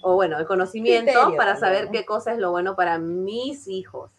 o 0.01 0.15
bueno, 0.15 0.39
el 0.39 0.45
conocimiento 0.45 1.11
Criterio 1.11 1.35
para 1.35 1.57
saber 1.57 1.87
¿no? 1.87 1.91
qué 1.91 2.05
cosa 2.05 2.31
es 2.31 2.39
lo 2.39 2.51
bueno 2.51 2.77
para 2.77 2.97
mis 2.97 3.67
hijos. 3.67 4.13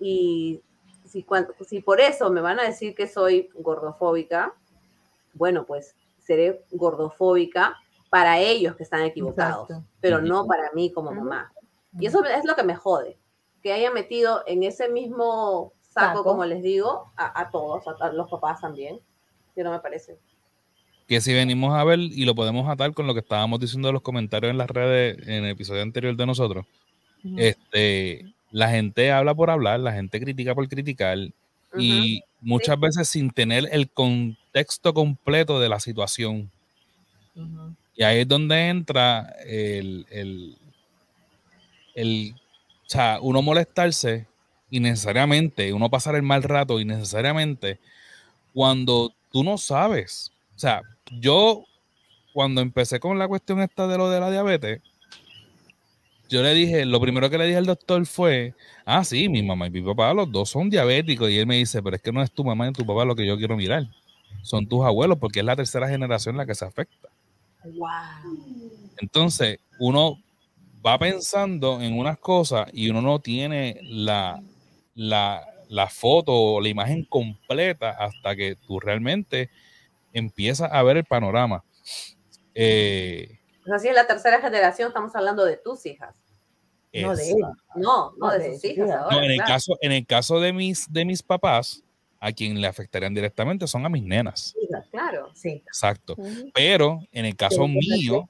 Y 0.00 0.62
si, 1.08 1.80
por 1.80 2.00
eso 2.00 2.30
me 2.30 2.40
van 2.40 2.60
a 2.60 2.64
decir 2.64 2.94
que 2.94 3.06
soy 3.06 3.50
gordofóbica, 3.54 4.54
bueno, 5.34 5.64
pues 5.64 5.94
seré 6.18 6.62
gordofóbica 6.70 7.76
para 8.10 8.38
ellos 8.38 8.76
que 8.76 8.82
están 8.82 9.02
equivocados, 9.02 9.70
Exacto. 9.70 9.88
pero 10.00 10.20
no 10.20 10.46
para 10.46 10.70
mí 10.72 10.92
como 10.92 11.12
mamá. 11.12 11.52
Y 11.98 12.06
eso 12.06 12.24
es 12.24 12.44
lo 12.44 12.54
que 12.54 12.62
me 12.62 12.74
jode, 12.74 13.18
que 13.62 13.72
haya 13.72 13.90
metido 13.90 14.42
en 14.46 14.62
ese 14.62 14.88
mismo 14.88 15.72
saco, 15.80 16.18
Saco. 16.18 16.24
como 16.24 16.44
les 16.44 16.62
digo, 16.62 17.10
a, 17.16 17.40
a 17.40 17.50
todos, 17.50 17.86
a, 17.88 18.06
a 18.06 18.12
los 18.12 18.30
papás 18.30 18.60
también, 18.60 19.00
que 19.54 19.64
no 19.64 19.70
me 19.70 19.80
parece. 19.80 20.18
Que 21.06 21.20
si 21.20 21.32
venimos 21.32 21.74
a 21.74 21.84
ver 21.84 21.98
y 21.98 22.24
lo 22.24 22.34
podemos 22.34 22.68
atar 22.68 22.92
con 22.92 23.06
lo 23.06 23.14
que 23.14 23.20
estábamos 23.20 23.60
diciendo 23.60 23.88
en 23.88 23.94
los 23.94 24.02
comentarios 24.02 24.50
en 24.50 24.58
las 24.58 24.68
redes 24.68 25.26
en 25.26 25.44
el 25.44 25.50
episodio 25.50 25.82
anterior 25.82 26.14
de 26.14 26.26
nosotros, 26.26 26.66
este, 27.36 28.32
la 28.50 28.70
gente 28.70 29.10
habla 29.12 29.34
por 29.34 29.50
hablar, 29.50 29.80
la 29.80 29.92
gente 29.92 30.20
critica 30.20 30.54
por 30.54 30.68
criticar 30.68 31.18
y 31.76 32.22
muchas 32.40 32.78
veces 32.80 33.08
sin 33.08 33.30
tener 33.30 33.68
el 33.72 33.90
contexto 33.90 34.94
completo 34.94 35.60
de 35.60 35.68
la 35.68 35.80
situación. 35.80 36.50
Y 37.96 38.02
ahí 38.04 38.20
es 38.20 38.28
donde 38.28 38.68
entra 38.68 39.34
el, 39.44 40.06
el, 40.10 40.56
el- 41.94 42.34
o 42.86 42.90
sea, 42.90 43.18
uno 43.20 43.42
molestarse 43.42 44.26
innecesariamente, 44.70 45.72
uno 45.72 45.90
pasar 45.90 46.14
el 46.14 46.22
mal 46.22 46.42
rato 46.42 46.80
innecesariamente, 46.80 47.78
cuando 48.54 49.12
tú 49.32 49.44
no 49.44 49.58
sabes. 49.58 50.32
O 50.56 50.58
sea, 50.58 50.82
yo 51.20 51.64
cuando 52.32 52.60
empecé 52.60 53.00
con 53.00 53.18
la 53.18 53.28
cuestión 53.28 53.60
esta 53.60 53.86
de 53.86 53.98
lo 53.98 54.10
de 54.10 54.20
la 54.20 54.30
diabetes, 54.30 54.80
yo 56.28 56.42
le 56.42 56.54
dije, 56.54 56.84
lo 56.84 57.00
primero 57.00 57.30
que 57.30 57.38
le 57.38 57.46
dije 57.46 57.56
al 57.56 57.66
doctor 57.66 58.04
fue, 58.06 58.54
ah, 58.84 59.04
sí, 59.04 59.28
mi 59.28 59.42
mamá 59.42 59.66
y 59.66 59.70
mi 59.70 59.82
papá, 59.82 60.12
los 60.12 60.30
dos 60.30 60.50
son 60.50 60.68
diabéticos. 60.68 61.30
Y 61.30 61.38
él 61.38 61.46
me 61.46 61.56
dice, 61.56 61.82
pero 61.82 61.96
es 61.96 62.02
que 62.02 62.12
no 62.12 62.22
es 62.22 62.30
tu 62.30 62.44
mamá 62.44 62.68
y 62.68 62.72
tu 62.72 62.84
papá 62.84 63.04
lo 63.04 63.16
que 63.16 63.26
yo 63.26 63.36
quiero 63.36 63.56
mirar. 63.56 63.84
Son 64.42 64.66
tus 64.66 64.84
abuelos, 64.84 65.18
porque 65.18 65.40
es 65.40 65.44
la 65.44 65.56
tercera 65.56 65.88
generación 65.88 66.36
la 66.36 66.46
que 66.46 66.54
se 66.54 66.64
afecta. 66.64 67.08
Entonces, 68.98 69.58
uno 69.78 70.18
va 70.84 70.98
pensando 70.98 71.80
en 71.80 71.98
unas 71.98 72.18
cosas 72.18 72.68
y 72.72 72.90
uno 72.90 73.00
no 73.00 73.20
tiene 73.20 73.78
la, 73.82 74.42
la, 74.94 75.44
la 75.68 75.88
foto 75.88 76.32
o 76.32 76.60
la 76.60 76.68
imagen 76.68 77.04
completa 77.04 77.90
hasta 77.90 78.36
que 78.36 78.56
tú 78.56 78.80
realmente 78.80 79.50
empiezas 80.12 80.70
a 80.72 80.82
ver 80.82 80.98
el 80.98 81.04
panorama. 81.04 81.64
Eh, 82.54 83.37
O 83.68 83.70
sea, 83.70 83.78
si 83.78 83.88
es 83.88 83.94
la 83.94 84.06
tercera 84.06 84.40
generación, 84.40 84.88
estamos 84.88 85.14
hablando 85.14 85.44
de 85.44 85.56
tus 85.58 85.84
hijas. 85.86 86.14
No 86.94 87.14
de 87.14 87.30
él. 87.30 87.36
No, 87.40 87.52
no 87.76 88.12
No, 88.16 88.32
de 88.32 88.38
de 88.38 88.54
sus 88.54 88.64
hijas 88.64 88.90
ahora, 88.90 89.16
no, 89.16 89.22
en, 89.22 89.30
el 89.32 89.36
claro. 89.36 89.52
caso, 89.52 89.78
en 89.82 89.92
el 89.92 90.06
caso 90.06 90.40
de 90.40 90.52
mis, 90.54 90.90
de 90.90 91.04
mis 91.04 91.22
papás, 91.22 91.82
a 92.18 92.32
quien 92.32 92.60
le 92.60 92.66
afectarían 92.66 93.12
directamente 93.14 93.66
son 93.66 93.84
a 93.84 93.88
mis 93.90 94.02
nenas. 94.02 94.54
Claro. 94.90 95.30
Sí. 95.34 95.62
Exacto. 95.66 96.16
Pero 96.54 97.00
en 97.12 97.26
el 97.26 97.36
caso 97.36 97.68
mío. 97.68 98.26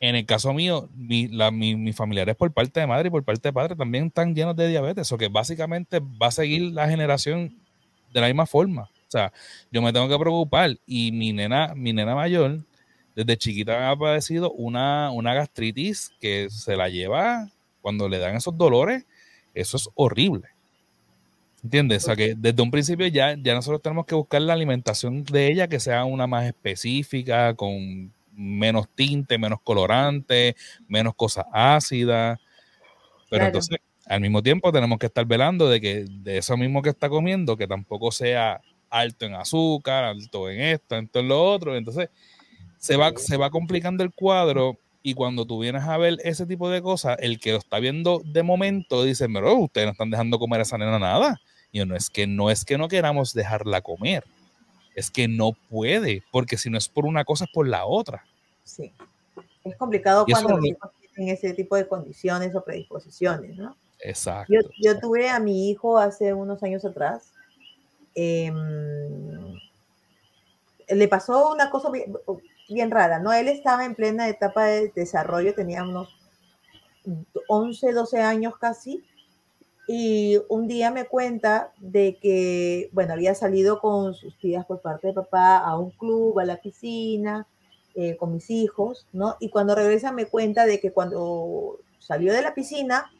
En 0.00 0.16
el 0.16 0.24
caso 0.26 0.52
mío, 0.52 0.88
mi, 0.96 1.28
la, 1.28 1.50
mi- 1.50 1.76
mis 1.76 1.94
familiares 1.94 2.34
por 2.34 2.50
parte 2.52 2.80
de 2.80 2.86
madre 2.86 3.08
y 3.08 3.10
por 3.10 3.22
parte 3.22 3.48
de 3.48 3.52
padre 3.52 3.76
también 3.76 4.06
están 4.06 4.34
llenos 4.34 4.56
de 4.56 4.66
diabetes, 4.68 5.10
o 5.12 5.18
que 5.18 5.28
básicamente 5.28 6.00
va 6.00 6.28
a 6.28 6.30
seguir 6.32 6.72
la 6.72 6.88
generación 6.88 7.56
de 8.12 8.20
la 8.20 8.26
misma 8.26 8.46
forma. 8.46 8.82
O 8.82 9.10
sea, 9.12 9.32
yo 9.70 9.80
me 9.82 9.92
tengo 9.92 10.08
que 10.08 10.18
preocupar 10.18 10.76
y 10.86 11.12
mi 11.12 11.32
nena, 11.32 11.72
mi 11.76 11.92
nena 11.92 12.14
mayor, 12.14 12.60
desde 13.14 13.36
chiquita 13.36 13.90
ha 13.90 13.96
padecido 13.96 14.52
una, 14.52 15.10
una 15.10 15.34
gastritis 15.34 16.12
que 16.20 16.48
se 16.50 16.76
la 16.76 16.88
lleva 16.88 17.48
cuando 17.80 18.08
le 18.08 18.18
dan 18.18 18.36
esos 18.36 18.56
dolores, 18.56 19.04
eso 19.54 19.76
es 19.76 19.88
horrible. 19.94 20.48
¿Entiendes? 21.64 22.02
O 22.02 22.06
sea, 22.06 22.16
que 22.16 22.34
desde 22.36 22.60
un 22.62 22.70
principio 22.72 23.06
ya, 23.06 23.36
ya 23.40 23.54
nosotros 23.54 23.80
tenemos 23.82 24.04
que 24.06 24.16
buscar 24.16 24.42
la 24.42 24.52
alimentación 24.52 25.22
de 25.24 25.46
ella 25.52 25.68
que 25.68 25.78
sea 25.78 26.04
una 26.04 26.26
más 26.26 26.44
específica, 26.46 27.54
con 27.54 28.12
menos 28.32 28.88
tinte, 28.94 29.38
menos 29.38 29.60
colorante, 29.62 30.56
menos 30.88 31.14
cosas 31.14 31.44
ácidas. 31.52 32.38
Pero 33.30 33.40
Claro. 33.42 33.46
entonces, 33.46 33.78
al 34.06 34.20
mismo 34.20 34.42
tiempo, 34.42 34.72
tenemos 34.72 34.98
que 34.98 35.06
estar 35.06 35.24
velando 35.24 35.68
de 35.68 35.80
que 35.80 36.04
de 36.08 36.38
eso 36.38 36.56
mismo 36.56 36.82
que 36.82 36.90
está 36.90 37.08
comiendo, 37.08 37.56
que 37.56 37.68
tampoco 37.68 38.10
sea 38.10 38.60
alto 38.90 39.24
en 39.26 39.34
azúcar, 39.34 40.04
alto 40.04 40.50
en 40.50 40.60
esto, 40.60 40.96
en 40.96 41.28
lo 41.28 41.42
otro. 41.42 41.76
Entonces, 41.76 42.10
se 42.82 42.96
va, 42.96 43.12
se 43.16 43.36
va 43.36 43.50
complicando 43.50 44.02
el 44.02 44.12
cuadro 44.12 44.76
y 45.04 45.14
cuando 45.14 45.46
tú 45.46 45.60
vienes 45.60 45.84
a 45.84 45.96
ver 45.98 46.18
ese 46.24 46.46
tipo 46.46 46.68
de 46.68 46.82
cosas, 46.82 47.16
el 47.20 47.38
que 47.38 47.52
lo 47.52 47.58
está 47.58 47.78
viendo 47.78 48.20
de 48.24 48.42
momento 48.42 49.04
dice, 49.04 49.28
pero 49.28 49.54
ustedes 49.56 49.86
no 49.86 49.92
están 49.92 50.10
dejando 50.10 50.40
comer 50.40 50.60
a 50.60 50.62
esa 50.64 50.78
nena 50.78 50.98
nada. 50.98 51.40
Y 51.70 51.78
yo, 51.78 51.86
no 51.86 51.94
es 51.94 52.10
que 52.10 52.26
no 52.26 52.50
es 52.50 52.64
que 52.64 52.76
no 52.76 52.88
queramos 52.88 53.34
dejarla 53.34 53.82
comer, 53.82 54.24
es 54.96 55.12
que 55.12 55.28
no 55.28 55.52
puede, 55.70 56.24
porque 56.32 56.58
si 56.58 56.70
no 56.70 56.78
es 56.78 56.88
por 56.88 57.06
una 57.06 57.24
cosa 57.24 57.44
es 57.44 57.52
por 57.52 57.68
la 57.68 57.86
otra. 57.86 58.24
Sí. 58.64 58.92
Es 59.62 59.76
complicado 59.76 60.24
Y 60.26 60.32
cuando 60.32 60.56
no 60.56 60.60
tienen 60.60 61.34
ese 61.34 61.54
tipo 61.54 61.76
de 61.76 61.86
condiciones 61.86 62.52
o 62.56 62.64
predisposiciones, 62.64 63.56
¿no? 63.56 63.76
Exacto. 64.00 64.52
Yo, 64.52 64.60
yo 64.78 64.98
tuve 64.98 65.30
a 65.30 65.38
mi 65.38 65.70
hijo 65.70 65.98
hace 65.98 66.34
unos 66.34 66.60
años 66.64 66.84
atrás. 66.84 67.32
em, 68.16 69.54
le 70.88 71.08
pasó 71.08 71.52
una 71.52 71.70
cosa 71.70 71.88
bien, 72.68 72.90
rara, 72.90 73.18
¿no? 73.18 73.32
Él 73.32 73.48
estaba 73.48 73.84
en 73.84 73.94
plena 73.94 74.28
etapa 74.28 74.66
de 74.66 74.92
desarrollo, 74.94 75.54
tenía 75.54 75.82
unos 75.82 76.08
11, 77.48 77.92
12 77.92 78.20
años 78.20 78.56
casi, 78.58 79.04
y 79.88 80.38
un 80.48 80.68
día 80.68 80.90
me 80.90 81.06
cuenta 81.06 81.72
de 81.78 82.18
que, 82.20 82.88
bueno, 82.92 83.14
había 83.14 83.34
salido 83.34 83.80
con 83.80 84.14
sus 84.14 84.38
tías 84.38 84.64
por 84.64 84.80
parte 84.80 85.08
de 85.08 85.14
papá 85.14 85.58
a 85.58 85.76
un 85.76 85.90
club, 85.90 86.38
a 86.38 86.44
la 86.44 86.60
piscina, 86.60 87.46
eh, 87.94 88.16
con 88.16 88.32
mis 88.32 88.48
hijos, 88.48 89.06
¿no? 89.12 89.36
Y 89.40 89.50
cuando 89.50 89.74
regresa 89.74 90.12
me 90.12 90.26
cuenta 90.26 90.66
de 90.66 90.80
que 90.80 90.92
cuando 90.92 91.80
salió 91.98 92.32
de 92.32 92.42
la 92.42 92.54
piscina, 92.54 93.10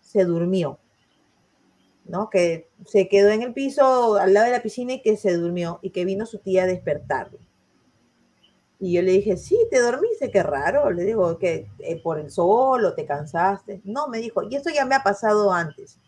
se 0.00 0.24
durmió, 0.24 0.78
¿no? 2.06 2.30
Que 2.30 2.68
se 2.86 3.08
quedó 3.08 3.30
en 3.30 3.42
el 3.42 3.52
piso 3.52 4.16
al 4.16 4.34
lado 4.34 4.46
de 4.46 4.52
la 4.52 4.62
piscina 4.62 4.94
y 4.94 5.02
que 5.02 5.16
se 5.16 5.36
durmió 5.36 5.80
y 5.82 5.90
que 5.90 6.04
vino 6.04 6.24
su 6.24 6.38
tía 6.38 6.62
a 6.62 6.66
despertarlo. 6.66 7.38
Y 8.84 8.94
yo 8.94 9.02
le 9.02 9.12
dije, 9.12 9.36
sí, 9.36 9.56
te 9.70 9.80
dormiste, 9.80 10.32
qué 10.32 10.42
raro. 10.42 10.90
Le 10.90 11.04
digo, 11.04 11.38
que 11.38 11.68
por 12.02 12.18
el 12.18 12.32
sol 12.32 12.84
o 12.84 12.94
te 12.94 13.06
cansaste. 13.06 13.80
No, 13.84 14.08
me 14.08 14.18
dijo, 14.18 14.42
y 14.42 14.56
esto 14.56 14.70
ya 14.70 14.84
me 14.84 14.96
ha 14.96 15.04
pasado 15.04 15.52
antes. 15.52 16.00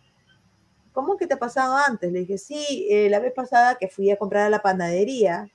¿Cómo 0.92 1.16
que 1.16 1.28
te 1.28 1.34
ha 1.34 1.38
pasado 1.38 1.76
antes? 1.76 2.10
Le 2.10 2.18
dije, 2.18 2.36
sí, 2.36 2.88
eh, 2.90 3.08
la 3.08 3.20
vez 3.20 3.32
pasada 3.32 3.76
que 3.76 3.86
fui 3.86 4.10
a 4.10 4.16
comprar 4.16 4.46
a 4.46 4.50
la 4.50 4.60
panadería 4.60 5.48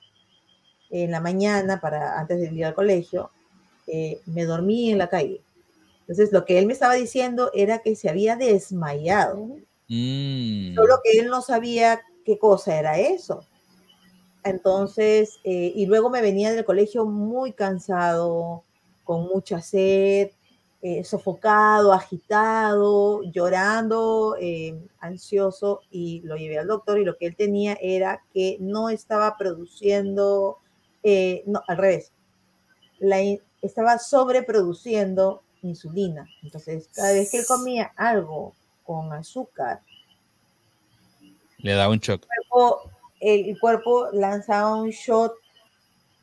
en 0.88 1.10
la 1.10 1.20
mañana 1.20 1.78
para 1.78 2.18
antes 2.18 2.40
de 2.40 2.54
ir 2.54 2.64
al 2.64 2.74
colegio, 2.74 3.30
eh, 3.86 4.22
me 4.24 4.46
dormí 4.46 4.90
en 4.90 4.96
la 4.96 5.10
calle. 5.10 5.42
Entonces, 6.00 6.32
lo 6.32 6.46
que 6.46 6.58
él 6.58 6.64
me 6.64 6.72
estaba 6.72 6.94
diciendo 6.94 7.50
era 7.52 7.80
que 7.80 7.96
se 7.96 8.08
había 8.08 8.36
desmayado, 8.36 9.58
Mm. 9.88 10.74
solo 10.74 11.00
que 11.04 11.18
él 11.18 11.28
no 11.28 11.42
sabía 11.42 12.00
qué 12.24 12.38
cosa 12.38 12.78
era 12.78 12.98
eso. 12.98 13.44
Entonces, 14.44 15.38
eh, 15.44 15.72
y 15.74 15.86
luego 15.86 16.08
me 16.10 16.22
venía 16.22 16.52
del 16.52 16.64
colegio 16.64 17.04
muy 17.04 17.52
cansado, 17.52 18.64
con 19.04 19.26
mucha 19.26 19.60
sed, 19.60 20.30
eh, 20.82 21.04
sofocado, 21.04 21.92
agitado, 21.92 23.22
llorando, 23.24 24.36
eh, 24.40 24.78
ansioso, 25.00 25.82
y 25.90 26.20
lo 26.22 26.36
llevé 26.36 26.58
al 26.58 26.68
doctor 26.68 26.98
y 26.98 27.04
lo 27.04 27.16
que 27.18 27.26
él 27.26 27.36
tenía 27.36 27.76
era 27.82 28.22
que 28.32 28.56
no 28.60 28.88
estaba 28.88 29.36
produciendo, 29.36 30.58
no, 31.46 31.62
al 31.68 31.76
revés, 31.76 32.12
la 32.98 33.18
estaba 33.62 33.98
sobreproduciendo 33.98 35.42
insulina. 35.62 36.26
Entonces, 36.42 36.88
cada 36.94 37.12
vez 37.12 37.30
que 37.30 37.38
él 37.38 37.46
comía 37.46 37.92
algo 37.96 38.54
con 38.84 39.12
azúcar, 39.12 39.80
Le 41.58 41.74
da 41.74 41.90
un 41.90 41.98
shock. 41.98 42.26
cuerpo- 42.26 42.90
el, 43.20 43.58
cuerpo 43.60 44.08
lanzaba 44.12 44.74
un 44.76 44.90
shot, 44.90 45.34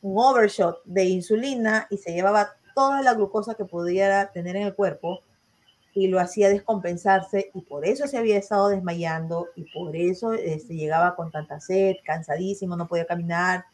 un 0.01 0.17
overshot 0.17 0.83
de 0.85 1.05
insulina 1.05 1.87
y 1.89 1.97
se 1.97 2.13
llevaba 2.13 2.49
toda 2.75 3.01
la 3.01 3.13
glucosa 3.13 3.55
que 3.55 3.65
pudiera 3.65 4.31
tener 4.31 4.55
en 4.55 4.63
el 4.63 4.75
cuerpo 4.75 5.21
y 5.93 6.07
lo 6.07 6.19
hacía 6.19 6.49
descompensarse 6.49 7.49
y 7.53 7.61
por 7.61 7.85
eso 7.85 8.07
se 8.07 8.17
había 8.17 8.37
estado 8.37 8.69
desmayando 8.69 9.47
y 9.55 9.63
por 9.71 9.95
eso 9.95 10.33
este, 10.33 10.75
llegaba 10.75 11.15
con 11.15 11.31
tanta 11.31 11.59
sed, 11.59 11.95
cansadísimo, 12.03 12.75
no 12.75 12.87
podía 12.87 13.05
caminar. 13.05 13.65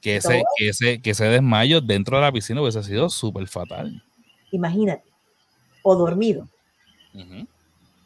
Que 0.00 0.16
ese, 0.16 0.42
que 0.56 0.68
ese, 0.68 1.02
que 1.02 1.10
ese 1.10 1.26
desmayo 1.26 1.80
dentro 1.80 2.16
de 2.16 2.22
la 2.22 2.32
piscina 2.32 2.62
hubiese 2.62 2.82
sido 2.82 3.08
súper 3.08 3.46
fatal. 3.46 4.02
Imagínate. 4.50 5.04
O 5.82 5.94
dormido. 5.94 6.48
Ujú. 7.14 7.46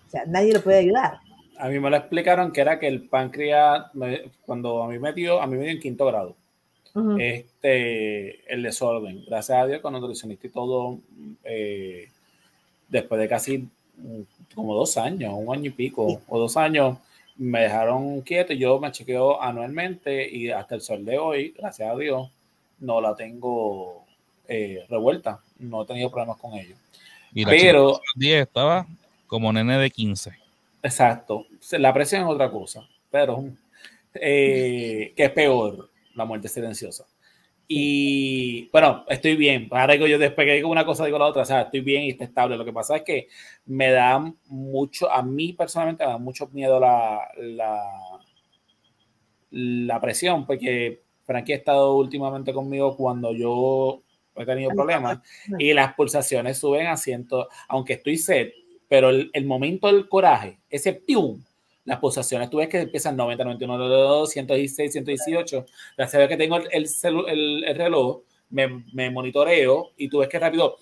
O 0.06 0.10
sea, 0.10 0.24
nadie 0.26 0.52
lo 0.52 0.62
puede 0.62 0.78
ayudar. 0.78 1.20
A 1.58 1.68
mí 1.68 1.78
me 1.78 1.90
lo 1.90 1.96
explicaron 1.96 2.52
que 2.52 2.60
era 2.60 2.78
que 2.78 2.88
el 2.88 3.02
páncreas, 3.02 3.94
me- 3.94 4.22
cuando 4.46 4.82
a 4.82 4.88
mí 4.88 4.98
me 4.98 5.12
dio, 5.12 5.40
a 5.40 5.46
mí 5.46 5.56
me 5.56 5.64
dio 5.64 5.72
en 5.72 5.80
quinto 5.80 6.06
grado, 6.06 6.34
este, 7.18 8.52
el 8.52 8.62
desorden. 8.62 9.24
Gracias 9.26 9.58
a 9.58 9.66
Dios 9.66 9.80
con 9.80 9.92
nutricionista 9.94 10.46
y 10.46 10.50
todo, 10.50 10.98
eh, 11.44 12.08
después 12.88 13.20
de 13.20 13.28
casi 13.28 13.58
mm, 13.96 14.20
como 14.54 14.74
dos 14.74 14.96
años, 14.96 15.32
un 15.36 15.54
año 15.54 15.66
y 15.66 15.70
pico 15.70 16.08
Sí. 16.10 16.18
o 16.28 16.38
dos 16.38 16.56
años, 16.56 16.98
me 17.36 17.62
dejaron 17.62 18.20
quieto 18.20 18.52
y 18.52 18.58
yo 18.58 18.78
me 18.78 18.92
chequeo 18.92 19.40
anualmente 19.42 20.28
y 20.30 20.50
hasta 20.50 20.76
el 20.76 20.80
sol 20.82 21.04
de 21.04 21.18
hoy, 21.18 21.54
gracias 21.58 21.90
a 21.90 21.96
Dios, 21.96 22.28
no 22.80 23.00
la 23.00 23.14
tengo 23.16 24.04
eh, 24.46 24.84
revuelta. 24.90 25.40
No 25.58 25.82
he 25.82 25.86
tenido 25.86 26.10
problemas 26.10 26.36
con 26.36 26.52
ello. 26.52 26.74
Y 27.32 27.44
la 27.44 27.50
Pero- 27.50 27.58
chica 27.60 27.72
de 27.72 27.78
los 27.78 28.00
10 28.16 28.42
estaba 28.46 28.86
como 29.26 29.52
nene 29.52 29.78
de 29.78 29.90
15. 29.90 30.32
Exacto. 30.84 31.46
La 31.72 31.94
presión 31.94 32.22
es 32.22 32.28
otra 32.28 32.50
cosa, 32.50 32.86
pero 33.10 33.42
eh, 34.12 35.14
que 35.16 35.24
es 35.24 35.30
peor, 35.30 35.90
la 36.14 36.26
muerte 36.26 36.46
silenciosa. 36.46 37.06
Y 37.66 38.68
bueno, 38.70 39.06
estoy 39.08 39.34
bien. 39.34 39.66
Ahora 39.70 39.94
digo 39.94 40.06
yo 40.06 40.18
que 40.18 40.52
digo 40.52 40.68
una 40.68 40.84
cosa, 40.84 41.06
digo 41.06 41.18
la 41.18 41.24
otra. 41.24 41.40
O 41.40 41.46
sea, 41.46 41.62
estoy 41.62 41.80
bien 41.80 42.02
y 42.02 42.10
está 42.10 42.24
estable. 42.24 42.58
Lo 42.58 42.66
que 42.66 42.72
pasa 42.74 42.96
es 42.96 43.02
que 43.02 43.28
me 43.64 43.90
da 43.90 44.18
mucho, 44.48 45.10
a 45.10 45.22
mí 45.22 45.54
personalmente 45.54 46.04
me 46.04 46.12
da 46.12 46.18
mucho 46.18 46.48
miedo 46.48 46.78
la, 46.78 47.28
la, 47.38 47.82
la 49.50 50.00
presión, 50.02 50.46
porque 50.46 51.00
Frankie 51.24 51.54
ha 51.54 51.56
estado 51.56 51.96
últimamente 51.96 52.52
conmigo 52.52 52.94
cuando 52.94 53.32
yo 53.32 54.02
he 54.36 54.44
tenido 54.44 54.70
problemas 54.70 55.20
y 55.58 55.72
las 55.72 55.94
pulsaciones 55.94 56.58
suben 56.58 56.88
a 56.88 56.98
ciento, 56.98 57.48
aunque 57.68 57.94
estoy 57.94 58.18
sed, 58.18 58.50
pero 58.94 59.10
el, 59.10 59.28
el 59.32 59.44
momento 59.44 59.88
del 59.88 60.08
coraje, 60.08 60.56
ese 60.70 60.92
pium, 60.92 61.42
las 61.84 61.98
pulsaciones, 61.98 62.48
tú 62.48 62.58
ves 62.58 62.68
que 62.68 62.78
empiezan 62.82 63.16
90, 63.16 63.42
91, 63.42 63.76
92, 63.76 64.30
116, 64.30 64.92
118. 64.92 65.66
Gracias 65.96 66.14
a 66.14 66.18
Dios 66.18 66.28
que 66.28 66.36
tengo 66.36 66.56
el, 66.58 66.68
el, 66.70 66.84
celu- 66.86 67.28
el- 67.28 67.64
el 67.64 67.74
reloj, 67.76 68.20
me, 68.50 68.84
me 68.92 69.10
monitoreo 69.10 69.90
y 69.96 70.08
tú 70.08 70.18
ves 70.18 70.28
que 70.28 70.38
rápido 70.38 70.76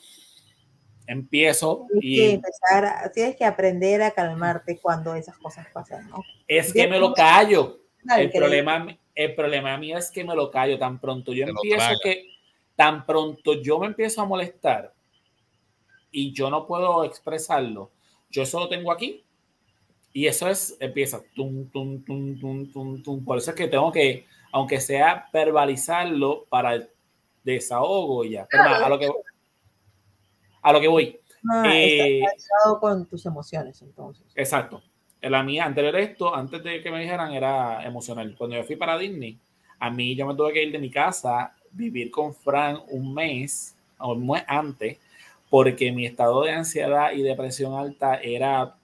empiezo 1.07 1.87
Tienes 2.01 2.03
que 2.03 2.07
y 2.27 2.35
empezar, 2.35 2.85
a- 2.85 3.11
tienes 3.13 3.35
que 3.37 3.47
aprender 3.47 4.03
a 4.03 4.11
calmarte 4.11 4.79
cuando 4.79 5.15
esas 5.15 5.39
cosas 5.39 5.67
pasan, 5.73 6.11
¿no? 6.11 6.23
es 6.47 6.71
que 6.71 6.87
me 6.87 6.99
lo 6.99 7.15
callo. 7.15 7.81
Claro, 8.03 8.21
El 8.25 8.31
que- 8.31 8.39
problema, 8.39 8.99
el 9.15 9.35
problema 9.35 9.79
mío 9.79 9.97
es 9.97 10.11
que 10.11 10.23
me 10.23 10.35
lo 10.37 10.51
callo. 10.51 10.79
Tan 10.79 11.01
pronto 11.01 11.33
yo 11.33 11.47
empiezo 11.47 11.95
que, 12.03 12.27
tan 12.77 13.07
pronto 13.07 13.55
yo 13.63 13.79
me 13.79 13.87
empiezo 13.87 14.21
a 14.21 14.27
molestar 14.27 14.93
y 16.11 16.31
yo 16.33 16.51
no 16.51 16.67
puedo 16.67 17.05
expresarlo, 17.05 17.91
yo 18.33 18.45
solo 18.45 18.69
tengo 18.69 18.91
aquí 18.91 19.23
y 20.13 20.27
eso 20.27 20.49
es, 20.49 20.77
empieza, 20.81 21.23
tum, 21.35 21.69
tum, 21.71 22.03
tum, 22.05 22.39
tum, 22.39 22.73
tum, 22.73 23.03
tum. 23.03 23.25
Por 23.25 23.39
eso 23.39 23.51
es 23.51 23.57
que 23.57 23.69
tengo 23.69 23.91
que, 23.93 24.27
aunque 24.53 24.81
sea 24.81 25.29
verbalizarlo 25.33 26.45
para 26.49 26.75
el 26.75 26.91
desahogo 27.45 28.25
ya. 28.25 28.47
Pero 28.51 28.65
a 28.65 28.89
lo 28.89 28.99
que, 28.99 29.11
a 30.63 30.73
lo 30.73 30.81
que 30.81 30.89
voy. 30.89 31.19
Ah, 31.51 31.65
Eh, 31.67 32.21
con 32.81 33.07
tus 33.07 33.25
emociones, 33.27 33.81
entonces. 33.83 34.27
Exacto. 34.35 34.83
La 35.23 35.43
mía, 35.43 35.65
anterior 35.65 35.95
a 35.97 36.01
esto, 36.01 36.35
antes 36.35 36.63
de 36.63 36.83
que 36.83 36.91
me 36.91 37.01
dijeran, 37.01 37.33
era 37.33 37.85
emocional. 37.85 38.35
Cuando 38.37 38.57
yo 38.57 38.65
fui 38.65 38.77
para 38.77 38.99
Disney, 38.99 39.39
a 39.79 39.91
mí 39.91 40.15
yo 40.15 40.27
me 40.27 40.35
tuve 40.35 40.53
que 40.53 40.63
ir 40.63 40.73
de 40.73 40.79
mi 40.79 40.91
casa, 40.91 41.55
vivir 41.71 42.11
con 42.11 42.35
Fran 42.35 42.83
un 42.89 43.15
mes, 43.15 43.77
o 43.99 44.13
un 44.13 44.27
mes 44.27 44.45
antes, 44.47 44.99
porque 45.53 45.93
mi 45.93 46.07
estado 46.07 46.45
de 46.45 46.53
ansiedad 46.53 47.13
y 47.13 47.21
depresión 47.21 47.75
alta 47.75 48.15
era 48.15 48.75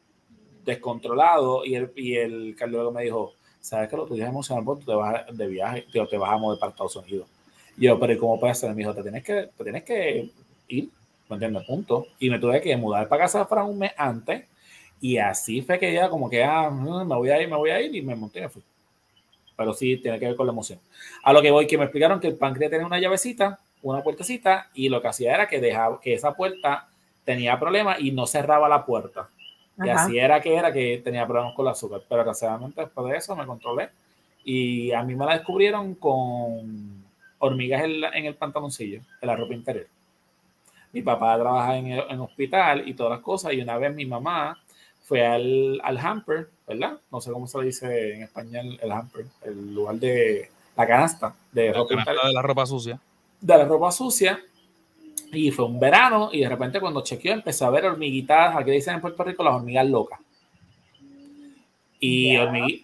descontrolado 0.66 1.64
y 1.64 1.76
el, 1.76 1.90
y 1.96 2.16
el 2.16 2.54
cardiólogo 2.58 2.92
me 2.92 3.04
dijo, 3.04 3.32
¿sabes 3.58 3.88
que 3.88 3.96
lo 3.96 4.04
tuyo 4.04 4.22
es 4.22 4.28
emocional? 4.28 4.64
Porque 4.66 4.84
tú 4.84 4.90
te 4.90 4.94
vas 4.94 5.24
de 5.34 5.46
viaje, 5.46 5.86
tío, 5.90 6.06
te 6.06 6.18
vas 6.18 6.30
a 6.30 6.36
mover 6.36 6.58
para 6.58 6.72
Estados 6.72 6.96
Unidos. 6.96 7.26
Y 7.78 7.86
yo, 7.86 7.98
pero 7.98 8.12
¿y 8.12 8.18
¿cómo 8.18 8.38
puede 8.38 8.54
ser? 8.54 8.68
Me 8.74 8.82
dijo, 8.82 8.92
te 8.92 9.00
tienes 9.00 9.24
que, 9.24 9.48
te 9.56 9.64
tienes 9.64 9.82
que 9.82 10.30
ir, 10.68 10.90
¿me 11.30 11.36
entiendes? 11.36 11.64
Punto. 11.64 12.08
Y 12.18 12.28
me 12.28 12.38
tuve 12.38 12.60
que 12.60 12.76
mudar 12.76 13.08
para 13.08 13.22
casa 13.22 13.46
Fran 13.46 13.64
un 13.64 13.78
mes 13.78 13.92
antes 13.96 14.44
y 15.00 15.16
así 15.16 15.62
fue 15.62 15.78
que 15.78 15.90
ya 15.90 16.10
como 16.10 16.28
que, 16.28 16.44
ah, 16.44 16.68
mm, 16.68 17.08
me 17.08 17.16
voy 17.16 17.30
a 17.30 17.40
ir, 17.40 17.48
me 17.48 17.56
voy 17.56 17.70
a 17.70 17.80
ir 17.80 17.96
y 17.96 18.02
me 18.02 18.14
monté 18.14 18.40
y 18.40 18.42
me 18.42 18.50
fui. 18.50 18.62
Pero 19.56 19.72
sí 19.72 19.96
tiene 19.96 20.18
que 20.18 20.26
ver 20.26 20.36
con 20.36 20.44
la 20.44 20.52
emoción. 20.52 20.78
A 21.22 21.32
lo 21.32 21.40
que 21.40 21.50
voy, 21.50 21.66
que 21.66 21.78
me 21.78 21.84
explicaron 21.84 22.20
que 22.20 22.26
el 22.26 22.36
páncreas 22.36 22.70
tenía 22.70 22.86
una 22.86 23.00
llavecita, 23.00 23.58
una 23.82 24.02
puertecita, 24.02 24.68
y 24.74 24.88
lo 24.88 25.00
que 25.02 25.08
hacía 25.08 25.34
era 25.34 25.48
que 25.48 25.60
dejaba 25.60 26.00
que 26.00 26.14
esa 26.14 26.34
puerta 26.34 26.88
tenía 27.24 27.58
problemas 27.58 28.00
y 28.00 28.10
no 28.10 28.26
cerraba 28.26 28.68
la 28.68 28.84
puerta. 28.84 29.28
Y 29.76 29.82
así 29.90 30.18
era 30.18 30.40
que 30.40 30.54
era 30.56 30.72
que 30.72 31.00
tenía 31.04 31.26
problemas 31.26 31.54
con 31.54 31.66
el 31.66 31.72
azúcar. 31.72 32.00
Pero 32.08 32.18
desgraciadamente 32.22 32.80
después 32.80 33.08
de 33.10 33.16
eso 33.16 33.36
me 33.36 33.46
controlé. 33.46 33.90
Y 34.44 34.90
a 34.92 35.02
mí 35.04 35.14
me 35.14 35.24
la 35.26 35.34
descubrieron 35.34 35.94
con 35.94 37.04
hormigas 37.38 37.84
en, 37.84 38.00
la- 38.00 38.10
en 38.10 38.24
el 38.26 38.34
pantaloncillo, 38.34 39.00
en 39.20 39.26
la 39.28 39.36
ropa 39.36 39.54
interior. 39.54 39.86
Mi 40.92 41.02
papá 41.02 41.38
trabaja 41.38 41.76
en 41.76 41.88
el 41.92 42.02
en 42.08 42.20
hospital 42.20 42.88
y 42.88 42.94
todas 42.94 43.12
las 43.12 43.20
cosas. 43.20 43.52
Y 43.52 43.60
una 43.60 43.76
vez 43.78 43.94
mi 43.94 44.06
mamá 44.06 44.58
fue 45.04 45.24
al, 45.26 45.80
al 45.84 45.98
hamper, 45.98 46.48
¿verdad? 46.66 46.98
No 47.12 47.20
sé 47.20 47.30
cómo 47.30 47.46
se 47.46 47.60
dice 47.62 48.14
en 48.14 48.22
español 48.22 48.78
el 48.82 48.90
hamper, 48.92 49.26
el 49.42 49.74
lugar 49.74 49.96
de 49.96 50.50
la 50.76 50.86
canasta 50.86 51.34
de 51.52 51.66
La 51.68 51.72
ropa 51.74 51.88
canasta 51.90 52.10
interior 52.12 52.26
de 52.28 52.32
la 52.34 52.42
ropa 52.42 52.66
sucia. 52.66 52.98
De 53.40 53.56
la 53.56 53.64
ropa 53.64 53.92
sucia 53.92 54.40
y 55.32 55.50
fue 55.50 55.66
un 55.66 55.78
verano 55.78 56.30
y 56.32 56.40
de 56.40 56.48
repente 56.48 56.80
cuando 56.80 57.02
chequeó 57.02 57.32
empezó 57.32 57.66
a 57.66 57.70
ver 57.70 57.84
hormiguitas, 57.86 58.56
aquí 58.56 58.70
dicen 58.70 58.94
en 58.94 59.00
Puerto 59.00 59.22
Rico 59.24 59.42
las 59.42 59.54
hormigas 59.54 59.86
locas. 59.86 60.20
Y 62.00 62.36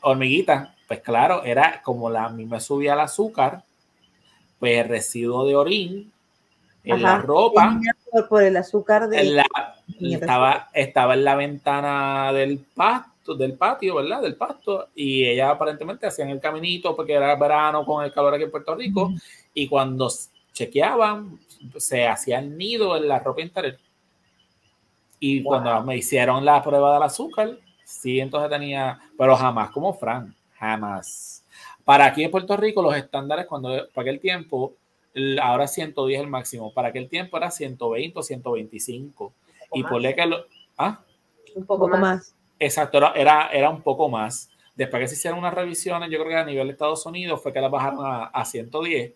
hormiguitas, 0.02 0.70
pues 0.89 1.01
claro, 1.01 1.44
era 1.44 1.81
como 1.82 2.10
la, 2.10 2.24
a 2.24 2.28
mí 2.31 2.47
me 2.47 2.60
subía 2.60 2.94
el 2.94 3.01
azúcar, 3.01 3.62
pues 4.59 4.78
el 4.78 4.89
residuo 4.89 5.47
de 5.47 5.55
orín 5.56 6.12
en 6.82 7.02
la 7.02 7.18
ropa, 7.18 7.81
Por, 8.10 8.28
por 8.28 8.43
el 8.43 8.56
azúcar 8.56 9.09
de... 9.09 9.20
en 9.20 9.36
la- 9.36 9.47
estaba, 10.01 10.68
estaba 10.72 11.14
en 11.14 11.24
la 11.24 11.35
ventana 11.36 12.32
del 12.32 12.59
pasto, 12.59 13.35
del 13.35 13.55
patio, 13.55 13.94
¿verdad? 13.94 14.20
Del 14.20 14.35
pasto, 14.36 14.89
y 14.94 15.24
ella 15.24 15.51
aparentemente 15.51 16.06
hacían 16.06 16.28
el 16.28 16.40
caminito 16.40 16.94
porque 16.94 17.14
era 17.14 17.35
verano 17.36 17.86
con 17.86 18.05
el 18.05 18.12
calor 18.12 18.35
aquí 18.35 18.44
en 18.44 18.51
Puerto 18.51 18.74
Rico, 18.74 19.12
y 19.55 19.68
cuando 19.68 20.10
chequeaban, 20.55 21.39
se 21.76 22.06
hacía 22.06 22.39
el 22.39 22.56
nido 22.56 22.97
en 22.97 23.09
la 23.09 23.18
ropa 23.18 23.43
interior. 23.43 23.76
Y 25.20 25.43
Wow. 25.43 25.51
cuando 25.52 25.82
me 25.85 25.97
hicieron 25.97 26.44
la 26.44 26.62
prueba 26.62 26.94
del 26.94 27.02
azúcar, 27.02 27.59
sí, 27.85 28.20
entonces 28.20 28.51
tenía, 28.51 28.98
pero 29.18 29.36
jamás 29.36 29.70
como 29.70 29.93
Fran, 29.93 30.35
jamás. 30.59 31.44
Para 31.85 32.06
aquí 32.06 32.24
en 32.24 32.31
Puerto 32.31 32.56
Rico, 32.56 32.81
los 32.82 32.97
estándares, 32.97 33.47
cuando 33.47 33.68
para 33.93 34.02
aquel 34.09 34.20
tiempo, 34.20 34.74
ahora 35.43 35.66
110 35.68 36.20
el 36.20 36.26
máximo, 36.28 36.72
para 36.72 36.89
aquel 36.89 37.09
tiempo 37.09 37.36
era 37.36 37.51
120 37.51 38.18
o 38.18 38.22
125. 38.22 39.32
Y 39.74 39.82
más. 39.82 39.90
por 39.90 40.02
que 40.02 40.26
lo, 40.26 40.44
ah, 40.78 41.01
Un 41.55 41.62
Un 41.62 41.66
poco, 41.66 41.89
más. 41.89 42.01
más. 42.01 42.35
Exacto, 42.59 42.98
era, 42.98 43.12
era, 43.12 43.48
era 43.48 43.70
un 43.70 43.82
poco 43.82 44.09
más. 44.09 44.48
Después 44.76 45.01
que 45.02 45.09
se 45.09 45.14
hicieron 45.14 45.39
unas 45.39 45.55
revisiones, 45.55 46.10
yo 46.10 46.18
creo 46.18 46.28
que 46.31 46.36
a 46.36 46.44
nivel 46.44 46.66
de 46.66 46.72
Estados 46.72 47.05
Unidos 47.06 47.40
fue 47.43 47.52
que 47.52 47.60
la 47.60 47.68
bajaron 47.68 48.05
a, 48.05 48.24
a 48.26 48.44
110, 48.44 49.12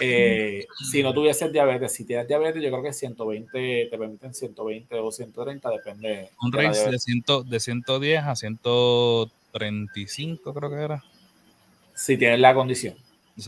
eh, 0.00 0.66
si 0.90 1.02
no 1.02 1.12
tuvieses 1.12 1.52
diabetes. 1.52 1.92
Si 1.92 2.04
tienes 2.04 2.28
diabetes, 2.28 2.62
yo 2.62 2.70
creo 2.70 2.82
que 2.82 2.92
120, 2.92 3.88
te 3.90 3.98
permiten 3.98 4.34
120 4.34 4.98
o 4.98 5.12
130, 5.12 5.70
depende. 5.70 6.30
Un 6.42 6.50
de 6.50 6.58
range 6.58 6.78
de, 6.78 6.84
diabetes. 6.84 7.04
100 7.04 7.24
de 7.48 7.60
110 7.60 8.24
a 8.24 8.36
135, 8.36 10.54
creo 10.54 10.70
que 10.70 10.76
era. 10.76 11.04
Si 11.94 12.16
tienes 12.16 12.40
la 12.40 12.54
condición. 12.54 12.94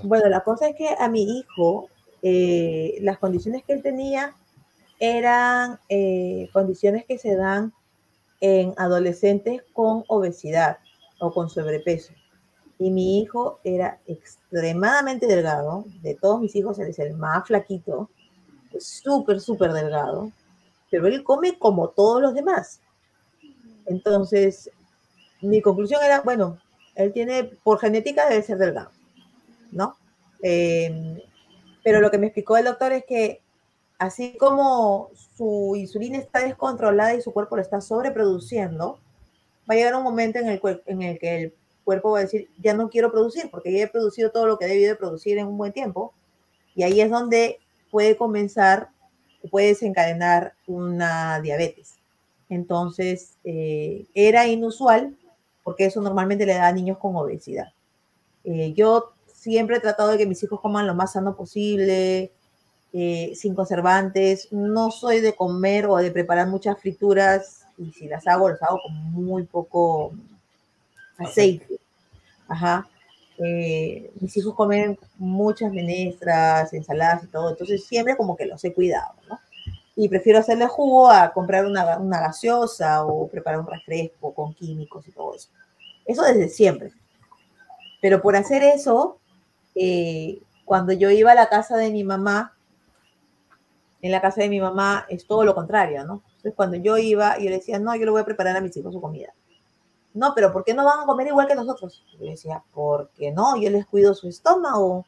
Bueno, 0.05 0.28
la 0.28 0.40
cosa 0.40 0.69
es 0.69 0.77
que 0.77 0.89
a 0.98 1.09
mi 1.09 1.39
hijo, 1.39 1.89
eh, 2.23 2.98
las 3.01 3.19
condiciones 3.19 3.65
que 3.65 3.73
él 3.73 3.82
tenía 3.82 4.35
eran 4.98 5.78
eh, 5.89 6.48
condiciones 6.52 7.05
que 7.07 7.19
se 7.19 7.35
dan 7.35 7.73
en 8.40 8.74
adolescentes 8.77 9.62
con 9.73 10.05
obesidad 10.09 10.78
o 11.19 11.32
con 11.32 11.51
sobrepeso. 11.51 12.12
Y 12.81 12.90
mi 12.90 13.20
hijo 13.20 13.61
era 13.62 14.01
extremadamente 14.07 15.27
delgado. 15.27 15.85
De 16.02 16.15
todos 16.15 16.40
mis 16.40 16.57
hijos, 16.57 16.78
él 16.78 16.89
es 16.89 16.98
el 16.98 17.15
más 17.15 17.47
flaquito. 17.47 18.11
Súper, 18.78 19.40
súper 19.40 19.73
delgado. 19.73 20.32
Pero 20.90 21.07
él 21.07 21.23
come 21.23 21.59
como 21.59 21.90
todos 21.90 22.20
los 22.20 22.35
demás. 22.35 22.81
Entonces, 23.86 24.70
mi 25.43 25.61
conclusión 25.61 26.02
era, 26.02 26.23
bueno, 26.23 26.59
él 26.94 27.12
tiene, 27.12 27.44
por 27.44 27.78
genética 27.78 28.28
debe 28.28 28.43
ser 28.43 28.59
delgado, 28.59 28.90
¿no? 29.70 29.97
Eh, 30.43 31.23
pero 31.85 32.01
lo 32.01 32.11
que 32.11 32.19
me 32.19 32.27
explicó 32.27 32.57
el 32.57 32.65
doctor 32.65 32.93
es 32.93 33.05
que 33.05 33.40
así 33.98 34.36
como 34.39 35.11
su 35.36 35.74
insulina 35.77 36.19
está 36.19 36.40
descontrolada 36.40 37.15
y 37.15 37.23
su 37.23 37.32
cuerpo 37.32 37.57
lo 37.57 37.62
está 37.62 37.81
sobreproduciendo, 37.81 38.98
va 39.69 39.74
a 39.74 39.77
llegar 39.77 39.94
un 39.94 40.02
momento 40.02 40.39
en 40.39 40.48
el, 40.48 40.61
en 40.86 41.02
el 41.02 41.19
que 41.19 41.43
el 41.43 41.55
cuerpo 41.85 42.12
va 42.12 42.19
a 42.19 42.23
decir, 42.23 42.48
ya 42.59 42.74
no 42.74 42.89
quiero 42.90 43.11
producir, 43.11 43.51
porque 43.51 43.73
ya 43.73 43.85
he 43.85 43.89
producido 43.89 44.31
todo 44.31 44.47
lo 44.47 44.59
que 44.59 44.66
he 44.66 44.69
debido 44.69 44.90
de 44.90 44.97
producir 44.97 45.39
en 45.39 45.47
un 45.47 45.59
buen 45.59 45.73
tiempo, 45.73 46.12
y 46.74 46.82
ahí 46.82 47.01
es 47.01 47.11
donde 47.11 47.59
puede 47.90 48.16
comenzar, 48.16 48.90
puede 49.51 49.69
desencadenar 49.69 50.55
una 50.66 51.40
diabetes. 51.40 51.97
Entonces, 52.48 53.39
eh, 53.44 54.07
era 54.15 54.47
inusual, 54.47 55.16
porque 55.62 55.86
eso 55.86 56.01
normalmente 56.01 56.47
le 56.47 56.55
da 56.55 56.69
a 56.69 56.73
niños 56.73 56.98
con 56.98 57.16
obesidad. 57.16 57.69
Eh, 58.44 58.73
yo 58.73 59.12
siempre 59.27 59.77
he 59.77 59.81
tratado 59.81 60.11
de 60.11 60.19
que 60.19 60.27
mis 60.27 60.43
hijos 60.43 60.61
coman 60.61 60.86
lo 60.86 60.94
más 60.94 61.12
sano 61.12 61.36
posible, 61.36 62.32
eh, 62.93 63.32
sin 63.35 63.55
conservantes. 63.55 64.48
No 64.52 64.90
soy 64.90 65.20
de 65.20 65.35
comer 65.35 65.86
o 65.86 65.97
de 65.97 66.11
preparar 66.11 66.48
muchas 66.48 66.78
frituras 66.81 67.66
y 67.78 67.93
si 67.93 68.09
las 68.09 68.27
hago, 68.27 68.48
las 68.48 68.62
hago 68.62 68.81
con 68.82 68.94
muy 69.12 69.44
poco 69.44 70.12
aceite. 71.21 71.79
Ajá. 72.49 72.89
Eh, 73.39 74.11
mis 74.21 74.37
hijos 74.37 74.55
comen 74.55 74.99
muchas 75.17 75.73
menestras, 75.73 76.73
ensaladas 76.75 77.25
y 77.25 77.29
todo, 77.29 77.51
entonces 77.51 77.85
siempre 77.87 78.17
como 78.17 78.37
que 78.37 78.45
los 78.45 78.63
he 78.65 78.75
cuidado, 78.75 79.15
¿no? 79.29 79.39
Y 79.97 80.09
prefiero 80.09 80.39
hacerle 80.39 80.67
jugo 80.67 81.11
a 81.11 81.33
comprar 81.33 81.65
una, 81.65 81.99
una 81.99 82.21
gaseosa 82.21 83.05
o 83.05 83.29
preparar 83.29 83.61
un 83.61 83.67
refresco 83.67 84.35
con 84.35 84.53
químicos 84.55 85.09
y 85.09 85.13
todo 85.13 85.35
eso. 85.35 85.49
Eso 86.05 86.23
desde 86.23 86.49
siempre. 86.49 86.93
Pero 88.01 88.21
por 88.21 88.37
hacer 88.37 88.63
eso, 88.63 89.19
eh, 89.75 90.41
cuando 90.65 90.93
yo 90.93 91.11
iba 91.11 91.33
a 91.33 91.35
la 91.35 91.49
casa 91.49 91.77
de 91.77 91.91
mi 91.91 92.05
mamá, 92.05 92.55
en 94.03 94.13
la 94.13 94.21
casa 94.21 94.43
de 94.43 94.49
mi 94.49 94.61
mamá 94.61 95.07
es 95.09 95.27
todo 95.27 95.45
lo 95.45 95.55
contrario, 95.55 96.05
¿no? 96.05 96.23
Entonces 96.29 96.55
cuando 96.55 96.77
yo 96.77 96.97
iba, 96.97 97.39
yo 97.39 97.45
le 97.45 97.57
decía, 97.57 97.79
no, 97.79 97.95
yo 97.97 98.05
le 98.05 98.11
voy 98.11 98.23
a 98.23 98.25
preparar 98.25 98.57
a 98.57 98.61
mis 98.61 98.77
hijos 98.77 98.93
su 98.93 99.01
comida. 99.01 99.33
No, 100.12 100.32
pero 100.35 100.53
¿por 100.53 100.65
qué 100.65 100.74
no 100.74 100.85
van 100.85 101.01
a 101.01 101.07
comer 101.07 101.28
igual 101.28 101.47
que 101.47 101.55
nosotros? 101.55 102.05
Yo 102.19 102.27
decía, 102.27 102.62
porque 102.73 103.31
no, 103.31 103.57
yo 103.61 103.70
les 103.70 103.87
cuido 103.87 104.15
su 104.15 104.28
estómago. 104.28 105.07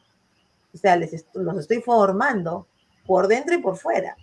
O 0.73 0.77
sea, 0.77 0.95
les 0.95 1.25
los 1.33 1.57
estoy 1.57 1.81
formando 1.81 2.67
por 3.05 3.27
dentro 3.27 3.53
y 3.53 3.61
por 3.61 3.77
fuera. 3.77 4.15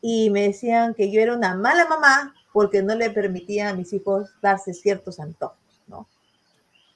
Y 0.00 0.30
me 0.30 0.42
decían 0.42 0.94
que 0.94 1.10
yo 1.10 1.20
era 1.20 1.34
una 1.34 1.54
mala 1.54 1.86
mamá 1.86 2.34
porque 2.52 2.82
no 2.82 2.94
le 2.94 3.10
permitía 3.10 3.70
a 3.70 3.74
mis 3.74 3.92
hijos 3.92 4.30
darse 4.40 4.74
ciertos 4.74 5.18
antojos, 5.18 5.82
¿no? 5.86 6.06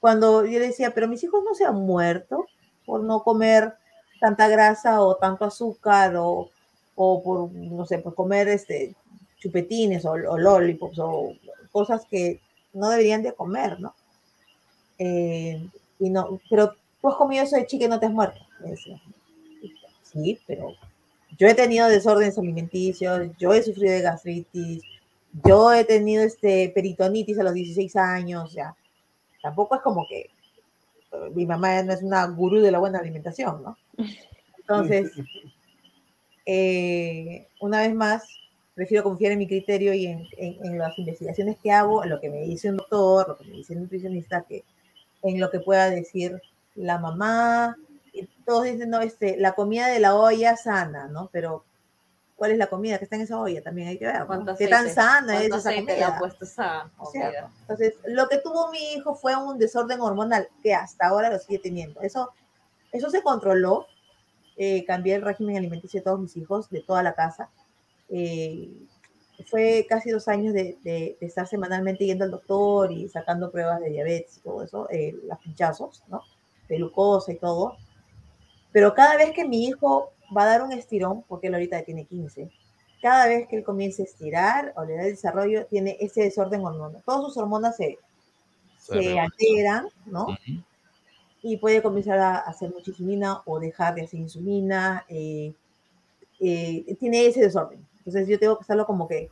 Cuando 0.01 0.45
yo 0.45 0.59
le 0.59 0.69
decía, 0.69 0.93
pero 0.95 1.09
mis 1.09 1.25
hijos 1.25 1.43
no 1.45 1.55
se 1.55 1.65
han 1.65 1.77
muerto 1.77 2.47
por 2.85 3.03
no 3.03 3.23
comer 3.23 3.75
tanta 4.21 4.49
grasa 4.49 5.01
o 5.01 5.17
tanto 5.17 5.45
azúcar 5.45 6.15
o, 6.17 6.51
o 6.95 7.23
por, 7.23 7.53
no 7.53 7.87
sé, 7.87 7.99
por 7.99 8.15
comer 8.15 8.49
este, 8.49 8.95
chupetines 9.39 10.05
o, 10.05 10.13
o 10.13 10.39
lollipops 10.39 10.99
o 10.99 11.33
cosas 11.77 12.07
que 12.07 12.41
no 12.73 12.89
deberían 12.89 13.23
de 13.23 13.35
comer, 13.35 13.79
¿no? 13.79 13.95
Eh, 14.99 15.69
y 15.99 16.09
no, 16.09 16.41
pero 16.49 16.75
tú 17.03 17.09
has 17.09 17.17
comido 17.17 17.45
eso 17.45 17.57
de 17.57 17.67
chica 17.67 17.85
y 17.85 17.89
no 17.89 18.01
te 18.01 18.07
has 18.07 18.13
muerto, 18.13 18.41
me 18.61 18.71
decía. 18.71 18.99
Sí, 20.01 20.41
pero 20.47 20.73
yo 21.37 21.47
he 21.47 21.53
tenido 21.53 21.87
desórdenes 21.87 22.39
alimenticios, 22.39 23.29
yo 23.39 23.53
he 23.53 23.63
sufrido 23.63 23.93
de 23.93 24.01
gastritis, 24.01 24.83
yo 25.45 25.71
he 25.71 25.85
tenido 25.85 26.23
este 26.23 26.73
peritonitis 26.75 27.39
a 27.39 27.43
los 27.43 27.53
16 27.53 27.95
años, 27.97 28.45
o 28.45 28.49
sea, 28.49 28.75
tampoco 29.43 29.75
es 29.75 29.83
como 29.83 30.07
que 30.09 30.21
eh, 30.21 31.31
mi 31.35 31.45
mamá 31.45 31.83
no 31.83 31.93
es 31.93 32.03
una 32.03 32.25
gurú 32.25 32.61
de 32.61 32.71
la 32.71 32.79
buena 32.79 33.01
alimentación, 33.01 33.63
¿no? 33.63 33.77
Entonces, 34.61 35.13
eh, 36.47 37.49
una 37.61 37.81
vez 37.81 37.95
más, 37.95 38.25
prefiero 38.77 39.03
confiar 39.03 39.33
en 39.33 39.39
mi 39.39 39.49
criterio 39.49 39.93
y 39.95 40.07
en, 40.07 40.23
en- 40.37 40.65
en 40.65 40.79
las 40.79 40.97
investigaciones 40.99 41.57
que 41.61 41.73
hago, 41.73 42.05
en 42.05 42.11
lo 42.11 42.21
que 42.21 42.29
me 42.31 42.43
dice 42.43 42.71
un 42.71 42.77
doctor, 42.77 43.27
lo 43.31 43.39
que 43.39 43.45
me 43.47 43.57
dice 43.57 43.73
un 43.73 43.81
nutricionista, 43.81 44.43
que 44.43 44.63
en 45.23 45.41
lo 45.41 45.51
que 45.51 45.59
pueda 45.61 45.91
decir 45.91 46.41
la 46.77 46.99
mamá. 46.99 47.77
Y 48.13 48.27
todos 48.45 48.65
dicen, 48.65 48.91
no, 48.91 49.01
este, 49.01 49.37
la 49.39 49.55
comida 49.55 49.89
de 49.89 49.99
la 49.99 50.15
olla 50.15 50.57
sana, 50.57 51.09
¿no? 51.09 51.29
Pero, 51.33 51.65
¿cuál 52.37 52.51
es 52.53 52.59
la 52.59 52.67
comida 52.67 52.99
que 52.99 53.05
está 53.05 53.17
en 53.17 53.23
esa 53.23 53.41
olla? 53.41 53.63
También 53.63 53.89
hay 53.89 53.99
que 53.99 54.05
ver. 54.07 54.21
¿no? 54.21 54.27
¿Cuánto 54.27 54.57
¿Qué 54.57 54.69
tan 54.69 54.89
sana 54.91 55.35
es 55.43 55.49
¿Cuánto 55.49 55.57
esa 55.69 55.75
comida? 55.75 56.19
puesto 56.19 56.45
esa 56.45 56.91
¿Cierto? 57.11 57.29
comida? 57.31 57.51
Entonces, 57.63 57.95
lo 58.07 58.29
que 58.29 58.39
tuvo 58.39 58.71
mi 58.71 58.93
hijo 58.93 59.15
fue 59.17 59.35
un 59.37 59.59
desorden 59.59 60.01
hormonal 60.03 60.49
que 60.63 60.75
hasta 60.75 61.07
ahora 61.07 61.31
lo 61.31 61.39
sigue 61.39 61.59
teniendo. 61.61 62.01
Eso, 62.03 62.31
eso 62.93 63.09
se 63.11 63.23
controló. 63.23 63.87
Eh, 64.59 64.85
cambié 64.87 65.15
el 65.17 65.23
régimen 65.23 65.57
alimenticio 65.57 66.01
de 66.01 66.05
todos 66.05 66.21
mis 66.21 66.37
hijos, 66.37 66.69
de 66.71 66.81
toda 66.83 67.03
la 67.03 67.15
casa. 67.15 67.49
Eh, 68.11 68.71
fue 69.51 69.87
casi 69.89 70.11
dos 70.11 70.29
años 70.29 70.55
de, 70.55 70.79
de- 70.83 71.17
de 71.21 71.27
estar 71.27 71.47
semanalmente 71.47 72.07
yendo 72.07 72.25
al 72.25 72.31
doctor 72.31 72.91
y 72.93 73.09
sacando 73.09 73.51
pruebas 73.51 73.81
de 73.81 73.91
diabetes 73.91 74.39
y 74.39 74.41
todo 74.41 74.63
eso, 74.63 74.89
eh, 74.91 75.15
los 75.29 75.39
pinchazos, 75.41 76.03
¿no? 76.09 76.23
De 76.69 76.77
glucosa 76.77 77.33
y 77.33 77.37
todo. 77.37 77.77
Pero 78.73 78.95
cada 78.95 79.17
vez 79.17 79.33
que 79.33 79.47
mi 79.47 79.67
hijo 79.67 80.13
va 80.37 80.43
a 80.45 80.47
dar 80.47 80.63
un 80.63 80.73
estirón, 80.73 81.23
porque 81.29 81.49
él 81.49 81.55
ahorita 81.55 81.83
tiene 81.83 82.05
15, 82.07 82.51
cada 83.03 83.27
vez 83.29 83.47
que 83.49 83.57
él 83.57 83.65
comience 83.65 84.03
a 84.03 84.07
estirar 84.07 84.73
o 84.77 84.85
le 84.85 84.95
da 84.97 85.05
el 85.05 85.11
desarrollo, 85.13 85.67
tiene 85.67 85.97
ese 86.01 86.23
desorden 86.23 86.65
hormonal. 86.65 87.03
Todas 87.05 87.23
sus 87.23 87.37
hormonas 87.37 87.77
se, 87.77 87.99
Se 88.79 89.19
alteran, 89.19 89.89
¿no? 90.07 90.27
Y 91.43 91.57
puede 91.59 91.83
comenzar 91.83 92.19
a 92.19 92.39
hacer 92.39 92.71
mucha 92.73 92.91
insulina 92.91 93.43
o 93.47 93.61
dejar 93.61 93.95
de 93.95 94.03
hacer 94.03 94.21
insulina. 94.21 95.05
eh, 95.09 95.55
eh, 96.41 96.97
tiene 97.01 97.27
ese 97.27 97.41
desorden. 97.41 97.87
Entonces 98.07 98.29
yo 98.29 98.39
tengo 98.39 98.57
que 98.57 98.63
estarlo 98.63 98.87
como 98.87 99.09
que 99.09 99.29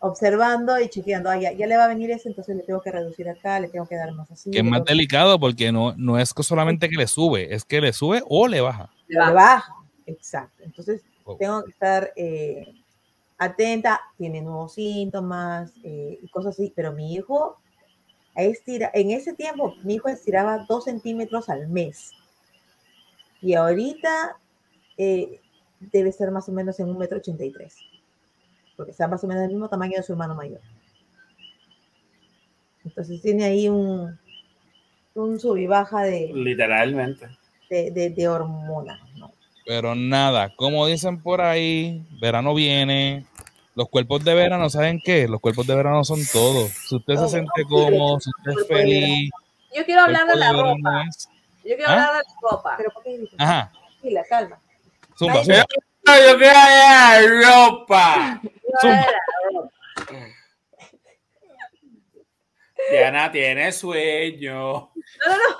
observando 0.00 0.78
y 0.80 0.88
chequeando. 0.88 1.30
Ah, 1.30 1.38
ya, 1.38 1.52
ya 1.52 1.66
le 1.66 1.76
va 1.76 1.84
a 1.84 1.88
venir 1.88 2.10
ese, 2.10 2.28
entonces 2.28 2.56
le 2.56 2.64
tengo 2.64 2.80
que 2.80 2.90
reducir 2.90 3.28
acá, 3.28 3.60
le 3.60 3.68
tengo 3.68 3.86
que 3.86 3.94
dar 3.94 4.12
más 4.12 4.30
así. 4.30 4.50
Que 4.50 4.58
es 4.58 4.64
más 4.64 4.84
delicado 4.84 5.38
porque 5.38 5.70
no, 5.70 5.94
no 5.96 6.18
es 6.18 6.34
solamente 6.40 6.88
que 6.88 6.96
le 6.96 7.06
sube, 7.06 7.54
es 7.54 7.64
que 7.64 7.80
le 7.80 7.92
sube 7.92 8.22
o 8.28 8.48
le 8.48 8.60
baja. 8.60 8.90
Le 9.06 9.18
baja. 9.18 9.72
Exacto. 10.06 10.64
Entonces 10.64 11.02
Oh. 11.24 11.36
tengo 11.36 11.62
que 11.62 11.70
estar 11.70 12.12
eh, 12.16 12.74
atenta, 13.38 14.00
tiene 14.18 14.42
nuevos 14.42 14.74
síntomas 14.74 15.72
eh, 15.84 16.18
y 16.20 16.28
cosas 16.30 16.54
así, 16.54 16.72
pero 16.74 16.92
mi 16.92 17.14
hijo 17.14 17.58
estira, 18.34 18.90
en 18.92 19.12
ese 19.12 19.32
tiempo 19.32 19.74
mi 19.84 19.94
hijo 19.94 20.08
estiraba 20.08 20.64
dos 20.68 20.84
centímetros 20.84 21.48
al 21.48 21.68
mes 21.68 22.10
y 23.40 23.54
ahorita 23.54 24.36
eh, 24.96 25.40
debe 25.78 26.10
ser 26.10 26.32
más 26.32 26.48
o 26.48 26.52
menos 26.52 26.80
en 26.80 26.88
un 26.88 26.98
metro 26.98 27.18
ochenta 27.18 27.44
y 27.44 27.52
tres, 27.52 27.76
porque 28.76 28.92
está 28.92 29.08
más 29.08 29.22
o 29.24 29.26
menos 29.26 29.42
del 29.42 29.50
mismo 29.52 29.68
tamaño 29.68 29.96
de 29.96 30.02
su 30.02 30.12
hermano 30.12 30.34
mayor. 30.34 30.60
Entonces 32.84 33.20
tiene 33.22 33.44
ahí 33.44 33.68
un, 33.68 34.18
un 35.14 35.38
sub 35.40 35.56
y 35.56 35.66
baja 35.66 36.02
de, 36.02 36.30
Literalmente. 36.34 37.28
de, 37.70 37.90
de, 37.90 38.10
de 38.10 38.28
hormonas, 38.28 39.00
¿no? 39.16 39.32
Pero 39.64 39.94
nada, 39.94 40.52
como 40.56 40.86
dicen 40.86 41.22
por 41.22 41.40
ahí, 41.40 42.04
verano 42.20 42.54
viene. 42.54 43.24
Los 43.74 43.88
cuerpos 43.88 44.22
de 44.24 44.34
verano, 44.34 44.68
¿saben 44.68 45.00
qué? 45.02 45.26
Los 45.28 45.40
cuerpos 45.40 45.66
de 45.66 45.74
verano 45.74 46.04
son 46.04 46.18
todo. 46.30 46.68
Si 46.68 46.96
usted 46.96 47.14
se 47.16 47.28
siente 47.28 47.64
cómodo, 47.68 48.20
si 48.20 48.30
usted 48.30 48.60
es 48.60 48.66
feliz, 48.66 49.30
Yo 49.74 49.84
quiero 49.86 50.02
hablar 50.02 50.26
de 50.26 50.36
la 50.36 50.52
ropa. 50.52 51.04
es- 51.08 51.28
Yo 51.64 51.76
quiero 51.76 51.86
¿Ah? 51.86 51.92
hablar 51.92 52.10
de 52.12 52.18
la 52.18 52.50
ropa. 52.50 52.74
Pero 52.76 52.90
¿por 52.90 53.02
qué? 53.04 53.20
Ajá, 53.38 53.72
Tranquila, 53.72 54.24
calma. 54.28 54.58
zumba, 55.16 55.44
zumba. 55.44 55.64
Yo 56.04 56.36
quiero 56.36 56.58
hablar 56.58 57.22
de 57.22 57.38
la 57.40 57.66
ropa. 57.78 58.42
Diana 62.90 63.30
tiene 63.30 63.72
sueño. 63.72 64.52
No, 64.54 64.90
no, 65.26 65.36
no. 65.36 65.56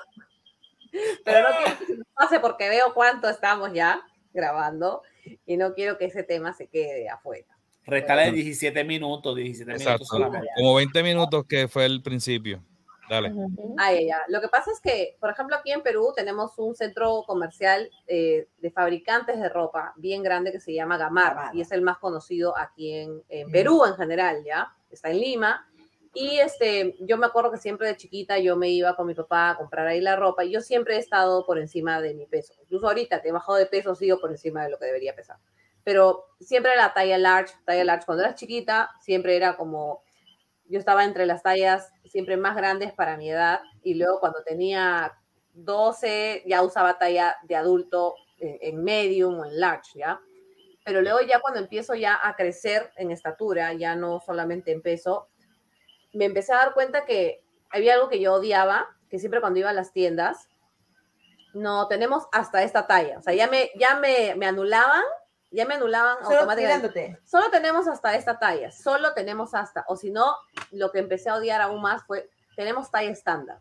Pero 1.24 1.48
no 1.48 1.56
quiero 1.56 1.78
que 1.78 1.86
se 1.86 1.96
nos 1.96 2.06
pase 2.14 2.40
porque 2.40 2.68
veo 2.68 2.92
cuánto 2.94 3.28
estamos 3.28 3.72
ya 3.72 4.02
grabando 4.32 5.02
y 5.46 5.56
no 5.56 5.74
quiero 5.74 5.98
que 5.98 6.06
ese 6.06 6.22
tema 6.22 6.52
se 6.52 6.66
quede 6.68 7.08
afuera. 7.08 7.46
Restale 7.84 8.30
17 8.30 8.84
minutos, 8.84 9.34
17 9.34 9.78
minutos 9.78 10.08
solamente. 10.08 10.48
Como 10.56 10.74
20 10.74 11.02
minutos 11.02 11.46
que 11.48 11.66
fue 11.68 11.86
el 11.86 12.02
principio. 12.02 12.62
Dale. 13.12 13.30
Ah, 13.76 13.92
ya, 13.92 14.00
ya. 14.00 14.18
Lo 14.28 14.40
que 14.40 14.48
pasa 14.48 14.70
es 14.70 14.80
que, 14.80 15.18
por 15.20 15.28
ejemplo, 15.28 15.54
aquí 15.54 15.70
en 15.70 15.82
Perú 15.82 16.14
tenemos 16.16 16.58
un 16.58 16.74
centro 16.74 17.24
comercial 17.26 17.90
eh, 18.06 18.48
de 18.56 18.70
fabricantes 18.70 19.38
de 19.38 19.50
ropa 19.50 19.92
bien 19.96 20.22
grande 20.22 20.50
que 20.50 20.60
se 20.60 20.72
llama 20.72 20.96
Gamarra 20.96 21.34
Gamarra. 21.34 21.50
y 21.54 21.60
es 21.60 21.70
el 21.72 21.82
más 21.82 21.98
conocido 21.98 22.56
aquí 22.56 22.90
en, 22.90 23.22
en 23.28 23.52
Perú 23.52 23.84
en 23.84 23.96
general, 23.96 24.42
¿ya? 24.44 24.74
Está 24.90 25.10
en 25.10 25.20
Lima. 25.20 25.68
Y 26.14 26.38
este, 26.38 26.96
yo 27.00 27.18
me 27.18 27.26
acuerdo 27.26 27.50
que 27.50 27.58
siempre 27.58 27.86
de 27.86 27.98
chiquita 27.98 28.38
yo 28.38 28.56
me 28.56 28.70
iba 28.70 28.96
con 28.96 29.06
mi 29.06 29.14
papá 29.14 29.50
a 29.50 29.56
comprar 29.58 29.86
ahí 29.86 30.00
la 30.00 30.16
ropa 30.16 30.42
y 30.44 30.50
yo 30.50 30.62
siempre 30.62 30.96
he 30.96 30.98
estado 30.98 31.44
por 31.44 31.58
encima 31.58 32.00
de 32.00 32.14
mi 32.14 32.24
peso. 32.24 32.54
Incluso 32.62 32.86
ahorita 32.86 33.20
que 33.20 33.28
he 33.28 33.32
bajado 33.32 33.58
de 33.58 33.66
peso 33.66 33.94
sigo 33.94 34.18
por 34.20 34.30
encima 34.30 34.64
de 34.64 34.70
lo 34.70 34.78
que 34.78 34.86
debería 34.86 35.14
pesar. 35.14 35.36
Pero 35.84 36.24
siempre 36.40 36.76
la 36.76 36.94
talla 36.94 37.18
large, 37.18 37.54
talla 37.66 37.84
large. 37.84 38.06
Cuando 38.06 38.24
eras 38.24 38.36
chiquita 38.36 38.90
siempre 39.02 39.36
era 39.36 39.58
como 39.58 40.02
yo 40.72 40.78
estaba 40.78 41.04
entre 41.04 41.26
las 41.26 41.42
tallas 41.42 41.92
siempre 42.06 42.38
más 42.38 42.56
grandes 42.56 42.94
para 42.94 43.18
mi 43.18 43.30
edad 43.30 43.60
y 43.82 43.94
luego 43.94 44.20
cuando 44.20 44.42
tenía 44.42 45.12
12 45.52 46.44
ya 46.46 46.62
usaba 46.62 46.98
talla 46.98 47.36
de 47.42 47.56
adulto 47.56 48.14
en, 48.38 48.56
en 48.62 48.82
medium 48.82 49.38
o 49.38 49.44
en 49.44 49.60
large, 49.60 49.98
¿ya? 49.98 50.18
Pero 50.82 51.02
luego 51.02 51.20
ya 51.20 51.40
cuando 51.40 51.60
empiezo 51.60 51.94
ya 51.94 52.18
a 52.22 52.34
crecer 52.36 52.90
en 52.96 53.10
estatura, 53.10 53.74
ya 53.74 53.94
no 53.96 54.20
solamente 54.20 54.72
en 54.72 54.80
peso, 54.80 55.28
me 56.14 56.24
empecé 56.24 56.54
a 56.54 56.56
dar 56.56 56.72
cuenta 56.72 57.04
que 57.04 57.44
había 57.70 57.92
algo 57.92 58.08
que 58.08 58.20
yo 58.20 58.32
odiaba, 58.32 58.88
que 59.10 59.18
siempre 59.18 59.42
cuando 59.42 59.58
iba 59.58 59.68
a 59.68 59.74
las 59.74 59.92
tiendas, 59.92 60.48
no 61.52 61.86
tenemos 61.86 62.24
hasta 62.32 62.62
esta 62.62 62.86
talla, 62.86 63.18
o 63.18 63.22
sea, 63.22 63.34
ya 63.34 63.46
me, 63.46 63.70
ya 63.76 63.96
me, 63.96 64.34
me 64.36 64.46
anulaban, 64.46 65.02
ya 65.52 65.66
me 65.66 65.74
anulaban 65.74 66.16
Solo 66.22 66.36
automáticamente 66.38 66.88
tirándote. 66.88 67.26
solo 67.28 67.50
tenemos 67.50 67.86
hasta 67.86 68.14
esta 68.16 68.38
talla, 68.38 68.70
solo 68.70 69.12
tenemos 69.14 69.54
hasta, 69.54 69.84
o 69.86 69.96
si 69.96 70.10
no, 70.10 70.34
lo 70.70 70.90
que 70.90 70.98
empecé 70.98 71.28
a 71.28 71.36
odiar 71.36 71.60
aún 71.60 71.82
más 71.82 72.04
fue, 72.04 72.30
tenemos 72.56 72.90
talla 72.90 73.10
estándar. 73.10 73.60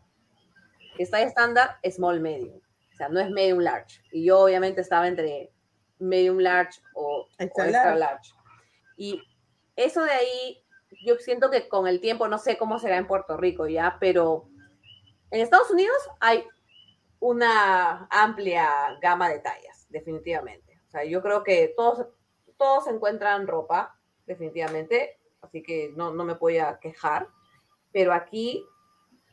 Que 0.96 1.04
es 1.04 1.10
talla 1.10 1.26
estándar, 1.26 1.76
small 1.90 2.20
medium, 2.20 2.56
o 2.56 2.96
sea, 2.96 3.08
no 3.08 3.20
es 3.20 3.30
medium 3.30 3.60
large. 3.60 4.00
Y 4.10 4.24
yo 4.24 4.40
obviamente 4.40 4.80
estaba 4.80 5.06
entre 5.06 5.52
medium 5.98 6.38
large 6.38 6.80
o 6.94 7.26
extra, 7.38 7.66
large. 7.66 7.98
large. 7.98 8.34
Y 8.96 9.22
eso 9.76 10.02
de 10.02 10.10
ahí, 10.10 10.64
yo 11.04 11.16
siento 11.16 11.50
que 11.50 11.68
con 11.68 11.86
el 11.86 12.00
tiempo, 12.00 12.28
no 12.28 12.38
sé 12.38 12.56
cómo 12.58 12.78
será 12.78 12.96
en 12.96 13.06
Puerto 13.06 13.36
Rico 13.36 13.66
ya, 13.68 13.96
pero 14.00 14.48
en 15.30 15.40
Estados 15.40 15.70
Unidos 15.70 15.96
hay 16.20 16.46
una 17.20 18.06
amplia 18.10 18.98
gama 19.00 19.28
de 19.28 19.38
tallas, 19.38 19.86
definitivamente. 19.88 20.71
Sea, 20.92 21.04
yo 21.04 21.22
creo 21.22 21.42
que 21.42 21.72
todos, 21.76 22.06
todos 22.58 22.86
encuentran 22.86 23.46
ropa, 23.46 23.98
definitivamente, 24.26 25.18
así 25.40 25.62
que 25.62 25.90
no, 25.96 26.12
no 26.12 26.24
me 26.24 26.34
voy 26.34 26.58
a 26.58 26.78
quejar. 26.78 27.28
Pero 27.92 28.12
aquí, 28.12 28.64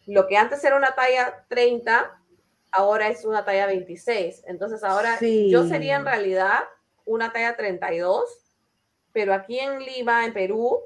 lo 0.07 0.25
que 0.27 0.37
antes 0.37 0.63
era 0.63 0.75
una 0.77 0.95
talla 0.95 1.45
30, 1.49 2.17
ahora 2.71 3.09
es 3.09 3.25
una 3.25 3.43
talla 3.45 3.67
26. 3.67 4.43
Entonces 4.47 4.83
ahora 4.83 5.17
Sí. 5.17 5.49
yo 5.51 5.65
sería 5.67 5.97
en 5.97 6.05
realidad 6.05 6.59
una 7.05 7.31
talla 7.33 7.55
32, 7.55 8.23
pero 9.11 9.33
aquí 9.33 9.59
en 9.59 9.79
Lima, 9.79 10.25
en 10.25 10.33
Perú, 10.33 10.79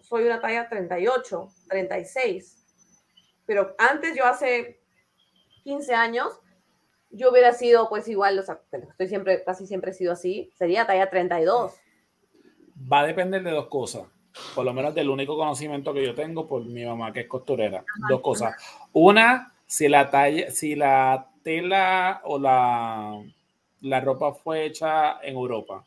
soy 0.00 0.24
una 0.24 0.40
talla 0.40 0.68
38, 0.68 1.48
36. 1.68 2.56
Pero 3.46 3.74
antes, 3.78 4.16
yo 4.16 4.24
hace 4.24 4.80
15 5.62 5.94
años, 5.94 6.40
yo 7.10 7.30
hubiera 7.30 7.52
sido 7.52 7.88
pues 7.88 8.08
igual, 8.08 8.38
o 8.38 8.42
sea, 8.42 8.60
estoy 8.72 9.08
siempre, 9.08 9.42
casi 9.44 9.66
siempre 9.66 9.90
he 9.90 9.94
sido 9.94 10.12
así, 10.12 10.50
sería 10.56 10.86
talla 10.86 11.10
32. 11.10 11.74
Va 12.90 13.00
a 13.00 13.06
depender 13.06 13.42
de 13.42 13.50
dos 13.50 13.66
cosas. 13.68 14.06
Por 14.54 14.64
lo 14.64 14.72
menos 14.72 14.94
del 14.94 15.10
único 15.10 15.36
conocimiento 15.36 15.92
que 15.92 16.04
yo 16.04 16.14
tengo 16.14 16.46
por 16.46 16.64
mi 16.64 16.84
mamá, 16.84 17.12
que 17.12 17.20
es 17.20 17.26
costurera. 17.26 17.84
Dos 18.08 18.20
cosas. 18.20 18.54
Una, 18.92 19.52
si 19.66 19.88
la 19.88 20.08
talla, 20.08 20.50
si 20.50 20.76
la 20.76 21.30
tela 21.42 22.20
o 22.24 22.38
la, 22.38 23.20
la 23.80 24.00
ropa 24.00 24.32
fue 24.32 24.66
hecha 24.66 25.20
en 25.22 25.34
Europa. 25.34 25.84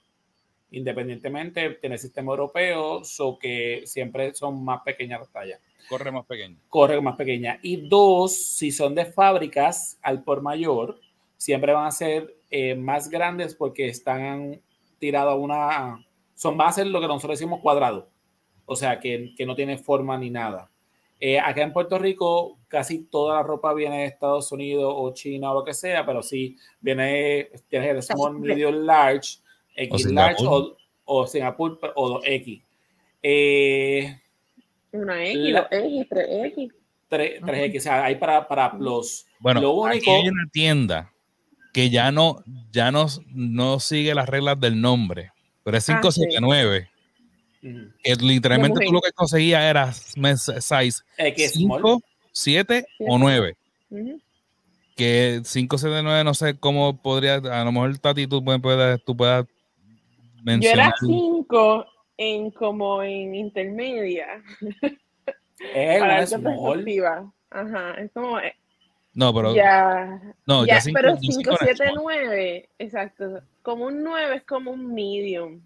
Independientemente, 0.71 1.69
tiene 1.75 1.97
sistema 1.97 2.31
europeo, 2.31 3.01
o 3.19 3.39
que 3.39 3.83
siempre 3.85 4.33
son 4.33 4.63
más 4.63 4.81
pequeñas 4.81 5.21
las 5.21 5.31
tallas. 5.31 5.61
Corre 5.87 6.11
más 6.11 6.25
pequeño. 6.25 6.57
corre 6.69 6.99
más 7.01 7.15
pequeña. 7.15 7.59
Y 7.61 7.87
dos, 7.87 8.35
si 8.35 8.71
son 8.71 8.95
de 8.95 9.05
fábricas 9.05 9.99
al 10.01 10.23
por 10.23 10.41
mayor, 10.41 10.99
siempre 11.43 11.73
van 11.73 11.87
a 11.87 11.91
ser 11.91 12.33
eh, 12.49 12.73
más 12.73 13.09
grandes 13.09 13.53
porque 13.53 13.87
están 13.89 14.61
tirados 14.97 15.33
a 15.33 15.35
una. 15.35 16.05
Son, 16.35 16.57
va 16.57 16.69
a 16.69 16.71
ser 16.71 16.87
lo 16.87 17.01
que 17.01 17.07
nosotros 17.07 17.37
decimos 17.37 17.59
cuadrado. 17.59 18.07
O 18.65 18.77
sea, 18.77 18.97
que, 19.01 19.33
que 19.35 19.45
no 19.45 19.53
tiene 19.53 19.77
forma 19.77 20.17
ni 20.17 20.29
nada. 20.29 20.69
Eh, 21.19 21.37
acá 21.37 21.61
en 21.63 21.73
Puerto 21.73 21.99
Rico, 21.99 22.59
casi 22.69 23.03
toda 23.03 23.35
la 23.35 23.43
ropa 23.43 23.73
viene 23.73 23.99
de 23.99 24.05
Estados 24.05 24.53
Unidos 24.53 24.93
o 24.95 25.13
China 25.13 25.51
o 25.51 25.55
lo 25.55 25.63
que 25.65 25.73
sea, 25.73 26.05
pero 26.05 26.23
sí 26.23 26.55
viene, 26.79 27.49
tienes 27.67 27.89
el 27.89 28.03
small, 28.03 28.39
medium, 28.39 28.75
large, 28.85 29.39
X 29.75 30.05
large 30.11 30.45
o, 30.47 30.77
o 31.03 31.27
Singapur 31.27 31.77
o 31.95 32.21
X. 32.23 32.61
Eh, 33.21 34.17
Una 34.93 35.25
X, 35.25 35.51
La- 35.51 35.61
dos 35.61 35.69
X, 35.71 36.07
tres 36.09 36.27
X. 36.29 36.73
3, 37.09 37.41
x 37.45 37.81
o 37.81 37.83
sea, 37.83 38.05
hay 38.05 38.15
para, 38.15 38.47
para 38.47 38.71
plus. 38.77 39.25
Bueno, 39.39 39.61
Lo 39.61 39.85
aquí 39.85 39.97
único- 39.99 40.11
hay 40.15 40.27
una 40.29 40.47
tienda 40.51 41.12
que 41.73 41.89
ya 41.89 42.11
no, 42.13 42.41
ya 42.71 42.91
no, 42.91 43.07
no 43.33 43.79
sigue 43.81 44.15
las 44.15 44.29
reglas 44.29 44.57
del 44.59 44.79
nombre, 44.79 45.31
pero 45.63 45.75
es 45.77 45.89
Ah, 45.89 45.99
sí. 46.11 46.21
579. 46.21 46.89
Que 48.03 48.15
literalmente 48.15 48.85
tú 48.85 48.91
lo 48.93 49.01
que 49.01 49.11
conseguías 49.13 49.63
era 49.63 49.91
size 49.93 51.01
X 51.17 51.51
5, 51.53 51.77
small. 51.79 52.01
7 52.31 52.85
o 52.99 53.17
Siete. 53.17 53.17
9. 53.19 53.57
Ujú. 53.89 54.21
Que 54.95 55.41
5, 55.43 55.77
7, 55.77 56.01
9, 56.03 56.23
no 56.23 56.33
sé 56.33 56.57
cómo 56.59 57.01
podría, 57.01 57.35
a 57.35 57.63
lo 57.63 57.71
mejor 57.71 57.97
Tati 57.97 58.27
tú 58.27 58.43
puedes, 58.43 58.61
puedes- 58.61 59.03
tú 59.03 59.15
puedas 59.17 59.45
Yo 59.47 60.43
mencionar. 60.43 60.87
era 60.87 60.95
cinco 60.99 61.85
en 62.17 62.51
como 62.51 63.01
en 63.01 63.33
intermedia. 63.33 64.43
Es 65.73 65.99
para 65.99 66.25
una. 66.59 67.33
Ajá, 67.49 67.93
es 68.01 68.11
como 68.11 68.39
eh, 68.39 68.55
No, 69.15 69.33
pero 69.33 69.53
ya, 69.55 70.19
no, 70.47 70.65
ya, 70.65 70.75
ya 70.75 70.81
cinco- 70.81 70.99
pero 70.99 71.13
ya 71.13 71.19
cinco 71.19 71.33
5, 71.37 71.49
no 71.51 71.55
es 71.55 71.59
7, 71.77 71.83
small. 71.91 71.99
9, 72.03 72.69
exacto. 72.79 73.41
Como 73.61 73.85
un 73.85 74.03
9 74.03 74.35
es 74.37 74.43
como 74.43 74.71
un 74.71 74.93
medium. 74.93 75.61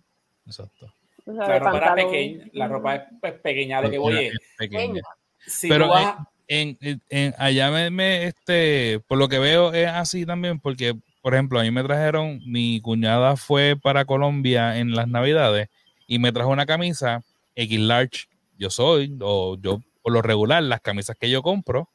Exacto. 0.45 0.91
O 1.25 1.33
sea, 1.33 1.47
La 1.47 1.59
ropa 1.59 1.95
pequeña, 1.95 2.45
la 2.53 2.67
ropa 2.67 2.95
es 2.95 3.01
pues, 3.19 3.33
pequeña, 3.35 3.81
lo 3.81 3.89
que 3.89 3.97
voy 3.97 4.25
es, 4.27 4.33
pequeña. 4.57 5.01
si 5.45 5.67
Pero 5.67 5.89
vas 5.89 6.15
en- 6.47 6.77
en- 7.09 7.33
allá 7.37 7.69
me, 7.71 7.89
me, 7.89 8.23
este, 8.25 9.01
por 9.07 9.17
lo 9.17 9.27
que 9.27 9.39
veo 9.39 9.73
es 9.73 9.87
así 9.87 10.25
también, 10.25 10.59
porque, 10.59 10.95
por 11.21 11.33
ejemplo, 11.33 11.59
a 11.59 11.63
mí 11.63 11.71
me 11.71 11.83
trajeron, 11.83 12.39
mi 12.45 12.79
cuñada 12.81 13.35
fue 13.35 13.75
para 13.81 14.05
Colombia 14.05 14.77
en 14.77 14.93
las 14.95 15.07
navidades 15.09 15.67
y 16.07 16.19
me 16.19 16.31
trajo 16.31 16.49
una 16.49 16.65
camisa 16.65 17.23
X 17.55 17.79
large. 17.79 18.27
Yo 18.57 18.69
soy, 18.69 19.17
o 19.21 19.57
yo 19.61 19.81
por 20.01 20.13
lo 20.13 20.21
regular, 20.21 20.63
las 20.63 20.79
camisas 20.79 21.17
que 21.17 21.29
yo 21.29 21.41
compro 21.41 21.89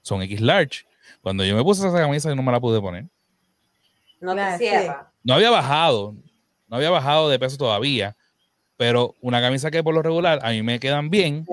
son 0.00 0.22
X 0.22 0.40
large. 0.40 0.86
Cuando 1.22 1.44
yo 1.44 1.56
me 1.56 1.62
puse 1.62 1.86
esa 1.86 1.98
camisa, 1.98 2.28
yo 2.28 2.36
no 2.36 2.42
me 2.42 2.52
la 2.52 2.60
pude 2.60 2.80
poner. 2.80 3.06
No 4.20 4.34
te 4.34 4.58
cierra. 4.58 5.10
No 5.22 5.34
había 5.34 5.50
bajado, 5.50 6.14
no 6.68 6.76
había 6.76 6.90
bajado 6.90 7.28
de 7.28 7.38
peso 7.38 7.56
todavía, 7.56 8.16
pero 8.76 9.14
una 9.20 9.40
camisa 9.40 9.70
que 9.70 9.82
por 9.82 9.94
lo 9.94 10.02
regular 10.02 10.38
a 10.42 10.50
mí 10.50 10.62
me 10.62 10.78
quedan 10.80 11.10
bien. 11.10 11.46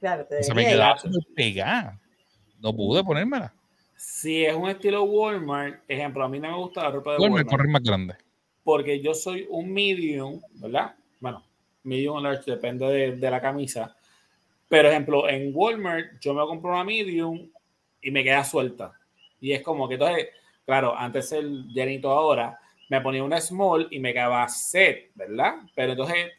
Claro, 0.00 0.26
te 0.26 0.42
se 0.42 0.54
me 0.54 0.64
quedaba 0.64 0.96
pegada. 1.34 2.00
No 2.60 2.74
pude 2.74 3.02
ponérmela. 3.04 3.52
si 3.96 4.44
es 4.44 4.54
un 4.54 4.68
estilo 4.70 5.02
Walmart, 5.04 5.82
ejemplo, 5.88 6.24
a 6.24 6.28
mí 6.28 6.38
no 6.38 6.50
me 6.50 6.56
gusta 6.56 6.82
la 6.84 6.90
ropa 6.90 7.10
de 7.10 7.16
el 7.16 7.22
Walmart 7.22 7.48
correr 7.48 7.68
más 7.68 7.82
grande. 7.82 8.14
porque 8.62 9.00
yo 9.00 9.12
soy 9.14 9.46
un 9.50 9.72
medium, 9.72 10.40
¿verdad? 10.54 10.94
Bueno, 11.20 11.42
medium 11.82 12.16
o 12.16 12.20
large, 12.20 12.50
depende 12.50 12.86
de, 12.86 13.16
de 13.16 13.30
la 13.30 13.40
camisa. 13.40 13.94
Pero, 14.68 14.88
ejemplo, 14.88 15.28
en 15.28 15.50
Walmart 15.54 16.18
yo 16.20 16.32
me 16.32 16.42
compro 16.46 16.70
una 16.70 16.84
medium 16.84 17.50
y 18.04 18.10
me 18.10 18.22
queda 18.22 18.44
suelta. 18.44 18.92
Y 19.40 19.52
es 19.52 19.62
como 19.62 19.88
que 19.88 19.94
entonces, 19.94 20.28
claro, 20.64 20.96
antes 20.96 21.32
el 21.32 21.66
llenito 21.68 22.10
ahora, 22.10 22.58
me 22.88 23.00
ponía 23.00 23.24
una 23.24 23.40
small 23.40 23.88
y 23.90 23.98
me 23.98 24.12
quedaba 24.12 24.46
set, 24.48 25.10
¿verdad? 25.14 25.54
Pero 25.74 25.92
entonces, 25.92 26.32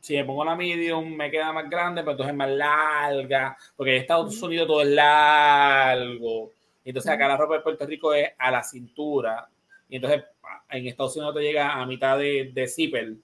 si 0.00 0.14
me 0.14 0.24
pongo 0.24 0.44
la 0.44 0.54
medium, 0.54 1.16
me 1.16 1.30
queda 1.30 1.52
más 1.52 1.68
grande, 1.68 2.02
pero 2.02 2.12
entonces 2.12 2.36
más 2.36 2.50
larga, 2.50 3.56
porque 3.74 3.96
en 3.96 4.02
Estados 4.02 4.40
Unidos 4.42 4.68
todo 4.68 4.82
es 4.82 4.88
largo. 4.88 6.52
Entonces 6.84 7.10
acá 7.10 7.26
la 7.26 7.36
ropa 7.36 7.54
de 7.54 7.60
Puerto 7.60 7.86
Rico 7.86 8.14
es 8.14 8.30
a 8.38 8.50
la 8.50 8.62
cintura. 8.62 9.48
Y 9.88 9.96
entonces 9.96 10.24
en 10.70 10.86
Estados 10.86 11.16
Unidos 11.16 11.34
te 11.34 11.42
llega 11.42 11.72
a 11.72 11.86
mitad 11.86 12.18
de, 12.18 12.50
de 12.52 12.68
zipper. 12.68 13.14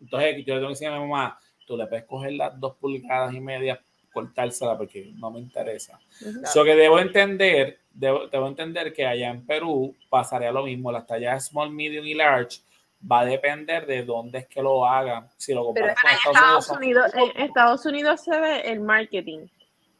Entonces 0.00 0.44
yo 0.44 0.54
le 0.54 0.60
tengo 0.60 0.68
que 0.68 0.74
decir 0.74 0.88
a 0.88 0.92
mi 0.92 1.06
mamá, 1.06 1.38
tú 1.66 1.76
le 1.76 1.86
puedes 1.86 2.04
coger 2.04 2.32
las 2.32 2.58
dos 2.58 2.76
pulgadas 2.76 3.32
y 3.32 3.40
media 3.40 3.80
cortársela 4.16 4.78
porque 4.78 5.12
no 5.16 5.30
me 5.30 5.40
interesa. 5.40 5.98
So 6.44 6.64
que 6.64 6.74
debo 6.74 6.98
entender, 6.98 7.80
debo, 7.92 8.28
debo 8.28 8.48
entender 8.48 8.92
que 8.94 9.06
allá 9.06 9.28
en 9.30 9.44
Perú 9.44 9.94
pasaría 10.08 10.50
lo 10.50 10.64
mismo. 10.64 10.90
Las 10.90 11.06
tallas 11.06 11.46
small, 11.48 11.70
medium 11.70 12.06
y 12.06 12.14
large 12.14 12.60
va 13.00 13.20
a 13.20 13.24
depender 13.26 13.86
de 13.86 14.04
dónde 14.04 14.38
es 14.38 14.46
que 14.46 14.62
lo 14.62 14.86
hagan. 14.86 15.28
Si 15.36 15.52
lo 15.52 15.74
Pero 15.74 15.88
comparas 15.88 16.20
con 16.24 16.34
en 16.34 16.38
Estados 16.38 16.70
Unidos, 16.70 17.12
Unidos, 17.14 17.34
en 17.36 17.42
Estados 17.42 17.86
Unidos 17.86 18.20
se 18.24 18.40
ve 18.40 18.60
el 18.72 18.80
marketing. 18.80 19.46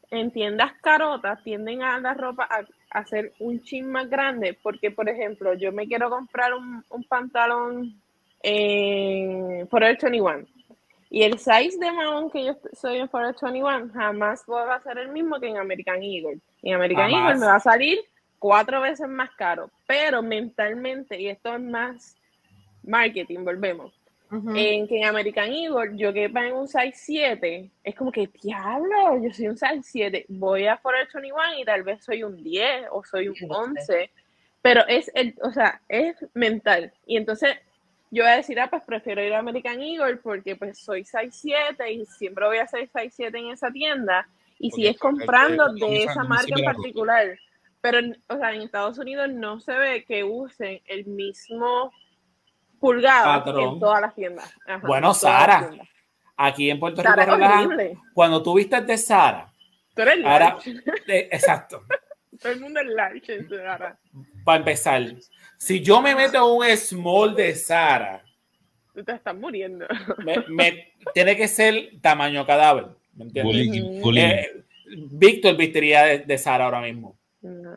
En 0.09 0.31
tiendas 0.31 0.71
carotas 0.81 1.43
tienden 1.43 1.83
a 1.83 1.99
la 1.99 2.13
ropa 2.15 2.47
a, 2.89 3.05
ser 3.05 3.33
un 3.39 3.61
chin 3.61 3.91
más 3.91 4.09
grande 4.09 4.57
porque, 4.63 4.89
por 4.89 5.07
ejemplo, 5.07 5.53
yo 5.53 5.71
me 5.71 5.85
quiero 5.85 6.09
comprar 6.09 6.53
un, 6.53 6.83
un 6.89 7.03
pantalón 7.03 8.01
en 8.41 9.67
Forever 9.67 9.97
21 10.01 10.47
y 11.09 11.23
el 11.23 11.37
size 11.39 11.77
de 11.79 11.91
mahón 11.91 12.29
que 12.29 12.45
yo 12.45 12.57
soy 12.73 12.97
en 12.97 13.09
Forever 13.09 13.35
21 13.41 13.89
jamás 13.93 14.43
va 14.49 14.75
a 14.75 14.81
ser 14.81 14.97
el 14.97 15.09
mismo 15.09 15.39
que 15.39 15.47
en 15.47 15.57
American 15.57 16.01
Eagle. 16.03 16.39
En 16.63 16.75
American 16.75 17.09
Jamás. 17.09 17.29
Eagle 17.29 17.39
me 17.39 17.45
va 17.45 17.55
a 17.55 17.59
salir 17.59 17.99
cuatro 18.39 18.81
veces 18.81 19.07
más 19.07 19.29
caro, 19.35 19.71
pero 19.87 20.21
mentalmente, 20.21 21.19
y 21.19 21.27
esto 21.29 21.53
es 21.55 21.61
más 21.61 22.15
marketing, 22.83 23.43
volvemos 23.43 23.93
Ujú. 24.31 24.53
en 24.55 24.87
que 24.87 24.97
en 24.97 25.05
American 25.05 25.51
Eagle 25.51 25.97
yo 25.97 26.11
quepa 26.13 26.45
en 26.45 26.53
un 26.53 26.67
size 26.67 26.91
7, 26.93 27.71
es 27.83 27.95
como 27.95 28.11
que, 28.11 28.29
diablo, 28.43 29.21
yo 29.23 29.33
soy 29.33 29.47
un 29.47 29.57
size 29.57 29.81
7, 29.83 30.25
voy 30.29 30.67
a 30.67 30.77
Forever 30.77 31.07
21 31.13 31.59
y 31.59 31.65
tal 31.65 31.83
vez 31.83 32.03
soy 32.03 32.23
un 32.23 32.43
10 32.43 32.87
o 32.91 33.03
soy 33.03 33.29
un 33.29 33.35
Sí, 33.35 33.47
lo 33.47 33.55
sé. 33.55 33.61
11, 33.61 34.11
pero 34.61 34.85
es, 34.87 35.09
el, 35.15 35.33
o 35.41 35.51
sea, 35.51 35.81
es 35.87 36.15
mental. 36.33 36.91
Y 37.05 37.15
entonces 37.15 37.55
yo 38.11 38.23
voy 38.23 38.31
a 38.31 38.37
decir, 38.37 38.59
ah, 38.59 38.69
pues 38.69 38.83
prefiero 38.83 39.23
ir 39.23 39.33
a 39.33 39.39
American 39.39 39.81
Eagle 39.81 40.17
porque 40.17 40.55
pues 40.55 40.79
soy 40.79 41.03
size 41.03 41.31
7 41.31 41.91
y 41.91 42.05
siempre 42.05 42.45
voy 42.45 42.57
a 42.59 42.67
ser 42.67 42.87
size 42.87 43.09
7 43.11 43.37
en 43.37 43.51
esa 43.51 43.71
tienda. 43.71 44.27
Y 44.59 44.71
si 44.71 44.81
Porque 44.81 44.89
es 44.89 44.97
comprando 44.97 45.65
el- 45.67 45.73
el- 45.73 45.79
de 45.79 46.03
esa 46.03 46.23
marca 46.23 46.53
en 46.57 46.65
particular. 46.65 47.37
Pero, 47.81 47.99
o 48.27 48.37
sea, 48.37 48.53
en 48.53 48.61
Estados 48.63 48.97
Unidos 48.97 49.29
no 49.31 49.59
se 49.59 49.71
ve 49.77 50.03
que 50.03 50.23
usen 50.23 50.81
el 50.87 51.05
mismo 51.05 51.91
pulgada 52.79 53.43
Patrón. 53.43 53.73
en 53.75 53.79
todas 53.79 54.01
las 54.01 54.15
tiendas. 54.15 54.51
Ajá, 54.65 54.85
Bueno, 54.87 55.13
Sara, 55.13 55.67
tiendas. 55.69 55.87
aquí 56.35 56.69
en 56.69 56.79
Puerto 56.79 57.01
Rico 57.01 57.09
Sara 57.13 57.25
relajan. 57.25 57.65
horrible. 57.67 57.97
Cuando 58.13 58.41
tú 58.41 58.55
vistes 58.55 58.85
de 58.87 58.97
Sara, 58.97 59.51
Tú 59.95 60.01
eres 60.03 60.17
ahora, 60.25 60.49
large. 60.53 60.71
eh, 61.07 61.29
exacto, 61.31 61.81
Todo 62.41 62.51
el 62.51 62.59
mundo 62.61 62.79
es 62.79 62.87
large 62.87 63.47
Sara. 63.47 63.97
para 64.47 64.59
empezar, 64.59 65.03
si 65.57 65.81
yo 65.81 66.01
me 66.01 66.15
meto 66.15 66.37
en 66.37 66.43
un 66.71 66.77
small 66.77 67.35
de 67.35 67.53
Sara, 67.53 68.23
Tú 68.95 69.03
te 69.03 69.11
estás 69.11 69.35
muriendo. 69.35 69.85
me, 70.25 70.37
me- 70.47 70.93
tiene 71.13 71.35
que 71.35 71.47
ser 71.49 71.89
tamaño 72.01 72.45
cadáver. 72.45 72.85
¿Me 73.13 73.25
entiendes? 73.25 73.43
Bullying, 73.43 73.83
Ujú. 73.83 74.01
bullying. 74.01 74.23
Eh, 74.23 74.63
Víctor 75.11 75.57
vistiría 75.57 76.03
de, 76.05 76.19
de 76.19 76.37
Sara 76.37 76.63
ahora 76.65 76.79
mismo. 76.81 77.19
No. 77.41 77.75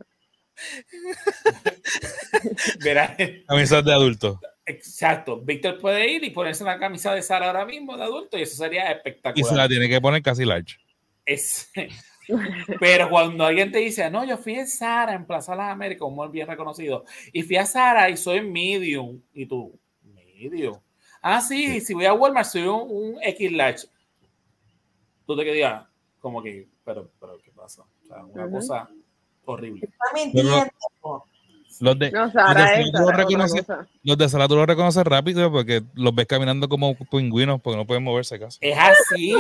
Verá, 2.85 3.17
Camisas 3.49 3.85
de 3.85 3.93
adulto. 3.93 4.41
exacto. 4.65 5.41
Víctor 5.41 5.79
puede 5.81 6.09
ir 6.09 6.23
y 6.23 6.31
ponerse 6.31 6.63
una 6.63 6.79
camisa 6.79 7.13
de 7.15 7.23
Sara 7.23 7.49
ahora 7.49 7.67
mismo 7.67 7.97
de 7.97 8.05
adulto 8.05 8.39
y 8.39 8.43
eso 8.43 8.55
sería 8.57 8.83
Y 8.83 8.85
se 8.85 8.89
la 8.89 8.93
espectacular. 8.97 9.69
tiene 9.69 9.89
que 9.89 10.01
poner 10.01 10.23
casi 10.23 10.45
large. 10.45 10.77
Es- 11.27 11.71
pero 12.81 13.11
cuando 13.11 13.44
alguien 13.44 13.70
te 13.70 13.78
dice, 13.78 14.11
no, 14.11 14.24
yo 14.24 14.36
fui 14.39 14.55
en 14.55 14.66
Sara, 14.66 15.15
en 15.15 15.27
Plaza 15.27 15.55
Las 15.55 15.73
Américas, 15.73 16.02
un 16.02 16.16
mall 16.16 16.31
bien 16.31 16.47
reconocido, 16.47 17.05
y 17.32 17.43
fui 17.43 17.57
a 17.57 17.66
Sara 17.66 18.09
y 18.11 18.16
soy 18.16 18.40
medium, 18.40 19.20
y 19.32 19.47
tú, 19.47 19.78
medium. 20.02 20.77
Ah, 21.23 21.40
sí, 21.40 21.81
si 21.81 21.94
voy 21.94 22.07
a 22.07 22.15
Walmart 22.15 22.47
soy 22.47 22.62
un, 22.62 22.86
un 22.89 23.19
X 23.23 23.52
large. 23.52 23.86
Tú 25.27 25.36
te 25.36 25.44
quedas 25.44 25.86
como 26.19 26.43
que, 26.43 26.69
pero, 26.85 27.11
pero, 27.20 27.39
¿qué 27.39 27.51
pasa? 27.51 27.82
O 27.82 28.07
sea, 28.07 28.24
una 28.24 28.51
cosa 28.51 28.89
horrible. 29.44 29.82
Está 29.85 30.05
mintiendo. 30.15 30.70
Los 31.81 31.98
de, 31.98 32.11
No, 32.11 32.24
los 32.24 32.32
Sara 32.32 32.70
de 32.73 32.82
es 32.82 32.90
Sara 32.90 33.05
tú 33.05 33.11
reconoces, 33.11 33.66
los 34.02 34.19
de 34.19 34.28
Sara 34.28 34.48
tú 34.48 34.57
los 34.57 34.66
reconoces 34.66 35.05
rápido 35.05 35.51
porque 35.51 35.82
los 35.94 36.15
ves 36.15 36.27
caminando 36.27 36.69
como 36.69 36.94
pingüinos 37.11 37.61
porque 37.61 37.77
no 37.77 37.86
pueden 37.86 38.02
moverse 38.02 38.39
casi. 38.39 38.59
Es 38.61 38.77
así. 38.77 39.35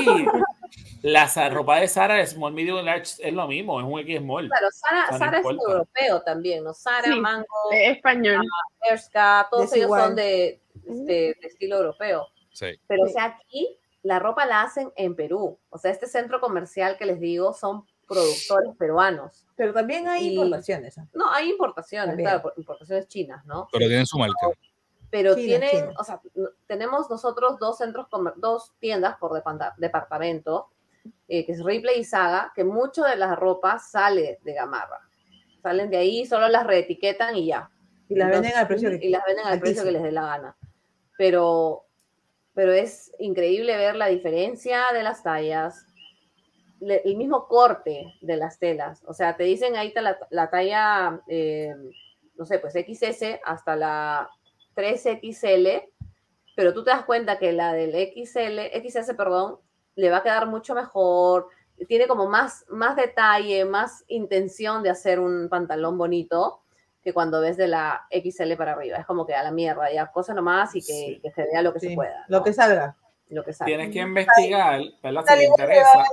La 1.02 1.26
ropa 1.50 1.80
de 1.80 1.88
Sara, 1.88 2.24
small, 2.26 2.52
medium, 2.52 2.84
large, 2.84 3.14
es 3.26 3.32
lo 3.32 3.46
mismo, 3.46 3.80
es 3.80 3.86
un 3.86 3.98
X 4.00 4.18
small. 4.20 4.48
Claro, 4.48 4.66
Sara, 4.70 5.04
O 5.04 5.08
sea, 5.08 5.12
no 5.12 5.18
Sara 5.18 5.38
es 5.38 5.44
europeo 5.46 6.22
también, 6.22 6.64
¿no? 6.64 6.74
Sara, 6.74 7.04
Sí. 7.12 7.20
Mango, 7.20 7.46
Es 7.72 7.96
español. 7.96 8.44
Bershka, 8.88 9.48
todos 9.50 9.72
ellos 9.72 9.88
son 9.90 10.14
de, 10.14 10.60
este, 10.86 11.12
de 11.12 11.36
estilo 11.42 11.76
europeo. 11.78 12.26
Sí. 12.52 12.78
Pero, 12.86 13.04
o 13.04 13.08
sea, 13.08 13.24
aquí 13.24 13.78
la 14.02 14.18
ropa 14.18 14.44
la 14.46 14.62
hacen 14.62 14.92
en 14.96 15.14
Perú. 15.16 15.58
O 15.70 15.78
sea, 15.78 15.90
este 15.90 16.06
centro 16.06 16.40
comercial 16.40 16.96
que 16.98 17.06
les 17.06 17.20
digo 17.20 17.52
son 17.54 17.84
productores 18.06 18.74
peruanos. 18.76 19.46
Pero 19.56 19.72
también 19.72 20.08
hay 20.08 20.26
Y- 20.26 20.34
importaciones. 20.34 20.98
¿ah? 20.98 21.06
No, 21.14 21.30
hay 21.32 21.48
importaciones, 21.50 22.16
claro, 22.16 22.52
importaciones 22.56 23.06
chinas, 23.08 23.44
¿no? 23.46 23.68
Pero 23.72 23.86
tienen 23.86 24.06
su 24.06 24.18
marca. 24.18 24.34
Pero 25.10 25.34
China, 25.34 25.46
tienen, 25.60 25.70
China. 25.70 25.94
o 25.98 26.04
sea, 26.04 26.20
tenemos 26.66 27.08
nosotros 27.10 27.58
dos 27.58 27.78
centros, 27.78 28.06
dos 28.36 28.72
tiendas 28.78 29.16
por 29.18 29.32
departamento, 29.78 30.70
eh, 31.28 31.44
que 31.46 31.52
es 31.52 31.62
Ripley 31.64 32.00
y 32.00 32.04
Saga, 32.04 32.52
que 32.54 32.64
mucho 32.64 33.02
de 33.04 33.16
la 33.16 33.34
ropa 33.36 33.78
sale 33.78 34.38
de 34.42 34.52
Gamarra. 34.54 34.98
Salen 35.62 35.90
de 35.90 35.96
ahí, 35.98 36.24
solo 36.26 36.48
las 36.48 36.66
reetiquetan 36.66 37.36
y 37.36 37.46
ya. 37.46 37.70
Y 38.08 38.14
las 38.16 38.30
venden 38.30 38.56
al 38.56 38.66
precio 38.66 38.90
que 38.90 39.06
y 39.06 39.10
las 39.10 39.24
venden 39.26 39.46
al 39.46 39.60
precio 39.60 39.84
que 39.84 39.92
les 39.92 40.02
dé 40.02 40.12
la 40.12 40.22
gana. 40.26 40.56
Pero, 41.18 41.84
pero 42.54 42.72
es 42.72 43.12
increíble 43.18 43.76
ver 43.76 43.94
la 43.96 44.06
diferencia 44.06 44.84
de 44.92 45.02
las 45.02 45.22
tallas, 45.22 45.86
le- 46.80 47.02
el 47.04 47.16
mismo 47.16 47.46
corte 47.46 48.14
de 48.22 48.36
las 48.36 48.58
telas. 48.58 49.02
O 49.06 49.12
sea, 49.14 49.36
te 49.36 49.44
dicen 49.44 49.76
ahí 49.76 49.88
está 49.88 50.00
la, 50.00 50.18
la 50.30 50.48
talla, 50.50 51.20
eh, 51.28 51.74
no 52.36 52.46
sé, 52.46 52.58
pues 52.58 52.72
XS 52.74 53.40
hasta 53.44 53.76
la 53.76 54.30
3XL, 54.74 55.84
pero 56.56 56.72
tú 56.74 56.82
te 56.84 56.90
das 56.90 57.04
cuenta 57.04 57.38
que 57.38 57.52
la 57.52 57.72
del 57.74 57.90
XL, 57.94 58.58
XS, 58.82 59.14
perdón, 59.14 59.58
le 59.96 60.10
va 60.10 60.18
a 60.18 60.22
quedar 60.22 60.46
mucho 60.46 60.74
mejor, 60.74 61.48
tiene 61.88 62.06
como 62.06 62.28
más, 62.28 62.64
más 62.68 62.96
detalle, 62.96 63.64
más 63.64 64.04
intención 64.08 64.82
de 64.82 64.90
hacer 64.90 65.18
un 65.18 65.48
pantalón 65.48 65.96
bonito 65.96 66.60
que 67.02 67.14
cuando 67.14 67.40
ves 67.40 67.56
de 67.56 67.66
la 67.68 68.06
XL 68.10 68.54
para 68.56 68.72
arriba. 68.72 68.98
Es 68.98 69.06
como 69.06 69.26
que 69.26 69.34
a 69.34 69.42
la 69.42 69.50
mierda, 69.50 69.90
ya 69.90 70.06
cosa 70.12 70.34
nomás 70.34 70.74
y 70.76 70.80
que, 70.80 70.92
Sí. 70.92 71.20
que 71.22 71.30
se 71.30 71.44
vea 71.44 71.62
lo 71.62 71.72
que 71.72 71.80
Sí, 71.80 71.88
se 71.88 71.94
pueda. 71.94 72.24
Lo 72.28 72.42
que 72.44 72.52
salga. 72.52 72.96
lo 73.30 73.44
que 73.44 73.52
sale. 73.52 73.70
Tienes 73.70 73.90
que 73.92 74.00
investigar, 74.00 74.80
¿verdad? 75.02 75.24
Si 75.26 75.34
te 75.36 75.44
interesa, 75.44 76.04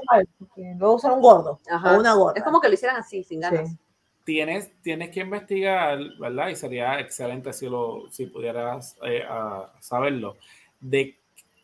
Luego 0.77 0.99
son 0.99 1.13
un 1.13 1.21
gordo 1.21 1.59
Ajá. 1.69 1.95
o 1.95 1.99
una 1.99 2.13
gorda. 2.13 2.33
Es 2.37 2.43
como 2.43 2.61
que 2.61 2.67
lo 2.69 2.75
hicieran 2.75 2.97
así, 2.97 3.23
sin 3.23 3.39
ganas. 3.41 3.69
Sí. 3.69 3.77
tienes, 4.23 4.71
tienes 4.81 5.09
que 5.09 5.21
investigar, 5.21 5.97
¿verdad? 6.19 6.49
Y 6.49 6.55
sería 6.55 6.99
excelente 6.99 7.53
si, 7.53 7.67
lo, 7.67 8.09
si 8.11 8.27
pudieras 8.27 8.95
eh, 9.03 9.23
a 9.27 9.73
saberlo, 9.79 10.37
de 10.79 11.17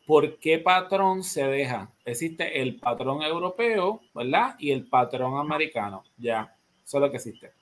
por 0.06 0.38
qué 0.38 0.58
patrón 0.58 1.22
se 1.22 1.46
deja. 1.46 1.90
Existe 2.04 2.60
el 2.60 2.78
patrón 2.78 3.22
europeo, 3.22 4.00
¿verdad? 4.14 4.54
Y 4.58 4.70
el 4.70 4.86
patrón 4.86 5.38
americano. 5.38 6.04
Ya, 6.18 6.54
eso 6.84 6.98
es 6.98 7.00
lo 7.00 7.10
que 7.10 7.16
existe. 7.16 7.52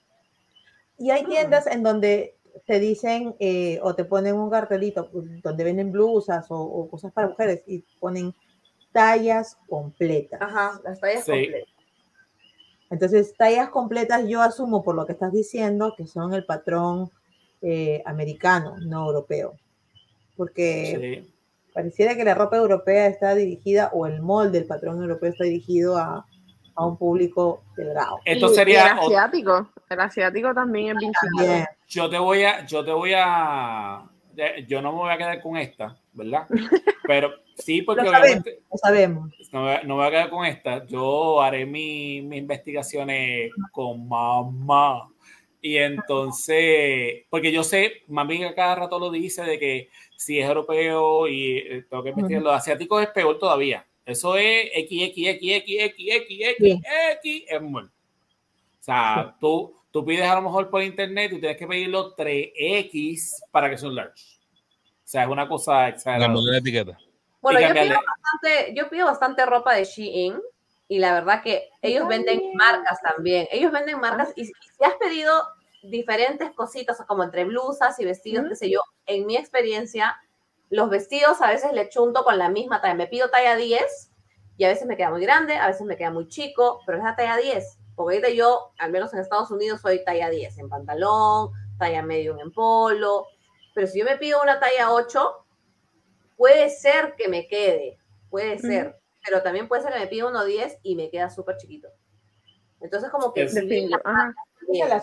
Y 0.99 1.11
hay 1.11 1.25
tiendas 1.25 1.67
en 1.67 1.83
donde 1.83 2.37
te 2.67 2.79
dicen 2.79 3.35
eh, 3.41 3.79
o 3.83 3.95
te 3.95 4.05
ponen 4.05 4.37
un 4.37 4.51
cartelito 4.51 5.09
donde 5.43 5.65
venden 5.65 5.91
blusas 5.91 6.51
o, 6.51 6.61
o 6.61 6.89
cosas 6.89 7.13
para 7.13 7.29
mujeres 7.29 7.63
y 7.67 7.81
ponen 7.99 8.35
tallas 8.93 9.57
completas. 9.69 10.41
Ajá, 10.43 10.81
las 10.85 11.01
tallas 11.01 11.25
Sí. 11.25 11.31
completas. 11.31 11.69
Entonces, 12.91 13.35
tallas 13.39 13.71
completas 13.71 14.29
yo 14.29 14.43
asumo 14.43 14.83
por 14.83 14.95
lo 14.95 15.07
que 15.07 15.13
estás 15.13 15.33
diciendo 15.33 15.95
que 15.97 16.07
son 16.07 16.35
el 16.35 16.45
patrón 16.45 17.11
eh, 17.63 18.03
americano, 18.05 18.77
no 18.81 19.07
europeo. 19.07 19.55
Porque 20.37 21.23
Sí. 21.25 21.32
Pareciera 21.73 22.15
que 22.17 22.25
la 22.25 22.35
ropa 22.35 22.57
europea 22.57 23.07
está 23.07 23.35
dirigida 23.35 23.91
o 23.93 24.07
el 24.07 24.21
molde 24.23 24.59
del 24.59 24.67
patrón 24.69 25.01
europeo 25.03 25.31
está 25.31 25.45
dirigido 25.45 25.97
a, 25.97 26.27
a 26.75 26.87
un 26.87 26.97
público 26.97 27.65
delgado. 27.77 28.19
Esto 28.25 28.53
y 28.53 28.55
sería, 28.55 28.93
el 28.93 28.99
asiático. 28.99 29.71
El 29.89 30.01
asiático 30.01 30.55
también 30.55 30.97
es 30.97 30.97
bien 31.39 31.65
yo 31.89 32.09
te 32.09 32.19
voy 32.19 32.43
a, 32.45 32.65
yo 32.65 32.83
te 32.85 32.93
voy 32.93 33.13
a, 33.15 34.03
yo 34.67 34.81
no 34.81 34.93
me 34.93 34.99
voy 34.99 35.13
a 35.13 35.19
quedar 35.19 35.43
con 35.43 35.57
esta, 35.59 35.97
¿verdad? 36.13 36.47
Pero 37.07 37.31
sí, 37.59 37.83
porque 37.83 38.03
Lo 38.05 38.11
sabemos. 38.11 38.41
obviamente 38.45 38.63
Lo 38.71 38.79
sabemos. 38.79 39.31
no 39.53 39.65
me, 39.65 39.83
no 39.85 39.89
me 39.89 39.95
voy 39.95 40.07
a 40.07 40.11
quedar 40.11 40.31
con 40.31 40.47
esta. 40.47 40.87
Yo 40.87 41.41
haré 41.43 41.67
mi- 41.67 42.23
mis 42.23 42.39
investigaciones 42.39 43.51
con 43.73 44.09
mamá. 44.09 45.09
Y 45.61 45.77
entonces, 45.77 47.25
porque 47.31 47.53
yo 47.53 47.63
sé, 47.63 48.03
mami 48.09 48.41
cada 48.55 48.75
rato 48.75 48.99
lo 48.99 49.11
dice 49.11 49.43
de 49.45 49.59
que 49.59 49.91
si 50.23 50.39
es 50.39 50.47
europeo 50.47 51.27
y 51.27 51.59
eh, 51.59 51.87
tengo 51.89 52.03
que 52.03 52.11
investigar, 52.11 52.43
los 52.43 52.55
asiáticos 52.55 53.03
es 53.03 53.09
peor 53.09 53.39
todavía. 53.39 53.85
Eso 54.05 54.37
es 54.37 54.71
X, 54.75 55.03
X, 55.11 55.29
X, 55.29 55.53
X, 55.53 55.77
X, 55.81 56.07
X, 56.11 56.39
X. 56.41 56.81
X, 57.17 57.45
es 57.49 57.63
muy. 57.63 57.83
O 57.83 57.91
sea, 58.81 59.37
tú, 59.41 59.77
tú 59.91 60.05
pides 60.05 60.29
a 60.29 60.35
lo 60.37 60.43
mejor 60.43 60.71
por 60.71 60.83
internet, 60.83 61.31
tú 61.31 61.39
tienes 61.39 61.57
que 61.57 61.67
pedirlo 61.67 62.17
3X 62.17 63.45
para 63.51 63.71
que 63.71 63.87
un 63.87 63.95
large. 63.95 64.39
O 65.05 65.09
sea, 65.13 65.23
es 65.23 65.29
una 65.29 65.49
cosa 65.49 65.89
exagerada. 65.89 66.35
La 66.35 66.59
etiqueta. 66.59 66.99
Bueno, 67.41 67.61
Y 67.61 67.63
yo 67.63 67.73
pido, 67.73 68.01
bastante, 68.07 68.75
yo 68.75 68.89
pido 68.89 69.07
bastante 69.07 69.47
ropa 69.47 69.75
de 69.75 69.85
Shein 69.85 70.41
Y 70.89 70.99
la 71.01 71.13
verdad 71.15 71.43
que 71.43 71.69
ellos 71.81 72.09
venden 72.09 72.41
marcas 72.55 73.01
también. 73.03 73.49
Ellos 73.51 73.73
venden 73.73 74.01
marcas 74.01 74.33
y 74.37 74.47
si 74.47 74.53
has 74.81 74.95
pedido 74.95 75.43
diferentes 75.83 76.51
cositas, 76.53 77.03
como 77.07 77.23
entre 77.23 77.45
blusas 77.45 77.99
y 77.99 78.05
vestidos, 78.05 78.43
Ujú. 78.43 78.51
qué 78.51 78.57
sé 78.57 78.71
yo, 78.71 78.81
en 79.07 79.27
mi 79.27 79.37
experiencia, 79.37 80.17
los 80.71 80.89
vestidos 80.89 81.41
a 81.43 81.49
veces 81.49 81.73
le 81.73 81.89
chunto 81.89 82.25
con 82.25 82.39
la 82.39 82.49
misma 82.49 82.81
talla. 82.81 82.95
Me 82.95 83.07
pido 83.07 83.29
talla 83.29 83.57
10 83.57 84.11
y 84.57 84.65
a 84.65 84.69
veces 84.69 84.87
me 84.87 84.97
queda 84.97 85.11
muy 85.11 85.21
grande, 85.21 85.57
a 85.57 85.67
veces 85.67 85.83
me 85.83 85.97
queda 85.97 86.11
muy 86.11 86.29
chico, 86.29 86.81
pero 86.87 86.99
es 86.99 87.05
la 87.05 87.15
talla 87.17 87.37
10. 87.37 87.79
Porque 87.95 88.17
ahorita 88.17 88.31
yo, 88.31 88.73
al 88.79 88.91
menos 88.91 89.13
en 89.13 89.21
Estados 89.21 89.51
Unidos, 89.51 89.81
soy 89.83 90.03
talla 90.05 90.31
10 90.31 90.57
en 90.59 90.69
pantalón, 90.69 91.51
talla 91.79 92.03
medium 92.03 92.39
en 92.39 92.53
polo. 92.53 93.27
Pero 93.75 93.87
si 93.87 93.99
yo 93.99 94.05
me 94.05 94.17
pido 94.17 94.41
una 94.43 94.61
talla 94.61 94.93
8, 94.93 95.45
puede 96.37 96.71
ser 96.71 97.15
que 97.17 97.29
me 97.29 97.49
quede, 97.49 97.99
puede 98.31 98.59
ser. 98.59 98.99
Pero 99.25 99.43
también 99.43 99.69
puede 99.69 99.83
ser 99.83 99.93
que 99.93 100.01
me 100.01 100.07
pida 100.07 100.27
uno 100.27 100.45
10 100.45 100.79
y 100.83 100.97
me 100.97 101.11
queda 101.11 101.29
súper 101.31 101.57
chiquito. 101.57 101.89
Entonces, 102.81 103.11
como 103.11 103.33
que 103.33 103.47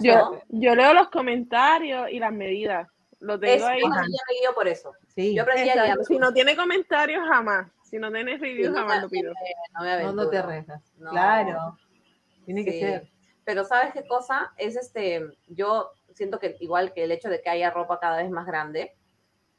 Yo, 0.02 0.42
yo 0.50 0.76
leo 0.76 0.94
los 0.94 1.10
comentarios 1.10 2.10
y 2.12 2.20
las 2.20 2.32
medidas. 2.32 2.88
Lo 3.20 3.34
es, 3.36 3.42
tengo 3.42 3.66
ahí. 3.68 3.82
yo 3.82 3.90
me 3.90 4.40
guío 4.40 4.54
por 4.56 4.68
eso. 4.68 4.94
Sí. 5.08 5.36
Yo 5.36 5.44
aprendí 5.44 5.70
a 5.70 5.96
Si 6.08 6.18
no 6.18 6.32
tiene 6.32 6.56
comentarios, 6.56 7.28
jamás. 7.28 7.70
Si 7.84 7.98
no 7.98 8.12
tiene 8.12 8.38
reviews, 8.38 8.68
Sí, 8.68 8.72
no 8.74 8.80
jamás 8.80 8.98
me- 8.98 9.02
lo 9.04 9.10
pido. 9.10 9.34
no 9.78 9.84
me 9.84 10.04
No, 10.04 10.12
no 10.14 10.30
te 10.30 10.42
rezas. 10.42 10.82
No. 10.98 11.12
Claro. 11.12 11.78
Tiene 12.46 12.64
que 12.64 12.72
Sí. 12.72 12.80
ser. 12.80 13.10
Pero 13.44 13.66
¿sabes 13.66 13.94
qué 13.94 14.06
cosa? 14.08 14.54
Es 14.58 14.76
este, 14.76 15.26
yo 15.48 15.92
siento 16.14 16.40
que 16.40 16.56
igual 16.60 16.94
que 16.94 17.04
el 17.04 17.12
hecho 17.12 17.30
de 17.30 17.42
que 17.42 17.50
haya 17.50 17.72
ropa 17.72 18.00
cada 18.00 18.18
vez 18.18 18.30
más 18.30 18.46
grande, 18.46 18.96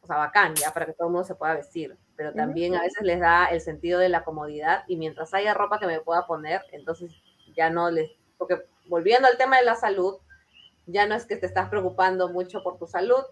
o 0.00 0.06
sea, 0.06 0.16
bacán 0.16 0.54
ya 0.54 0.72
para 0.72 0.86
que 0.86 0.92
todo 0.92 1.08
el 1.08 1.12
mundo 1.12 1.26
se 1.26 1.34
pueda 1.34 1.54
vestir, 1.54 1.96
pero 2.16 2.32
también 2.32 2.74
a 2.76 2.82
veces 2.82 3.02
les 3.02 3.18
da 3.20 3.46
el 3.46 3.60
sentido 3.60 3.98
de 3.98 4.08
la 4.08 4.22
comodidad 4.24 4.84
y 4.86 4.96
mientras 4.96 5.34
haya 5.34 5.52
ropa 5.54 5.78
que 5.78 5.86
me 5.86 6.00
pueda 6.00 6.26
poner, 6.26 6.62
entonces 6.72 7.12
ya 7.54 7.68
no 7.68 7.90
les, 7.90 8.10
porque 8.40 8.62
volviendo 8.86 9.28
al 9.28 9.36
tema 9.36 9.58
de 9.58 9.64
la 9.64 9.76
salud, 9.76 10.16
ya 10.86 11.06
no 11.06 11.14
es 11.14 11.26
que 11.26 11.36
te 11.36 11.44
estás 11.44 11.68
preocupando 11.68 12.30
mucho 12.30 12.62
por 12.62 12.78
tu 12.78 12.86
salud 12.86 13.22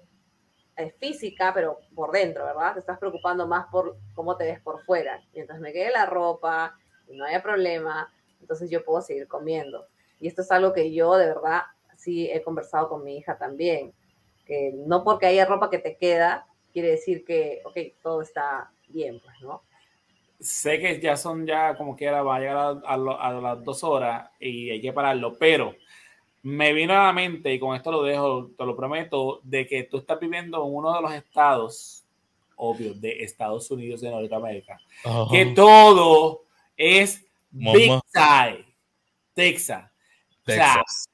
eh, 0.76 0.94
física, 1.00 1.52
pero 1.54 1.80
por 1.94 2.12
dentro, 2.12 2.44
¿verdad? 2.44 2.74
Te 2.74 2.80
estás 2.80 2.98
preocupando 2.98 3.46
más 3.46 3.66
por 3.72 3.96
cómo 4.14 4.36
te 4.36 4.44
ves 4.44 4.60
por 4.60 4.84
fuera. 4.84 5.20
Mientras 5.32 5.60
me 5.60 5.72
quede 5.72 5.90
la 5.90 6.04
ropa 6.04 6.78
y 7.08 7.16
no 7.16 7.24
haya 7.24 7.42
problema, 7.42 8.12
entonces 8.38 8.68
yo 8.70 8.84
puedo 8.84 9.00
seguir 9.00 9.26
comiendo. 9.26 9.86
Y 10.20 10.28
esto 10.28 10.42
es 10.42 10.50
algo 10.50 10.74
que 10.74 10.92
yo 10.92 11.16
de 11.16 11.26
verdad 11.26 11.62
sí 11.96 12.30
he 12.30 12.42
conversado 12.42 12.90
con 12.90 13.02
mi 13.02 13.16
hija 13.16 13.38
también, 13.38 13.94
que 14.44 14.72
no 14.74 15.04
porque 15.04 15.26
haya 15.26 15.46
ropa 15.46 15.70
que 15.70 15.78
te 15.78 15.96
queda, 15.96 16.46
quiere 16.70 16.90
decir 16.90 17.24
que, 17.24 17.62
ok, 17.64 17.78
todo 18.02 18.20
está 18.20 18.70
bien, 18.88 19.20
pues, 19.24 19.40
¿no? 19.40 19.62
Sé 20.40 20.78
que 20.78 21.00
ya 21.00 21.16
son 21.16 21.46
ya 21.46 21.76
como 21.76 21.96
quiera, 21.96 22.22
va 22.22 22.36
a 22.36 22.40
llegar 22.40 22.56
a, 22.56 22.68
a 22.84 22.96
lo- 22.96 23.20
a 23.20 23.32
las 23.32 23.64
dos 23.64 23.82
horas 23.84 24.30
y 24.38 24.70
hay 24.70 24.80
que 24.80 24.92
pararlo, 24.92 25.36
pero 25.38 25.74
me 26.42 26.72
vino 26.72 26.92
a 26.94 27.06
la 27.06 27.12
mente, 27.12 27.52
y 27.52 27.58
con 27.58 27.74
esto 27.76 27.90
lo 27.90 28.02
dejo, 28.04 28.50
te 28.56 28.64
lo 28.64 28.76
prometo, 28.76 29.40
de 29.42 29.66
que 29.66 29.82
tú 29.84 29.98
estás 29.98 30.18
viviendo 30.20 30.64
en 30.64 30.74
uno 30.74 30.94
de 30.94 31.02
los 31.02 31.12
estados, 31.12 32.04
obvio, 32.56 32.94
de 32.94 33.22
Estados 33.24 33.70
Unidos 33.70 34.00
de 34.00 34.10
Norteamérica, 34.10 34.78
que 35.30 35.46
todo 35.46 36.42
es 36.76 37.24
Big. 37.50 37.92
Side, 38.12 38.64
Texas. 39.34 39.90
O 40.46 40.50
sea, 40.52 40.74
Texas. 40.74 41.08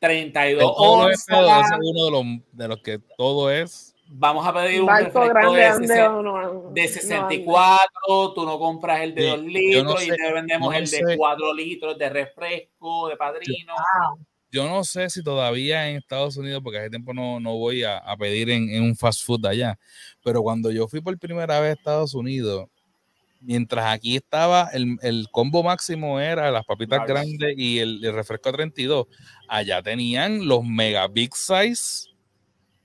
32 0.00 0.60
De 0.60 0.64
todos 0.64 1.04
los 1.08 1.12
estados, 1.18 1.50
onzas. 1.50 1.64
ese 1.66 1.74
es 1.74 1.90
uno 1.90 2.04
de 2.04 2.10
los, 2.12 2.52
de 2.52 2.68
los 2.68 2.78
que 2.82 2.98
todo 3.16 3.50
es. 3.50 3.94
Vamos 4.10 4.46
a 4.46 4.54
pedir 4.54 4.80
un 4.80 4.88
refresco 4.88 5.20
grande 5.28 5.60
de, 5.60 5.68
donde 5.68 5.86
60 5.86 6.10
uno- 6.18 6.70
de 6.72 6.82
no 6.82 6.88
64, 6.88 8.32
tú 8.34 8.44
no 8.46 8.58
compras 8.58 9.00
el 9.02 9.14
de 9.14 9.22
Sí, 9.22 9.28
2 9.28 9.38
yo 9.40 9.46
litros 9.48 9.84
no 9.84 10.02
y 10.02 10.06
sé, 10.06 10.16
te 10.16 10.32
vendemos 10.32 10.66
yo 10.66 10.70
no 10.72 10.78
el 10.78 10.90
de 10.90 10.96
sé. 10.96 11.16
4 11.16 11.54
litros 11.54 11.98
de 11.98 12.08
refresco, 12.08 13.08
de 13.08 13.16
padrino. 13.16 13.74
Yo 14.50 14.66
no 14.66 14.82
sé 14.82 15.10
si 15.10 15.22
todavía 15.22 15.90
en 15.90 15.96
Estados 15.96 16.38
Unidos, 16.38 16.62
porque 16.64 16.78
hace 16.78 16.88
tiempo 16.88 17.12
no, 17.12 17.38
no 17.38 17.58
voy 17.58 17.84
a, 17.84 17.98
a 17.98 18.16
pedir 18.16 18.48
en, 18.48 18.70
en 18.70 18.82
un 18.82 18.96
fast 18.96 19.22
food 19.26 19.44
allá, 19.44 19.78
pero 20.24 20.42
cuando 20.42 20.70
yo 20.70 20.88
fui 20.88 21.02
por 21.02 21.18
primera 21.18 21.60
vez 21.60 21.70
a 21.70 21.72
Estados 21.74 22.14
Unidos, 22.14 22.66
mientras 23.42 23.84
aquí 23.92 24.16
estaba 24.16 24.70
el, 24.72 24.96
el 25.02 25.26
combo 25.30 25.62
máximo 25.62 26.18
era 26.18 26.50
las 26.50 26.64
papitas 26.64 27.00
Claro. 27.00 27.12
grandes 27.12 27.54
y 27.58 27.78
el, 27.78 28.02
el 28.02 28.12
refresco 28.14 28.48
a 28.48 28.52
32, 28.52 29.06
allá 29.48 29.82
tenían 29.82 30.48
los 30.48 30.64
mega 30.64 31.06
big 31.08 31.34
size 31.36 32.07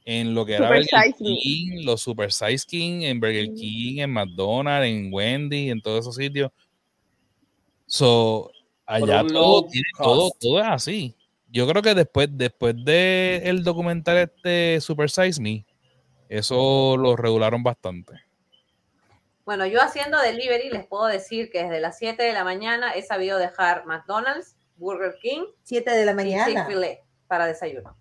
en 0.06 0.34
lo 0.36 0.46
que 0.46 0.56
era 0.56 0.68
Super 0.68 0.84
Burger. 1.20 1.38
King, 1.42 1.86
los 1.86 2.02
Super 2.02 2.32
Size 2.32 2.66
King, 2.68 3.02
en 3.04 3.20
Burger 3.20 3.50
Mm. 3.52 3.56
King, 3.56 4.00
en 4.00 4.12
McDonald's, 4.12 4.88
en 4.88 5.10
Wendy, 5.14 5.70
en 5.70 5.82
todos 5.82 6.02
esos 6.02 6.16
sitios. 6.16 6.52
So, 7.86 8.52
allá 8.86 9.24
todo, 9.28 9.66
tiene- 9.68 9.88
todo, 9.98 10.32
todo 10.40 10.60
es 10.60 10.68
así. 10.68 11.16
Yo 11.52 11.68
creo 11.68 11.82
que 11.82 11.94
después, 11.94 12.28
después 12.32 12.76
de 12.84 13.42
el 13.46 13.64
documental 13.64 14.18
este 14.18 14.82
Super 14.82 15.10
Size 15.10 15.40
Me, 15.42 15.66
eso 16.30 16.98
lo 16.98 17.16
regularon 17.16 17.62
bastante. 17.62 18.14
Bueno, 19.46 19.66
yo 19.68 19.82
haciendo 19.82 20.20
delivery 20.20 20.70
les 20.70 20.86
puedo 20.88 21.06
decir 21.06 21.50
que 21.52 21.64
desde 21.64 21.80
las 21.82 21.98
7 22.00 22.24
de 22.24 22.34
la 22.34 22.44
mañana 22.44 22.94
he 22.94 23.02
sabido 23.04 23.38
dejar 23.38 23.86
McDonald's, 23.86 24.56
Burger 24.78 25.16
King 25.22 25.44
7 25.64 25.92
de 25.92 26.06
la 26.06 26.14
y 26.14 26.16
mañana. 26.16 26.46
Chick-fil-A 26.66 27.00
para 27.28 27.46
desayuno. 27.46 27.96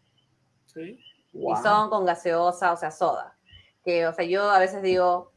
Sí. 0.66 0.98
Wow. 1.32 1.52
Y 1.58 1.62
son 1.62 1.90
con 1.90 2.04
gaseosa, 2.04 2.72
o 2.72 2.76
sea, 2.76 2.90
soda. 2.90 3.36
Que, 3.84 4.06
o 4.06 4.12
sea, 4.14 4.24
yo 4.24 4.50
a 4.50 4.58
veces 4.58 4.82
digo, 4.82 5.32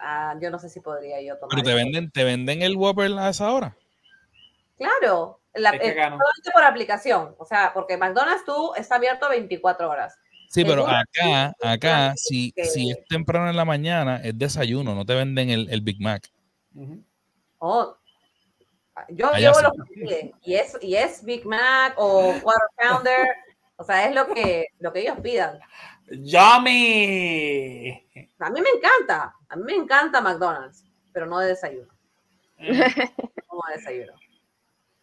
ah, 0.00 0.34
yo 0.40 0.50
no 0.50 0.58
sé 0.58 0.68
si 0.68 0.80
podría 0.80 1.20
yo 1.22 1.36
tomar. 1.36 1.50
Pero 1.50 1.62
te 1.62 1.70
eso. 1.70 1.76
venden, 1.76 2.10
te 2.10 2.24
venden 2.24 2.62
el 2.62 2.76
Whopper 2.76 3.12
a 3.18 3.28
esa 3.28 3.52
hora. 3.52 3.76
Claro, 4.76 5.40
la- 5.54 5.70
Es 5.70 5.80
que 5.80 6.00
eh, 6.00 6.10
por 6.52 6.62
aplicación. 6.64 7.34
O 7.38 7.44
sea, 7.44 7.72
porque 7.74 7.96
McDonald's 7.96 8.44
tú 8.44 8.72
está 8.76 8.96
abierto 8.96 9.28
24 9.28 9.88
horas. 9.90 10.16
Sí, 10.48 10.64
pero 10.64 10.86
acá, 10.88 11.52
acá, 11.62 12.14
si, 12.16 12.54
si 12.64 12.90
es 12.90 13.04
temprano 13.06 13.50
en 13.50 13.56
la 13.56 13.66
mañana, 13.66 14.16
es 14.24 14.38
desayuno, 14.38 14.94
no 14.94 15.04
te 15.04 15.14
venden 15.14 15.50
el, 15.50 15.68
el 15.70 15.82
Big 15.82 16.00
Mac. 16.00 16.26
Oh, 17.58 17.94
yo 19.10 19.28
Allá 19.28 19.38
llevo 19.52 19.54
sí. 19.58 19.64
lo 20.00 20.06
que. 20.08 20.32
Y 20.42 20.54
es, 20.54 20.78
y 20.80 20.94
es 20.94 21.22
Big 21.24 21.44
Mac 21.44 21.94
o 21.98 22.32
Quarter 22.42 22.68
Pounder. 22.78 23.26
O 23.80 23.84
sea, 23.84 24.08
es 24.08 24.14
lo 24.14 24.26
que, 24.26 24.66
lo 24.80 24.92
que 24.92 25.00
ellos 25.00 25.18
pidan. 25.22 25.58
¡Yummy! 26.10 27.90
A 28.40 28.50
mí 28.50 28.60
me 28.60 28.70
encanta. 28.70 29.34
A 29.48 29.56
mí 29.56 29.62
me 29.62 29.74
encanta 29.74 30.20
McDonald's, 30.20 30.84
pero 31.12 31.26
no 31.26 31.38
de 31.38 31.48
desayuno. 31.48 31.88
Como 33.46 33.62
de 33.68 33.76
desayuno. 33.76 34.12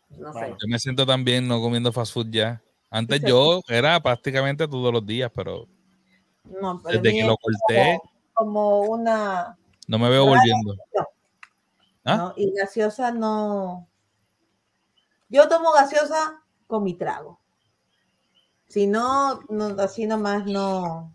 No 0.09 0.33
sé. 0.33 0.49
Yo 0.49 0.67
me 0.67 0.77
siento 0.77 1.05
tan 1.05 1.23
bien 1.23 1.47
no 1.47 1.61
comiendo 1.61 1.93
fast 1.93 2.13
food 2.13 2.27
ya. 2.31 2.61
Antes 2.89 3.21
yo 3.21 3.61
era 3.67 3.99
prácticamente 4.01 4.67
todos 4.67 4.91
los 4.91 5.05
días, 5.05 5.31
pero 5.33 5.67
No, 6.43 6.79
desde 6.79 7.11
que 7.13 7.23
lo 7.23 7.37
corté, 7.37 7.99
como 8.33 8.81
una. 8.81 9.57
no 9.87 9.99
me 9.99 10.09
veo 10.09 10.25
volviendo. 10.25 10.75
¿Ah? 12.03 12.17
¿no? 12.17 12.33
Y 12.35 12.53
gaseosa 12.53 13.11
no. 13.11 13.87
Yo 15.29 15.47
tomo 15.47 15.71
gaseosa 15.71 16.41
con 16.67 16.83
mi 16.83 16.93
trago. 16.93 17.39
Si 18.67 18.87
no, 18.87 19.39
no 19.49 19.67
así 19.81 20.05
nomás 20.05 20.45
no. 20.45 21.13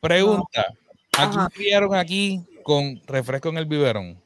Pregunta, 0.00 0.66
¿a 1.16 1.22
Ajá. 1.24 1.48
quién 1.52 1.64
criaron 1.64 1.94
aquí 1.94 2.44
con 2.62 3.00
refresco 3.06 3.48
en 3.48 3.58
el 3.58 3.66
biberón? 3.66 4.20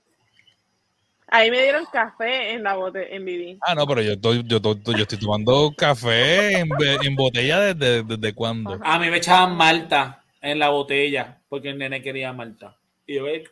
Ahí 1.33 1.49
me 1.49 1.63
dieron 1.63 1.85
café 1.93 2.53
en 2.55 2.65
la 2.65 2.75
bote, 2.75 3.15
en 3.15 3.25
Vivi. 3.25 3.57
Ah, 3.63 3.75
no, 3.77 3.87
pero 3.87 4.03
yo 4.03 4.13
estoy, 4.15 4.43
yo, 4.47 4.61
to- 4.61 4.75
yo 4.75 5.03
estoy 5.03 5.19
tomando 5.19 5.73
café 5.77 6.59
en, 6.59 7.15
botella 7.15 7.61
desde, 7.73 8.03
desde 8.03 8.35
cuándo. 8.35 8.73
Ajá. 8.75 8.95
A 8.95 8.99
mí 8.99 9.09
me 9.11 9.19
echaban 9.19 9.57
malta 9.57 10.25
en 10.41 10.59
la 10.59 10.71
botella 10.71 11.41
porque 11.49 11.69
el 11.71 11.79
nene 11.79 12.03
quería 12.03 12.33
malta. 12.33 12.77
Y 13.07 13.15
yo, 13.17 13.29
eh, 13.29 13.45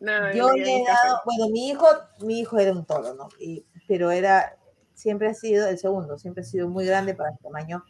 No, 0.00 0.18
no, 0.20 0.34
Yo 0.34 0.52
le 0.54 0.62
he 0.62 0.84
dado, 0.84 1.20
bueno, 1.24 1.50
mi 1.52 1.68
hijo, 1.68 1.86
mi 2.20 2.40
hijo 2.40 2.58
era 2.58 2.72
un 2.72 2.84
toro, 2.84 3.14
¿no? 3.14 3.28
Y, 3.38 3.64
pero 3.86 4.10
era, 4.10 4.56
siempre 4.94 5.28
ha 5.28 5.34
sido, 5.34 5.68
el 5.68 5.78
segundo, 5.78 6.18
siempre 6.18 6.42
ha 6.42 6.46
sido 6.46 6.68
muy 6.68 6.84
grande 6.84 7.14
para 7.14 7.30
el 7.30 7.38
tamaño. 7.38 7.84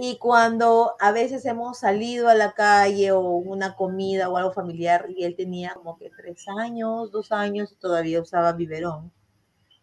Y 0.00 0.16
cuando 0.18 0.94
a 1.00 1.10
veces 1.10 1.44
hemos 1.44 1.80
salido 1.80 2.28
a 2.28 2.36
la 2.36 2.52
calle 2.52 3.10
o 3.10 3.20
una 3.20 3.74
comida 3.74 4.28
o 4.28 4.36
algo 4.36 4.52
familiar 4.52 5.06
y 5.08 5.24
él 5.24 5.34
tenía 5.34 5.74
como 5.74 5.98
que 5.98 6.08
tres 6.16 6.46
años, 6.56 7.10
dos 7.10 7.32
años 7.32 7.72
y 7.72 7.74
todavía 7.80 8.22
usaba 8.22 8.52
biberón, 8.52 9.10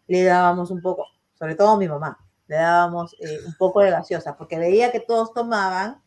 le 0.06 0.24
dábamos 0.24 0.70
un 0.70 0.80
poco, 0.80 1.04
sobre 1.38 1.54
todo 1.54 1.76
mi 1.76 1.86
mamá, 1.86 2.18
le 2.46 2.56
dábamos 2.56 3.14
eh, 3.20 3.40
un 3.46 3.54
poco 3.58 3.80
de 3.80 3.90
gaseosa 3.90 4.38
porque 4.38 4.58
veía 4.58 4.90
que 4.90 5.00
todos 5.00 5.34
tomaban 5.34 6.02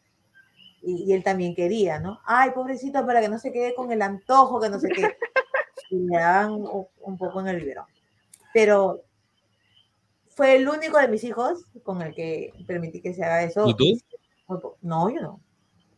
y, 0.82 1.04
y 1.04 1.14
él 1.14 1.24
también 1.24 1.54
quería, 1.54 2.00
¿no? 2.00 2.20
Ay, 2.26 2.50
pobrecito, 2.50 3.06
para 3.06 3.22
que 3.22 3.30
no 3.30 3.38
se 3.38 3.52
quede 3.52 3.76
con 3.76 3.92
el 3.92 4.02
antojo, 4.02 4.60
que 4.60 4.70
no 4.70 4.80
sé 4.80 4.90
qué. 4.90 5.04
Y 5.92 5.98
le 6.08 6.18
daban 6.18 6.54
un, 6.54 6.88
un 7.02 7.18
poco 7.18 7.42
en 7.42 7.48
el 7.48 7.58
biberón. 7.58 7.86
Pero 8.54 9.04
fue 10.40 10.56
el 10.56 10.70
único 10.70 10.98
de 10.98 11.10
mis 11.10 11.22
hijos 11.26 11.66
con 11.84 12.02
el 12.02 12.16
que 12.16 12.54
permití 12.66 13.02
que 13.02 13.14
se 13.14 13.22
haga 13.26 13.44
eso. 13.44 13.68
¿Y 13.68 13.76
tú? 13.76 14.00
No, 14.82 15.10
yo 15.10 15.20
no. 15.20 15.42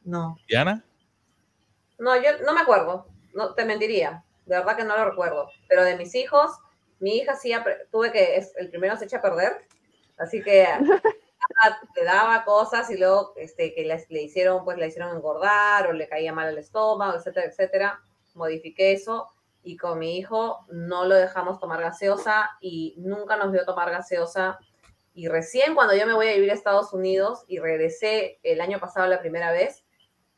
No. 0.03 0.35
¿Diana? 0.49 0.84
No, 1.99 2.15
yo 2.15 2.39
no 2.43 2.51
me 2.53 2.61
acuerdo. 2.61 3.05
No 3.35 3.53
te 3.53 3.65
mentiría. 3.65 4.23
De 4.47 4.57
verdad 4.57 4.76
que 4.76 4.84
no 4.84 4.97
lo 4.97 5.05
recuerdo. 5.07 5.47
Pero 5.69 5.84
de 5.84 5.95
mis 5.95 6.15
hijos, 6.15 6.49
Mi 6.99 7.18
hija 7.18 7.35
sí, 7.35 7.51
apre- 7.51 7.88
tuve 7.91 8.11
que, 8.11 8.38
es- 8.38 8.53
el 8.57 8.72
primero 8.72 8.95
se 8.97 9.05
echa 9.05 9.18
a 9.18 9.22
perder, 9.22 9.68
así 10.18 10.41
que 10.43 10.65
ah, 11.63 11.80
le 11.95 12.03
daba 12.03 12.43
cosas 12.43 12.89
y 12.89 12.97
luego 12.97 13.34
este, 13.35 13.76
que 13.76 13.84
le, 13.85 14.03
le 14.09 14.22
hicieron, 14.23 14.63
pues 14.63 14.77
le 14.80 14.88
hicieron 14.88 15.15
engordar 15.15 15.85
o 15.88 15.93
le 15.93 16.07
caía 16.07 16.34
mal 16.34 16.49
el 16.49 16.57
estómago, 16.57 17.15
etcétera, 17.18 17.45
etcétera. 17.45 17.99
Modifiqué 18.34 18.91
eso 18.93 19.27
y 19.63 19.77
con 19.77 19.99
mi 19.99 20.17
hijo 20.17 20.65
no 20.69 21.05
lo 21.05 21.15
dejamos 21.15 21.59
tomar 21.59 21.81
gaseosa 21.81 22.49
y 22.59 22.95
nunca 22.97 23.38
nos 23.38 23.51
vio 23.51 23.65
tomar 23.65 23.91
gaseosa. 23.91 24.59
Y 25.13 25.27
recién 25.27 25.75
cuando 25.75 25.95
yo 25.95 26.05
me 26.05 26.13
voy 26.13 26.27
a 26.29 26.33
vivir 26.33 26.51
a 26.51 26.53
Estados 26.53 26.93
Unidos 26.93 27.43
y 27.47 27.59
regresé 27.59 28.39
el 28.43 28.61
año 28.61 28.79
pasado 28.79 29.07
la 29.07 29.19
primera 29.19 29.51
vez, 29.51 29.83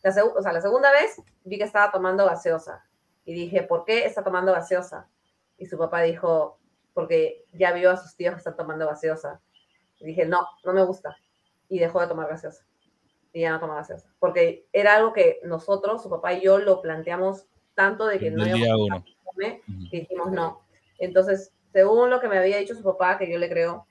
la, 0.02 0.10
o 0.24 0.42
sea, 0.42 0.52
la 0.52 0.62
segunda 0.62 0.92
vez 0.92 1.22
vi 1.44 1.58
que 1.58 1.64
estaba 1.64 1.92
tomando 1.92 2.26
gaseosa 2.26 2.84
y 3.26 3.34
dije, 3.34 3.64
¿por 3.64 3.86
qué 3.86 4.06
está 4.06 4.24
tomando 4.24 4.52
gaseosa? 4.52 5.10
Y 5.58 5.66
su 5.66 5.78
papá 5.78 6.02
dijo, 6.02 6.60
porque 6.94 7.46
ya 7.54 7.72
vio 7.72 7.92
a 7.92 7.98
sus 7.98 8.16
tíos 8.16 8.34
que 8.34 8.40
están 8.40 8.58
tomando 8.58 8.88
gaseosa. 8.88 9.42
Y 10.00 10.06
dije, 10.06 10.26
no, 10.26 10.46
no 10.64 10.74
me 10.74 10.84
gusta. 10.84 11.16
Y 11.70 11.80
dejó 11.80 12.02
de 12.02 12.08
tomar 12.08 12.28
gaseosa. 12.28 12.66
Y 13.32 13.42
ya 13.42 13.52
no 13.52 13.60
toma 13.60 13.76
gaseosa. 13.76 14.14
Porque 14.20 14.68
era 14.74 14.96
algo 14.96 15.14
que 15.14 15.40
nosotros, 15.44 16.04
su 16.04 16.10
papá 16.10 16.34
y 16.34 16.42
yo, 16.42 16.60
lo 16.60 16.82
planteamos 16.82 17.48
tanto 17.76 18.06
de 18.08 18.20
que 18.20 18.32
no 18.32 18.46
íbamos 18.46 19.04
que 19.90 20.00
dijimos 20.00 20.32
no. 20.32 20.62
Entonces, 21.00 21.52
según 21.72 22.10
lo 22.10 22.20
que 22.20 22.28
me 22.28 22.38
había 22.38 22.58
dicho 22.58 22.76
su 22.76 22.84
papá, 22.84 23.18
que 23.18 23.32
yo 23.32 23.38
le 23.38 23.50
creo, 23.50 23.88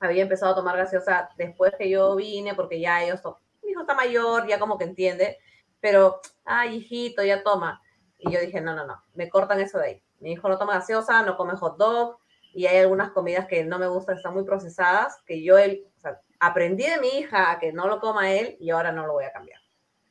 había 0.00 0.22
empezado 0.22 0.52
a 0.52 0.56
tomar 0.56 0.76
gaseosa 0.76 1.30
después 1.36 1.72
que 1.78 1.88
yo 1.88 2.14
vine, 2.16 2.54
porque 2.54 2.80
ya 2.80 3.02
ellos, 3.02 3.20
mi 3.62 3.70
hijo 3.70 3.82
está 3.82 3.94
mayor, 3.94 4.46
ya 4.46 4.58
como 4.58 4.78
que 4.78 4.84
entiende, 4.84 5.38
pero, 5.80 6.20
ay, 6.44 6.76
hijito, 6.76 7.22
ya 7.22 7.42
toma. 7.42 7.80
Y 8.18 8.30
yo 8.30 8.40
dije, 8.40 8.60
no, 8.60 8.74
no, 8.74 8.86
no, 8.86 9.02
me 9.14 9.28
cortan 9.28 9.60
eso 9.60 9.78
de 9.78 9.86
ahí. 9.86 10.02
Mi 10.20 10.32
hijo 10.32 10.48
no 10.48 10.58
toma 10.58 10.74
gaseosa, 10.74 11.22
no 11.22 11.36
come 11.36 11.56
hot 11.56 11.76
dog, 11.76 12.18
y 12.54 12.66
hay 12.66 12.78
algunas 12.78 13.10
comidas 13.10 13.46
que 13.46 13.64
no 13.64 13.78
me 13.78 13.88
gustan, 13.88 14.16
están 14.16 14.34
muy 14.34 14.44
procesadas, 14.44 15.20
que 15.26 15.42
yo 15.42 15.58
él, 15.58 15.86
o 15.96 16.00
sea, 16.00 16.20
aprendí 16.38 16.84
de 16.84 17.00
mi 17.00 17.08
hija 17.18 17.50
a 17.50 17.58
que 17.58 17.72
no 17.72 17.86
lo 17.86 18.00
coma 18.00 18.32
él 18.32 18.56
y 18.60 18.70
ahora 18.70 18.92
no 18.92 19.06
lo 19.06 19.14
voy 19.14 19.24
a 19.24 19.32
cambiar. 19.32 19.60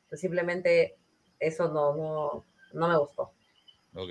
Entonces, 0.04 0.20
simplemente 0.20 0.96
eso 1.38 1.68
no, 1.68 1.94
no, 1.94 2.44
no 2.72 2.88
me 2.88 2.96
gustó. 2.96 3.32
Ok. 3.94 4.10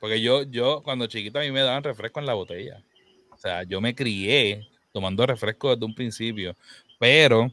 Porque 0.00 0.20
yo, 0.20 0.42
yo, 0.42 0.82
cuando 0.82 1.06
chiquito, 1.06 1.38
a 1.38 1.42
mí 1.42 1.50
me 1.50 1.62
daban 1.62 1.82
refresco 1.82 2.20
en 2.20 2.26
la 2.26 2.34
botella. 2.34 2.82
O 3.30 3.38
sea, 3.38 3.62
yo 3.62 3.80
me 3.80 3.94
crié 3.94 4.68
tomando 4.92 5.26
refresco 5.26 5.70
desde 5.70 5.86
un 5.86 5.94
principio. 5.94 6.54
Pero 6.98 7.50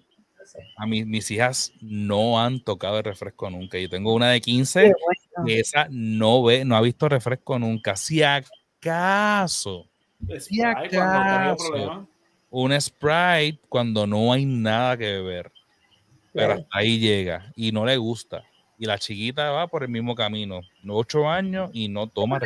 a 0.78 0.86
mí, 0.86 1.06
mis 1.06 1.32
hijas 1.32 1.72
no 1.82 2.40
han 2.40 2.60
tocado 2.60 2.98
el 2.98 3.04
refresco 3.04 3.50
nunca. 3.50 3.78
Yo 3.78 3.90
tengo 3.90 4.14
una 4.14 4.30
de 4.32 4.42
15 4.42 4.94
que 5.46 5.60
esa 5.60 5.88
no 5.90 6.44
ve, 6.44 6.66
no 6.66 6.76
ha 6.76 6.82
visto 6.82 7.08
refresco 7.08 7.58
nunca. 7.58 7.96
Si 7.96 8.22
acaso 8.22 9.90
tenido 10.28 10.68
acaso. 10.68 12.08
un 12.50 12.82
Sprite 12.82 13.60
cuando 13.70 14.06
no 14.06 14.34
hay 14.34 14.46
nada 14.46 14.98
que 14.98 15.06
beber. 15.06 15.52
Pero 16.34 16.54
hasta 16.54 16.68
ahí 16.72 17.00
llega 17.00 17.52
y 17.56 17.72
no 17.72 17.86
le 17.86 17.98
gusta. 17.98 18.44
Y 18.80 18.86
la 18.86 18.98
chiquita 18.98 19.52
va 19.52 19.68
por 19.68 19.84
el 19.84 19.90
mismo 19.90 20.16
camino. 20.16 20.62
Ocho 20.88 21.28
años 21.28 21.70
y 21.74 21.90
no 21.90 22.08
toma 22.08 22.40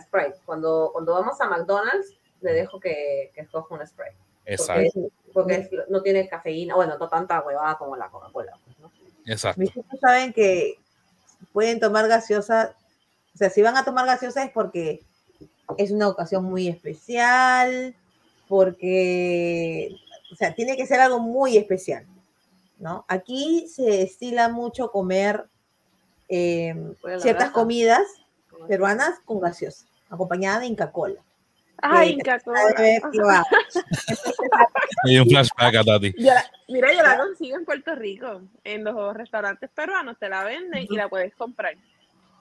Sprite. 0.00 0.36
Cuando, 0.46 0.90
cuando 0.92 1.12
vamos 1.14 1.40
a 1.40 1.48
McDonald's, 1.48 2.14
le 2.40 2.52
dejo 2.52 2.78
que, 2.78 3.32
que 3.34 3.40
escoja 3.40 3.74
un 3.74 3.84
Sprite. 3.86 4.14
Exacto, 4.46 4.90
Porque, 4.94 5.10
porque 5.32 5.54
es- 5.56 5.70
no 5.90 6.00
tiene 6.02 6.28
cafeína, 6.28 6.76
bueno, 6.76 6.96
no 6.96 7.08
tanta 7.08 7.40
huevada 7.40 7.76
como 7.76 7.96
la 7.96 8.08
Coca-Cola. 8.08 8.52
pues, 8.64 8.78
¿no? 8.78 8.90
exacto. 9.26 9.60
Mis 9.60 9.70
hijos 9.76 9.98
saben 10.00 10.32
que 10.32 10.78
pueden 11.52 11.80
tomar 11.80 12.06
gaseosa, 12.08 12.74
o 13.34 13.38
sea, 13.38 13.50
si 13.50 13.60
van 13.62 13.76
a 13.76 13.84
tomar 13.84 14.06
gaseosa 14.06 14.44
es 14.44 14.50
porque 14.52 15.02
es 15.78 15.90
una 15.90 16.08
ocasión 16.08 16.44
muy 16.44 16.68
especial, 16.68 17.94
porque, 18.48 19.96
o 20.32 20.36
sea, 20.36 20.54
tiene 20.54 20.76
que 20.76 20.86
ser 20.86 21.00
algo 21.00 21.18
muy 21.18 21.56
especial, 21.56 22.06
¿no? 22.78 23.04
Aquí 23.08 23.66
se 23.68 24.02
estila 24.02 24.48
mucho 24.48 24.90
comer 24.92 25.46
eh, 26.34 26.74
ciertas 27.20 27.34
grasa. 27.34 27.52
comidas 27.52 28.02
peruanas 28.68 29.20
con 29.24 29.40
gaseosa, 29.40 29.86
acompañada 30.10 30.60
de 30.60 30.66
Inca 30.66 30.90
Cola. 30.90 31.20
Ay, 31.82 32.16
que 32.16 32.22
Coca-Cola. 32.22 32.58
Sabe 32.60 32.74
ver 32.82 33.02
que 33.12 33.20
va. 33.20 33.44
Me 35.04 35.10
dio 35.10 35.22
un 35.24 35.28
flashback 35.28 35.74
a 35.76 35.84
Tati. 35.84 36.14
Mira, 36.68 36.92
yo 36.92 37.02
la 37.02 37.18
consigo 37.18 37.56
en 37.58 37.64
Puerto 37.64 37.94
Rico. 37.94 38.40
En 38.62 38.84
los 38.84 39.14
restaurantes 39.14 39.68
peruanos 39.70 40.16
te 40.18 40.28
la 40.28 40.44
venden 40.44 40.86
y 40.88 40.96
la 40.96 41.08
puedes 41.08 41.34
comprar. 41.34 41.74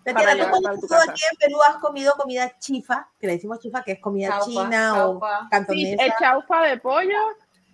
Tatiana, 0.05 0.45
¿tú 0.45 0.61
cuando 0.61 0.87
casa. 0.87 1.11
aquí 1.11 1.21
en 1.31 1.37
Perú 1.37 1.57
has 1.67 1.77
comido 1.77 2.13
comida 2.13 2.57
chifa? 2.59 3.09
Que 3.19 3.27
le 3.27 3.33
decimos 3.33 3.59
chifa, 3.59 3.83
que 3.83 3.93
es 3.93 3.99
comida 3.99 4.29
Chaufa, 4.29 4.45
china 4.45 4.91
chaufa. 4.93 5.39
o 5.39 5.41
Sí, 5.43 5.47
cantonesa. 5.49 6.03
el 6.05 6.11
chaufa 6.19 6.61
de 6.63 6.77
pollo 6.77 7.19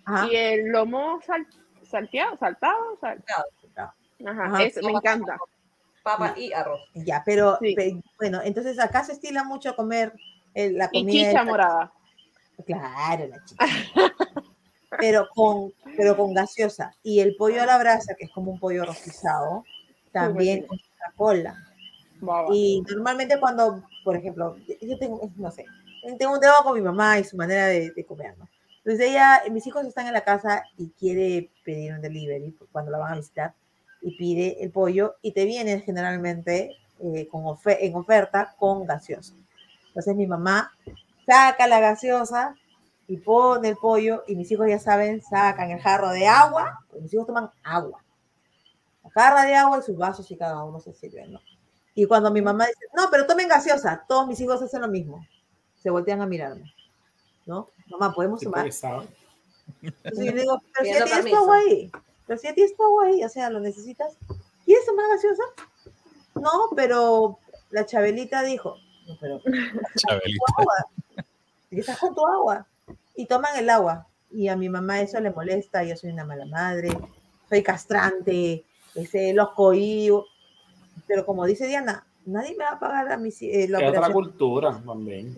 Ajá. 0.06 0.26
y 0.30 0.36
el 0.36 0.68
lomo 0.68 1.20
sal- 1.26 1.46
salteado, 1.88 2.36
saltado. 2.38 2.98
sal- 3.00 3.22
Ajá, 3.76 4.44
Ajá. 4.46 4.62
ese 4.62 4.80
me 4.82 4.92
encanta. 4.92 5.38
Papa 6.02 6.34
y 6.36 6.52
arroz. 6.52 6.80
Ya, 6.94 7.22
pero, 7.24 7.58
Sí. 7.60 7.74
pe- 7.74 8.00
bueno, 8.18 8.40
entonces 8.42 8.78
acá 8.78 9.04
se 9.04 9.12
estila 9.12 9.44
mucho 9.44 9.74
comer 9.76 10.12
eh, 10.54 10.70
la 10.72 10.88
Y 10.92 11.00
comida. 11.00 11.12
chicha 11.12 11.28
esta- 11.30 11.44
morada. 11.44 11.92
Claro, 12.66 13.26
la 13.28 13.44
chicha. 13.44 13.64
pero 14.98 15.28
con, 15.34 15.72
pero 15.96 16.16
con 16.16 16.34
gaseosa. 16.34 16.92
Y 17.02 17.20
el 17.20 17.36
pollo 17.36 17.62
a 17.62 17.66
la 17.66 17.78
brasa, 17.78 18.14
que 18.14 18.24
es 18.26 18.30
como 18.30 18.50
un 18.52 18.58
pollo 18.58 18.84
rostizado, 18.84 19.64
también 20.12 20.66
con 20.66 20.78
Coca-Cola. 20.78 21.56
Y 22.52 22.82
normalmente 22.90 23.38
cuando, 23.40 23.82
por 24.04 24.16
ejemplo, 24.16 24.56
yo 24.80 24.98
tengo, 24.98 25.30
no 25.36 25.50
sé, 25.50 25.64
tengo 26.18 26.34
un 26.34 26.40
tema 26.40 26.54
con 26.62 26.74
mi 26.74 26.82
mamá 26.82 27.18
y 27.18 27.24
su 27.24 27.36
manera 27.36 27.66
de, 27.66 27.92
de 27.92 28.04
comer, 28.04 28.36
¿no? 28.36 28.46
Entonces 28.84 29.08
ella, 29.08 29.42
mis 29.50 29.66
hijos 29.66 29.86
están 29.86 30.06
en 30.06 30.12
la 30.14 30.22
casa 30.24 30.64
y 30.76 30.88
quiere 30.98 31.50
pedir 31.64 31.94
un 31.94 32.00
delivery 32.02 32.54
cuando 32.72 32.90
la 32.90 32.98
van 32.98 33.12
a 33.12 33.16
visitar 33.16 33.54
y 34.02 34.16
pide 34.16 34.62
el 34.62 34.70
pollo 34.70 35.16
y 35.22 35.32
te 35.32 35.44
viene 35.44 35.80
generalmente 35.80 36.76
eh, 37.00 37.28
con 37.28 37.44
ofe- 37.44 37.78
en 37.80 37.94
oferta 37.94 38.54
con 38.58 38.84
gaseosa. 38.86 39.34
Entonces 39.88 40.14
mi 40.16 40.26
mamá 40.26 40.72
saca 41.26 41.66
la 41.66 41.80
gaseosa 41.80 42.54
y 43.06 43.16
pone 43.16 43.68
el 43.70 43.76
pollo 43.76 44.22
y 44.26 44.36
mis 44.36 44.50
hijos 44.52 44.68
ya 44.68 44.78
saben, 44.78 45.20
sacan 45.22 45.70
el 45.70 45.80
jarro 45.80 46.10
de 46.10 46.26
agua, 46.26 46.84
porque 46.88 47.02
mis 47.02 47.14
hijos 47.14 47.26
toman 47.26 47.50
agua. 47.62 48.02
La 49.02 49.10
jarra 49.10 49.42
de 49.44 49.54
agua 49.54 49.78
y 49.78 49.82
sus 49.82 49.96
vasos 49.96 50.30
y 50.30 50.36
cada 50.36 50.62
uno 50.64 50.78
se 50.80 50.92
sirve, 50.92 51.26
¿no? 51.26 51.40
Y 51.94 52.06
cuando 52.06 52.30
mi 52.30 52.40
mamá 52.40 52.66
dice, 52.66 52.86
no, 52.96 53.08
pero 53.10 53.26
tomen 53.26 53.48
gaseosa, 53.48 54.04
todos 54.08 54.28
mis 54.28 54.40
hijos 54.40 54.62
hacen 54.62 54.80
lo 54.80 54.88
mismo. 54.88 55.26
Se 55.74 55.90
voltean 55.90 56.20
a 56.20 56.26
mirarme. 56.26 56.72
¿No? 57.46 57.68
Mamá, 57.88 58.14
¿podemos 58.14 58.40
sabe. 58.52 58.70
Entonces 59.82 60.24
yo 60.26 60.32
digo, 60.40 60.62
pero 60.72 60.84
si 60.84 60.92
ya 60.92 61.04
tienes 61.04 61.24
agua 61.42 61.56
ahí. 61.56 61.92
Pero 62.30 62.38
si 62.38 62.46
ya 62.46 62.54
tienes 62.54 62.76
tu 62.76 62.84
agua 62.84 63.06
ahí, 63.06 63.24
o 63.24 63.28
sea, 63.28 63.50
¿lo 63.50 63.58
necesitas? 63.58 64.16
¿Quieres 64.64 64.86
tomar 64.86 65.04
gaseosa? 65.08 65.42
No, 66.36 66.70
pero 66.76 67.40
la 67.70 67.84
Chabelita 67.84 68.44
dijo, 68.44 68.76
no, 69.08 69.16
pero 69.20 69.40
Chabelita. 69.96 70.44
agua. 70.56 71.24
Y 71.72 71.80
estás 71.80 71.98
con 71.98 72.14
tu 72.14 72.24
agua. 72.24 72.68
Y 73.16 73.26
toman 73.26 73.58
el 73.58 73.68
agua. 73.68 74.06
Y 74.30 74.46
a 74.46 74.54
mi 74.54 74.68
mamá 74.68 75.00
eso 75.00 75.18
le 75.18 75.32
molesta, 75.32 75.82
yo 75.82 75.96
soy 75.96 76.10
una 76.10 76.24
mala 76.24 76.46
madre, 76.46 76.96
soy 77.48 77.64
castrante, 77.64 78.64
ese 78.94 79.32
los 79.32 79.50
cohíbo. 79.50 80.26
Pero 81.08 81.26
como 81.26 81.46
dice 81.46 81.66
Diana, 81.66 82.06
nadie 82.26 82.54
me 82.56 82.62
va 82.62 82.74
a 82.74 82.78
pagar 82.78 83.10
a 83.10 83.16
mi, 83.16 83.30
eh, 83.40 83.66
la 83.68 83.80
Es 83.80 83.88
otra 83.88 84.12
cultura 84.12 84.80
también. 84.86 85.36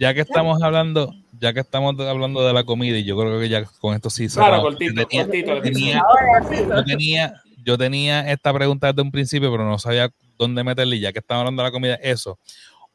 Ya 0.00 0.14
que 0.14 0.22
estamos 0.22 0.62
hablando, 0.62 1.12
ya 1.38 1.52
que 1.52 1.60
estamos 1.60 1.94
hablando 2.00 2.42
de 2.42 2.54
la 2.54 2.64
comida, 2.64 2.96
y 2.96 3.04
yo 3.04 3.18
creo 3.18 3.38
que 3.38 3.50
ya 3.50 3.64
con 3.80 3.94
esto 3.94 4.08
sí 4.08 4.28
Claro, 4.28 4.62
cortito, 4.62 5.06
tenía- 5.06 5.24
cortito. 5.26 5.60
tenía- 5.60 6.02
sí. 6.48 6.56
yo 6.74 6.84
tenía, 6.84 7.42
yo 7.62 7.76
tenía 7.76 8.32
esta 8.32 8.50
pregunta 8.54 8.86
desde 8.86 9.02
un 9.02 9.10
principio, 9.10 9.50
pero 9.52 9.66
no 9.68 9.78
sabía 9.78 10.08
dónde 10.38 10.64
meterle. 10.64 10.96
y 10.96 11.00
Ya 11.00 11.12
que 11.12 11.18
estamos 11.18 11.40
hablando 11.42 11.62
de 11.62 11.68
la 11.68 11.72
comida, 11.72 11.94
eso. 11.96 12.38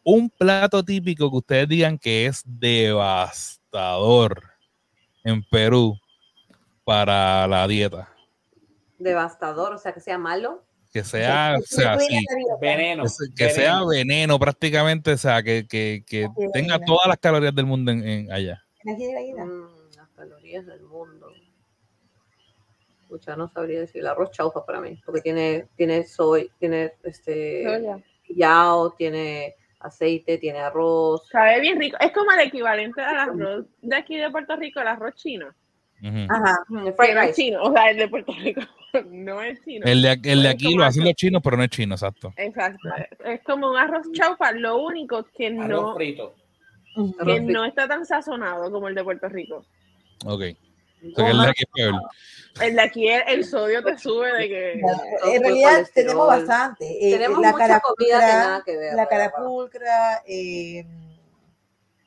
Un 0.04 0.32
plato 0.32 0.84
típico 0.84 1.30
que 1.30 1.38
ustedes 1.38 1.68
digan 1.70 2.00
que 2.00 2.26
es 2.26 2.42
devastador 2.44 4.42
en 5.24 5.44
Perú 5.44 6.00
para 6.84 7.48
la 7.48 7.68
dieta. 7.68 8.10
Devastador, 8.98 9.74
o 9.74 9.78
sea, 9.78 9.94
que 9.94 10.00
sea 10.00 10.18
malo. 10.18 10.65
Que 10.96 11.04
sea, 11.04 11.58
o 11.60 11.62
sea, 11.62 12.00
sí, 12.00 12.26
Veneno. 12.62 13.04
que, 13.04 13.10
se- 13.10 13.34
que 13.36 13.50
sea 13.50 13.84
veneno 13.84 14.40
prácticamente, 14.40 15.12
o 15.12 15.18
sea, 15.18 15.44
que, 15.44 15.68
que, 15.68 16.06
tenga 16.54 16.80
todas 16.80 17.06
las 17.08 17.18
calorías 17.18 17.54
del 17.54 17.66
mundo 17.66 17.92
en, 17.92 18.08
en 18.08 18.32
allá. 18.32 18.64
Mm, 18.86 19.66
las 19.98 20.08
calorías 20.16 20.66
del 20.66 20.84
mundo. 20.84 21.34
Escucha, 23.02 23.36
no 23.36 23.50
sabría 23.50 23.82
decir. 23.82 24.00
El 24.00 24.08
arroz 24.08 24.32
chaufa 24.32 24.66
para 24.66 24.80
mí, 24.80 24.98
porque 25.06 25.20
tiene, 25.20 25.68
tiene 25.76 26.06
soy, 26.06 26.50
tiene 26.60 26.94
este 27.04 27.66
Soya. 27.66 28.00
yao, 28.30 28.92
tiene 28.92 29.56
aceite, 29.82 30.38
tiene 30.38 30.60
arroz. 30.60 31.28
Sabe 31.28 31.60
bien 31.60 31.78
rico. 31.78 31.98
Es 32.00 32.14
como 32.14 32.32
el 32.32 32.40
equivalente 32.40 33.02
al 33.02 33.18
arroz 33.18 33.66
de 33.82 33.96
aquí 33.98 34.16
de 34.16 34.32
Puerto 34.32 34.56
Rico, 34.56 34.80
el 34.80 34.88
arroz 34.88 35.14
chino. 35.16 35.48
Ajá. 36.30 36.56
Mm, 36.70 36.86
Que 36.86 36.94
Fried 36.94 37.18
rice. 37.20 37.34
chino, 37.34 37.64
o 37.64 37.74
sea, 37.74 37.90
el 37.90 37.98
de 37.98 38.08
Puerto 38.08 38.32
Rico 38.32 38.62
no 39.04 39.42
es 39.42 39.64
chino. 39.64 39.86
El 39.86 40.02
de, 40.02 40.20
el 40.24 40.44
de 40.44 40.50
aquí 40.50 40.74
lo 40.76 40.84
hacen 40.84 41.04
los 41.04 41.14
chinos, 41.14 41.42
pero 41.44 41.58
no 41.58 41.64
es 41.64 41.70
chino, 41.70 41.96
exacto. 41.96 42.34
Exacto. 42.38 42.90
Es 43.24 43.42
como 43.44 43.72
un 43.72 43.78
arroz 43.78 44.06
chaufa, 44.14 44.52
lo 44.52 44.78
único 44.84 45.24
que 45.36 45.48
Arroz 45.48 45.70
no. 45.70 45.96
frito. 45.96 46.36
Que 47.26 47.42
no 47.42 47.66
está 47.66 47.88
tan 47.88 48.06
sazonado 48.06 48.72
como 48.72 48.88
el 48.88 48.96
de 48.96 49.04
Puerto 49.04 49.28
Rico. 49.28 49.66
Ok. 50.26 50.44
O 51.14 51.16
sea, 51.16 51.54
que 51.54 51.64
es 51.64 51.70
peor. 51.74 52.02
El 52.62 52.76
de 52.76 52.82
aquí, 52.82 53.08
el, 53.10 53.22
el 53.28 53.46
sodio 53.46 53.84
te 53.84 53.98
sube 53.98 54.32
de 54.32 54.48
que... 54.48 54.72
En 55.26 55.44
realidad 55.44 55.86
tenemos 55.94 56.26
bastante. 56.26 56.86
Eh, 56.86 57.12
Tenemos 57.12 57.42
la 57.42 57.52
mucha 57.52 57.80
comida 57.82 58.20
que 58.20 58.26
nada 58.26 58.64
que 58.66 58.78
ver. 58.78 58.94
la 58.96 59.02
de 59.02 59.08
carapulcra, 59.10 60.24
eh, 60.26 60.86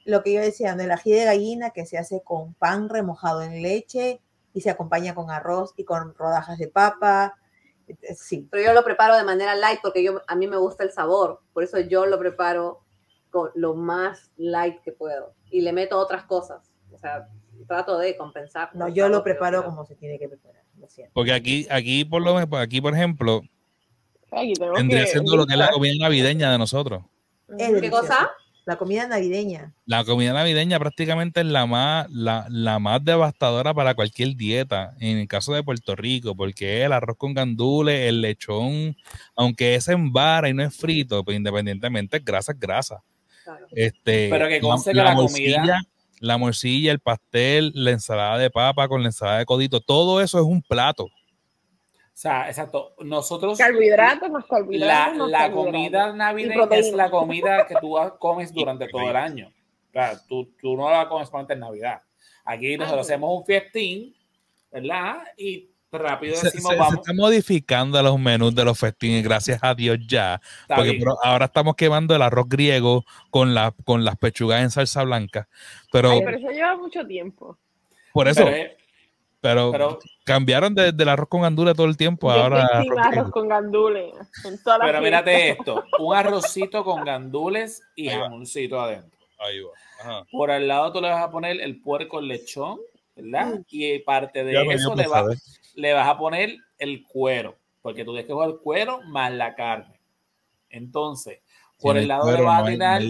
lo 0.07 0.23
que 0.23 0.33
yo 0.33 0.41
decía, 0.41 0.73
el 0.73 0.91
ají 0.91 1.13
de 1.13 1.25
gallina 1.27 1.71
que 1.71 1.85
se 1.85 1.99
hace 1.99 2.23
con 2.25 2.55
pan 2.55 2.89
remojado 2.89 3.43
en 3.43 3.63
leche 3.63 4.21
y 4.55 4.61
se 4.61 4.71
acompaña 4.71 5.15
con 5.15 5.31
arroz 5.31 5.73
y 5.77 5.85
con 5.85 6.15
rodajas 6.15 6.59
de 6.59 6.69
papa. 6.69 7.37
Eh, 7.87 7.97
Sí, 8.15 8.47
Pero 8.51 8.65
yo 8.65 8.73
lo 8.75 8.85
preparo 8.85 9.17
de 9.17 9.25
manera 9.25 9.55
light 9.55 9.81
porque 9.83 10.03
yo, 10.03 10.23
a 10.27 10.35
mí 10.35 10.47
me 10.47 10.57
gusta 10.57 10.85
el 10.85 10.91
sabor. 10.93 11.41
Por 11.53 11.65
eso 11.65 11.79
yo 11.81 12.07
lo 12.07 12.19
preparo 12.19 12.85
con 13.31 13.51
lo 13.55 13.75
más 13.75 14.31
light 14.37 14.81
que 14.83 14.93
puedo. 14.93 15.35
Y 15.51 15.61
le 15.63 15.73
meto 15.73 15.99
otras 15.99 16.25
cosas. 16.25 16.71
O 16.93 16.99
sea, 16.99 17.29
trato 17.67 17.99
de 17.99 18.17
compensar. 18.17 18.71
no, 18.75 18.89
yo 18.89 19.09
lo 19.09 19.23
preparo 19.23 19.65
como 19.65 19.85
se 19.85 19.95
tiene 19.97 20.19
que 20.19 20.29
preparar. 20.29 20.63
Lo 20.79 20.89
siento. 20.89 21.13
Porque 21.15 21.33
aquí, 21.33 21.67
aquí 21.71 22.05
por 22.05 22.23
lo 22.23 22.35
menos, 22.35 22.49
aquí, 22.61 22.81
por 22.81 22.95
ejemplo, 22.95 23.43
vendría 24.31 25.05
que- 25.05 25.11
siendo 25.11 25.37
lo 25.37 25.47
que 25.47 25.55
es 25.55 25.59
la 25.59 25.71
comida 25.71 25.95
navideña 26.01 26.53
de 26.53 26.59
nosotros. 26.59 27.03
¿Qué 27.59 27.91
cosa? 27.91 28.31
La 28.69 28.77
comida 28.77 29.07
navideña. 29.07 29.73
La 29.87 30.05
comida 30.05 30.35
navideña 30.35 30.79
prácticamente 30.79 31.41
es 31.41 31.47
la 31.47 31.65
más, 31.65 32.07
la, 32.11 32.45
la 32.51 32.79
más 32.79 33.03
devastadora 33.03 33.73
para 33.73 33.95
cualquier 33.95 34.37
dieta, 34.37 34.93
en 35.01 35.17
el 35.17 35.27
caso 35.27 35.55
de 35.55 35.63
Puerto 35.63 35.97
Rico, 35.97 36.37
porque 36.37 36.85
el 36.85 36.93
arroz 36.93 37.17
con 37.17 37.33
gandules, 37.33 37.99
el 38.11 38.21
lechón, 38.21 38.95
aunque 39.35 39.75
es 39.75 39.89
en 39.89 40.13
vara 40.13 40.51
y 40.51 40.53
no 40.53 40.63
es 40.63 40.77
frito, 40.77 41.25
pues 41.25 41.35
independientemente 41.39 42.19
es 42.19 42.25
grasa, 42.27 42.53
es 42.53 42.61
grasa. 42.61 43.03
Claro. 43.43 43.67
Este, 43.71 44.29
Pero 44.29 44.49
que 44.49 44.61
conste 44.61 44.91
que 44.91 44.97
la 44.99 45.15
morcilla, 45.15 45.57
comida- 45.61 45.81
la 46.21 46.37
morcilla, 46.37 46.93
el 46.93 47.01
pastel, 47.01 47.73
la 47.75 47.93
ensalada 47.93 48.37
de 48.37 48.51
papa 48.51 48.87
con 48.87 49.01
la 49.01 49.09
ensalada 49.09 49.39
de 49.39 49.47
codito, 49.47 49.81
todo 49.81 50.21
eso 50.21 50.39
es 50.39 50.45
un 50.45 50.61
plato. 50.61 51.09
O 52.19 52.21
sea, 52.21 52.49
exacto. 52.49 52.95
Nosotros. 53.05 53.57
Carbohidratos 53.57 54.29
más 54.29 54.43
La, 54.43 54.49
carbohidratos 54.49 55.17
más 55.19 55.31
la 55.31 55.39
carbohidratos. 55.39 55.65
comida 55.73 56.13
navideña 56.15 56.65
es 56.73 56.93
la 56.93 57.11
comida 57.11 57.67
que 57.69 57.77
tú 57.81 57.95
comes 58.19 58.53
durante 58.53 58.89
todo 58.89 59.09
el 59.09 59.15
año. 59.15 59.53
O 59.91 59.93
sea, 59.93 60.19
tú, 60.27 60.53
tú 60.61 60.77
no 60.77 60.91
la 60.91 61.09
comes 61.09 61.31
en 61.49 61.61
Navidad. 61.61 62.03
Aquí 62.45 62.77
nosotros 62.77 63.07
hacemos 63.07 63.39
un 63.39 63.47
fiestín, 63.47 64.17
¿verdad? 64.73 65.19
Y 65.37 65.71
rápido 65.93 66.35
Se, 66.35 66.47
decimos, 66.47 66.71
se- 66.71 66.75
se 66.75 66.81
vamos. 66.81 66.95
están 66.97 67.15
modificando 67.15 68.03
los 68.03 68.19
menús 68.19 68.53
de 68.53 68.65
los 68.65 68.77
festines, 68.77 69.23
gracias 69.23 69.61
a 69.63 69.77
Dios 69.77 69.99
ya. 70.09 70.41
está 70.63 70.75
Porque 70.75 70.91
bien. 70.91 71.05
ahora 71.23 71.45
estamos 71.45 71.77
quemando 71.77 72.17
el 72.17 72.23
arroz 72.23 72.49
griego 72.49 73.05
con, 73.31 73.55
la, 73.55 73.73
con 73.85 74.05
las 74.05 74.17
pechugas 74.17 74.61
en 74.61 74.71
salsa 74.73 75.05
blanca. 75.05 75.49
Pero 75.93 76.11
Ay, 76.11 76.23
pero 76.25 76.37
eso 76.37 76.51
lleva 76.51 76.77
mucho 76.77 77.07
tiempo. 77.07 77.57
por 78.13 78.27
eso, 78.27 78.45
Pero 78.45 78.73
pero, 79.41 79.71
pero- 79.73 79.99
cambiaron 80.25 80.75
de- 80.75 80.93
del 80.93 81.09
arroz 81.09 81.29
con 81.29 81.43
gandules 81.43 81.75
todo 81.77 81.87
el 81.87 81.97
tiempo. 81.97 82.31
Ahora 82.31 82.67
arroz 83.03 83.31
con 83.31 83.49
gandules. 83.49 84.13
Pero 84.81 85.01
mírate 85.01 85.51
esto: 85.51 85.85
un 85.99 86.15
arrocito 86.15 86.85
con 86.85 87.05
gandules 87.05 87.83
y 87.97 88.09
Ahí 88.09 88.17
va. 88.19 88.25
jamoncito 88.25 88.81
adentro. 88.81 89.19
Ahí 89.39 89.61
va. 89.61 89.71
Ajá. 90.01 90.25
Por 90.31 90.51
al 90.51 90.67
lado 90.69 90.93
tú 90.93 91.01
le 91.01 91.09
vas 91.11 91.23
a 91.23 91.31
poner 91.31 91.61
el 91.61 91.81
puerco 91.81 92.21
lechón, 92.21 92.79
¿verdad? 93.17 93.61
Y 93.69 93.99
parte 94.01 94.45
de 94.45 94.53
Ya 94.53 94.63
eso 94.63 94.95
le, 94.95 95.07
va- 95.07 95.21
saber. 95.23 95.39
le 95.75 95.93
vas 95.93 96.09
a 96.09 96.19
poner 96.19 96.57
el 96.79 97.05
cuero, 97.05 97.57
porque 97.83 98.05
tú 98.05 98.13
tienes 98.13 98.27
que 98.27 98.33
jugar 98.33 98.51
el 98.51 98.59
cuero 98.59 99.01
más 99.07 99.33
la 99.33 99.55
carne. 99.55 99.99
Entonces, 100.71 101.41
por 101.81 101.95
Sin 101.95 102.03
el 102.03 102.09
lado 102.09 102.31
le 102.37 102.43
vas 102.43 102.63
a 102.63 102.67
tirar, 102.67 103.03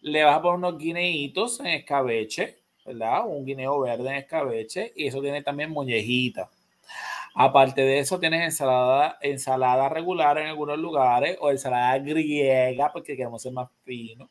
le 0.00 0.24
vas 0.24 0.36
a 0.36 0.42
poner 0.42 0.56
unos 0.58 0.78
guineitos 0.78 1.60
en 1.60 1.66
escabeche, 1.66 2.58
¿verdad? 2.86 3.26
Un 3.26 3.44
guineo 3.44 3.80
verde 3.80 4.08
en 4.08 4.16
escabeche, 4.16 4.92
y 4.96 5.06
eso 5.06 5.20
tiene 5.20 5.42
también 5.42 5.70
mollejita. 5.70 6.50
Aparte 7.34 7.82
de 7.82 7.98
eso, 7.98 8.18
tienes 8.18 8.42
ensalada, 8.42 9.18
ensalada 9.20 9.88
regular 9.88 10.38
en 10.38 10.46
algunos 10.46 10.78
lugares, 10.78 11.36
o 11.40 11.50
ensalada 11.50 11.98
griega, 11.98 12.90
porque 12.92 13.16
queremos 13.16 13.42
ser 13.42 13.52
más 13.52 13.70
finos. 13.84 14.30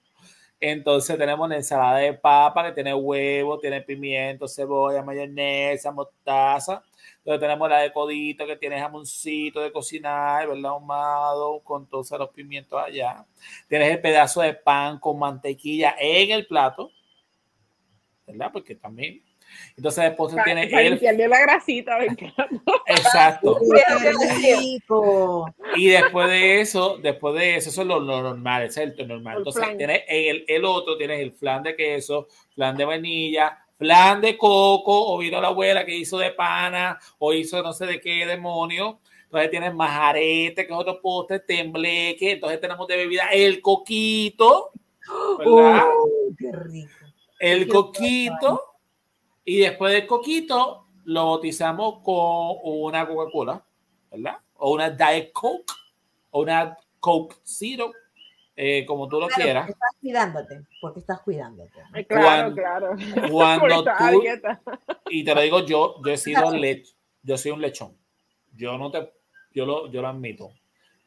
Entonces 0.59 1.17
tenemos 1.17 1.47
la 1.49 1.57
ensalada 1.57 1.97
de 1.97 2.13
papa 2.13 2.65
que 2.65 2.71
tiene 2.71 2.93
huevo, 2.93 3.59
tiene 3.59 3.81
pimiento, 3.81 4.47
cebolla, 4.47 5.03
mayonesa, 5.03 5.91
mostaza. 5.91 6.83
Entonces 7.17 7.41
tenemos 7.41 7.69
la 7.69 7.79
de 7.79 7.91
codito 7.91 8.47
que 8.47 8.55
tiene 8.55 8.79
jamoncito 8.79 9.61
de 9.61 9.71
cocinar, 9.71 10.47
¿verdad? 10.47 10.71
Ahumado 10.71 11.59
con 11.59 11.87
todos 11.87 12.09
los 12.11 12.29
pimientos 12.29 12.81
allá. 12.81 13.25
Tienes 13.67 13.91
el 13.91 14.01
pedazo 14.01 14.41
de 14.41 14.53
pan 14.53 14.99
con 14.99 15.19
mantequilla 15.19 15.95
en 15.99 16.31
el 16.31 16.47
plato, 16.47 16.91
¿verdad? 18.27 18.49
Porque 18.51 18.75
también. 18.75 19.21
Entonces 19.77 20.03
después 20.05 20.33
tú 20.33 20.41
tienes 20.43 20.71
limpiarle 20.71 21.27
la 21.27 21.39
grasita. 21.41 21.97
Exacto. 22.87 23.59
Y 25.75 25.87
después 25.87 26.29
de 26.29 26.61
eso, 26.61 26.97
después 26.97 27.35
de 27.35 27.57
eso, 27.57 27.69
eso 27.69 27.81
es 27.81 27.87
lo, 27.87 27.99
lo 27.99 28.21
normal, 28.21 28.63
es 28.63 28.77
el 28.77 28.95
normal. 29.07 29.37
Entonces, 29.37 29.77
tienes 29.77 30.03
el, 30.07 30.45
el 30.47 30.65
otro, 30.65 30.97
tienes 30.97 31.19
el 31.19 31.31
flan 31.31 31.63
de 31.63 31.75
queso, 31.75 32.27
flan 32.53 32.75
de 32.75 32.85
vainilla, 32.85 33.65
flan 33.77 34.21
de 34.21 34.37
coco, 34.37 35.13
o 35.13 35.17
vino 35.17 35.41
la 35.41 35.49
abuela 35.49 35.85
que 35.85 35.95
hizo 35.95 36.17
de 36.17 36.31
pana, 36.31 36.99
o 37.19 37.33
hizo 37.33 37.61
no 37.61 37.73
sé 37.73 37.85
de 37.85 37.99
qué 37.99 38.25
demonio. 38.25 38.99
Entonces 39.25 39.51
tienes 39.51 39.73
majarete, 39.73 40.65
que 40.65 40.73
es 40.73 40.79
otro 40.79 41.01
postre, 41.01 41.39
tembleque. 41.39 42.33
Entonces 42.33 42.59
tenemos 42.61 42.87
de 42.87 42.97
bebida 42.97 43.29
el 43.33 43.61
coquito, 43.61 44.71
¿verdad? 45.39 45.83
¡Uy, 46.03 46.35
qué 46.37 46.51
rico! 46.51 47.04
El 47.39 47.67
coquito. 47.67 48.61
Y 49.43 49.59
después 49.59 49.93
del 49.93 50.07
coquito, 50.07 50.87
lo 51.05 51.25
bautizamos 51.27 51.99
con 52.03 52.57
una 52.63 53.07
Coca-Cola, 53.07 53.63
¿verdad? 54.11 54.37
O 54.55 54.73
una 54.73 54.89
Diet 54.89 55.31
Coke, 55.31 55.71
o 56.31 56.41
una 56.41 56.75
Coke 56.99 57.35
Zero, 57.43 57.91
eh, 58.55 58.85
como 58.85 59.07
tú 59.07 59.19
lo 59.19 59.27
Claro, 59.27 59.43
quieras. 59.43 59.61
porque 59.65 59.73
estás 59.73 59.91
cuidándote, 60.01 60.61
porque 60.81 60.99
estás 61.01 61.21
cuidándote. 61.21 61.79
¿no? 61.79 61.85
Ay, 61.93 62.05
Claro, 62.05 62.23
Cuando- 62.25 62.55
claro. 62.55 62.95
Cuando 63.31 63.83
tú, 63.83 64.23
y 65.09 65.23
te 65.23 65.35
lo 65.35 65.41
digo 65.41 65.59
yo, 65.65 66.01
yo 66.03 66.11
he 66.11 66.17
sido 66.17 66.49
lech, 66.57 66.87
yo 67.21 67.37
soy 67.37 67.51
un 67.51 67.61
lechón. 67.61 67.95
Yo 68.55 68.77
no 68.77 68.89
te, 68.89 69.11
yo 69.53 69.65
lo, 69.65 69.91
yo 69.91 70.01
lo 70.01 70.07
admito. 70.07 70.51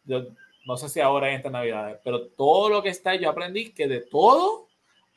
Yo 0.04 0.26
no 0.66 0.76
sé 0.76 0.88
si 0.90 1.00
ahora 1.00 1.30
en 1.30 1.36
esta 1.36 1.50
Navidad, 1.50 2.00
pero 2.04 2.28
todo 2.28 2.68
lo 2.68 2.82
que 2.82 2.90
está, 2.90 3.16
yo 3.16 3.28
aprendí 3.30 3.72
que 3.72 3.88
de 3.88 4.00
todo 4.02 4.67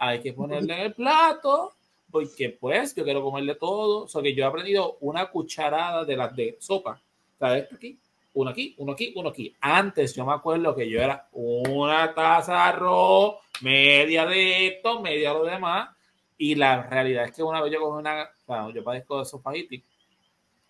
hay 0.01 0.19
que 0.19 0.33
ponerle 0.33 0.73
en 0.73 0.79
el 0.81 0.93
plato, 0.93 1.73
porque 2.09 2.49
pues 2.49 2.95
yo 2.95 3.03
quiero 3.03 3.21
comerle 3.21 3.55
todo. 3.55 4.05
O 4.05 4.07
sea 4.07 4.21
que 4.21 4.33
yo 4.33 4.43
he 4.43 4.47
aprendido 4.47 4.97
una 5.01 5.27
cucharada 5.27 6.03
de 6.03 6.17
las 6.17 6.35
de 6.35 6.57
sopa. 6.59 6.99
¿Sabes? 7.39 7.71
Aquí, 7.71 7.97
uno 8.33 8.49
aquí, 8.49 8.75
uno 8.77 8.91
aquí, 8.93 9.13
uno 9.15 9.29
aquí. 9.29 9.55
Antes 9.61 10.13
yo 10.15 10.25
me 10.25 10.33
acuerdo 10.33 10.75
que 10.75 10.89
yo 10.89 10.99
era 11.01 11.27
una 11.31 12.13
taza 12.13 12.53
de 12.53 12.59
arroz, 12.59 13.35
media 13.61 14.25
de 14.25 14.67
esto, 14.67 15.01
media 15.01 15.29
de 15.29 15.39
lo 15.39 15.45
demás. 15.45 15.89
Y 16.37 16.55
la 16.55 16.83
realidad 16.83 17.25
es 17.25 17.31
que 17.31 17.43
una 17.43 17.61
vez 17.61 17.71
yo 17.71 17.79
cogí 17.79 17.99
una, 17.99 18.29
bueno, 18.47 18.71
yo 18.71 18.83
padezco 18.83 19.17
de 19.17 19.23
espagueti, 19.23 19.83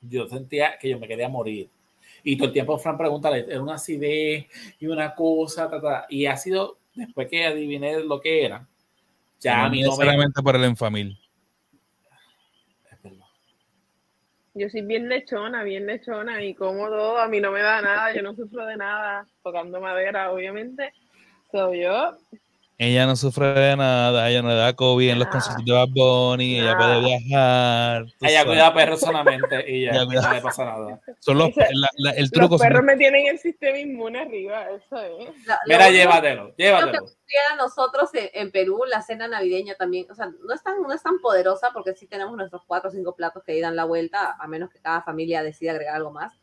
yo 0.01 0.27
sentía 0.27 0.77
que 0.77 0.89
yo 0.89 0.99
me 0.99 1.07
quería 1.07 1.29
morir. 1.29 1.69
Y 2.23 2.35
todo 2.35 2.47
el 2.47 2.53
tiempo 2.53 2.77
Fran 2.77 2.97
pregúntale, 2.97 3.45
era 3.47 3.61
una 3.61 3.75
acidez 3.75 4.47
y 4.79 4.87
una 4.87 5.15
cosa, 5.15 5.69
ta, 5.69 5.81
ta. 5.81 6.05
y 6.09 6.25
ha 6.25 6.35
sido, 6.35 6.77
después 6.93 7.27
que 7.29 7.45
adiviné 7.45 8.03
lo 8.03 8.19
que 8.19 8.43
era, 8.43 8.67
ya 9.41 9.65
a 9.65 9.69
mí 9.69 9.81
no 9.81 9.87
me... 9.87 9.89
necesariamente 9.89 10.41
por 10.41 10.55
el 10.55 10.63
enfamil. 10.63 11.19
Es 12.89 13.01
verdad. 13.01 13.25
Yo 14.53 14.69
soy 14.69 14.81
bien 14.81 15.09
lechona, 15.09 15.63
bien 15.63 15.85
lechona 15.85 16.43
y 16.43 16.53
como 16.53 16.87
todo, 16.87 17.17
a 17.17 17.27
mí 17.27 17.39
no 17.39 17.51
me 17.51 17.61
da 17.61 17.81
nada, 17.81 18.13
yo 18.13 18.21
no 18.21 18.35
sufro 18.35 18.65
de 18.65 18.77
nada, 18.77 19.27
tocando 19.43 19.81
madera, 19.81 20.31
obviamente. 20.31 20.93
So, 21.51 21.73
yo, 21.73 22.17
Ella 22.83 23.05
no 23.05 23.15
sufre 23.15 23.53
de 23.53 23.75
nada, 23.77 24.27
ella 24.27 24.41
no 24.41 24.49
le 24.49 24.55
da 24.55 24.73
COVID 24.75 25.09
en 25.11 25.19
los 25.19 25.27
conciertos 25.27 25.63
de 25.63 25.71
Bad 25.71 25.89
Bunny, 25.89 26.59
ella 26.61 26.75
puede 26.75 26.99
viajar. 27.01 28.05
Ella 28.21 28.39
sabes. 28.39 28.45
cuida 28.45 28.73
perros 28.73 28.99
solamente 29.01 29.71
y 29.71 29.85
ya, 29.85 29.91
Ella 29.91 30.05
cuida- 30.07 30.21
no 30.23 30.33
le 30.33 30.41
pasa 30.41 30.65
nada. 30.65 31.01
Son 31.19 31.37
los, 31.37 31.49
Ese- 31.49 31.67
la- 31.73 31.89
la- 31.97 32.11
el 32.13 32.31
truco 32.31 32.53
los 32.55 32.59
son 32.61 32.67
perros 32.69 32.83
me 32.83 32.97
tienen 32.97 33.27
el 33.27 33.37
sistema 33.37 33.77
inmune 33.77 34.21
arriba, 34.21 34.65
eso 34.71 34.97
es. 34.99 35.27
Lo- 35.45 35.53
lo 35.53 35.57
Mira, 35.67 35.77
único 35.85 35.91
llévatelo, 35.91 36.55
que 36.55 36.63
llévatelo. 36.63 37.05
a 37.51 37.55
nosotros 37.55 38.09
en, 38.15 38.29
en 38.33 38.51
Perú 38.51 38.81
la 38.89 39.03
cena 39.03 39.27
navideña 39.27 39.75
también, 39.75 40.09
o 40.09 40.15
sea, 40.15 40.31
no 40.43 40.51
es 40.51 40.63
tan, 40.63 40.81
no 40.81 40.91
es 40.91 41.03
tan 41.03 41.19
poderosa 41.19 41.69
porque 41.73 41.93
sí 41.93 42.07
tenemos 42.07 42.35
nuestros 42.35 42.63
cuatro 42.65 42.89
o 42.89 42.91
cinco 42.91 43.15
platos 43.15 43.43
que 43.43 43.51
ahí 43.51 43.61
dan 43.61 43.75
la 43.75 43.83
vuelta, 43.85 44.35
a 44.39 44.47
menos 44.47 44.71
que 44.71 44.79
cada 44.79 45.03
familia 45.03 45.43
decida 45.43 45.69
agregar 45.73 45.97
algo 45.97 46.09
más. 46.11 46.33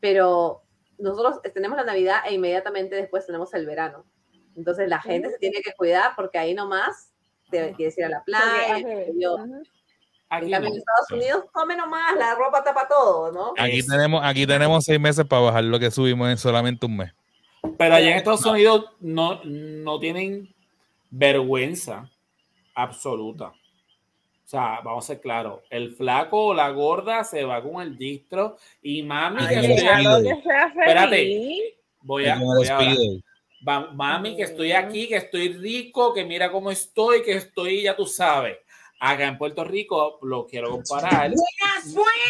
Pero 0.00 0.62
nosotros 0.96 1.42
tenemos 1.52 1.76
la 1.76 1.84
Navidad 1.84 2.20
e 2.26 2.32
inmediatamente 2.32 2.96
después 2.96 3.26
tenemos 3.26 3.52
el 3.52 3.66
verano. 3.66 4.06
Entonces 4.56 4.88
la 4.88 5.00
gente 5.00 5.30
se 5.30 5.38
tiene 5.38 5.60
que 5.62 5.72
cuidar 5.72 6.12
porque 6.16 6.38
ahí 6.38 6.54
nomás 6.54 7.10
te 7.50 7.72
quieres 7.72 7.96
ir 7.98 8.04
a 8.04 8.08
la 8.08 8.22
playa. 8.24 8.78
Ujú. 8.78 9.44
En 9.46 9.62
Aquí 10.30 10.50
cambio, 10.50 10.70
en 10.70 10.76
Estados 10.78 11.10
Unidos 11.12 11.44
come 11.52 11.76
nomás, 11.76 12.16
la 12.18 12.34
ropa 12.34 12.64
tapa 12.64 12.88
todo, 12.88 13.30
¿no? 13.30 13.52
Aquí 13.56 13.78
Es- 13.78 13.86
tenemos, 13.86 14.20
aquí 14.24 14.46
tenemos 14.46 14.84
seis 14.84 14.98
meses 14.98 15.24
para 15.26 15.42
bajar 15.42 15.64
lo 15.64 15.78
que 15.78 15.90
subimos 15.90 16.28
en 16.28 16.38
solamente 16.38 16.86
un 16.86 16.96
mes. 16.96 17.12
Pero 17.78 17.94
allá 17.94 18.10
en 18.10 18.16
Estados 18.16 18.44
Unidos 18.44 18.90
no, 19.00 19.40
no 19.44 19.98
tienen 20.00 20.52
vergüenza 21.10 22.10
absoluta. 22.74 23.48
O 23.48 24.46
sea, 24.46 24.80
vamos 24.84 25.04
a 25.04 25.06
ser 25.06 25.20
claros, 25.20 25.60
el 25.70 25.94
flaco 25.94 26.46
o 26.46 26.54
la 26.54 26.68
gorda 26.70 27.24
se 27.24 27.44
va 27.44 27.62
con 27.62 27.80
el 27.80 27.96
distro 27.96 28.56
y 28.82 29.02
mami, 29.02 29.38
Ay, 29.40 29.46
que 29.48 29.54
el 29.54 29.64
estoy 29.70 29.86
despido. 29.88 30.16
aquí, 30.16 30.24
que 30.28 30.42
sea 30.42 30.66
Espérate. 30.66 31.74
voy 32.02 32.26
a, 32.26 32.38
voy 32.38 32.66
mami, 33.64 34.36
que 34.36 34.42
estoy 34.42 34.72
aquí, 34.72 35.08
que 35.08 35.16
estoy 35.16 35.54
rico, 35.54 36.12
que 36.12 36.24
mira 36.24 36.50
cómo 36.50 36.70
estoy, 36.70 37.22
que 37.22 37.32
estoy, 37.32 37.82
ya 37.82 37.96
tú 37.96 38.06
sabes. 38.06 38.58
Acá 39.00 39.26
en 39.26 39.38
Puerto 39.38 39.64
Rico 39.64 40.18
lo 40.22 40.46
quiero 40.46 40.70
comparar. 40.70 41.30
Buenas, 41.30 41.94
buenas. 41.94 42.24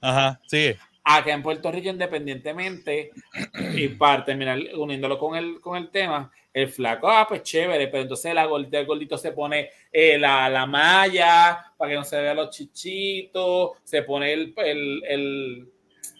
Ajá, 0.00 0.40
sigue. 0.46 0.78
Acá 1.04 1.32
en 1.32 1.42
Puerto 1.42 1.70
Rico, 1.70 1.90
independientemente, 1.90 3.10
y 3.74 3.88
para 3.88 4.24
terminar 4.24 4.58
uniéndolo 4.74 5.18
con 5.18 5.36
el, 5.36 5.60
con 5.60 5.76
el 5.76 5.90
tema, 5.90 6.32
el 6.54 6.68
flaco, 6.68 7.08
ah, 7.08 7.26
pues 7.28 7.42
chévere, 7.42 7.88
pero 7.88 8.04
entonces 8.04 8.32
la 8.32 8.46
gordita, 8.46 8.78
el 8.78 8.86
gordito 8.86 9.18
se 9.18 9.32
pone 9.32 9.70
eh, 9.92 10.16
la, 10.18 10.48
la 10.48 10.66
malla 10.66 11.72
para 11.76 11.90
que 11.90 11.96
no 11.96 12.04
se 12.04 12.20
vean 12.20 12.36
los 12.36 12.50
chichitos, 12.50 13.72
se 13.82 14.02
pone 14.02 14.32
el, 14.32 14.54
el, 14.56 15.02
el, 15.06 15.72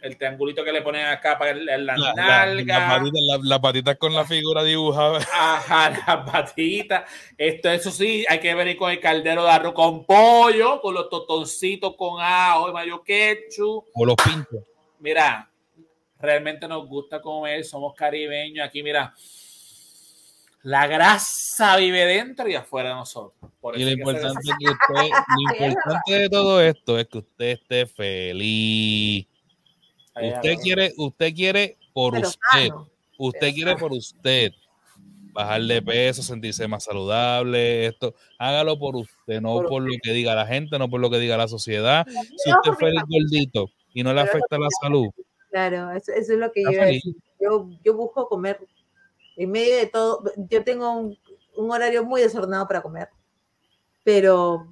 el 0.04 0.16
triangulito 0.18 0.62
que 0.62 0.72
le 0.72 0.82
ponen 0.82 1.06
acá 1.06 1.38
para 1.38 1.52
el- 1.52 1.64
la, 1.64 1.76
La- 1.78 1.96
la- 1.96 2.12
nalga. 2.14 2.78
las 2.78 2.98
patitas 2.98 3.20
la- 3.26 3.38
las 3.42 3.58
patitas 3.60 3.96
con 3.96 4.14
la 4.14 4.24
figura 4.24 4.62
dibujada. 4.62 5.18
Ajá, 5.34 5.90
las 5.90 6.30
patitas. 6.30 7.10
Esto, 7.38 7.70
eso 7.70 7.90
sí, 7.90 8.24
hay 8.28 8.38
que 8.38 8.54
venir 8.54 8.76
con 8.76 8.90
el 8.90 9.00
caldero 9.00 9.44
de 9.44 9.50
arroz 9.50 9.72
con 9.72 10.04
pollo, 10.04 10.80
con 10.80 10.94
los 10.94 11.08
totoncitos 11.08 11.96
con 11.96 12.20
ajo 12.20 12.68
y 12.68 12.72
mayo 12.72 13.02
ketchup. 13.02 13.86
O 13.94 14.04
los 14.04 14.16
pinchos. 14.16 14.62
Mira, 15.00 15.50
realmente 16.20 16.68
nos 16.68 16.86
gusta 16.86 17.20
comer, 17.20 17.64
somos 17.64 17.94
caribeños. 17.94 18.66
Aquí, 18.66 18.82
mira, 18.82 19.14
la 20.62 20.86
grasa 20.86 21.76
vive 21.76 22.06
dentro 22.06 22.48
y 22.48 22.54
afuera 22.54 22.90
de 22.90 22.94
nosotros. 22.94 23.50
Por 23.60 23.78
Y 23.78 23.84
lo 23.84 23.90
importante, 23.90 24.38
es 24.42 24.54
que 24.58 24.66
usted, 24.70 25.10
lo 25.58 25.66
importante 25.66 26.12
de 26.12 26.28
todo 26.30 26.60
esto 26.60 26.98
es 26.98 27.06
que 27.08 27.18
usted 27.18 27.46
esté 27.50 27.86
feliz. 27.86 29.26
Usted 30.16 30.54
quiere, 30.62 30.92
usted 30.96 31.34
quiere 31.34 31.76
por 31.92 32.12
Pero 32.14 32.28
usted. 32.28 32.68
sano. 32.68 32.88
Usted 33.18 33.40
pero 33.40 33.54
quiere 33.54 33.70
sano. 33.72 33.80
por 33.80 33.92
usted. 33.92 34.52
Bajar 35.32 35.62
de 35.62 35.82
peso, 35.82 36.22
sentirse 36.22 36.68
más 36.68 36.84
saludable, 36.84 37.86
esto, 37.86 38.14
hágalo 38.38 38.78
por 38.78 38.94
usted, 38.94 39.40
no 39.40 39.54
Por 39.54 39.66
por 39.68 39.82
lo 39.82 39.92
que 40.00 40.12
diga 40.12 40.32
la 40.36 40.46
gente, 40.46 40.78
no 40.78 40.88
por 40.88 41.00
lo 41.00 41.10
que 41.10 41.18
diga 41.18 41.36
la 41.36 41.48
sociedad. 41.48 42.06
Si 42.36 42.50
No, 42.50 42.58
usted 42.58 42.70
mi 42.70 42.76
feliz 42.76 43.02
gordito 43.08 43.70
y 43.92 44.04
no 44.04 44.14
le 44.14 44.20
Pero 44.20 44.30
afecta 44.30 44.58
la 44.58 44.68
salud, 44.80 45.08
Claro, 45.50 45.90
eso, 45.90 46.12
eso 46.12 46.32
es 46.34 46.38
lo 46.38 46.52
que 46.52 46.62
yo 46.62 46.70
Está 46.70 46.72
iba 46.72 46.82
a 46.82 46.86
feliz. 46.86 47.04
decir. 47.04 47.22
Yo, 47.40 47.68
yo 47.82 47.94
busco 47.96 48.28
comer 48.28 48.60
en 49.36 49.50
medio 49.50 49.76
de 49.76 49.86
todo. 49.86 50.22
Yo 50.48 50.62
tengo 50.62 50.88
un, 50.92 51.18
un 51.56 51.70
horario 51.72 52.04
muy 52.04 52.20
desordenado 52.20 52.68
para 52.68 52.80
comer, 52.82 53.08
pero 54.04 54.68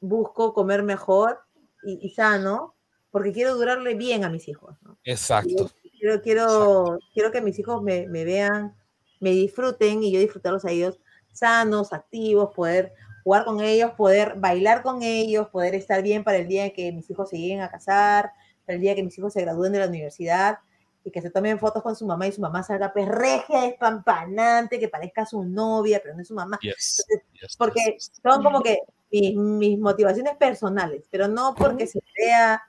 busco 0.00 0.54
comer 0.54 0.82
mejor 0.82 1.40
y, 1.84 2.06
y 2.06 2.10
sano 2.10 2.74
porque 3.10 3.32
quiero 3.32 3.54
durarle 3.54 3.94
bien 3.94 4.24
a 4.24 4.30
mis 4.30 4.48
hijos. 4.48 4.76
¿no? 4.82 4.98
exacto. 5.04 5.70
Quiero, 5.98 6.22
quiero, 6.22 6.98
quiero 7.12 7.30
que 7.30 7.42
mis 7.42 7.58
hijos 7.58 7.82
me, 7.82 8.06
me 8.06 8.24
vean, 8.24 8.74
me 9.20 9.30
disfruten 9.30 10.02
y 10.02 10.10
yo 10.10 10.18
disfrutarlos 10.18 10.64
a 10.64 10.70
ellos 10.70 10.98
sanos, 11.32 11.92
activos, 11.92 12.54
poder 12.54 12.92
jugar 13.24 13.44
con 13.44 13.60
ellos, 13.60 13.92
poder 13.92 14.34
bailar 14.36 14.82
con 14.82 15.02
ellos, 15.02 15.48
poder 15.48 15.74
estar 15.74 16.02
bien 16.02 16.24
para 16.24 16.38
el 16.38 16.48
día 16.48 16.72
que 16.72 16.92
mis 16.92 17.08
hijos 17.10 17.30
se 17.30 17.38
lleguen 17.38 17.60
a 17.60 17.70
casar, 17.70 18.32
para 18.64 18.76
el 18.76 18.80
día 18.80 18.94
que 18.94 19.02
mis 19.02 19.16
hijos 19.18 19.32
se 19.32 19.42
gradúen 19.42 19.72
de 19.72 19.80
la 19.80 19.88
universidad 19.88 20.58
y 21.04 21.10
que 21.10 21.22
se 21.22 21.30
tomen 21.30 21.58
fotos 21.58 21.82
con 21.82 21.96
su 21.96 22.06
mamá 22.06 22.26
y 22.26 22.32
su 22.32 22.40
mamá 22.40 22.62
salga 22.62 22.92
pues 22.92 23.08
regia, 23.08 23.62
despampanante, 23.62 24.78
que 24.78 24.88
parezca 24.88 25.24
su 25.24 25.44
novia, 25.44 26.00
pero 26.02 26.14
no 26.14 26.22
es 26.22 26.28
su 26.28 26.34
mamá. 26.34 26.58
Yes, 26.60 27.04
yes, 27.40 27.56
Porque 27.56 27.80
yes. 27.94 28.12
son 28.22 28.42
como 28.42 28.62
que 28.62 28.80
mis, 29.10 29.34
mis 29.34 29.78
motivaciones 29.78 30.36
personales, 30.36 31.06
pero 31.10 31.26
no 31.26 31.54
porque 31.54 31.86
se 31.86 32.00
vea 32.16 32.62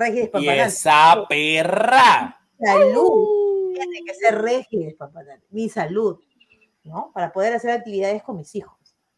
regia 0.00 0.30
y 0.34 0.44
Y 0.44 0.48
esa 0.48 1.24
perra. 1.28 2.36
Salud 2.58 3.72
tiene 3.74 4.00
que 4.04 4.14
ser 4.14 4.66
y 4.70 4.84
despampanante. 4.84 5.46
Mi 5.50 5.68
salud, 5.68 6.18
¿no? 6.84 7.10
Para 7.14 7.32
poder 7.32 7.54
hacer 7.54 7.70
actividades 7.70 8.22
con 8.22 8.36
mis 8.36 8.54
hijos. 8.54 8.74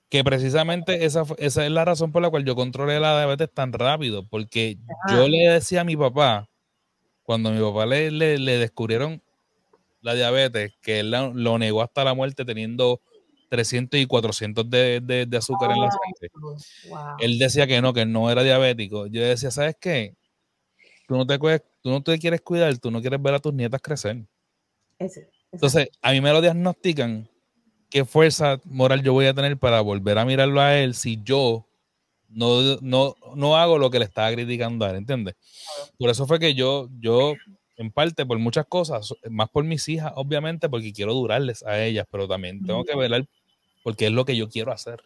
que 0.09 0.23
precisamente 0.23 1.07
esa, 1.07 1.25
esa 1.39 1.65
es 1.65 1.71
la 1.73 1.85
razón 1.87 2.13
por 2.13 2.21
la 2.23 2.29
cual 2.31 2.45
yo 2.45 2.55
controlé 2.55 3.01
la 3.01 3.17
diabetes 3.19 3.51
tan 3.53 3.73
rápido, 3.73 4.27
porque 4.29 4.77
Ajá. 5.07 5.17
yo 5.17 5.27
le 5.29 5.49
decía 5.49 5.81
a 5.81 5.85
mi 5.85 5.97
papá, 5.97 6.49
cuando 7.23 7.49
a 7.49 7.53
mi 7.53 7.61
papá 7.61 7.87
le, 7.87 8.11
le, 8.11 8.39
le 8.39 8.59
descubrieron 8.59 9.23
la 10.03 10.13
diabetes, 10.15 10.75
que 10.83 11.01
él 11.01 11.11
la- 11.13 11.31
lo 11.35 11.59
negó 11.59 11.81
hasta 11.83 12.05
la 12.05 12.13
muerte 12.15 12.45
teniendo 12.45 13.01
300 13.49 13.99
y 14.01 14.07
400 14.07 14.69
de, 14.69 15.01
de- 15.01 15.25
de 15.27 15.37
azúcar 15.39 15.71
en 15.71 15.81
la 15.81 15.89
sangre. 15.91 16.31
Wow. 16.91 17.17
Él 17.19 17.39
decía 17.39 17.67
que 17.67 17.81
no, 17.81 17.93
que 17.95 18.05
no 18.05 18.31
era 18.31 18.43
diabético. 18.43 19.07
Yo 19.07 19.23
decía, 19.23 19.51
¿sabes 19.51 19.77
qué? 19.81 20.15
Tú 21.13 21.19
no 21.19 21.27
te, 21.27 21.39
tú 21.83 21.91
no 21.91 22.03
te 22.03 22.19
quieres 22.19 22.41
cuidar, 22.41 22.79
tú 22.79 22.91
no 22.91 23.03
quieres 23.03 23.21
ver 23.21 23.35
a 23.35 23.39
tus 23.39 23.53
nietas 23.53 23.83
crecer. 23.83 24.25
Entonces, 25.53 25.91
a 26.01 26.11
mí 26.13 26.23
me 26.23 26.33
lo 26.33 26.41
diagnostican. 26.41 27.29
¿Qué 27.91 28.07
fuerza 28.07 28.59
moral 28.65 29.03
yo 29.03 29.13
voy 29.13 29.27
a 29.27 29.35
tener 29.35 29.59
para 29.59 29.83
volver 29.83 30.17
a 30.17 30.25
mirarlo 30.25 30.63
a 30.63 30.79
él 30.79 30.95
si 30.95 31.23
yo 31.23 31.67
no, 32.31 32.79
no, 32.81 33.15
no 33.37 33.57
hago 33.59 33.77
lo 33.77 33.91
que 33.91 33.99
le 33.99 34.07
estaba 34.07 34.33
criticando 34.33 34.87
a 34.87 34.91
él? 34.91 34.97
¿Entiendes? 34.97 35.35
Por 35.99 36.09
eso 36.09 36.27
fue 36.27 36.39
que 36.39 36.55
yo, 36.55 36.89
yo, 36.99 37.35
en 37.77 37.91
parte, 37.91 38.25
por 38.25 38.39
muchas 38.39 38.65
cosas, 38.65 39.13
más 39.29 39.51
por 39.51 39.65
mis 39.65 39.87
hijas, 39.91 40.15
obviamente, 40.17 40.71
porque 40.71 40.95
quiero 40.95 41.13
durarles 41.13 41.63
a 41.63 41.79
ellas, 41.79 42.07
pero 42.11 42.27
también 42.27 42.65
tengo 42.65 42.85
que 42.85 42.97
velar 42.97 43.27
porque 43.83 44.07
es 44.07 44.13
lo 44.13 44.25
que 44.25 44.35
yo 44.35 44.49
quiero 44.49 44.73
hacer. 44.73 45.03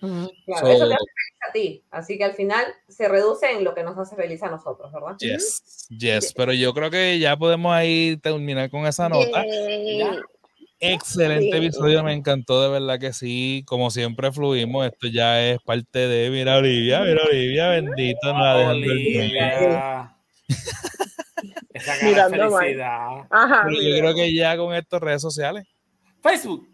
Claro, 0.00 0.66
So- 0.66 0.72
eso 0.72 0.88
te 0.88 0.94
hace 0.94 1.04
feliz 1.04 1.38
a 1.48 1.52
ti. 1.52 1.84
Así 1.90 2.18
que 2.18 2.24
al 2.24 2.32
final 2.34 2.64
se 2.88 3.08
reduce 3.08 3.50
en 3.52 3.64
lo 3.64 3.74
que 3.74 3.82
nos 3.82 3.96
hace 3.98 4.16
feliz 4.16 4.42
a 4.42 4.48
nosotros, 4.50 4.90
¿verdad? 4.92 5.16
Yes, 5.18 5.86
yes, 5.90 6.32
pero 6.34 6.52
yo 6.52 6.72
creo 6.72 6.90
que 6.90 7.18
ya 7.18 7.36
podemos 7.36 7.72
ahí 7.72 8.16
terminar 8.22 8.70
con 8.70 8.86
esa 8.86 9.08
nota. 9.08 9.44
Excelente 10.82 11.50
Sí. 11.58 11.64
episodio, 11.66 12.02
me 12.02 12.14
encantó, 12.14 12.62
de 12.62 12.70
verdad 12.70 12.98
que 12.98 13.12
sí. 13.12 13.62
Como 13.66 13.90
siempre 13.90 14.32
fluimos, 14.32 14.86
esto 14.86 15.08
ya 15.08 15.42
es 15.46 15.58
parte 15.60 16.08
de, 16.08 16.30
mira 16.30 16.56
Olivia, 16.56 17.02
mira 17.02 17.22
Olivia, 17.30 17.68
bendito, 17.68 18.32
no 18.32 18.38
la. 18.38 18.70
Olivia. 18.70 20.16
Esa 21.74 21.98
cara 21.98 22.24
de 22.28 22.32
Mirando 22.32 22.58
felicidad. 22.58 23.08
Ajá. 23.30 23.64
Pero 23.68 23.80
yo 23.82 23.98
creo 24.00 24.14
que 24.14 24.34
ya 24.34 24.56
con 24.56 24.74
estas 24.74 25.00
redes 25.00 25.20
sociales, 25.22 25.66
Facebook. 26.22 26.66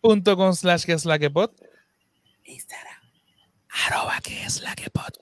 punto 0.00 0.36
con 0.36 0.54
slash 0.54 0.84
que 0.84 0.92
es 0.92 1.04
la 1.04 1.18
que 1.18 1.30
pod, 1.30 1.50
Instagram. 2.52 2.94
arroba 3.86 4.20
que 4.22 4.42
es 4.44 4.60
la 4.62 4.74
que 4.74 4.90
pod. 4.90 5.12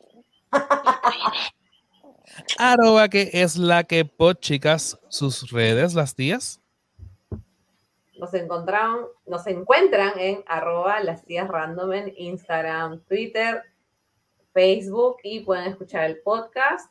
arroba 2.58 3.08
que 3.08 3.30
es 3.32 3.56
la 3.56 3.84
que 3.84 4.04
pod, 4.04 4.36
chicas, 4.40 4.98
sus 5.08 5.50
redes, 5.50 5.94
las 5.94 6.14
tías. 6.14 6.60
Nos 8.18 8.34
encontraron, 8.34 9.06
nos 9.26 9.46
encuentran 9.46 10.12
en 10.18 10.44
arroba 10.46 11.00
las 11.00 11.24
tías 11.24 11.48
random 11.48 11.92
en 11.94 12.12
Instagram, 12.16 13.00
Twitter, 13.08 13.62
Facebook 14.52 15.18
y 15.22 15.40
pueden 15.40 15.66
escuchar 15.70 16.04
el 16.04 16.18
podcast. 16.18 16.90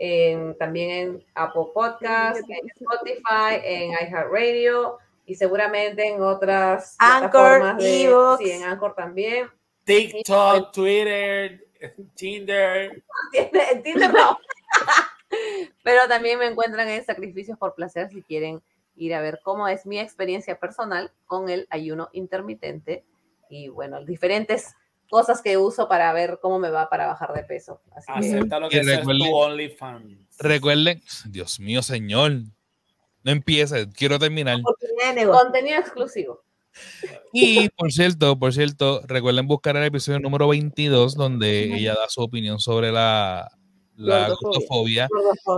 en- 0.00 0.56
también 0.58 0.90
en 0.90 1.24
Apple 1.34 1.70
Podcast, 1.74 2.38
en 2.48 2.68
Spotify, 2.68 3.58
en 3.64 3.90
iHeartRadio 3.90 4.98
y 5.26 5.34
seguramente 5.34 6.06
en 6.06 6.22
otras 6.22 6.94
Anchor, 7.00 7.30
plataformas 7.30 7.78
de, 7.78 8.14
sí, 8.38 8.50
en 8.52 8.62
Anchor 8.62 8.94
también. 8.94 9.50
TikTok, 9.88 10.72
Twitter, 10.72 11.66
Tinder. 12.14 13.02
En 13.32 13.82
Tinder 13.82 14.12
no. 14.12 14.38
Pero 15.82 16.06
también 16.08 16.38
me 16.38 16.46
encuentran 16.46 16.88
en 16.88 17.04
Sacrificios 17.04 17.58
por 17.58 17.74
Placer 17.74 18.08
si 18.10 18.22
quieren 18.22 18.62
ir 18.96 19.14
a 19.14 19.20
ver 19.20 19.40
cómo 19.42 19.68
es 19.68 19.86
mi 19.86 19.98
experiencia 19.98 20.58
personal 20.58 21.12
con 21.26 21.48
el 21.48 21.66
ayuno 21.70 22.08
intermitente 22.12 23.04
y 23.48 23.68
bueno, 23.68 24.04
diferentes 24.04 24.74
cosas 25.10 25.40
que 25.40 25.56
uso 25.56 25.88
para 25.88 26.12
ver 26.12 26.38
cómo 26.42 26.58
me 26.58 26.70
va 26.70 26.90
para 26.90 27.06
bajar 27.06 27.32
de 27.32 27.44
peso. 27.44 27.80
Así 27.92 28.06
que 28.30 28.36
Acepta 28.36 28.60
lo 28.60 28.66
Y 28.66 28.70
que 28.70 28.80
es 28.80 28.86
recuerde- 28.86 29.24
tu 29.30 29.36
OnlyFans. 29.36 30.18
Recuerden, 30.38 31.02
Dios 31.26 31.60
mío, 31.60 31.82
señor, 31.82 32.32
no 33.22 33.32
empieces, 33.32 33.86
quiero 33.96 34.18
terminar. 34.18 34.58
Contenido 34.62 35.78
exclusivo. 35.78 36.42
Y 37.32 37.68
por 37.70 37.92
cierto, 37.92 38.38
por 38.38 38.52
cierto, 38.52 39.02
recuerden 39.06 39.46
buscar 39.46 39.76
el 39.76 39.84
episodio 39.84 40.18
número 40.20 40.48
22 40.48 41.14
donde 41.14 41.74
ella 41.76 41.94
da 41.94 42.08
su 42.08 42.22
opinión 42.22 42.58
sobre 42.58 42.90
la, 42.92 43.50
la 43.96 44.28
Gordofobia. 44.40 45.08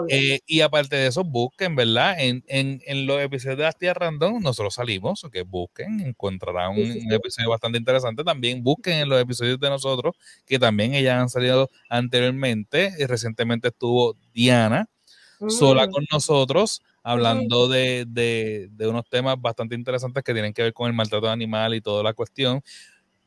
Eh, 0.08 0.40
y 0.46 0.60
aparte 0.62 0.96
de 0.96 1.06
eso, 1.08 1.22
busquen, 1.24 1.76
¿verdad? 1.76 2.16
En, 2.18 2.42
en, 2.48 2.80
en 2.86 3.06
los 3.06 3.20
episodios 3.22 3.58
de 3.58 3.64
las 3.64 3.76
tías 3.78 3.96
random, 3.96 4.40
nosotros 4.42 4.74
salimos, 4.74 5.24
que 5.32 5.42
busquen, 5.42 6.00
encontrarán 6.00 6.70
un, 6.70 6.76
Sí, 6.76 6.92
sí, 6.92 7.00
sí. 7.00 7.06
un 7.06 7.12
episodio 7.12 7.50
bastante 7.50 7.78
interesante. 7.78 8.24
También 8.24 8.62
busquen 8.64 8.94
en 8.98 9.08
los 9.08 9.20
episodios 9.20 9.60
de 9.60 9.68
nosotros, 9.70 10.16
que 10.46 10.58
también 10.58 10.94
ellas 10.94 11.20
han 11.20 11.28
salido 11.28 11.68
anteriormente. 11.88 12.92
Y 12.98 13.04
recientemente 13.06 13.68
estuvo 13.68 14.16
Diana. 14.34 14.88
Sola 15.48 15.86
Mm. 15.86 15.90
con 15.90 16.04
nosotros, 16.12 16.82
hablando 17.02 17.68
de, 17.68 18.04
de- 18.06 18.68
de 18.72 18.86
unos 18.88 19.08
temas 19.08 19.40
bastante 19.40 19.74
interesantes 19.74 20.22
que 20.22 20.32
tienen 20.34 20.52
que 20.52 20.62
ver 20.62 20.72
con 20.74 20.86
el 20.88 20.92
maltrato 20.92 21.28
animal 21.30 21.74
y 21.74 21.80
toda 21.80 22.02
la 22.02 22.12
cuestión. 22.12 22.62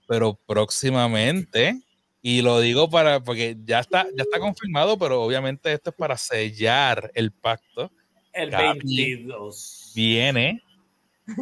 Pero 0.08 0.38
próximamente, 0.46 1.82
y 2.22 2.42
lo 2.42 2.60
digo 2.60 2.90
para, 2.90 3.22
porque 3.24 3.58
ya 3.66 3.80
está, 3.80 4.06
ya 4.16 4.24
está 4.24 4.40
confirmado, 4.40 4.98
pero 4.98 5.24
obviamente 5.24 5.72
esto 5.74 5.90
es 5.92 5.96
para 5.96 6.18
sellar 6.18 7.12
el 7.16 7.32
pacto. 7.32 7.92
El 8.34 8.50
Capi. 8.50 8.80
22. 8.84 9.92
Viene 9.96 10.62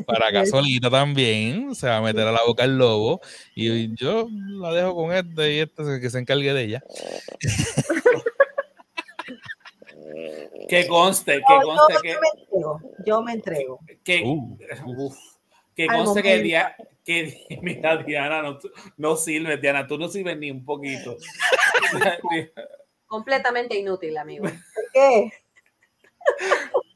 para 0.05 0.27
acá 0.27 0.45
solita 0.45 0.89
también, 0.91 1.73
se 1.73 1.87
va 1.87 1.97
a 1.97 2.01
meter 2.01 2.27
a 2.27 2.31
la 2.31 2.41
boca 2.45 2.63
el 2.65 2.77
lobo 2.77 3.19
y 3.55 3.95
yo 3.95 4.27
la 4.29 4.71
dejo 4.73 4.93
con 4.95 5.11
este 5.13 5.55
y 5.55 5.59
este 5.59 5.99
que 5.99 6.09
se 6.09 6.19
encargue 6.19 6.53
de 6.53 6.63
ella. 6.63 6.83
Que 10.67 10.87
conste, 10.87 11.33
que 11.37 11.53
Yo, 11.53 11.61
conste 11.67 11.93
yo 11.93 12.01
que, 12.01 12.09
me 12.09 12.41
entrego, 12.41 12.81
yo 13.05 13.21
me 13.23 13.31
entrego. 13.33 13.79
que, 14.03 14.23
Uh. 14.25 14.57
uf, 14.85 15.17
que 15.75 15.83
Al 15.89 15.97
conste 15.97 16.21
que, 16.23 16.29
momento. 16.29 16.43
Dia- 16.47 16.75
que 17.03 17.47
mira, 17.61 17.97
Diana, 18.03 18.41
no, 18.41 18.59
no 18.97 19.15
sirves, 19.15 19.59
Diana, 19.61 19.87
tú 19.87 19.97
no 19.97 20.07
sirves 20.07 20.37
ni 20.37 20.51
un 20.51 20.63
poquito. 20.65 21.17
Completamente 23.07 23.77
inútil, 23.77 24.17
amigo. 24.17 24.45
¿Por 24.45 24.91
qué? 24.93 25.31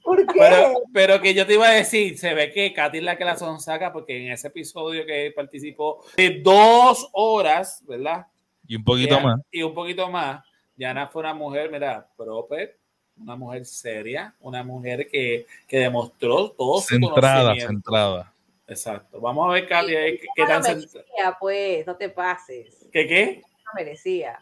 ¿Por 0.04 0.18
qué? 0.28 0.40
Pero, 0.40 0.74
pero 0.94 1.22
que 1.22 1.34
yo 1.34 1.46
te 1.46 1.56
iba 1.56 1.68
a 1.68 1.72
decir, 1.72 2.18
se 2.18 2.34
ve 2.34 2.52
que 2.52 2.72
Katy 2.74 3.00
es 3.00 3.04
la 3.04 3.18
que 3.18 3.26
la 3.26 3.36
sonsaca 3.38 3.92
porque 3.92 4.26
en 4.26 4.32
ese 4.32 4.48
episodio 4.50 5.06
que 5.06 5.34
participó 5.36 6.06
de 6.16 6.42
dos 6.42 7.10
horas, 7.14 7.84
¿verdad? 7.88 8.28
Y 8.68 8.76
un 8.76 8.84
poquito 8.84 9.16
Ya- 9.18 9.24
más. 9.24 9.42
Y 9.52 9.64
un 9.64 9.74
poquito 9.74 10.10
más. 10.10 10.44
Diana 10.76 11.08
fue 11.08 11.22
una 11.22 11.34
mujer, 11.34 11.72
mira, 11.72 12.08
proper, 12.16 12.78
una 13.22 13.36
mujer 13.36 13.66
seria, 13.66 14.34
una 14.42 14.64
mujer 14.64 15.08
que, 15.10 15.46
que 15.68 15.80
demostró 15.80 16.52
todo 16.52 16.82
su 16.82 16.88
Centrada, 16.88 17.50
conocimiento. 17.50 17.68
centrada. 17.74 18.34
Exacto. 18.68 19.22
Vamos 19.22 19.48
a 19.50 19.54
ver, 19.54 19.68
Katy, 19.68 19.96
ahí 19.96 20.18
qué, 20.18 20.28
qué 20.36 20.42
No 20.42 20.48
tan 20.48 20.62
merecía, 20.64 21.38
pues, 21.40 21.86
no 21.88 21.96
te 21.96 22.10
pases. 22.10 22.76
¿Qué 22.92 23.08
qué? 23.08 23.42
No 23.66 23.72
merecía. 23.76 24.40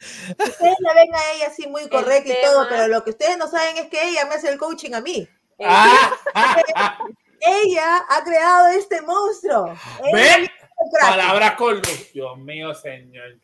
Ustedes 0.00 0.76
la 0.80 0.94
ven 0.94 1.14
a 1.14 1.32
ella 1.34 1.46
así 1.48 1.66
muy 1.66 1.88
correcta 1.88 2.32
y 2.32 2.44
todo, 2.44 2.66
pero 2.68 2.88
lo 2.88 3.02
que 3.04 3.10
ustedes 3.10 3.38
no 3.38 3.48
saben 3.48 3.76
es 3.78 3.86
que 3.88 4.08
ella 4.08 4.26
me 4.26 4.34
hace 4.34 4.50
el 4.50 4.58
coaching 4.58 4.92
a 4.92 5.00
mí. 5.00 5.26
Eh, 5.58 5.64
¡Ah! 5.66 6.10
Ella 7.46 7.98
ha 8.08 8.24
creado 8.24 8.68
este 8.68 9.02
monstruo. 9.02 9.74
¿Ven? 10.12 10.48
Palabras 11.00 11.52
con 11.56 11.76
luz. 11.76 12.12
Dios 12.12 12.38
mío, 12.38 12.74
señor. 12.74 13.36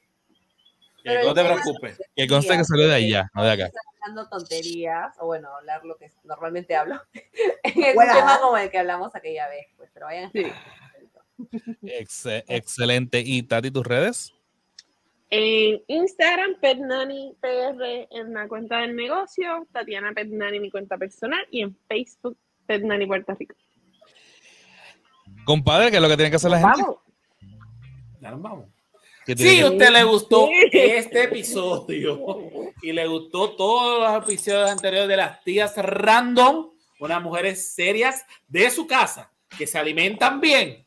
Que 1.03 1.11
Pero 1.11 1.25
no 1.25 1.35
te 1.35 1.45
preocupes. 1.45 2.01
Que 2.15 2.27
conste 2.27 2.57
que 2.57 2.65
salió 2.65 2.87
de 2.89 2.95
allá, 2.95 3.31
no 3.35 3.43
de 3.45 3.51
acá. 3.53 3.67
Estás 3.67 3.83
hablando 4.03 4.29
tonterías, 4.29 5.17
o 5.19 5.27
bueno, 5.27 5.49
hablar 5.57 5.85
lo 5.85 5.97
que 5.97 6.11
normalmente 6.25 6.77
hablo. 6.77 7.01
es 7.63 7.95
Bueno. 7.95 8.13
un 8.13 8.19
tema 8.19 8.39
como 8.41 8.57
el 8.59 8.71
que 8.71 8.79
hablamos 8.79 9.15
aquella 9.15 9.49
vez, 9.49 9.67
pues, 9.77 9.91
pero 9.95 10.07
vayan. 10.07 10.31
Sí. 10.33 10.47
Exe- 11.83 12.45
excelente. 12.49 13.23
¿Y 13.25 13.43
Tati, 13.43 13.71
tus 13.71 13.87
redes? 13.87 14.35
En 15.31 15.81
Instagram, 15.87 16.57
Petnani 16.61 17.35
PR 17.41 18.09
en 18.11 18.35
la 18.35 18.49
cuenta 18.49 18.79
del 18.79 18.97
negocio, 18.97 19.67
Tatiana 19.73 20.13
Petnani 20.13 20.59
mi 20.59 20.71
cuenta 20.71 20.99
personal 20.99 21.47
y 21.53 21.63
en 21.63 21.77
Facebook, 21.89 22.37
Petnani 22.67 23.07
Puerto 23.07 23.35
Rico. 23.39 23.55
Compadre, 25.45 25.91
¿qué 25.91 25.97
es 25.97 26.03
lo 26.03 26.09
que 26.09 26.17
tiene 26.17 26.31
que 26.31 26.37
hacer 26.37 26.51
la 26.51 26.59
gente? 26.59 26.83
Vamos. 26.83 26.97
Ya 28.21 28.31
nos 28.33 28.43
vamos. 28.43 28.67
¿Qué 29.31 29.37
tiene 29.37 29.59
Si 29.59 29.65
usted 29.65 29.91
le 29.91 30.03
gustó 30.03 30.47
Sí. 30.49 30.69
este 30.73 31.23
episodio 31.25 32.21
y 32.83 32.91
le 32.93 33.07
gustó 33.07 33.55
todos 33.55 34.01
los 34.01 34.25
episodios 34.25 34.69
anteriores 34.69 35.09
de 35.09 35.17
las 35.17 35.45
tías 35.45 35.77
random, 35.77 36.71
unas 36.99 37.23
mujeres 37.23 37.73
serias 37.73 38.25
de 38.49 38.69
su 38.71 38.89
casa, 38.89 39.31
que 39.57 39.69
se 39.69 39.79
alimentan 39.79 40.41
bien, 40.41 40.85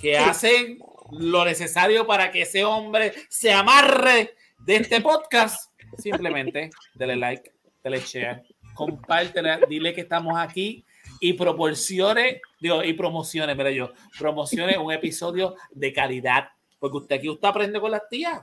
que 0.00 0.16
hacen 0.16 0.78
lo 1.10 1.44
necesario 1.44 2.06
para 2.06 2.30
que 2.30 2.42
ese 2.42 2.64
hombre 2.64 3.12
se 3.28 3.52
amarre 3.52 4.34
de 4.64 4.76
este 4.76 5.00
podcast, 5.00 5.72
simplemente 5.98 6.70
dele 6.94 7.16
like, 7.16 7.50
dele 7.82 7.98
share, 8.06 8.44
compártela, 8.74 9.58
dile 9.68 9.92
que 9.92 10.02
estamos 10.02 10.38
aquí 10.38 10.84
y 11.18 11.32
proporcione, 11.32 12.40
digo, 12.60 12.84
y 12.84 12.92
promocione, 12.92 13.52
mira 13.56 13.72
yo, 13.72 13.90
promocione 14.16 14.78
un 14.78 14.92
episodio 14.92 15.56
de 15.72 15.92
calidad, 15.92 16.50
porque 16.80 16.96
usted 16.96 17.16
aquí 17.16 17.28
usted 17.28 17.46
aprende 17.46 17.80
con 17.80 17.92
las 17.92 18.08
tías 18.08 18.40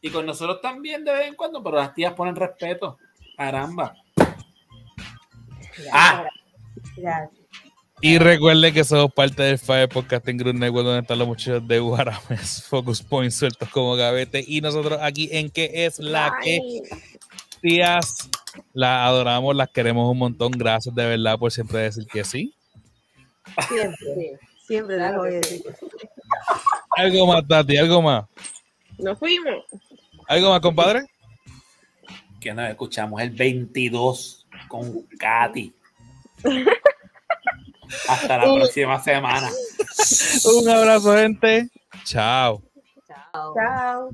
y 0.00 0.10
con 0.10 0.26
nosotros 0.26 0.60
también 0.60 1.04
de 1.04 1.12
vez 1.12 1.28
en 1.28 1.34
cuando, 1.34 1.62
pero 1.62 1.76
las 1.76 1.94
tías 1.94 2.14
ponen 2.14 2.34
respeto, 2.34 2.98
caramba. 3.36 3.94
Ah, 5.92 6.24
Gracias. 6.96 7.44
Y 8.00 8.18
recuerde 8.18 8.72
que 8.72 8.84
somos 8.84 9.12
parte 9.14 9.42
del 9.42 9.58
Fire 9.58 9.88
Podcasting 9.88 10.36
Group 10.36 10.56
Network, 10.56 10.84
donde 10.84 11.00
están 11.00 11.18
los 11.18 11.28
muchachos 11.28 11.66
de 11.66 11.78
Guarames, 11.78 12.62
Focus 12.68 13.02
Point, 13.02 13.32
sueltos 13.32 13.68
como 13.70 13.96
gavete. 13.96 14.44
Y 14.46 14.60
nosotros 14.60 14.98
aquí 15.00 15.28
en 15.32 15.48
que 15.48 15.86
es 15.86 15.98
la 15.98 16.34
que 16.42 16.60
tías 17.62 18.28
las 18.74 19.06
adoramos, 19.06 19.56
las 19.56 19.70
queremos 19.70 20.10
un 20.10 20.18
montón. 20.18 20.52
Gracias 20.52 20.94
de 20.94 21.06
verdad 21.06 21.38
por 21.38 21.50
siempre 21.50 21.78
decir 21.78 22.06
que 22.06 22.24
sí. 22.24 22.54
Siempre, 23.68 24.38
siempre 24.66 24.96
les 24.98 25.06
Claro 25.06 25.20
voy 25.20 25.28
a 25.28 25.30
que 25.30 25.36
decir. 25.36 25.62
Algo 26.96 27.26
más, 27.26 27.46
Tati, 27.46 27.76
algo 27.76 28.02
más. 28.02 28.24
Nos 28.98 29.18
fuimos. 29.18 29.64
¿Algo 30.28 30.50
más, 30.50 30.60
compadre? 30.60 31.06
que 32.44 32.52
nos 32.52 32.68
escuchamos 32.68 33.22
el 33.22 33.30
22 33.30 34.46
con 34.68 35.06
Katy. 35.18 35.72
Hasta 38.08 38.36
la 38.36 38.44
próxima 38.44 39.02
semana. 39.02 39.50
Un 40.44 40.68
abrazo, 40.68 41.16
gente. 41.16 41.70
Chao. 42.04 42.62
Chao. 43.32 43.54
Chao. 43.54 44.10